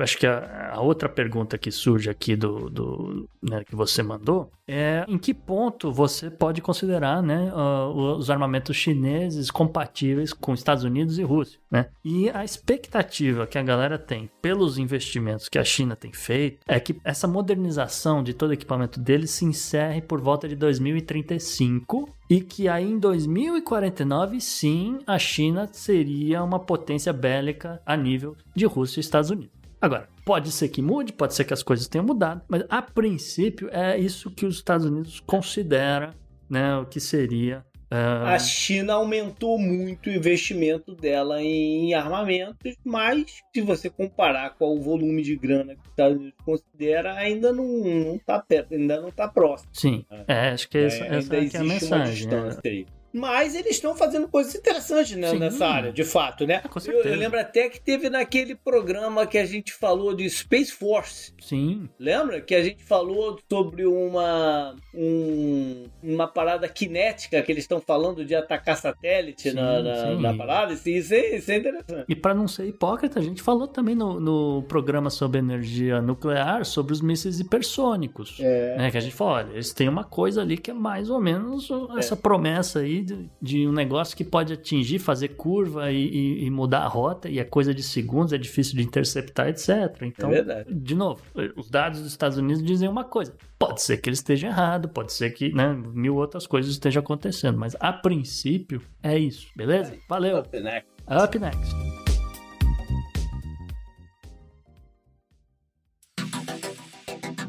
acho 0.02 0.18
que 0.18 0.26
a, 0.26 0.72
a, 0.76 0.82
outra 0.82 1.10
pergunta 1.10 1.58
que 1.58 1.70
surge 1.70 2.10
aqui 2.10 2.36
do, 2.36 2.70
do 2.70 3.30
né, 3.42 3.64
que 3.66 3.76
você 3.76 4.02
mandou 4.02 4.50
é 4.68 5.06
em 5.08 5.18
que 5.18 5.34
ponto 5.34 5.92
você 5.92 6.30
pode 6.30 6.62
considerar 6.62 7.22
né, 7.22 7.52
uh, 7.54 8.16
os 8.18 8.30
armamentos 8.30 8.76
chineses 8.76 9.52
compatíveis 9.52 10.32
com 10.32 10.54
Estados 10.54 10.84
Unidos 10.84 11.18
e 11.18 11.24
Rússia. 11.24 11.60
Né? 11.70 11.88
E 12.04 12.30
a 12.30 12.44
expectativa 12.44 13.46
que 13.46 13.58
a 13.58 13.64
galera 13.64 13.98
tem 13.98 14.30
pelos 14.42 14.78
investimentos 14.78 15.50
que 15.50 15.60
a 15.60 15.64
China 15.64 15.96
tem 15.96 16.14
feito 16.14 16.60
é 16.68 16.80
que 16.80 16.96
essa 17.04 17.28
modernização 17.28 18.24
de 18.24 18.34
todo 18.34 18.52
o 18.52 18.54
equipamento 18.54 19.00
deles 19.00 19.32
se 19.32 19.46
encerre 19.46 20.02
por 20.02 20.22
volta 20.22 20.48
de 20.48 20.56
2035 20.56 22.10
e 22.30 22.42
que 22.42 22.68
aí 22.68 22.90
em 22.90 23.00
2049 23.00 24.40
sim 24.40 25.00
a 25.06 25.20
China 25.20 25.70
seria 25.72 26.44
uma 26.44 26.60
potência 26.60 27.12
bélica 27.12 27.82
a 27.86 27.98
nível 27.98 28.36
de 28.56 28.66
Rússia 28.66 29.00
e 29.00 29.02
Estados 29.02 29.30
Unidos. 29.30 29.63
Agora, 29.84 30.08
pode 30.24 30.50
ser 30.50 30.70
que 30.70 30.82
mude, 30.82 31.12
pode 31.12 31.34
ser 31.34 31.44
que 31.44 31.54
as 31.54 31.62
coisas 31.62 31.90
tenham 31.90 32.06
mudado, 32.06 32.42
mas 32.48 32.64
a 32.70 32.82
princípio 32.82 33.68
é 33.70 34.00
isso 34.00 34.32
que 34.32 34.46
os 34.46 34.56
Estados 34.56 34.86
Unidos 34.86 35.20
considera, 35.20 36.16
né, 36.50 36.78
o 36.78 36.86
que 36.86 37.02
seria 37.02 37.66
Uh... 37.94 38.26
A 38.26 38.40
China 38.40 38.94
aumentou 38.94 39.60
muito 39.60 40.10
o 40.10 40.12
investimento 40.12 40.96
dela 40.96 41.44
em 41.44 41.94
armamentos, 41.94 42.76
mas 42.84 43.44
se 43.54 43.62
você 43.62 43.88
comparar 43.88 44.56
com 44.56 44.76
o 44.76 44.82
volume 44.82 45.22
de 45.22 45.36
grana 45.36 45.76
que 45.76 45.82
os 45.82 45.90
Estados 45.90 46.18
Unidos 46.18 46.40
considera, 46.44 47.14
ainda 47.14 47.54
não, 47.54 47.64
não 47.64 48.18
tá 48.18 48.40
perto, 48.40 48.74
ainda 48.74 49.00
não 49.00 49.10
está 49.10 49.28
próximo. 49.28 49.70
Sim, 49.74 50.04
é, 50.28 50.50
acho 50.50 50.68
que 50.70 50.80
essa, 50.80 51.04
é, 51.04 51.18
essa 51.18 51.36
é 51.36 51.58
a 51.60 51.64
mensagem. 51.64 52.28
Uma 52.28 52.48
é. 52.48 52.68
aí. 52.68 52.88
Mas 53.14 53.54
eles 53.54 53.72
estão 53.72 53.96
fazendo 53.96 54.28
coisas 54.28 54.56
interessantes 54.56 55.16
né, 55.16 55.34
nessa 55.34 55.68
área, 55.68 55.92
de 55.92 56.04
fato, 56.04 56.48
né? 56.48 56.60
Com 56.62 56.80
certeza. 56.80 57.08
Eu, 57.08 57.14
eu, 57.14 57.20
lembro 57.20 57.40
até 57.40 57.70
que 57.70 57.80
teve 57.80 58.10
naquele 58.10 58.56
programa 58.56 59.28
que 59.28 59.38
a 59.38 59.46
gente 59.46 59.72
falou 59.72 60.16
de 60.16 60.28
Space 60.30 60.72
Force. 60.72 61.32
Sim. 61.40 61.88
Lembra? 62.00 62.42
Que 62.42 62.56
a 62.56 62.64
gente 62.64 62.84
falou 62.84 63.40
sobre 63.48 63.86
uma, 63.86 64.76
um, 64.96 65.86
uma 66.02 66.28
parada 66.28 66.70
cinética 66.74 67.42
que 67.44 67.52
eles 67.52 67.66
estão 67.66 67.80
falando 67.80 68.26
de 68.26 68.34
atacar 68.34 68.76
satélite 68.78 69.52
sim, 69.52 69.56
na, 69.56 69.82
na, 69.82 70.16
na, 70.16 70.34
parada. 70.34 70.74
Isso 70.74 71.14
é, 71.14 71.36
isso 71.36 71.52
é 71.52 71.58
interessante. 71.58 72.06
E 72.10 72.16
para 72.16 72.34
não 72.34 72.48
ser 72.48 72.66
hipócrita, 72.66 73.20
a 73.20 73.24
gente 73.24 73.44
falou 73.44 73.68
também 73.68 73.94
no, 73.94 74.20
no 74.20 74.64
programa 74.64 75.12
sobre 75.12 75.38
energia 75.40 76.02
nuclear 76.02 76.66
sobre 76.66 76.94
os 76.94 77.02
mísseis 77.02 77.40
hipersônicos. 77.40 78.38
É. 78.40 78.78
Né? 78.78 78.92
Que 78.92 78.98
a 78.98 79.02
gente 79.02 79.14
falou, 79.14 79.34
olha, 79.34 79.52
eles 79.52 79.72
têm 79.72 79.88
uma 79.88 80.04
coisa 80.04 80.42
ali 80.42 80.58
que 80.58 80.72
é 80.72 80.74
mais 80.74 81.10
ou 81.10 81.22
menos 81.22 81.70
essa 81.98 82.16
é. 82.16 82.18
promessa 82.18 82.80
aí 82.80 83.03
de, 83.04 83.30
de, 83.42 83.68
um 83.68 83.72
negócio 83.72 84.16
que 84.16 84.24
pode 84.24 84.54
atingir, 84.54 85.00
fazer 85.00 85.30
curva 85.30 85.92
e, 85.92 86.08
e, 86.08 86.46
e, 86.46 86.50
mudar 86.50 86.80
a 86.80 86.88
rota, 86.88 87.30
e 87.30 87.40
é 87.40 87.44
coisa 87.44 87.74
de 87.74 87.84
segundos, 87.84 88.34
é 88.34 88.38
difícil 88.38 88.76
de 88.76 88.84
interceptar, 88.84 89.48
etc. 89.48 90.02
Então, 90.02 90.32
é 90.32 90.66
de 90.70 90.96
novo, 90.96 91.22
os 91.56 91.70
dados 91.70 92.00
dos 92.00 92.10
Estados 92.10 92.38
Unidos 92.38 92.64
dizem 92.64 92.90
uma 92.90 93.04
coisa. 93.04 93.36
Pode 93.60 93.82
ser 93.82 93.98
que 93.98 94.10
ele 94.10 94.16
esteja 94.16 94.48
errado, 94.48 94.90
pode 94.90 95.14
ser 95.14 95.32
que 95.32 95.54
né, 95.54 95.74
mil 95.74 96.16
outras 96.16 96.46
coisas 96.48 96.72
estejam 96.72 97.02
acontecendo, 97.02 97.58
mas 97.58 97.76
a 97.80 97.94
princípio 97.94 98.82
é 99.02 99.18
isso, 99.18 99.48
beleza? 99.56 99.96
Valeu. 100.10 100.40
Up 100.40 100.60
next. 100.60 100.90
Up 101.08 101.40
next. 101.40 101.94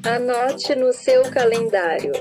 Anote 0.07 0.75
no 0.75 0.93
seu 0.93 1.23
calendário. 1.31 2.13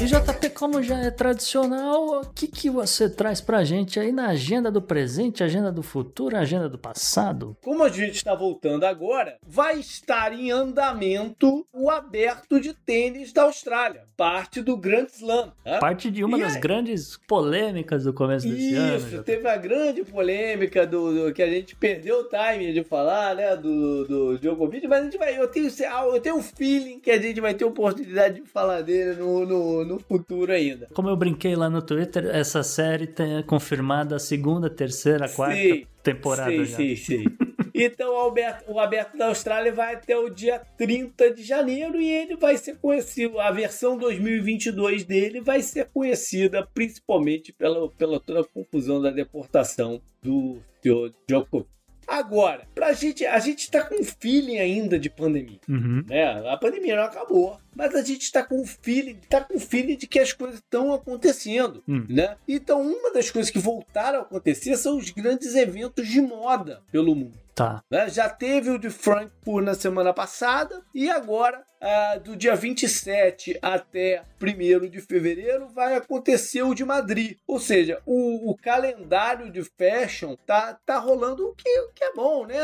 E 0.00 0.06
JP, 0.06 0.50
como 0.50 0.80
já 0.80 0.96
é 1.00 1.10
tradicional, 1.10 2.20
o 2.20 2.26
que, 2.32 2.46
que 2.46 2.70
você 2.70 3.10
traz 3.10 3.40
pra 3.40 3.64
gente 3.64 3.98
aí 3.98 4.12
na 4.12 4.28
agenda 4.28 4.70
do 4.70 4.80
presente, 4.80 5.42
agenda 5.42 5.72
do 5.72 5.82
futuro, 5.82 6.36
agenda 6.36 6.68
do 6.68 6.78
passado? 6.78 7.56
Como 7.64 7.82
a 7.82 7.88
gente 7.88 8.14
está 8.14 8.32
voltando 8.32 8.84
agora, 8.84 9.36
vai 9.44 9.80
estar 9.80 10.32
em 10.32 10.52
andamento 10.52 11.66
o 11.72 11.90
aberto 11.90 12.60
de 12.60 12.72
tênis 12.74 13.32
da 13.32 13.42
Austrália, 13.42 14.04
parte 14.16 14.62
do 14.62 14.76
Grand 14.76 15.06
Slam. 15.12 15.52
Né? 15.66 15.78
Parte 15.80 16.12
de 16.12 16.22
uma 16.22 16.38
E 16.38 16.42
das 16.42 16.54
aí? 16.54 16.60
grandes 16.60 17.18
polêmicas 17.26 18.04
do 18.04 18.12
começo 18.12 18.48
desse 18.48 18.74
ano. 18.76 18.96
Isso, 18.98 19.22
teve 19.24 19.48
a 19.48 19.56
grande 19.56 20.04
polêmica 20.04 20.86
do, 20.86 21.26
do- 21.26 21.32
que 21.34 21.42
a 21.42 21.50
gente 21.50 21.74
perdeu 21.74 22.20
o 22.20 22.28
time 22.28 22.72
de 22.72 22.84
falar, 22.84 23.34
né, 23.34 23.56
do, 23.56 24.04
do 24.06 24.38
Djokovic, 24.38 24.86
mas 24.86 25.00
a 25.00 25.04
gente 25.04 25.18
vai, 25.18 25.36
eu 25.40 25.48
tenho, 25.48 25.68
eu 26.14 26.20
tenho 26.20 26.36
um 26.36 26.42
feeling 26.42 27.00
que 27.00 27.10
a 27.10 27.20
gente 27.20 27.40
vai 27.40 27.52
ter 27.52 27.64
oportunidade 27.64 28.40
de 28.40 28.46
falar 28.46 28.82
dele 28.82 29.16
no, 29.18 29.44
no, 29.44 29.84
no 29.88 29.98
futuro 29.98 30.52
ainda. 30.52 30.88
Como 30.94 31.08
eu 31.08 31.16
brinquei 31.16 31.56
lá 31.56 31.68
no 31.68 31.82
Twitter, 31.82 32.26
essa 32.26 32.62
série 32.62 33.06
tem 33.06 33.42
confirmada 33.42 34.16
a 34.16 34.18
segunda, 34.18 34.70
terceira, 34.70 35.28
quarta 35.28 35.56
Sim, 35.56 35.86
temporada 36.02 36.50
Sim, 36.50 36.64
já. 36.64 36.76
sim, 36.76 36.96
sim. 36.96 37.24
Então 37.80 38.12
o 38.12 38.16
Alberto, 38.16 38.72
o 38.72 38.80
Aberto 38.80 39.16
da 39.16 39.28
Austrália 39.28 39.72
vai 39.72 39.94
até 39.94 40.18
o 40.18 40.28
dia 40.28 40.58
30 40.76 41.32
de 41.32 41.44
janeiro 41.44 42.00
e 42.00 42.10
ele 42.10 42.34
vai 42.34 42.56
ser 42.56 42.76
conhecido, 42.78 43.38
a 43.38 43.52
versão 43.52 43.96
2022 43.96 45.04
dele 45.04 45.40
vai 45.40 45.62
ser 45.62 45.86
conhecida 45.94 46.66
principalmente 46.74 47.52
pela, 47.52 47.88
pela 47.90 48.18
toda 48.18 48.40
a 48.40 48.44
confusão 48.44 49.00
da 49.00 49.10
deportação 49.10 50.00
do 50.20 50.58
senhor 50.82 51.14
Djokovic. 51.28 51.77
Agora, 52.08 52.62
pra 52.74 52.92
gente, 52.94 53.26
a 53.26 53.38
gente 53.38 53.70
tá 53.70 53.82
com 53.84 54.02
feeling 54.02 54.58
ainda 54.58 54.98
de 54.98 55.10
pandemia 55.10 55.58
Uhum. 55.68 56.02
né? 56.08 56.50
A 56.50 56.56
pandemia 56.56 56.96
não 56.96 57.02
acabou, 57.04 57.58
mas 57.76 57.94
a 57.94 58.02
gente 58.02 58.22
está 58.22 58.42
com 58.42 58.62
o 58.62 58.66
feeling, 58.66 59.18
tá 59.28 59.42
com 59.42 59.56
o 59.56 59.60
feeling 59.60 59.96
de 59.96 60.06
que 60.06 60.18
as 60.18 60.32
coisas 60.32 60.58
estão 60.58 60.92
acontecendo, 60.94 61.82
Hum. 61.86 62.06
né? 62.08 62.36
Então, 62.48 62.80
uma 62.80 63.12
das 63.12 63.30
coisas 63.30 63.50
que 63.50 63.58
voltaram 63.58 64.20
a 64.20 64.22
acontecer 64.22 64.76
são 64.76 64.96
os 64.96 65.10
grandes 65.10 65.54
eventos 65.54 66.08
de 66.08 66.20
moda 66.20 66.82
pelo 66.90 67.14
mundo. 67.14 67.34
Tá. 67.54 67.82
né? 67.90 68.08
Já 68.08 68.28
teve 68.30 68.70
o 68.70 68.78
de 68.78 68.88
Frankfurt 68.88 69.64
na 69.64 69.74
semana 69.74 70.14
passada 70.14 70.80
e 70.94 71.10
agora, 71.10 71.64
ah, 71.80 72.18
do 72.22 72.36
dia 72.36 72.54
27 72.54 73.58
até 73.62 74.22
1 74.40 74.88
de 74.88 75.00
fevereiro, 75.00 75.68
vai 75.68 75.96
acontecer 75.96 76.62
o 76.62 76.74
de 76.74 76.84
Madrid. 76.84 77.36
Ou 77.46 77.58
seja, 77.58 78.00
o, 78.06 78.50
o 78.50 78.56
calendário 78.56 79.50
de 79.50 79.62
fashion 79.62 80.36
tá, 80.46 80.78
tá 80.86 80.98
rolando 80.98 81.48
o 81.48 81.54
que, 81.54 81.68
o 81.80 81.90
que 81.92 82.04
é 82.04 82.12
bom, 82.14 82.46
né? 82.46 82.56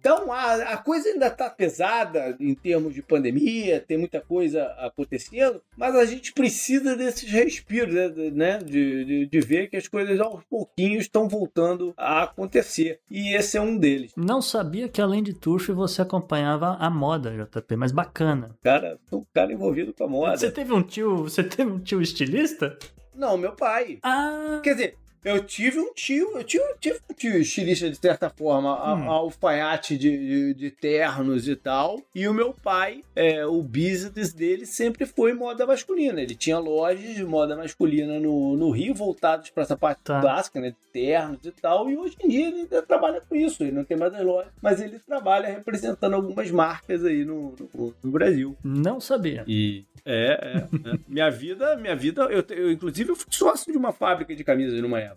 Então, 0.00 0.32
a, 0.32 0.54
a 0.54 0.76
coisa 0.78 1.08
ainda 1.08 1.30
tá 1.30 1.48
pesada 1.50 2.36
em 2.40 2.54
termos 2.54 2.94
de 2.94 3.02
pandemia, 3.02 3.80
tem 3.80 3.98
muita 3.98 4.20
coisa 4.20 4.64
acontecendo, 4.78 5.62
mas 5.76 5.94
a 5.94 6.04
gente 6.04 6.32
precisa 6.32 6.96
desses 6.96 7.30
respiros, 7.30 7.94
né? 7.94 8.08
De- 8.08 8.30
né? 8.30 8.58
De, 8.58 9.04
de, 9.04 9.26
de 9.26 9.40
ver 9.40 9.68
que 9.68 9.76
as 9.76 9.86
coisas 9.88 10.18
aos 10.20 10.42
pouquinhos 10.44 11.02
estão 11.04 11.28
voltando 11.28 11.92
a 11.96 12.24
acontecer. 12.24 13.00
E 13.10 13.34
esse 13.34 13.56
é 13.56 13.60
um 13.60 13.76
deles. 13.76 14.12
Não 14.16 14.40
sabia 14.42 14.88
que 14.88 15.00
além 15.00 15.22
de 15.22 15.34
Turf 15.34 15.68
você 15.72 16.02
acompanhava 16.02 16.76
a 16.78 16.90
moda, 16.90 17.30
JP, 17.30 17.76
mas 17.76 17.92
bacana. 18.04 18.56
Cara, 18.62 18.98
um 19.12 19.24
cara 19.32 19.52
envolvido 19.52 19.92
com 19.94 20.04
a 20.04 20.08
moda. 20.08 20.36
Você 20.36 20.50
teve 20.50 20.72
um 20.72 20.82
tio, 20.82 21.24
você 21.24 21.42
teve 21.44 21.70
um 21.70 21.78
tio 21.78 22.02
estilista? 22.02 22.76
Não, 23.14 23.36
meu 23.36 23.52
pai. 23.52 23.98
Ah, 24.02 24.60
Quer 24.62 24.72
dizer, 24.74 24.96
eu 25.24 25.42
tive 25.44 25.78
um 25.78 25.92
tio, 25.94 26.36
eu 26.36 26.44
tive, 26.44 26.64
tive 26.80 26.98
um 27.10 27.14
tio 27.14 27.36
estilista 27.38 27.88
de 27.90 27.96
certa 27.96 28.28
forma, 28.30 28.76
a- 28.76 28.94
Hum. 28.94 29.10
alfaiate 29.10 29.96
de, 29.96 30.10
de, 30.18 30.54
de 30.54 30.70
ternos 30.70 31.48
e 31.48 31.56
tal. 31.56 32.00
E 32.14 32.26
o 32.28 32.34
meu 32.34 32.52
pai, 32.52 33.02
é, 33.14 33.44
o 33.46 33.62
business 33.62 34.32
dele 34.32 34.66
sempre 34.66 35.06
foi 35.06 35.32
moda 35.32 35.66
masculina. 35.66 36.20
Ele 36.20 36.34
tinha 36.34 36.58
lojas 36.58 37.14
de 37.14 37.24
moda 37.24 37.56
masculina 37.56 38.18
no, 38.20 38.56
no 38.56 38.70
Rio, 38.70 38.94
voltadas 38.94 39.50
para 39.50 39.62
essa 39.62 39.76
parte 39.76 40.00
Tá. 40.04 40.20
clássica, 40.20 40.60
né? 40.60 40.70
De 40.70 40.76
ternos 40.92 41.38
e 41.44 41.50
tal. 41.52 41.88
E 41.90 41.96
hoje 41.96 42.16
em 42.22 42.28
dia 42.28 42.48
ele 42.48 42.56
ainda 42.62 42.82
trabalha 42.82 43.20
com 43.20 43.34
isso. 43.36 43.62
Ele 43.62 43.72
não 43.72 43.84
tem 43.84 43.96
mais 43.96 44.12
as 44.14 44.24
lojas, 44.24 44.52
mas 44.60 44.80
ele 44.80 44.98
trabalha 44.98 45.48
representando 45.48 46.14
algumas 46.14 46.50
marcas 46.50 47.04
aí 47.04 47.24
no, 47.24 47.54
no, 47.74 47.94
no 48.02 48.10
Brasil. 48.10 48.56
não 48.64 49.00
sabia. 49.00 49.44
E 49.46 49.84
é, 50.04 50.66
é, 50.84 50.90
é. 50.90 50.98
minha 51.06 51.30
vida, 51.30 51.76
minha 51.76 51.94
vida, 51.94 52.22
eu, 52.24 52.44
eu 52.50 52.72
inclusive 52.72 53.10
eu 53.10 53.16
fui 53.16 53.26
sócio 53.30 53.70
de 53.72 53.78
uma 53.78 53.92
fábrica 53.92 54.34
de 54.34 54.42
camisas 54.42 54.80
numa 54.82 54.98
época. 54.98 55.11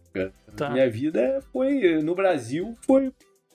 Tá. 0.55 0.69
Minha 0.69 0.89
vida 0.89 1.43
foi 1.51 2.01
no 2.01 2.15
Brasil 2.15 2.77
foi 2.85 3.11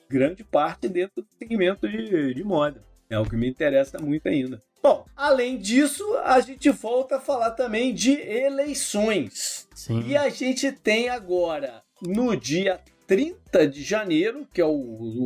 grande 0.09 0.43
parte 0.43 0.87
dentro 0.87 1.21
do 1.21 1.27
segmento 1.39 1.87
de, 1.87 2.33
de 2.33 2.43
moda. 2.43 2.83
É 3.09 3.17
o 3.19 3.25
que 3.25 3.35
me 3.35 3.49
interessa 3.49 3.97
muito 3.99 4.27
ainda. 4.27 4.61
Bom, 4.83 5.05
além 5.15 5.57
disso, 5.57 6.03
a 6.23 6.39
gente 6.39 6.69
volta 6.71 7.17
a 7.17 7.19
falar 7.21 7.51
também 7.51 7.93
de 7.93 8.13
eleições. 8.19 9.67
Sim. 9.75 10.03
E 10.07 10.17
a 10.17 10.29
gente 10.29 10.71
tem 10.71 11.09
agora, 11.09 11.81
no 12.01 12.35
dia 12.35 12.79
30 13.07 13.67
de 13.67 13.83
janeiro, 13.83 14.47
que 14.53 14.59
é 14.61 14.65
o, 14.65 14.69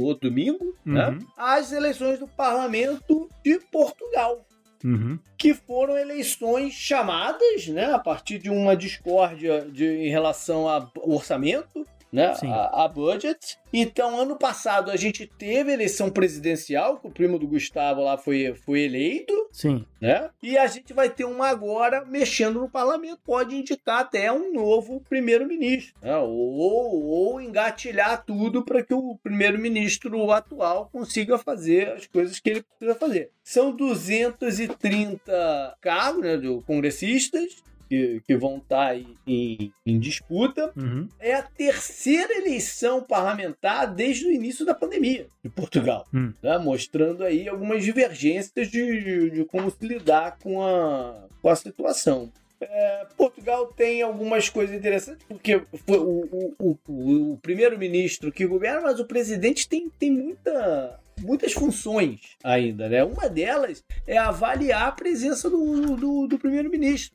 o 0.09 0.13
domingo, 0.15 0.75
né, 0.83 1.09
Uhum. 1.09 1.19
as 1.37 1.71
eleições 1.71 2.19
do 2.19 2.27
parlamento 2.27 3.29
de 3.43 3.59
Portugal 3.71 4.44
Uhum. 4.85 5.17
que 5.35 5.55
foram 5.55 5.97
eleições 5.97 6.73
chamadas, 6.73 7.67
né, 7.67 7.85
a 7.91 7.97
partir 7.97 8.37
de 8.37 8.51
uma 8.51 8.75
discórdia 8.75 9.61
de, 9.61 9.83
em 9.83 10.09
relação 10.09 10.69
ao 10.69 10.91
orçamento, 10.97 11.87
né, 12.15 12.33
a, 12.43 12.85
a 12.85 12.87
budget. 12.87 13.57
Então, 13.73 14.17
ano 14.17 14.37
passado 14.37 14.89
a 14.89 14.95
gente 14.95 15.27
teve 15.27 15.73
eleição 15.73 16.09
presidencial, 16.09 16.97
que 16.97 17.07
o 17.07 17.11
primo 17.11 17.37
do 17.37 17.45
Gustavo 17.45 18.01
lá 18.01 18.17
foi, 18.17 18.53
foi 18.53 18.83
eleito, 18.83 19.33
Sim. 19.51 19.85
né? 19.99 20.29
E 20.41 20.57
a 20.57 20.65
gente 20.65 20.93
vai 20.93 21.09
ter 21.09 21.25
uma 21.25 21.49
agora 21.49 22.05
mexendo 22.05 22.61
no 22.61 22.69
parlamento, 22.69 23.19
pode 23.25 23.53
indicar 23.53 23.99
até 23.99 24.31
um 24.31 24.53
novo 24.53 25.01
primeiro-ministro, 25.09 25.93
né? 26.01 26.17
ou, 26.17 27.03
ou 27.03 27.41
engatilhar 27.41 28.23
tudo 28.25 28.63
para 28.63 28.81
que 28.81 28.93
o 28.93 29.17
primeiro-ministro 29.21 30.31
atual 30.31 30.89
consiga 30.89 31.37
fazer 31.37 31.89
as 31.89 32.07
coisas 32.07 32.39
que 32.39 32.49
ele 32.49 32.63
precisa 32.63 32.97
fazer. 32.97 33.29
São 33.43 33.75
230 33.75 35.77
cargos 35.81 36.23
né, 36.23 36.37
de 36.37 36.61
congressistas. 36.65 37.61
Que, 37.89 38.21
que 38.25 38.35
vão 38.35 38.57
estar 38.57 38.87
aí 38.87 39.05
em, 39.27 39.71
em 39.85 39.99
disputa. 39.99 40.71
Uhum. 40.75 41.07
É 41.19 41.35
a 41.35 41.43
terceira 41.43 42.33
eleição 42.37 43.01
parlamentar 43.03 43.93
desde 43.93 44.25
o 44.25 44.31
início 44.31 44.65
da 44.65 44.73
pandemia 44.73 45.27
de 45.43 45.49
Portugal 45.49 46.07
Hum. 46.13 46.33
né, 46.41 46.57
mostrando 46.57 47.23
aí 47.23 47.47
algumas 47.47 47.83
divergências 47.83 48.69
de, 48.71 49.03
de- 49.03 49.29
de 49.31 49.45
como 49.45 49.69
se 49.69 49.85
lidar 49.85 50.37
com 50.39 50.61
a, 50.63 51.25
com 51.41 51.49
a 51.49 51.55
situação. 51.55 52.31
É, 52.59 53.05
Portugal 53.17 53.67
tem 53.67 54.01
algumas 54.01 54.47
coisas 54.49 54.75
interessantes, 54.75 55.25
porque 55.27 55.61
foi 55.85 55.97
o, 55.97 56.03
o- 56.31 56.55
o- 56.57 56.77
o- 56.87 57.31
o 57.33 57.37
primeiro-ministro 57.37 58.31
que 58.31 58.45
governa, 58.47 58.81
mas 58.81 58.99
o 58.99 59.05
presidente 59.05 59.67
tem, 59.67 59.89
tem 59.99 60.09
muita, 60.09 60.99
muitas 61.19 61.51
funções 61.53 62.21
ainda. 62.43 62.87
Né? 62.89 63.03
Uma 63.03 63.27
delas 63.29 63.83
é 64.07 64.17
avaliar 64.17 64.87
a 64.87 64.91
presença 64.91 65.49
do, 65.49 65.95
do, 65.97 66.27
do 66.27 66.39
primeiro-ministro. 66.39 67.13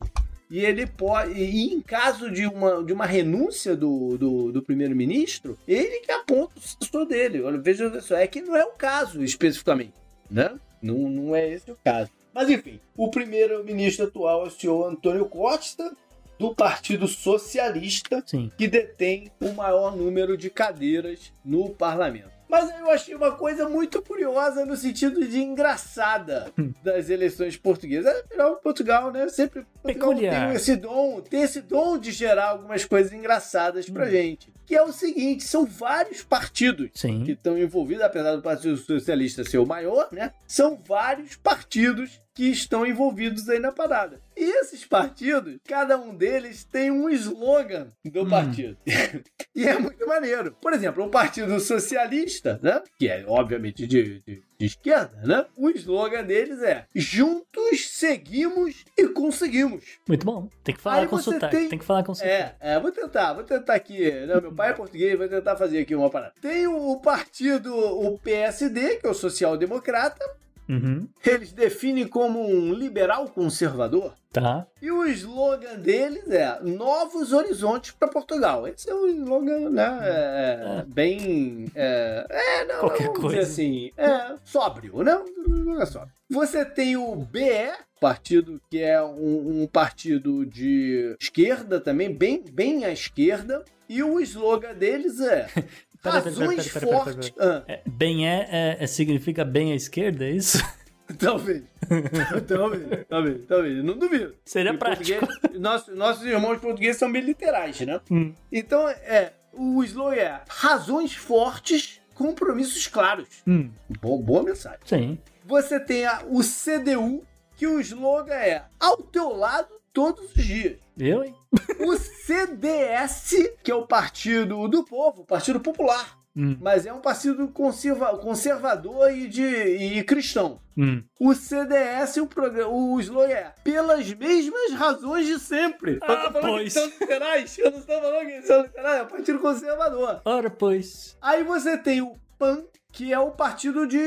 E 0.50 0.64
ele 0.64 0.86
pode. 0.86 1.32
E 1.32 1.72
em 1.72 1.80
caso 1.80 2.30
de 2.30 2.46
uma, 2.46 2.82
de 2.82 2.92
uma 2.92 3.06
renúncia 3.06 3.76
do, 3.76 4.18
do, 4.18 4.52
do 4.52 4.62
primeiro-ministro, 4.62 5.56
ele 5.66 6.00
que 6.00 6.10
aponta 6.10 6.58
o 6.58 6.60
sucessor 6.60 7.06
dele. 7.06 7.40
Olha, 7.42 7.58
veja 7.58 8.00
só, 8.00 8.16
é 8.16 8.26
que 8.26 8.40
não 8.40 8.56
é 8.56 8.64
o 8.64 8.72
caso 8.72 9.22
especificamente. 9.22 9.94
Né? 10.28 10.58
Não, 10.82 11.08
não 11.08 11.36
é 11.36 11.48
esse 11.48 11.70
o 11.70 11.78
caso. 11.84 12.10
Mas 12.34 12.48
enfim, 12.48 12.80
o 12.96 13.10
primeiro-ministro 13.10 14.06
atual 14.06 14.44
é 14.44 14.48
o 14.48 14.50
senhor 14.50 14.88
Antônio 14.88 15.26
Costa, 15.26 15.92
do 16.40 16.54
Partido 16.54 17.06
Socialista, 17.06 18.22
Sim. 18.24 18.50
que 18.56 18.66
detém 18.66 19.30
o 19.38 19.52
maior 19.52 19.94
número 19.94 20.38
de 20.38 20.48
cadeiras 20.48 21.30
no 21.44 21.68
parlamento. 21.68 22.30
Mas 22.48 22.70
eu 22.80 22.90
achei 22.90 23.14
uma 23.14 23.32
coisa 23.32 23.68
muito 23.68 24.00
curiosa 24.02 24.64
no 24.64 24.74
sentido 24.74 25.24
de 25.24 25.38
engraçada 25.38 26.50
das 26.82 27.10
eleições 27.10 27.58
portuguesas. 27.58 28.24
Afinal, 28.24 28.56
Portugal, 28.56 29.12
né? 29.12 29.28
Sempre 29.28 29.64
Peculiar. 29.82 30.46
tem 30.48 30.56
esse 30.56 30.76
dom, 30.76 31.20
tem 31.20 31.42
esse 31.42 31.60
dom 31.62 31.98
de 31.98 32.10
gerar 32.12 32.50
algumas 32.50 32.84
coisas 32.84 33.12
engraçadas 33.12 33.88
pra 33.88 34.08
gente. 34.08 34.52
Que 34.66 34.74
é 34.76 34.82
o 34.82 34.92
seguinte: 34.92 35.42
são 35.44 35.66
vários 35.66 36.22
partidos 36.22 36.90
Sim. 36.94 37.24
que 37.24 37.32
estão 37.32 37.58
envolvidos, 37.58 38.02
apesar 38.04 38.36
do 38.36 38.42
Partido 38.42 38.76
Socialista 38.76 39.42
ser 39.44 39.58
o 39.58 39.66
maior, 39.66 40.08
né? 40.12 40.32
São 40.46 40.76
vários 40.76 41.34
partidos 41.36 42.20
que 42.34 42.44
estão 42.44 42.86
envolvidos 42.86 43.48
aí 43.48 43.58
na 43.58 43.72
parada. 43.72 44.20
E 44.36 44.44
esses 44.60 44.84
partidos, 44.86 45.56
cada 45.66 45.98
um 45.98 46.14
deles 46.14 46.64
tem 46.64 46.90
um 46.90 47.10
slogan 47.10 47.88
do 48.04 48.22
Hum. 48.22 48.28
partido. 48.30 48.76
e 49.54 49.66
é 49.66 49.78
muito 49.78 50.06
maneiro. 50.06 50.56
Por 50.62 50.72
exemplo, 50.72 51.04
o 51.04 51.10
Partido 51.10 51.58
Socialista, 51.58 52.58
né? 52.62 52.80
Que 52.98 53.08
é, 53.08 53.24
obviamente, 53.26 53.86
de, 53.86 54.20
de 54.20 54.42
de 54.60 54.66
esquerda, 54.66 55.16
né? 55.24 55.46
O 55.56 55.70
slogan 55.70 56.22
deles 56.22 56.62
é 56.62 56.84
Juntos 56.94 57.88
seguimos 57.88 58.84
e 58.96 59.08
conseguimos. 59.08 59.82
Muito 60.06 60.26
bom. 60.26 60.50
Tem 60.62 60.74
que 60.74 60.80
falar 60.82 61.00
Aí 61.00 61.08
com 61.08 61.16
sotaque. 61.16 61.56
tem- 61.56 61.68
Tem 61.70 61.78
que 61.78 61.84
falar 61.84 62.04
com 62.04 62.14
sotaque. 62.14 62.30
É, 62.30 62.54
é, 62.74 62.78
vou 62.78 62.92
tentar, 62.92 63.32
vou 63.32 63.42
tentar 63.42 63.72
aqui. 63.74 64.10
Né? 64.10 64.38
Meu 64.40 64.52
pai 64.54 64.70
é 64.70 64.72
português, 64.74 65.16
vou 65.16 65.26
tentar 65.28 65.56
fazer 65.56 65.78
aqui 65.78 65.94
uma 65.94 66.10
parada. 66.10 66.34
Tem 66.42 66.66
o 66.66 67.00
partido, 67.00 67.74
o 67.74 68.18
PSD, 68.18 68.96
que 68.96 69.06
é 69.06 69.10
o 69.10 69.14
Social 69.14 69.56
Democrata. 69.56 70.22
Uhum. 70.70 71.08
Eles 71.26 71.52
definem 71.52 72.06
como 72.06 72.40
um 72.40 72.72
liberal 72.72 73.28
conservador. 73.28 74.14
Tá. 74.32 74.64
E 74.80 74.88
o 74.92 75.04
slogan 75.06 75.74
deles 75.80 76.30
é 76.30 76.60
Novos 76.62 77.32
Horizontes 77.32 77.90
para 77.90 78.06
Portugal. 78.06 78.68
Esse 78.68 78.88
é 78.88 78.94
um 78.94 79.08
slogan, 79.08 79.68
né? 79.70 79.98
é, 80.02 80.84
bem. 80.86 81.66
É, 81.74 82.24
é, 82.30 82.64
não, 82.66 82.80
Qualquer 82.80 83.12
coisa. 83.12 83.40
assim. 83.40 83.90
É 83.96 84.36
sóbrio, 84.44 85.02
né? 85.02 85.16
Um 85.16 85.56
slogan 85.56 85.86
sóbrio. 85.86 86.12
Você 86.30 86.64
tem 86.64 86.96
o 86.96 87.16
BE, 87.16 87.72
partido 88.00 88.60
que 88.70 88.80
é 88.80 89.02
um, 89.02 89.62
um 89.62 89.66
partido 89.66 90.46
de 90.46 91.16
esquerda 91.20 91.80
também, 91.80 92.14
bem, 92.14 92.44
bem 92.52 92.84
à 92.84 92.92
esquerda. 92.92 93.64
E 93.88 94.04
o 94.04 94.20
slogan 94.20 94.72
deles 94.74 95.20
é. 95.20 95.48
Pera, 96.02 96.14
Razões 96.20 96.66
pera, 96.72 96.80
pera, 96.80 96.86
pera, 96.86 97.04
fortes. 97.04 97.30
pera. 97.30 97.64
Ah, 97.68 97.72
É, 97.72 97.82
bem 97.86 98.26
é, 98.28 98.48
é- 98.50 98.76
é- 98.84 98.86
significa 98.86 99.44
bem 99.44 99.72
à 99.72 99.74
esquerda, 99.74 100.24
é 100.24 100.30
isso? 100.30 100.58
talvez. 101.18 101.62
talvez, 102.48 103.06
talvez, 103.08 103.46
talvez. 103.46 103.84
Não 103.84 103.98
duvido. 103.98 104.34
Seria 104.44 104.72
Em 104.72 104.78
prático. 104.78 105.26
nossos, 105.58 105.94
nossos 105.96 106.24
irmãos 106.24 106.58
portugueses 106.60 106.98
são 106.98 107.10
bem 107.10 107.22
literais, 107.22 107.80
né? 107.80 108.00
Hum. 108.10 108.32
Então, 108.50 108.88
é, 108.88 109.32
o 109.52 109.82
slogan 109.84 110.14
é 110.16 110.40
razões 110.48 111.14
fortes, 111.14 112.00
compromissos 112.14 112.86
claros. 112.86 113.28
Hum, 113.46 113.70
Boa, 114.00 114.22
boa 114.22 114.42
mensagem. 114.42 114.80
sim. 114.86 115.18
Você 115.44 115.80
tem 115.80 116.04
a- 116.06 116.22
o 116.28 116.42
CDU, 116.42 117.24
que 117.56 117.66
o 117.66 117.80
slogan 117.80 118.34
é 118.34 118.64
ao 118.78 118.98
teu 118.98 119.30
lado 119.36 119.68
todos 119.92 120.34
os 120.36 120.44
dias. 120.44 120.78
Eu, 120.98 121.24
hein? 121.24 121.34
O 121.80 121.92
CDS, 122.26 123.34
que 123.62 123.70
é 123.70 123.74
o 123.74 123.86
Partido 123.86 124.68
do 124.68 124.84
Povo, 124.84 125.24
Partido 125.24 125.60
Popular. 125.60 126.18
Hum, 126.36 126.56
Mas 126.60 126.86
é 126.86 126.92
um 126.92 127.00
partido 127.00 127.48
conserva- 127.48 128.16
conservador 128.16 129.12
e, 129.12 129.26
de, 129.26 129.42
e 129.44 130.04
cristão. 130.04 130.60
hum. 130.78 131.02
O 131.18 131.34
CDS, 131.34 132.18
o, 132.18 132.26
programa, 132.26 132.68
o 132.70 133.00
slogan 133.00 133.32
é 133.32 133.52
pelas 133.64 134.12
mesmas 134.14 134.72
razões 134.74 135.26
de 135.26 135.40
sempre. 135.40 135.98
Ah, 136.02 136.12
eu 136.12 136.16
tô 136.26 136.32
falando 136.40 136.50
pois. 136.52 136.64
que 136.64 136.70
são 136.70 136.86
literais. 136.86 137.58
Eu 137.58 137.70
não 137.72 137.78
estou 137.80 138.00
falando 138.00 138.26
que 138.26 138.42
são 138.42 138.62
literais. 138.62 139.00
É 139.00 139.02
o 139.02 139.06
Partido 139.06 139.38
Conservador. 139.40 140.20
Ora, 140.24 140.48
pois. 140.50 141.16
Aí 141.20 141.42
você 141.42 141.76
tem 141.76 142.00
o 142.00 142.14
PAN, 142.38 142.62
que 142.92 143.12
é 143.12 143.18
o 143.18 143.32
partido 143.32 143.84
de 143.86 143.98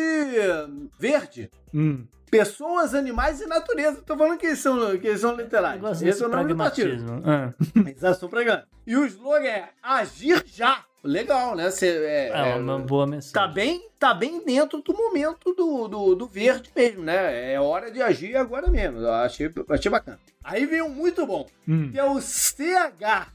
verde. 0.98 1.52
Hum. 1.74 2.06
Pessoas, 2.38 2.94
animais 2.96 3.42
e 3.42 3.46
natureza. 3.46 4.02
Tô 4.06 4.18
falando 4.18 4.38
que 4.38 4.46
eles 4.48 4.60
são, 4.60 4.98
que 4.98 5.08
eles 5.08 5.22
são 5.22 5.36
literais. 5.36 6.02
Esse 6.02 6.24
é 6.24 6.26
o 6.26 6.30
nome 6.30 6.50
do 6.50 6.56
partido. 6.58 7.22
Ah. 7.26 7.54
Exato, 7.90 8.20
são 8.22 8.30
pregando. 8.30 8.64
E 8.88 8.96
o 8.98 9.06
slogan 9.06 9.46
é 9.48 9.70
agir 9.82 10.44
já. 10.48 10.84
Legal, 11.04 11.54
né? 11.56 11.70
Cê, 11.70 11.88
é, 11.88 12.30
É 12.30 12.50
é, 12.52 12.56
uma 12.56 12.80
boa 12.80 13.06
mensagem. 13.06 13.34
tá 13.34 13.46
bem, 13.46 13.90
tá 14.00 14.14
bem 14.14 14.44
dentro 14.46 14.82
do 14.82 14.94
momento 14.94 15.54
do, 15.54 15.88
do, 15.90 16.16
do 16.16 16.26
verde 16.26 16.72
mesmo, 16.74 17.04
né? 17.04 17.54
É 17.54 17.60
hora 17.60 17.92
de 17.92 18.02
agir 18.02 18.38
agora 18.38 18.68
mesmo. 18.70 19.00
Eu 19.00 19.12
achei, 19.12 19.52
achei 19.70 19.92
bacana. 19.92 20.18
Aí 20.42 20.66
vem 20.66 20.82
um 20.82 20.88
muito 20.90 21.26
bom, 21.28 21.46
Hum. 21.68 21.92
que 21.92 22.00
é 22.00 22.04
o 22.06 22.22
CH, 22.22 23.28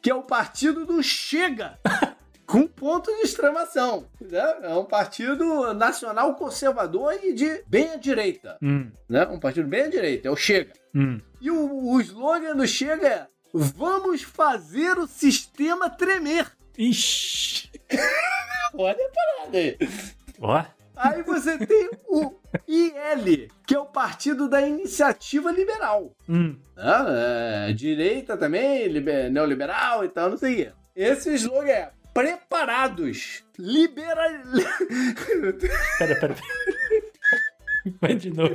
que 0.00 0.08
é 0.08 0.14
o 0.14 0.22
partido 0.22 0.86
do 0.86 1.02
Chega. 1.02 1.78
Com 2.50 2.66
ponto 2.66 3.10
de 3.14 3.22
exclamação. 3.22 4.06
Né? 4.20 4.56
É 4.62 4.74
um 4.74 4.84
partido 4.84 5.72
nacional 5.74 6.34
conservador 6.34 7.14
e 7.22 7.32
de 7.32 7.62
bem 7.66 7.90
à 7.92 7.96
direita. 7.96 8.56
Hum, 8.62 8.90
Né? 9.08 9.26
Um 9.26 9.38
partido 9.38 9.68
bem 9.68 9.82
à 9.82 9.88
direita, 9.88 10.28
é 10.28 10.30
o 10.30 10.36
Chega. 10.36 10.72
hum. 10.94 11.20
E 11.40 11.50
o, 11.50 11.92
o 11.92 12.00
slogan 12.00 12.54
do 12.56 12.66
Chega 12.66 13.06
é: 13.08 13.26
Vamos 13.52 14.22
fazer 14.22 14.98
o 14.98 15.06
sistema 15.06 15.88
tremer. 15.90 16.46
Ixi. 16.76 17.70
Olha 18.74 18.94
a 19.04 19.10
parada 19.42 19.58
aí. 19.58 19.76
Ó. 20.40 20.64
Aí 20.96 21.22
você 21.22 21.56
tem 21.58 21.90
o 22.08 22.34
IL, 22.68 23.48
que 23.66 23.74
é 23.74 23.78
o 23.78 23.86
Partido 23.86 24.48
da 24.48 24.60
Iniciativa 24.60 25.50
Liberal. 25.50 26.12
Hum. 26.28 26.56
Ah, 26.76 27.06
é, 27.68 27.72
direita 27.72 28.36
também, 28.36 28.86
liber- 28.86 29.30
neoliberal 29.30 30.04
e 30.04 30.08
tal, 30.08 30.30
não 30.30 30.36
sei 30.36 30.52
o 30.52 30.56
quê. 30.56 30.72
Esse 30.94 31.32
slogan 31.34 31.70
é 31.70 31.90
preparados, 32.14 33.44
liberal... 33.58 34.30
Pera, 35.98 36.14
pera, 36.20 36.34
pera. 36.34 36.36
Vai 38.00 38.14
de 38.14 38.30
novo. 38.30 38.54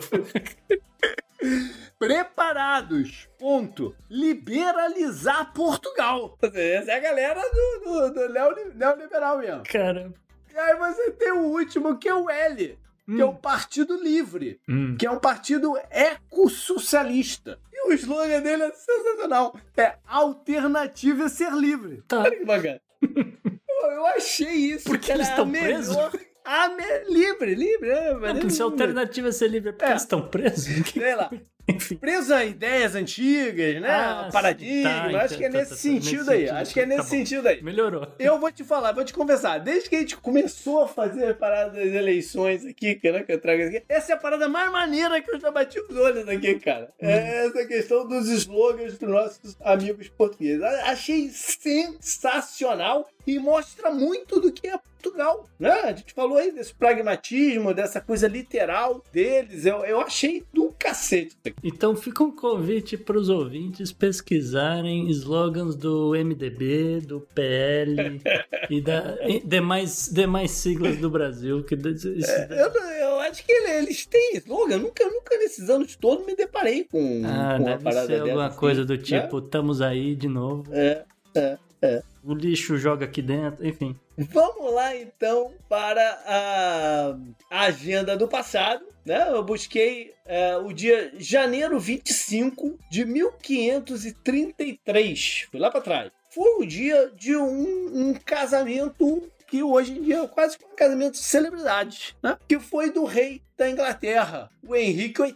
preparados, 1.98 3.28
ponto, 3.40 3.96
liberalizar 4.10 5.52
Portugal. 5.54 6.38
Essa 6.42 6.92
é 6.92 6.96
a 6.96 7.00
galera 7.00 7.42
do, 7.42 7.80
do, 7.84 8.14
do 8.14 8.30
neoli- 8.34 8.72
neoliberal 8.76 9.38
mesmo. 9.40 9.64
Caramba. 9.64 10.14
E 10.54 10.58
aí 10.58 10.76
você 10.78 11.12
tem 11.12 11.32
o 11.32 11.46
último, 11.48 11.98
que 11.98 12.08
é 12.08 12.14
o 12.16 12.30
L, 12.30 12.78
que 13.08 13.22
é 13.22 13.26
o 13.26 13.34
Partido 13.34 14.02
Livre, 14.02 14.60
Hum. 14.70 14.96
que 14.98 15.06
é 15.06 15.12
um 15.12 15.20
partido 15.20 15.78
ecossocialista. 15.90 17.60
E 17.74 17.88
o 17.90 17.94
slogan 17.94 18.42
dele 18.42 18.64
é 18.64 18.72
sensacional. 18.72 19.56
É 19.76 19.96
alternativa 20.08 21.26
é 21.26 21.30
ser 21.30 21.52
livre. 21.52 22.04
Tá. 22.08 22.20
Olha 22.22 22.38
que 22.38 22.46
bacana. 22.46 22.82
eu, 23.92 24.06
achei 24.08 24.52
isso. 24.52 24.86
Por 24.86 24.98
que 24.98 25.06
que 25.06 25.12
era 25.12 25.20
eles 25.20 25.30
estão 25.30 25.50
presos? 25.50 25.96
A 26.44 26.70
me... 26.70 26.84
Livre, 27.10 27.56
livre. 27.56 27.90
É, 27.90 28.14
Não, 28.14 28.20
porque 28.36 28.50
se 28.52 28.62
a 28.62 28.66
alternativa 28.66 29.30
é 29.30 29.32
ser 29.32 29.48
livre, 29.50 29.70
é 29.70 29.72
porque 29.72 29.86
É. 29.86 29.90
eles 29.92 30.02
estão 30.04 30.28
presos? 30.28 30.90
Sei 30.92 31.16
lá. 31.16 31.32
Enfim. 31.76 31.96
Preso 31.96 32.34
a 32.34 32.46
ideias 32.46 32.94
antigas, 32.94 33.82
né? 33.82 33.90
Ah, 33.90 34.30
Paradigma. 34.32 34.90
tá, 34.90 35.24
acho 35.24 35.34
então, 35.34 35.38
que 35.38 35.46
é 35.46 35.50
tá, 35.50 35.58
nesse 35.58 35.70
tá, 35.70 35.76
tá, 35.76 35.82
sentido 35.82 36.32
aí. 36.32 36.40
sentido, 36.40 36.58
acho 36.58 36.74
que 36.74 36.80
é 36.80 36.84
tá 36.84 36.90
nesse 36.90 37.10
sentido 37.10 37.48
aí. 37.48 37.64
Melhorou. 37.64 38.08
Eu 38.20 38.40
vou 38.40 38.52
te 38.52 38.64
falar, 38.64 38.92
vou 38.92 39.04
te 39.04 39.14
conversar. 39.14 39.58
Desde 39.60 39.90
que 39.90 39.96
a 39.96 40.00
gente 40.00 40.18
começou 40.18 40.84
a 40.84 40.88
fazer 40.88 41.32
a 41.32 41.34
parada 41.34 41.72
das 41.72 41.92
eleições 41.92 42.64
aqui, 42.66 42.96
que, 42.96 43.12
né, 43.12 43.24
que 43.24 43.32
eu 43.32 43.42
trago 43.42 43.64
aqui, 43.64 43.84
essa 43.90 44.12
é 44.12 44.16
a 44.16 44.18
parada 44.18 44.48
mais 44.48 44.72
maneira 44.72 45.20
que 45.22 45.32
eu 45.32 45.40
já 45.40 45.50
bati 45.50 45.80
os 45.80 45.98
olhos 45.98 46.28
aqui, 46.28 46.60
cara. 46.60 46.94
É 47.00 47.46
essa 47.48 47.66
questão 47.66 48.08
dos 48.08 48.28
slogans 48.30 48.98
dos 48.98 49.10
nossos 49.10 49.58
amigos 49.62 50.08
portugueses. 50.10 50.62
Achei 50.64 51.30
sensacional 51.30 53.10
e 53.26 53.40
mostra 53.40 53.90
muito 53.90 54.40
do 54.40 54.52
que 54.52 54.68
é 54.68 54.78
Portugal, 55.10 55.48
né? 55.60 55.72
A 55.72 55.94
gente 55.94 56.14
falou 56.14 56.38
aí 56.38 56.52
desse 56.52 56.74
pragmatismo, 56.74 57.74
dessa 57.74 58.02
coisa 58.02 58.28
literal 58.28 59.04
deles. 59.14 59.66
Eu, 59.66 59.78
eu 59.86 60.00
achei 60.02 60.44
do 60.54 60.74
cacete. 60.78 61.36
Então 61.64 61.96
fica 61.96 62.24
um 62.24 62.32
convite 62.36 62.98
para 62.98 63.18
os 63.18 63.30
ouvintes 63.30 63.92
pesquisarem 63.92 65.08
slogans 65.10 65.76
do 65.76 66.12
MDB, 66.16 67.02
do 67.02 67.22
PL 67.34 68.22
e 68.70 68.82
da 68.82 69.18
e 69.28 69.40
demais, 69.46 70.10
demais 70.12 70.52
siglas 70.52 70.98
do 70.98 71.10
Brasil. 71.10 71.64
Que 71.64 71.76
isso- 71.76 72.08
Eu, 72.08 72.72
eu 73.00 73.20
acho 73.22 73.46
que 73.46 73.52
ele- 73.52 73.72
eles 73.86 74.06
têm 74.06 74.36
slogan. 74.38 74.78
Nunca, 74.78 75.06
nunca 75.06 75.38
nesses 75.38 75.70
anos 75.70 75.96
todos 75.96 76.26
me 76.26 76.36
deparei 76.36 76.84
com, 76.86 77.22
ah, 77.26 77.56
com 77.58 77.64
uma 77.64 77.72
deve 77.72 77.84
parada 77.84 78.08
ser 78.08 78.22
alguma 78.22 78.48
dessa, 78.48 78.60
coisa 78.60 78.82
assim, 78.82 78.88
do 78.88 78.98
né? 78.98 79.04
tipo, 79.22 79.38
estamos 79.40 79.82
aí 79.82 80.16
de 80.16 80.28
novo. 80.28 80.64
É, 80.74 81.04
é, 81.36 81.58
é. 81.86 82.04
O 82.24 82.34
lixo 82.34 82.78
joga 82.78 83.06
aqui 83.06 83.22
dentro, 83.22 83.66
enfim. 83.66 83.98
Vamos 84.18 84.74
lá 84.74 84.94
então 84.96 85.54
para 85.70 87.16
a 87.50 87.62
agenda 87.62 88.18
do 88.18 88.28
passado. 88.28 88.84
Né? 89.06 89.26
Eu 89.30 89.44
busquei 89.44 90.14
é, 90.26 90.58
o 90.58 90.74
dia 90.74 91.14
janeiro 91.20 91.80
25 91.80 92.78
de 92.90 93.06
1533. 93.06 95.48
Fui 95.52 95.60
lá 95.60 95.70
para 95.70 95.82
trás. 95.82 96.12
Foi 96.32 96.64
o 96.64 96.66
dia 96.66 97.12
de 97.16 97.36
um, 97.36 98.10
um 98.10 98.14
casamento 98.14 99.30
que 99.48 99.62
hoje 99.62 99.92
em 99.94 100.02
dia 100.02 100.18
é 100.18 100.28
quase 100.28 100.58
um 100.70 100.76
casamento 100.76 101.14
de 101.14 101.20
celebridades, 101.20 102.16
né? 102.22 102.38
Que 102.48 102.60
foi 102.60 102.92
do 102.92 103.06
rei 103.06 103.42
da 103.58 103.70
Inglaterra, 103.70 104.50
o 104.62 104.76
Henrique 104.76 105.22
VIII, 105.22 105.36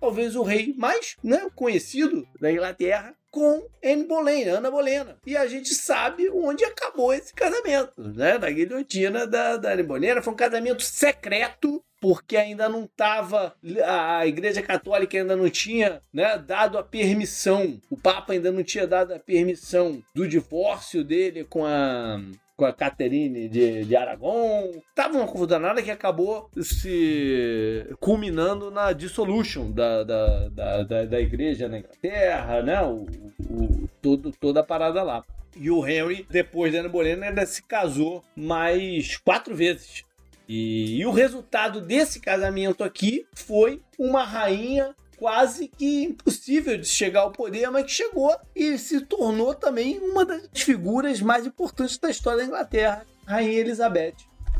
talvez 0.00 0.34
o 0.36 0.42
rei 0.42 0.74
mais 0.76 1.16
né, 1.22 1.48
conhecido 1.54 2.26
da 2.40 2.50
Inglaterra, 2.50 3.14
com 3.30 3.66
Anne 3.84 4.04
Boleyn, 4.04 4.48
Ana 4.48 4.70
Bolena. 4.70 5.16
E 5.26 5.36
a 5.36 5.46
gente 5.46 5.74
sabe 5.74 6.30
onde 6.30 6.64
acabou 6.64 7.12
esse 7.12 7.32
casamento, 7.32 7.92
né? 7.96 8.38
Da 8.38 8.50
guilhotina 8.50 9.26
da, 9.26 9.56
da 9.56 9.72
Anne 9.72 9.82
Bolena. 9.82 10.22
Foi 10.22 10.32
um 10.32 10.36
casamento 10.36 10.82
secreto, 10.82 11.82
porque 12.00 12.36
ainda 12.36 12.68
não 12.68 12.84
estava. 12.84 13.54
A 13.84 14.26
Igreja 14.26 14.62
Católica 14.62 15.16
ainda 15.16 15.36
não 15.36 15.50
tinha 15.50 16.02
né, 16.12 16.38
dado 16.38 16.78
a 16.78 16.82
permissão, 16.82 17.80
o 17.90 17.96
Papa 17.96 18.32
ainda 18.32 18.50
não 18.50 18.62
tinha 18.62 18.86
dado 18.86 19.12
a 19.12 19.18
permissão 19.18 20.02
do 20.14 20.26
divórcio 20.26 21.04
dele 21.04 21.44
com 21.44 21.64
a. 21.64 22.20
Com 22.58 22.64
a 22.64 22.72
Caterine 22.72 23.48
de, 23.48 23.84
de 23.84 23.94
Aragon. 23.94 24.82
Tava 24.92 25.16
uma 25.16 25.28
confusão 25.28 25.60
nada 25.60 25.80
que 25.80 25.92
acabou 25.92 26.50
se 26.60 27.86
culminando 28.00 28.68
na 28.68 28.92
dissolution 28.92 29.70
da, 29.70 30.02
da, 30.02 30.48
da, 30.48 30.82
da, 30.82 31.04
da 31.04 31.20
igreja 31.20 31.68
na 31.68 31.78
Inglaterra, 31.78 32.60
né? 32.60 32.82
O, 32.82 33.06
o, 33.48 33.88
todo, 34.02 34.32
toda 34.32 34.58
a 34.58 34.64
parada 34.64 35.04
lá. 35.04 35.22
E 35.56 35.70
o 35.70 35.86
Henry, 35.86 36.26
depois 36.28 36.72
da 36.72 36.80
Ana 36.80 36.88
Bolena, 36.88 37.26
ainda 37.26 37.46
se 37.46 37.62
casou 37.62 38.24
mais 38.34 39.16
quatro 39.18 39.54
vezes. 39.54 40.02
E, 40.48 40.98
e 40.98 41.06
o 41.06 41.12
resultado 41.12 41.80
desse 41.80 42.18
casamento 42.18 42.82
aqui 42.82 43.24
foi 43.36 43.80
uma 43.96 44.24
rainha 44.24 44.96
quase 45.18 45.68
que 45.68 46.04
impossível 46.04 46.78
de 46.78 46.86
chegar 46.86 47.20
ao 47.20 47.32
poder, 47.32 47.70
mas 47.70 47.84
que 47.84 47.90
chegou 47.90 48.34
e 48.54 48.78
se 48.78 49.00
tornou 49.00 49.54
também 49.54 49.98
uma 49.98 50.24
das 50.24 50.48
figuras 50.54 51.20
mais 51.20 51.44
importantes 51.44 51.98
da 51.98 52.08
história 52.08 52.38
da 52.38 52.44
Inglaterra, 52.46 53.04
Rainha 53.26 53.58
Elizabeth 53.58 54.14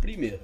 I. 0.04 0.40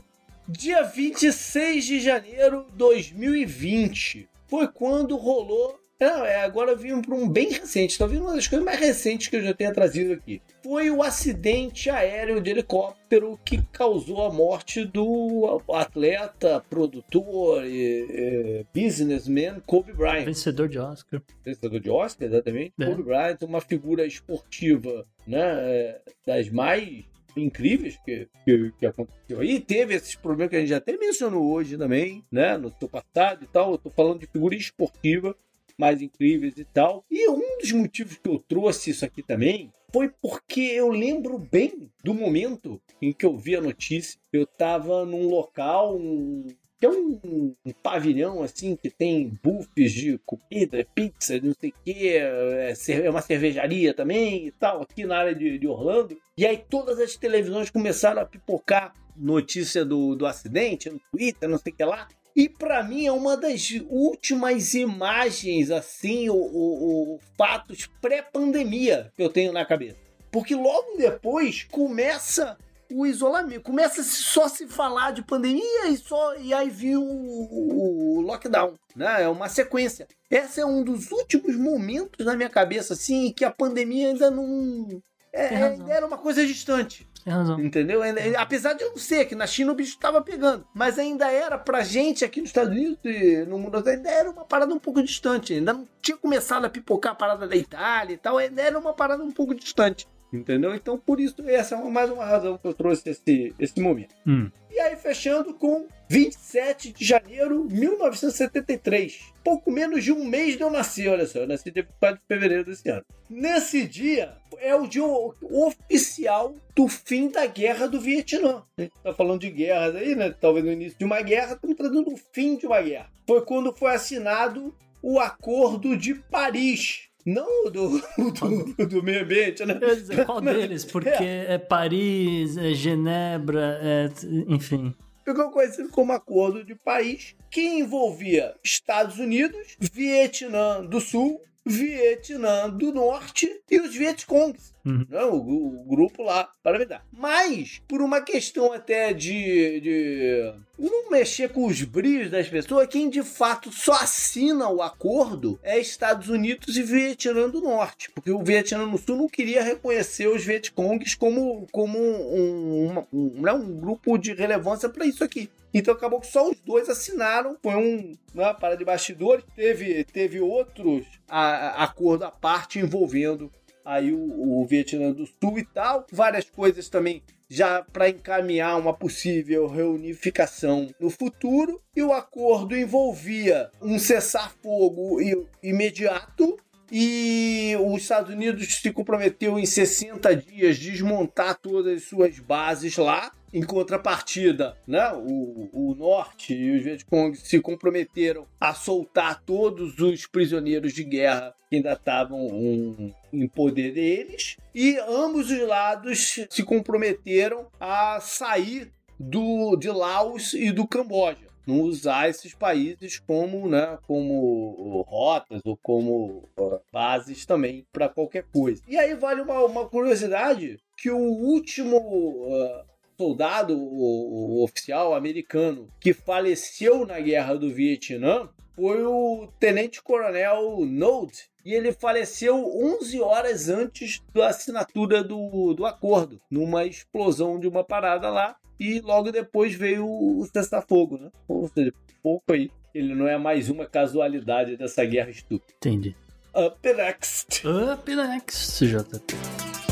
Dia 0.49 0.83
26 0.83 1.85
de 1.85 2.01
janeiro 2.01 2.67
de 2.71 2.77
2020 2.77 4.29
foi 4.47 4.69
quando 4.69 5.17
rolou. 5.17 5.81
Não, 6.01 6.25
é, 6.25 6.43
agora 6.43 6.73
eu 6.73 6.77
vim 6.77 7.01
para 7.01 7.15
um 7.15 7.29
bem 7.29 7.51
recente, 7.51 7.97
talvez 7.97 8.21
uma 8.21 8.35
das 8.35 8.49
coisas 8.49 8.65
mais 8.65 8.81
recentes 8.81 9.29
que 9.29 9.37
eu 9.37 9.43
já 9.43 9.55
tenha 9.55 9.73
trazido 9.73 10.13
aqui. 10.13 10.43
Foi 10.63 10.91
o 10.91 11.03
acidente 11.03 11.89
aéreo 11.89 12.41
de 12.41 12.51
helicóptero 12.51 13.39
que 13.45 13.63
causou 13.73 14.25
a 14.25 14.33
morte 14.33 14.85
do 14.85 15.63
atleta, 15.73 16.65
produtor 16.69 17.65
e, 17.65 18.07
e 18.11 18.67
businessman 18.75 19.61
Kobe 19.61 19.93
Bryant. 19.93 20.25
Vencedor 20.25 20.69
de 20.69 20.79
Oscar. 20.79 21.23
Vencedor 21.45 21.81
de 21.81 21.91
Oscar, 21.91 22.29
exatamente. 22.29 22.73
É. 22.81 22.87
Kobe 22.87 23.03
Bryant, 23.05 23.39
uma 23.43 23.61
figura 23.61 24.05
esportiva 24.05 25.07
né, 25.27 25.41
é, 25.41 26.01
das 26.27 26.51
mais 26.51 27.05
incríveis 27.37 27.99
que, 28.05 28.29
que, 28.45 28.73
que, 28.79 28.87
aconteceu 28.87 29.41
aí. 29.41 29.61
Teve 29.61 29.95
esses 29.95 30.15
problemas 30.15 30.51
que 30.51 30.57
a 30.57 30.61
gente 30.61 30.75
até 30.75 30.97
mencionou 30.97 31.53
hoje 31.53 31.77
também, 31.77 32.25
né? 32.31 32.57
No 32.57 32.73
seu 32.79 32.89
passado 32.89 33.45
e 33.45 33.47
tal. 33.47 33.73
Eu 33.73 33.79
tô 33.79 33.91
falando 33.91 34.21
de 34.21 34.27
figura 34.27 34.55
esportiva 34.55 35.37
mais 35.79 36.01
incríveis 36.01 36.57
e 36.57 36.65
tal. 36.65 37.05
E 37.11 37.29
um 37.29 37.59
dos 37.59 37.73
motivos 37.73 38.17
que 38.17 38.29
eu 38.29 38.39
trouxe 38.39 38.91
isso 38.91 39.05
aqui 39.05 39.23
também 39.23 39.71
foi 39.93 40.11
porque 40.21 40.61
eu 40.61 40.89
lembro 40.89 41.39
bem 41.39 41.89
do 42.03 42.13
momento 42.13 42.81
em 43.01 43.13
que 43.13 43.25
eu 43.25 43.37
vi 43.37 43.55
a 43.55 43.61
notícia. 43.61 44.19
Eu 44.33 44.45
tava 44.45 45.05
num 45.05 45.29
local, 45.29 45.97
um, 45.97 46.49
que 46.81 46.87
é 46.87 46.91
um, 46.91 47.55
um, 47.65 47.73
pavilhão 47.83 48.43
assim 48.43 48.77
que 48.77 48.91
tem 48.91 49.33
buffets 49.43 49.93
de 49.93 50.19
comida, 50.27 50.87
pizza, 50.95 51.41
não 51.41 51.55
sei 51.55 51.71
o 51.71 51.75
que, 51.85 52.09
é, 52.09 52.75
é, 52.89 53.11
uma 53.11 53.23
cervejaria 53.23 53.95
também 53.95 54.49
e 54.49 54.51
tal, 54.51 54.83
aqui 54.83 55.07
na 55.07 55.17
área 55.17 55.35
de, 55.35 55.59
de, 55.59 55.69
Orlando. 55.69 56.19
E 56.37 56.45
aí 56.45 56.59
todas 56.59 56.99
as 56.99 57.17
televisões 57.17 57.71
começaram 57.71 58.21
a 58.21 58.27
pipocar 58.27 58.93
notícia 59.17 59.85
do, 59.85 60.17
do 60.17 60.27
acidente 60.27 60.91
no 60.91 61.01
Twitter, 61.13 61.49
não 61.49 61.59
sei 61.59 61.73
o 61.73 61.77
que 61.77 61.85
lá. 61.85 62.09
E 62.35 62.49
para 62.49 62.83
mim 62.83 63.07
é 63.07 63.13
uma 63.13 63.37
das 63.37 63.71
últimas 63.89 64.75
imagens, 64.75 65.71
assim, 65.71 66.29
o, 66.29 66.35
o, 66.35 67.15
o 67.15 67.21
fatos 67.39 67.89
pré-pandemia 68.01 69.13
que 69.17 69.23
eu 69.23 69.29
tenho 69.29 69.53
na 69.53 69.65
cabeça. 69.65 69.97
Porque 70.33 70.55
logo 70.55 70.97
depois 70.97 71.63
começa 71.71 72.59
o 72.91 73.07
isolamento. 73.07 73.63
Começa 73.63 74.03
só 74.03 74.49
se 74.49 74.67
falar 74.67 75.13
de 75.13 75.23
pandemia 75.23 75.89
e 75.89 75.97
só 75.97 76.37
e 76.37 76.53
aí 76.53 76.69
viu 76.69 77.03
o, 77.03 78.19
o, 78.19 78.21
lockdown, 78.21 78.75
né? 78.97 79.23
É 79.23 79.29
uma 79.29 79.49
sequência. 79.49 80.09
Esse 80.31 80.61
é 80.61 80.67
um 80.67 80.83
dos 80.83 81.13
últimos 81.13 81.55
momentos 81.57 82.27
na 82.27 82.37
minha 82.37 82.51
cabeça 82.51 82.95
assim 82.95 83.33
que 83.33 83.45
a 83.45 83.51
pandemia 83.51 84.09
ainda 84.09 84.31
não 84.31 85.03
é, 85.33 85.47
ainda 85.47 85.93
era 85.93 86.07
uma 86.07 86.19
coisa 86.19 86.47
distante. 86.47 87.09
Tem 87.25 87.33
razão. 87.33 87.59
Entendeu? 87.59 88.01
Apesar 88.39 88.75
de 88.75 88.85
eu 88.85 88.91
não 88.91 88.99
ser 88.99 89.25
que 89.25 89.35
na 89.35 89.47
China 89.47 89.73
o 89.73 89.75
bicho 89.75 89.93
estava 89.93 90.21
pegando, 90.21 90.67
mas 90.75 90.99
ainda 90.99 91.31
era 91.31 91.57
pra 91.57 91.83
gente 91.83 92.25
aqui 92.25 92.41
nos 92.41 92.51
Estados 92.51 92.71
Unidos 92.71 92.99
e 93.05 93.47
no 93.47 93.59
mundo 93.59 93.83
ainda 93.89 94.11
era 94.11 94.31
uma 94.31 94.45
parada 94.45 94.75
um 94.75 94.79
pouco 94.79 95.03
distante. 95.03 95.55
Ainda 95.55 95.73
não 95.73 95.89
tinha 96.03 96.17
começado 96.17 96.67
a 96.67 96.71
pipocar 96.71 97.13
a 97.13 97.15
parada 97.15 97.49
da 97.49 97.57
Itália 97.57 98.15
e 98.15 98.19
tal, 98.19 98.37
ainda 98.37 98.61
era 98.61 98.79
uma 98.79 98.93
parada 98.93 99.23
um 99.25 99.33
pouco 99.33 99.55
distante. 99.55 100.07
Entendeu? 100.31 100.75
Então, 100.75 100.99
por 100.99 101.21
isso, 101.21 101.37
essa 101.47 101.77
é 101.77 101.91
mais 101.91 102.11
uma 102.11 102.25
razão 102.25 102.59
que 102.59 102.67
eu 102.67 102.75
trouxe 102.75 103.09
esse, 103.09 103.55
esse 103.59 103.81
momento. 103.81 104.15
Hum. 104.27 104.51
E 104.75 104.81
aí, 104.81 104.97
fechando 104.97 105.55
com 105.55 105.87
27 106.09 106.91
de 106.91 107.05
janeiro 107.05 107.65
de 107.69 107.77
1973. 107.77 109.33
Pouco 109.45 109.71
menos 109.71 110.03
de 110.03 110.11
um 110.11 110.25
mês 110.25 110.57
de 110.57 110.63
eu 110.65 110.71
nasci, 110.71 111.07
olha 111.07 111.29
só. 111.29 111.39
Eu 111.39 111.47
nasci 111.47 111.71
dia 111.71 111.87
4 112.01 112.19
de 112.21 112.27
fevereiro 112.27 112.65
desse 112.65 112.89
ano. 112.91 113.05
Nesse 113.31 113.87
dia, 113.87 114.37
é 114.59 114.75
o 114.75 114.89
dia 114.89 115.05
oficial 115.05 116.57
do 116.75 116.89
fim 116.89 117.29
da 117.29 117.47
guerra 117.47 117.87
do 117.87 118.01
Vietnã. 118.01 118.65
A 118.77 118.83
gente 118.83 118.95
tá 119.01 119.15
falando 119.15 119.43
de 119.43 119.51
guerras 119.51 119.95
aí, 119.95 120.17
né? 120.17 120.35
Talvez 120.41 120.65
no 120.65 120.73
início 120.73 120.99
de 120.99 121.05
uma 121.05 121.23
guerra, 121.23 121.55
estamos 121.55 121.77
trazendo 121.77 122.13
o 122.13 122.17
fim 122.33 122.57
de 122.57 122.67
uma 122.67 122.83
guerra. 122.83 123.13
Foi 123.29 123.43
quando 123.47 123.73
foi 123.73 123.95
assinado 123.95 124.75
o 125.01 125.21
Acordo 125.21 125.97
de 125.97 126.17
Paris, 126.17 127.09
não 127.25 127.71
do, 127.71 128.01
do, 128.77 128.87
do, 128.87 129.03
meio 129.03 129.23
ambiente, 129.23 129.65
né? 129.65 129.75
Dizer, 129.75 130.27
qual 130.27 130.41
deles? 130.41 130.85
Porque 130.85 131.09
é, 131.09 131.55
é 131.55 131.59
Paris, 131.59 132.57
é 132.57 132.75
Genebra, 132.75 133.79
é, 133.83 134.11
enfim. 134.49 134.95
Ficou 135.25 135.51
conhecido 135.51 135.89
como 135.89 136.13
Acordo 136.13 136.63
de 136.63 136.75
Paris, 136.75 137.35
que 137.51 137.63
envolvia 137.63 138.55
Estados 138.63 139.19
Unidos, 139.19 139.77
Vietnã 139.81 140.85
do 140.85 141.01
Sul, 141.01 141.41
Vietnã 141.65 142.69
do 142.69 142.93
Norte 142.93 143.61
e 143.71 143.81
os 143.81 143.95
Vietcongs. 143.95 144.75
Uhum. 144.85 145.07
Não, 145.09 145.33
o, 145.33 145.81
o, 145.81 145.85
grupo 145.85 146.23
lá, 146.23 146.51
para 146.63 146.79
me 146.79 146.85
dar. 146.85 147.03
Mas, 147.11 147.81
por 147.89 148.03
uma 148.03 148.21
questão 148.21 148.71
até 148.71 149.15
de, 149.15 149.81
de 149.81 150.55
não 150.79 151.11
mexer 151.11 151.49
com 151.49 151.65
os 151.65 151.83
brilhos 151.83 152.31
das 152.31 152.49
pessoas, 152.49 152.87
quem 152.87 153.09
de 153.09 153.23
fato 153.23 153.73
só 153.73 153.95
assina 153.95 154.69
o 154.69 154.83
acordo 154.83 155.59
é 155.63 155.79
Estados 155.79 156.29
Unidos 156.29 156.77
e 156.77 156.83
Vietnã 156.83 157.49
do 157.49 157.63
Norte. 157.63 158.11
Porque 158.11 158.31
o 158.31 158.45
Vietnã 158.45 158.87
do 158.87 158.99
Sul 158.99 159.17
não 159.17 159.29
queria 159.29 159.63
reconhecer 159.63 160.29
os 160.29 160.45
Vietcongs 160.45 161.15
como, 161.15 161.67
como 161.73 161.99
um, 161.99 162.99
um, 162.99 163.07
um, 163.11 163.41
né, 163.41 163.53
um 163.53 163.81
grupo 163.81 164.19
de 164.19 164.35
relevância 164.35 164.89
para 164.91 165.07
isso 165.07 165.25
aqui. 165.25 165.49
Então 165.75 165.93
acabou 165.93 166.21
que 166.21 166.29
só 166.29 166.49
os 166.49 166.61
dois 166.61 166.89
assinaram. 166.89 167.59
Foi 167.61 167.75
um 167.75 168.13
né, 168.33 168.55
para 168.55 168.77
de 168.77 168.85
bastidores. 168.85 169.45
Teve, 169.57 170.05
teve 170.05 170.41
outros 170.41 171.05
acordos 171.29 172.29
à 172.29 172.31
parte 172.31 172.79
envolvendo 172.79 173.53
aí 173.85 174.13
o, 174.13 174.61
o 174.61 174.65
Vietnã 174.65 175.11
do 175.11 175.27
Sul 175.27 175.59
e 175.59 175.65
tal. 175.65 176.07
Várias 176.13 176.49
coisas 176.49 176.89
também 176.89 177.25
já 177.49 177.83
para 177.83 178.09
encaminhar 178.09 178.79
uma 178.79 178.95
possível 178.95 179.67
reunificação 179.67 180.89
no 181.01 181.11
futuro. 181.11 181.83
E 181.97 182.03
o 182.03 182.13
acordo 182.13 182.77
envolvia 182.77 183.69
um 183.83 183.99
cessar-fogo 183.99 185.19
imediato. 185.61 186.57
E 186.93 187.77
os 187.85 188.03
Estados 188.03 188.33
Unidos 188.33 188.77
se 188.77 188.93
comprometeu 188.93 189.59
em 189.59 189.67
60 189.67 190.37
dias 190.37 190.79
desmontar 190.79 191.59
todas 191.59 191.97
as 191.97 192.09
suas 192.09 192.39
bases 192.39 192.97
lá 192.97 193.33
em 193.55 193.63
contrapartida, 193.63 194.77
né, 194.85 195.13
o, 195.13 195.71
o 195.73 195.95
Norte 195.95 196.53
e 196.53 196.77
os 196.77 196.83
Vietcong 196.83 197.37
se 197.37 197.61
comprometeram 197.61 198.49
a 198.61 198.75
soltar 198.75 199.41
todos 199.45 199.97
os 200.01 200.27
prisioneiros 200.27 200.93
de 200.93 201.05
guerra 201.05 201.55
que 201.71 201.77
ainda 201.77 201.93
estavam 201.93 202.47
um, 202.49 203.13
em 203.33 203.47
poder 203.47 203.93
deles, 203.93 204.57
e 204.75 204.99
ambos 205.09 205.53
os 205.53 205.69
lados 205.69 206.45
se 206.51 206.63
comprometeram 206.65 207.69
a 207.79 208.19
sair 208.21 208.91
do, 209.19 209.77
de 209.77 209.89
Laos 209.89 210.53
e 210.53 210.73
do 210.73 210.85
Camboja 210.85 211.55
não 211.67 211.81
usar 211.81 212.29
esses 212.29 212.55
países 212.55 213.19
como, 213.19 213.67
né, 213.69 213.99
como 214.07 215.03
rotas 215.09 215.63
ou 215.65 215.79
como 215.83 216.49
bases 216.93 217.47
também 217.47 217.87
para 217.91 218.07
qualquer 218.07 218.45
coisa. 218.53 218.83
E 218.87 218.99
aí 218.99 219.15
vale 219.15 219.41
uma, 219.41 219.65
uma 219.65 219.89
curiosidade 219.89 220.79
que 220.97 221.11
o 221.11 221.17
último 221.17 221.97
uh, 221.97 222.85
soldado 223.17 223.77
o, 223.77 224.59
o 224.61 224.65
oficial 224.65 225.15
americano 225.15 225.89
que 226.01 226.13
faleceu 226.13 227.07
na 227.07 227.21
guerra 227.21 227.55
do 227.55 227.73
Vietnã 227.73 228.49
foi 228.75 229.05
o 229.05 229.49
Tenente 229.59 230.03
Coronel 230.03 230.85
Node. 230.85 231.49
E 231.65 231.73
ele 231.73 231.93
faleceu 231.93 232.57
11 232.57 233.21
horas 233.23 233.69
antes 233.71 234.23
da 234.35 234.49
assinatura 234.49 235.25
do, 235.25 235.73
do 235.73 235.87
acordo, 235.87 236.39
numa 236.51 236.85
explosão 236.85 237.59
de 237.59 237.67
uma 237.67 237.83
parada 237.83 238.29
lá. 238.29 238.57
E 238.79 239.01
logo 239.01 239.33
depois 239.33 239.75
veio 239.75 240.05
o 240.07 240.45
cessar-fogo, 240.53 241.17
né? 241.17 241.31
Ou 241.49 241.69
seja, 241.69 241.93
pouco 242.23 242.53
aí. 242.53 242.71
Ele 242.95 243.15
não 243.15 243.27
é 243.27 243.39
mais 243.39 243.71
uma 243.71 243.87
casualidade 243.87 244.77
dessa 244.77 245.05
guerra 245.05 245.31
estúpida. 245.31 245.73
Entendi. 245.77 246.15
Up 246.55 246.93
next. 246.93 247.67
Up 247.67 248.15
next, 248.15 248.87
JP. 248.87 249.84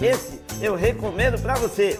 Esse 0.00 0.40
eu 0.60 0.74
recomendo 0.74 1.40
para 1.40 1.54
você. 1.54 1.98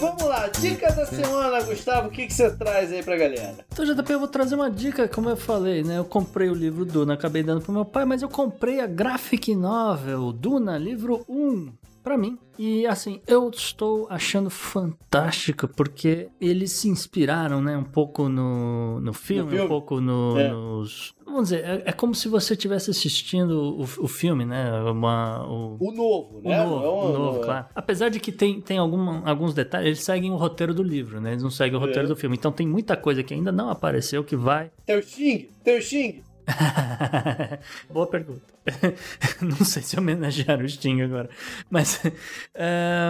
Vamos 0.00 0.22
lá, 0.24 0.48
dica 0.48 0.92
da 0.92 1.04
semana, 1.04 1.62
Gustavo. 1.62 2.08
O 2.08 2.10
que, 2.10 2.26
que 2.26 2.32
você 2.32 2.50
traz 2.56 2.92
aí 2.92 3.02
pra 3.02 3.16
galera? 3.16 3.64
Então, 3.72 3.84
JP, 3.84 4.12
eu 4.12 4.18
vou 4.18 4.28
trazer 4.28 4.54
uma 4.54 4.70
dica, 4.70 5.08
como 5.08 5.28
eu 5.28 5.36
falei, 5.36 5.82
né? 5.82 5.98
Eu 5.98 6.04
comprei 6.04 6.48
o 6.48 6.54
livro 6.54 6.84
Duna, 6.84 7.14
acabei 7.14 7.42
dando 7.42 7.60
pro 7.60 7.72
meu 7.72 7.84
pai, 7.84 8.04
mas 8.04 8.22
eu 8.22 8.28
comprei 8.28 8.80
a 8.80 8.86
graphic 8.86 9.54
novel 9.54 10.32
Duna, 10.32 10.78
livro 10.78 11.24
1 11.28 11.72
para 12.02 12.16
mim. 12.18 12.38
E 12.58 12.86
assim, 12.86 13.20
eu 13.26 13.48
estou 13.50 14.06
achando 14.10 14.50
fantástico 14.50 15.68
porque 15.68 16.28
eles 16.40 16.72
se 16.72 16.88
inspiraram, 16.88 17.62
né, 17.62 17.76
um 17.76 17.84
pouco 17.84 18.28
no, 18.28 19.00
no, 19.00 19.12
filme, 19.12 19.42
no 19.42 19.50
filme, 19.50 19.64
um 19.64 19.68
pouco 19.68 20.00
no, 20.00 20.38
é. 20.38 20.50
nos 20.50 21.14
vamos 21.32 21.48
dizer, 21.48 21.64
é, 21.64 21.82
é, 21.86 21.92
como 21.92 22.14
se 22.14 22.28
você 22.28 22.54
estivesse 22.54 22.90
assistindo 22.90 23.78
o, 23.78 23.82
o 23.82 24.08
filme, 24.08 24.44
né? 24.44 24.70
Uma, 24.82 25.46
o, 25.46 25.76
o 25.80 25.92
novo, 25.92 26.40
né? 26.42 26.62
O 26.64 26.68
novo, 26.68 26.84
é 26.84 26.88
um, 26.88 27.14
o 27.14 27.18
novo, 27.18 27.40
claro. 27.40 27.66
Apesar 27.74 28.08
de 28.08 28.20
que 28.20 28.30
tem, 28.30 28.60
tem 28.60 28.78
alguma, 28.78 29.28
alguns 29.28 29.54
detalhes, 29.54 29.86
eles 29.86 30.02
seguem 30.02 30.30
o 30.30 30.36
roteiro 30.36 30.72
do 30.72 30.82
livro, 30.82 31.20
né? 31.20 31.32
Eles 31.32 31.42
não 31.42 31.50
seguem 31.50 31.76
o 31.76 31.80
roteiro 31.80 32.04
é. 32.04 32.08
do 32.08 32.16
filme. 32.16 32.36
Então 32.36 32.52
tem 32.52 32.66
muita 32.66 32.96
coisa 32.96 33.22
que 33.22 33.34
ainda 33.34 33.50
não 33.50 33.70
apareceu 33.70 34.22
que 34.22 34.36
vai. 34.36 34.70
Tem 34.86 34.96
o 34.96 35.02
Xing, 35.02 35.48
tem 35.64 35.78
o 35.78 35.82
Xing. 35.82 36.22
Boa 37.90 38.06
pergunta. 38.06 38.42
não 39.40 39.64
sei 39.64 39.82
se 39.82 39.98
homenagearam 39.98 40.64
o 40.64 40.68
Sting 40.68 41.02
agora. 41.02 41.28
Mas 41.68 42.00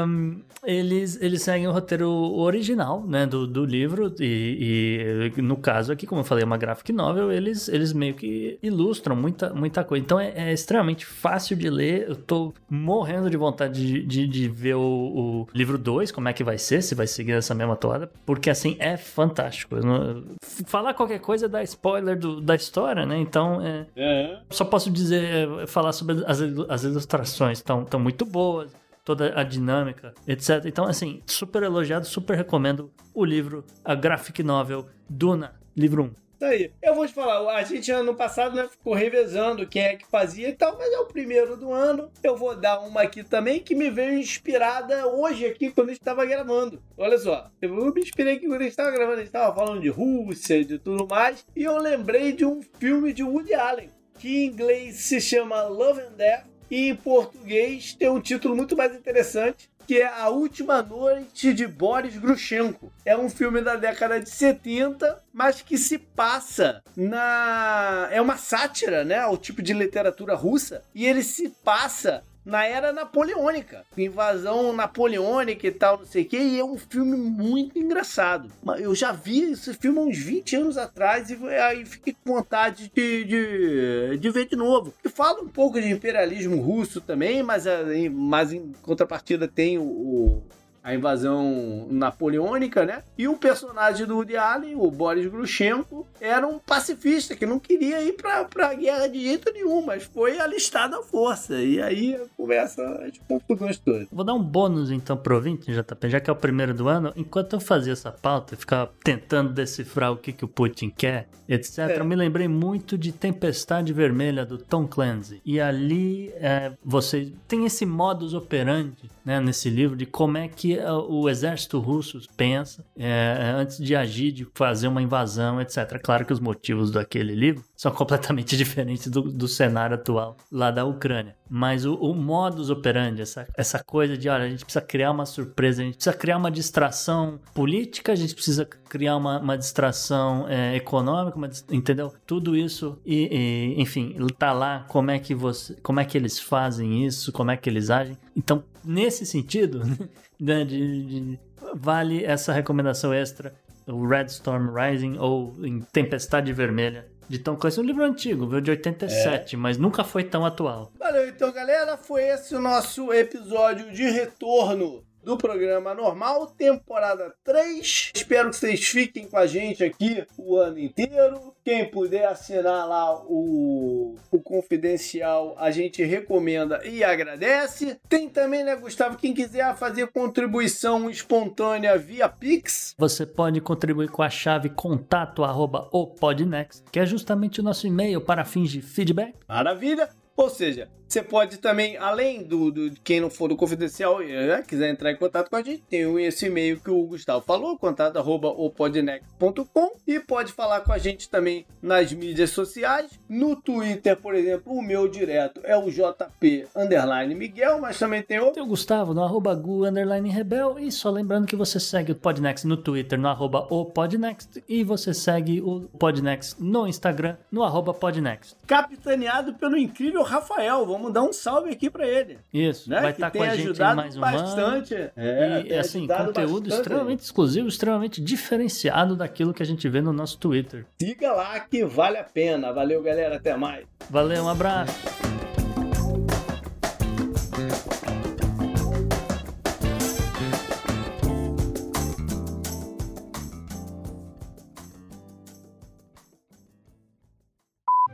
um, 0.06 0.40
eles, 0.64 1.20
eles 1.20 1.42
seguem 1.42 1.66
o 1.66 1.72
roteiro 1.72 2.08
original 2.10 3.04
né, 3.06 3.26
do, 3.26 3.46
do 3.46 3.64
livro. 3.64 4.14
E, 4.18 5.32
e, 5.36 5.42
no 5.42 5.56
caso 5.56 5.92
aqui, 5.92 6.06
como 6.06 6.20
eu 6.20 6.24
falei, 6.24 6.42
é 6.42 6.46
uma 6.46 6.56
graphic 6.56 6.92
novel, 6.92 7.30
eles, 7.30 7.68
eles 7.68 7.92
meio 7.92 8.14
que 8.14 8.58
ilustram 8.62 9.14
muita, 9.14 9.52
muita 9.52 9.84
coisa. 9.84 10.04
Então 10.04 10.18
é, 10.18 10.32
é 10.34 10.52
extremamente 10.52 11.04
fácil 11.04 11.56
de 11.56 11.68
ler. 11.68 12.08
Eu 12.08 12.16
tô 12.16 12.54
morrendo 12.68 13.28
de 13.28 13.36
vontade 13.36 13.84
de, 13.84 14.06
de, 14.06 14.26
de 14.26 14.48
ver 14.48 14.74
o, 14.74 14.80
o 14.80 15.48
livro 15.54 15.76
2, 15.76 16.10
como 16.12 16.28
é 16.28 16.32
que 16.32 16.44
vai 16.44 16.58
ser, 16.58 16.82
se 16.82 16.94
vai 16.94 17.06
seguir 17.06 17.32
essa 17.32 17.54
mesma 17.54 17.76
toada. 17.76 18.10
Porque 18.24 18.48
assim, 18.48 18.76
é 18.78 18.96
fantástico. 18.96 19.76
Não, 19.76 20.24
falar 20.66 20.94
qualquer 20.94 21.20
coisa 21.20 21.48
dá 21.48 21.62
spoiler 21.62 22.18
do, 22.18 22.40
da 22.40 22.54
história, 22.54 23.04
né? 23.04 23.21
Então 23.22 23.60
é, 23.60 23.86
é. 23.96 24.40
só 24.50 24.64
posso 24.64 24.90
dizer 24.90 25.66
falar 25.66 25.92
sobre 25.92 26.24
as, 26.26 26.40
as 26.68 26.84
ilustrações, 26.84 27.58
estão 27.58 27.84
tão 27.84 27.98
muito 27.98 28.26
boas, 28.26 28.70
toda 29.04 29.38
a 29.38 29.42
dinâmica, 29.42 30.14
etc. 30.26 30.64
Então, 30.66 30.84
assim, 30.84 31.22
super 31.26 31.62
elogiado, 31.62 32.06
super 32.06 32.36
recomendo 32.36 32.90
o 33.14 33.24
livro, 33.24 33.64
a 33.84 33.94
graphic 33.94 34.42
novel 34.42 34.86
Duna, 35.08 35.54
livro 35.76 36.04
1. 36.04 36.10
Isso 36.42 36.44
aí. 36.44 36.72
Eu 36.82 36.96
vou 36.96 37.06
te 37.06 37.14
falar, 37.14 37.54
a 37.54 37.62
gente 37.62 37.88
ano 37.92 38.16
passado 38.16 38.56
né, 38.56 38.68
ficou 38.68 38.94
revezando 38.94 39.64
quem 39.64 39.82
é 39.82 39.96
que 39.96 40.04
fazia 40.04 40.48
e 40.48 40.52
tal, 40.52 40.76
mas 40.76 40.92
é 40.92 40.98
o 40.98 41.06
primeiro 41.06 41.56
do 41.56 41.72
ano. 41.72 42.10
Eu 42.20 42.36
vou 42.36 42.56
dar 42.56 42.80
uma 42.80 43.02
aqui 43.02 43.22
também 43.22 43.60
que 43.60 43.76
me 43.76 43.88
veio 43.90 44.18
inspirada 44.18 45.06
hoje 45.06 45.46
aqui 45.46 45.70
quando 45.70 45.90
a 45.90 45.92
gente 45.92 46.00
estava 46.00 46.26
gravando. 46.26 46.82
Olha 46.98 47.16
só, 47.16 47.48
eu 47.60 47.72
me 47.94 48.00
inspirei 48.00 48.34
aqui 48.34 48.48
quando 48.48 48.60
a 48.60 48.64
gente 48.64 48.72
estava 48.72 48.90
gravando, 48.90 49.14
a 49.14 49.18
gente 49.18 49.26
estava 49.26 49.54
falando 49.54 49.80
de 49.80 49.88
Rússia, 49.88 50.64
de 50.64 50.80
tudo 50.80 51.06
mais, 51.06 51.46
e 51.54 51.62
eu 51.62 51.78
lembrei 51.78 52.32
de 52.32 52.44
um 52.44 52.60
filme 52.80 53.12
de 53.12 53.22
Woody 53.22 53.54
Allen 53.54 53.90
que 54.18 54.44
em 54.44 54.46
inglês 54.46 54.96
se 54.96 55.20
chama 55.20 55.62
Love 55.62 56.00
and 56.00 56.12
Death 56.16 56.46
e 56.72 56.88
em 56.88 56.96
português 56.96 57.94
tem 57.94 58.08
um 58.08 58.18
título 58.18 58.56
muito 58.56 58.74
mais 58.74 58.96
interessante, 58.96 59.70
que 59.86 60.00
é 60.00 60.06
A 60.06 60.28
Última 60.28 60.82
Noite 60.82 61.52
de 61.52 61.66
Boris 61.66 62.16
Grushenko. 62.16 62.92
É 63.04 63.16
um 63.16 63.28
filme 63.28 63.60
da 63.60 63.76
década 63.76 64.20
de 64.20 64.30
70, 64.30 65.22
mas 65.32 65.62
que 65.62 65.76
se 65.76 65.98
passa 65.98 66.82
na. 66.96 68.08
É 68.10 68.20
uma 68.20 68.36
sátira, 68.36 69.04
né? 69.04 69.18
Ao 69.18 69.36
tipo 69.36 69.62
de 69.62 69.72
literatura 69.72 70.34
russa. 70.34 70.82
E 70.94 71.06
ele 71.06 71.22
se 71.22 71.48
passa 71.64 72.24
na 72.44 72.64
era 72.64 72.92
napoleônica. 72.92 73.84
Invasão 73.96 74.72
napoleônica 74.72 75.66
e 75.66 75.70
tal, 75.70 75.98
não 75.98 76.06
sei 76.06 76.22
o 76.22 76.28
que. 76.28 76.38
E 76.38 76.58
é 76.58 76.64
um 76.64 76.76
filme 76.76 77.16
muito 77.16 77.78
engraçado. 77.78 78.50
Eu 78.78 78.94
já 78.94 79.12
vi 79.12 79.52
esse 79.52 79.74
filme 79.74 79.98
há 79.98 80.02
uns 80.02 80.18
20 80.18 80.56
anos 80.56 80.76
atrás 80.76 81.30
e 81.30 81.36
aí 81.48 81.84
fiquei 81.84 82.14
com 82.24 82.34
vontade 82.34 82.90
de, 82.94 83.24
de, 83.24 84.18
de 84.18 84.30
ver 84.30 84.46
de 84.46 84.56
novo. 84.56 84.92
E 85.04 85.08
fala 85.08 85.40
um 85.40 85.48
pouco 85.48 85.80
de 85.80 85.88
imperialismo 85.88 86.60
russo 86.60 87.00
também, 87.00 87.42
mas, 87.42 87.66
eh, 87.66 88.08
mas 88.10 88.52
em 88.52 88.72
contrapartida 88.82 89.46
tem 89.46 89.78
o 89.78 90.42
a 90.82 90.94
invasão 90.94 91.86
napoleônica, 91.90 92.84
né? 92.84 93.02
E 93.16 93.28
o 93.28 93.36
personagem 93.36 94.06
do 94.06 94.16
Woody 94.16 94.36
Allen, 94.36 94.74
o 94.76 94.90
Boris 94.90 95.26
Grushenko, 95.26 96.06
era 96.20 96.46
um 96.46 96.58
pacifista 96.58 97.36
que 97.36 97.46
não 97.46 97.58
queria 97.58 98.02
ir 98.02 98.14
pra, 98.14 98.44
pra 98.44 98.74
guerra 98.74 99.06
de 99.06 99.20
jeito 99.20 99.52
nenhum, 99.52 99.82
mas 99.82 100.04
foi 100.04 100.40
alistado 100.40 100.96
à 100.96 101.02
força. 101.02 101.60
E 101.60 101.80
aí 101.80 102.16
a 102.16 102.26
conversa 102.36 102.82
de 103.12 103.20
confusões 103.20 103.78
todas. 103.78 104.08
Vou 104.10 104.24
dar 104.24 104.34
um 104.34 104.42
bônus 104.42 104.90
então 104.90 105.16
pro 105.16 105.36
ouvinte, 105.36 105.72
JP, 105.72 106.08
já 106.08 106.20
que 106.20 106.28
é 106.28 106.32
o 106.32 106.36
primeiro 106.36 106.74
do 106.74 106.88
ano. 106.88 107.12
Enquanto 107.16 107.54
eu 107.54 107.60
fazia 107.60 107.92
essa 107.92 108.10
pauta, 108.10 108.56
ficava 108.56 108.90
tentando 109.04 109.52
decifrar 109.52 110.12
o 110.12 110.16
que, 110.16 110.32
que 110.32 110.44
o 110.44 110.48
Putin 110.48 110.90
quer, 110.90 111.28
etc., 111.48 111.78
é. 111.78 112.00
eu 112.00 112.04
me 112.04 112.16
lembrei 112.16 112.48
muito 112.48 112.98
de 112.98 113.12
Tempestade 113.12 113.92
Vermelha 113.92 114.44
do 114.44 114.58
Tom 114.58 114.86
Clancy. 114.86 115.40
E 115.44 115.60
ali 115.60 116.30
é, 116.36 116.72
você 116.84 117.32
tem 117.46 117.64
esse 117.64 117.86
modus 117.86 118.34
operandi 118.34 119.10
né, 119.24 119.40
nesse 119.40 119.70
livro 119.70 119.96
de 119.96 120.06
como 120.06 120.38
é 120.38 120.48
que 120.48 120.78
o 121.08 121.28
exército 121.28 121.78
russo 121.78 122.20
pensa 122.36 122.84
é, 122.96 123.52
antes 123.56 123.78
de 123.78 123.94
agir, 123.94 124.32
de 124.32 124.46
fazer 124.54 124.88
uma 124.88 125.02
invasão, 125.02 125.60
etc. 125.60 126.00
Claro 126.02 126.24
que 126.24 126.32
os 126.32 126.40
motivos 126.40 126.90
daquele 126.90 127.34
livro 127.34 127.64
são 127.82 127.90
completamente 127.90 128.54
diferentes 128.56 129.08
do, 129.08 129.22
do 129.22 129.48
cenário 129.48 129.96
atual 129.96 130.36
lá 130.52 130.70
da 130.70 130.84
Ucrânia. 130.84 131.34
Mas 131.50 131.84
o, 131.84 131.94
o 131.94 132.14
modus 132.14 132.70
operandi, 132.70 133.22
essa, 133.22 133.44
essa 133.56 133.82
coisa 133.82 134.16
de, 134.16 134.28
olha, 134.28 134.44
a 134.44 134.48
gente 134.48 134.64
precisa 134.64 134.84
criar 134.84 135.10
uma 135.10 135.26
surpresa, 135.26 135.82
a 135.82 135.84
gente 135.84 135.96
precisa 135.96 136.16
criar 136.16 136.36
uma 136.36 136.50
distração 136.50 137.40
política, 137.52 138.12
a 138.12 138.14
gente 138.14 138.36
precisa 138.36 138.64
criar 138.64 139.16
uma, 139.16 139.40
uma 139.40 139.58
distração 139.58 140.46
é, 140.48 140.76
econômica, 140.76 141.36
uma, 141.36 141.50
entendeu? 141.72 142.14
Tudo 142.24 142.56
isso 142.56 143.00
e, 143.04 143.74
e, 143.76 143.82
enfim, 143.82 144.16
tá 144.38 144.52
lá 144.52 144.84
como 144.86 145.10
é 145.10 145.18
que 145.18 145.34
você, 145.34 145.74
como 145.82 145.98
é 145.98 146.04
que 146.04 146.16
eles 146.16 146.38
fazem 146.38 147.04
isso, 147.04 147.32
como 147.32 147.50
é 147.50 147.56
que 147.56 147.68
eles 147.68 147.90
agem. 147.90 148.16
Então, 148.36 148.62
nesse 148.84 149.26
sentido, 149.26 149.82
né, 150.38 150.64
de, 150.64 151.02
de, 151.04 151.38
vale 151.74 152.24
essa 152.24 152.52
recomendação 152.52 153.12
extra, 153.12 153.52
o 153.88 154.06
Red 154.06 154.26
Storm 154.26 154.72
Rising 154.72 155.18
ou 155.18 155.56
em 155.64 155.80
Tempestade 155.80 156.52
Vermelha 156.52 157.10
de 157.28 157.38
Tom 157.38 157.56
Clancy, 157.56 157.80
um 157.80 157.84
livro 157.84 158.04
antigo, 158.04 158.46
viu, 158.46 158.60
de 158.60 158.70
87, 158.70 159.54
é. 159.54 159.58
mas 159.58 159.78
nunca 159.78 160.04
foi 160.04 160.24
tão 160.24 160.44
atual. 160.44 160.92
Valeu, 160.98 161.28
então, 161.28 161.52
galera, 161.52 161.96
foi 161.96 162.24
esse 162.24 162.54
o 162.54 162.60
nosso 162.60 163.12
episódio 163.12 163.92
de 163.92 164.04
retorno 164.10 165.04
do 165.22 165.36
programa 165.36 165.94
normal, 165.94 166.46
temporada 166.48 167.34
3. 167.44 168.12
Espero 168.14 168.50
que 168.50 168.56
vocês 168.56 168.84
fiquem 168.84 169.28
com 169.28 169.36
a 169.36 169.46
gente 169.46 169.84
aqui 169.84 170.24
o 170.36 170.56
ano 170.56 170.78
inteiro. 170.78 171.54
Quem 171.64 171.88
puder 171.88 172.26
assinar 172.26 172.88
lá 172.88 173.22
o, 173.24 174.16
o 174.30 174.40
confidencial, 174.40 175.54
a 175.58 175.70
gente 175.70 176.02
recomenda 176.02 176.80
e 176.84 177.04
agradece. 177.04 177.98
Tem 178.08 178.28
também, 178.28 178.64
né, 178.64 178.74
Gustavo, 178.74 179.16
quem 179.16 179.32
quiser 179.32 179.74
fazer 179.76 180.08
contribuição 180.08 181.08
espontânea 181.08 181.96
via 181.96 182.28
Pix. 182.28 182.94
Você 182.98 183.24
pode 183.24 183.60
contribuir 183.60 184.10
com 184.10 184.22
a 184.22 184.30
chave 184.30 184.70
contato 184.70 185.44
arroba 185.44 185.88
opodnext, 185.92 186.82
que 186.90 186.98
é 186.98 187.06
justamente 187.06 187.60
o 187.60 187.62
nosso 187.62 187.86
e-mail 187.86 188.20
para 188.20 188.44
fins 188.44 188.70
de 188.70 188.82
feedback. 188.82 189.34
Maravilha! 189.48 190.08
Ou 190.36 190.48
seja, 190.48 190.88
você 191.12 191.22
pode 191.22 191.58
também, 191.58 191.98
além 191.98 192.42
do, 192.42 192.70
do 192.70 192.90
quem 193.04 193.20
não 193.20 193.28
for 193.28 193.48
do 193.48 193.56
confidencial, 193.56 194.20
né, 194.20 194.64
quiser 194.66 194.88
entrar 194.88 195.12
em 195.12 195.16
contato 195.16 195.50
com 195.50 195.56
a 195.56 195.62
gente, 195.62 195.82
tem 195.82 196.24
esse 196.24 196.46
e-mail 196.46 196.80
que 196.80 196.90
o 196.90 197.04
Gustavo 197.04 197.44
falou, 197.44 197.76
contato@opodnext.com 197.76 199.92
e 200.06 200.18
pode 200.18 200.52
falar 200.52 200.80
com 200.80 200.90
a 200.90 200.96
gente 200.96 201.28
também 201.28 201.66
nas 201.82 202.10
mídias 202.14 202.48
sociais. 202.50 203.10
No 203.28 203.56
Twitter, 203.56 204.16
por 204.16 204.34
exemplo, 204.34 204.72
o 204.72 204.80
meu 204.80 205.06
direto 205.06 205.60
é 205.64 205.76
o 205.76 205.90
JP 205.90 206.66
underline 206.74 207.34
Miguel, 207.34 207.78
mas 207.78 207.98
também 207.98 208.22
tem 208.22 208.38
outro. 208.38 208.54
Tem 208.54 208.62
o 208.62 208.66
Gustavo 208.66 209.12
no 209.12 209.22
arroba 209.22 209.54
Gu 209.54 209.84
underline 209.84 210.30
Rebel 210.30 210.78
e 210.78 210.90
só 210.90 211.10
lembrando 211.10 211.46
que 211.46 211.56
você 211.56 211.78
segue 211.78 212.12
o 212.12 212.16
Podnext 212.16 212.66
no 212.66 212.78
Twitter 212.78 213.18
no 213.18 213.28
arroba 213.28 213.66
o 213.68 213.84
Podnext 213.84 214.64
e 214.66 214.82
você 214.82 215.12
segue 215.12 215.60
o 215.60 215.82
Podnext 215.98 216.56
no 216.58 216.88
Instagram 216.88 217.36
no 217.50 217.62
arroba 217.62 217.92
Podnext. 217.92 218.56
Capitaneado 218.66 219.52
pelo 219.54 219.76
incrível 219.76 220.22
Rafael, 220.22 220.86
vamos 220.86 221.01
vamos 221.02 221.12
dar 221.12 221.22
um 221.22 221.32
salve 221.32 221.70
aqui 221.70 221.90
para 221.90 222.06
ele. 222.06 222.38
Isso, 222.52 222.88
né? 222.88 223.00
vai 223.00 223.10
estar 223.10 223.30
tá 223.30 223.36
com 223.36 223.42
a 223.42 223.56
gente 223.56 223.80
em 223.80 223.96
mais 223.96 224.16
um 224.16 224.20
bastante. 224.20 224.94
Ano. 224.94 225.10
É, 225.16 225.64
e 225.66 225.74
assim, 225.74 226.06
conteúdo 226.06 226.68
bastante. 226.68 226.80
extremamente 226.80 227.20
exclusivo, 227.20 227.68
extremamente 227.68 228.20
diferenciado 228.20 229.16
daquilo 229.16 229.52
que 229.52 229.62
a 229.62 229.66
gente 229.66 229.88
vê 229.88 230.00
no 230.00 230.12
nosso 230.12 230.38
Twitter. 230.38 230.86
Siga 231.00 231.32
lá 231.32 231.58
que 231.58 231.84
vale 231.84 232.18
a 232.18 232.24
pena. 232.24 232.72
Valeu, 232.72 233.02
galera, 233.02 233.36
até 233.36 233.56
mais. 233.56 233.84
Valeu, 234.08 234.44
um 234.44 234.48
abraço. 234.48 234.92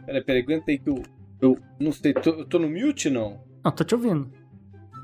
Peraí, 0.06 0.24
peraí, 0.24 0.42
aguenta 0.42 0.70
aí 0.70 0.78
que 0.78 0.88
o, 0.88 1.02
eu 1.40 1.58
não 1.78 1.92
sei, 1.92 2.12
tô, 2.12 2.30
eu 2.30 2.44
tô 2.44 2.58
no 2.58 2.68
mute 2.68 3.10
não? 3.10 3.40
Não, 3.64 3.72
tô 3.72 3.84
te 3.84 3.94
ouvindo. 3.94 4.30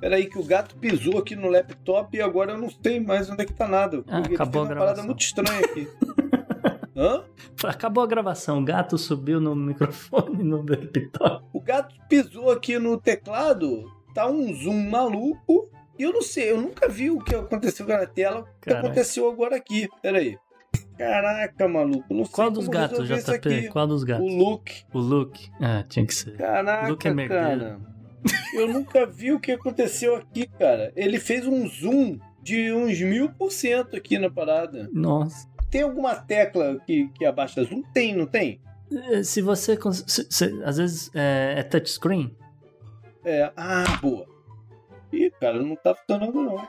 Peraí, 0.00 0.26
que 0.26 0.38
o 0.38 0.44
gato 0.44 0.76
pisou 0.76 1.18
aqui 1.18 1.34
no 1.34 1.48
laptop 1.48 2.16
e 2.16 2.20
agora 2.20 2.52
eu 2.52 2.58
não 2.58 2.68
sei 2.68 3.00
mais 3.00 3.30
onde 3.30 3.42
é 3.42 3.46
que 3.46 3.54
tá 3.54 3.66
nada. 3.66 4.04
Ah, 4.08 4.18
acabou 4.18 4.62
a 4.62 4.66
gravação. 4.66 4.66
uma 4.66 4.76
parada 4.76 5.02
muito 5.02 5.20
estranha 5.20 5.60
aqui. 5.60 5.88
Hã? 6.96 7.24
Acabou 7.64 8.04
a 8.04 8.06
gravação, 8.06 8.60
o 8.60 8.64
gato 8.64 8.96
subiu 8.96 9.40
no 9.40 9.54
microfone 9.56 10.44
no 10.44 10.62
laptop. 10.62 11.44
O 11.52 11.60
gato 11.60 11.94
pisou 12.08 12.50
aqui 12.50 12.78
no 12.78 13.00
teclado, 13.00 13.90
tá 14.14 14.28
um 14.28 14.52
zoom 14.54 14.90
maluco. 14.90 15.70
E 15.98 16.02
eu 16.02 16.12
não 16.12 16.22
sei, 16.22 16.50
eu 16.50 16.60
nunca 16.60 16.88
vi 16.88 17.10
o 17.10 17.18
que 17.18 17.34
aconteceu 17.34 17.86
na 17.86 18.04
tela, 18.04 18.40
o 18.40 18.60
que 18.60 18.72
aconteceu 18.72 19.28
agora 19.30 19.56
aqui. 19.56 19.88
Peraí. 20.02 20.36
Caraca, 20.98 21.66
maluco. 21.68 22.14
Não 22.14 22.24
sei 22.24 22.34
Qual 22.34 22.50
dos 22.50 22.68
gatos, 22.68 23.08
JP? 23.08 23.68
Qual 23.70 23.86
dos 23.86 24.04
gatos? 24.04 24.24
O 24.24 24.36
Luke. 24.36 24.84
O 24.92 24.98
Luke. 24.98 25.50
Ah, 25.60 25.84
tinha 25.88 26.06
que 26.06 26.14
ser. 26.14 26.36
Caraca, 26.36 26.88
Luke 26.88 27.08
é 27.08 27.28
cara. 27.28 27.80
Eu 28.54 28.68
nunca 28.68 29.04
vi 29.04 29.32
o 29.32 29.40
que 29.40 29.52
aconteceu 29.52 30.16
aqui, 30.16 30.46
cara. 30.46 30.92
Ele 30.96 31.18
fez 31.18 31.46
um 31.46 31.66
zoom 31.68 32.18
de 32.42 32.72
uns 32.72 33.00
mil 33.00 33.28
por 33.30 33.50
cento 33.50 33.96
aqui 33.96 34.18
na 34.18 34.30
parada. 34.30 34.88
Nossa. 34.92 35.48
Tem 35.70 35.82
alguma 35.82 36.14
tecla 36.14 36.78
que, 36.86 37.08
que 37.08 37.24
abaixa 37.24 37.64
zoom? 37.64 37.82
Tem, 37.92 38.14
não 38.14 38.26
tem? 38.26 38.60
Eh, 39.10 39.22
Se 39.24 39.42
você. 39.42 39.76
se- 40.06 40.26
se- 40.30 40.62
às 40.64 40.76
vezes 40.78 41.10
é, 41.14 41.54
é 41.58 41.62
touchscreen. 41.64 42.36
É. 43.24 43.50
Ah, 43.56 43.98
boa. 44.00 44.26
Ih, 45.12 45.30
cara, 45.40 45.60
não 45.62 45.74
tá 45.76 45.94
funcionando 45.94 46.40
não. 46.42 46.68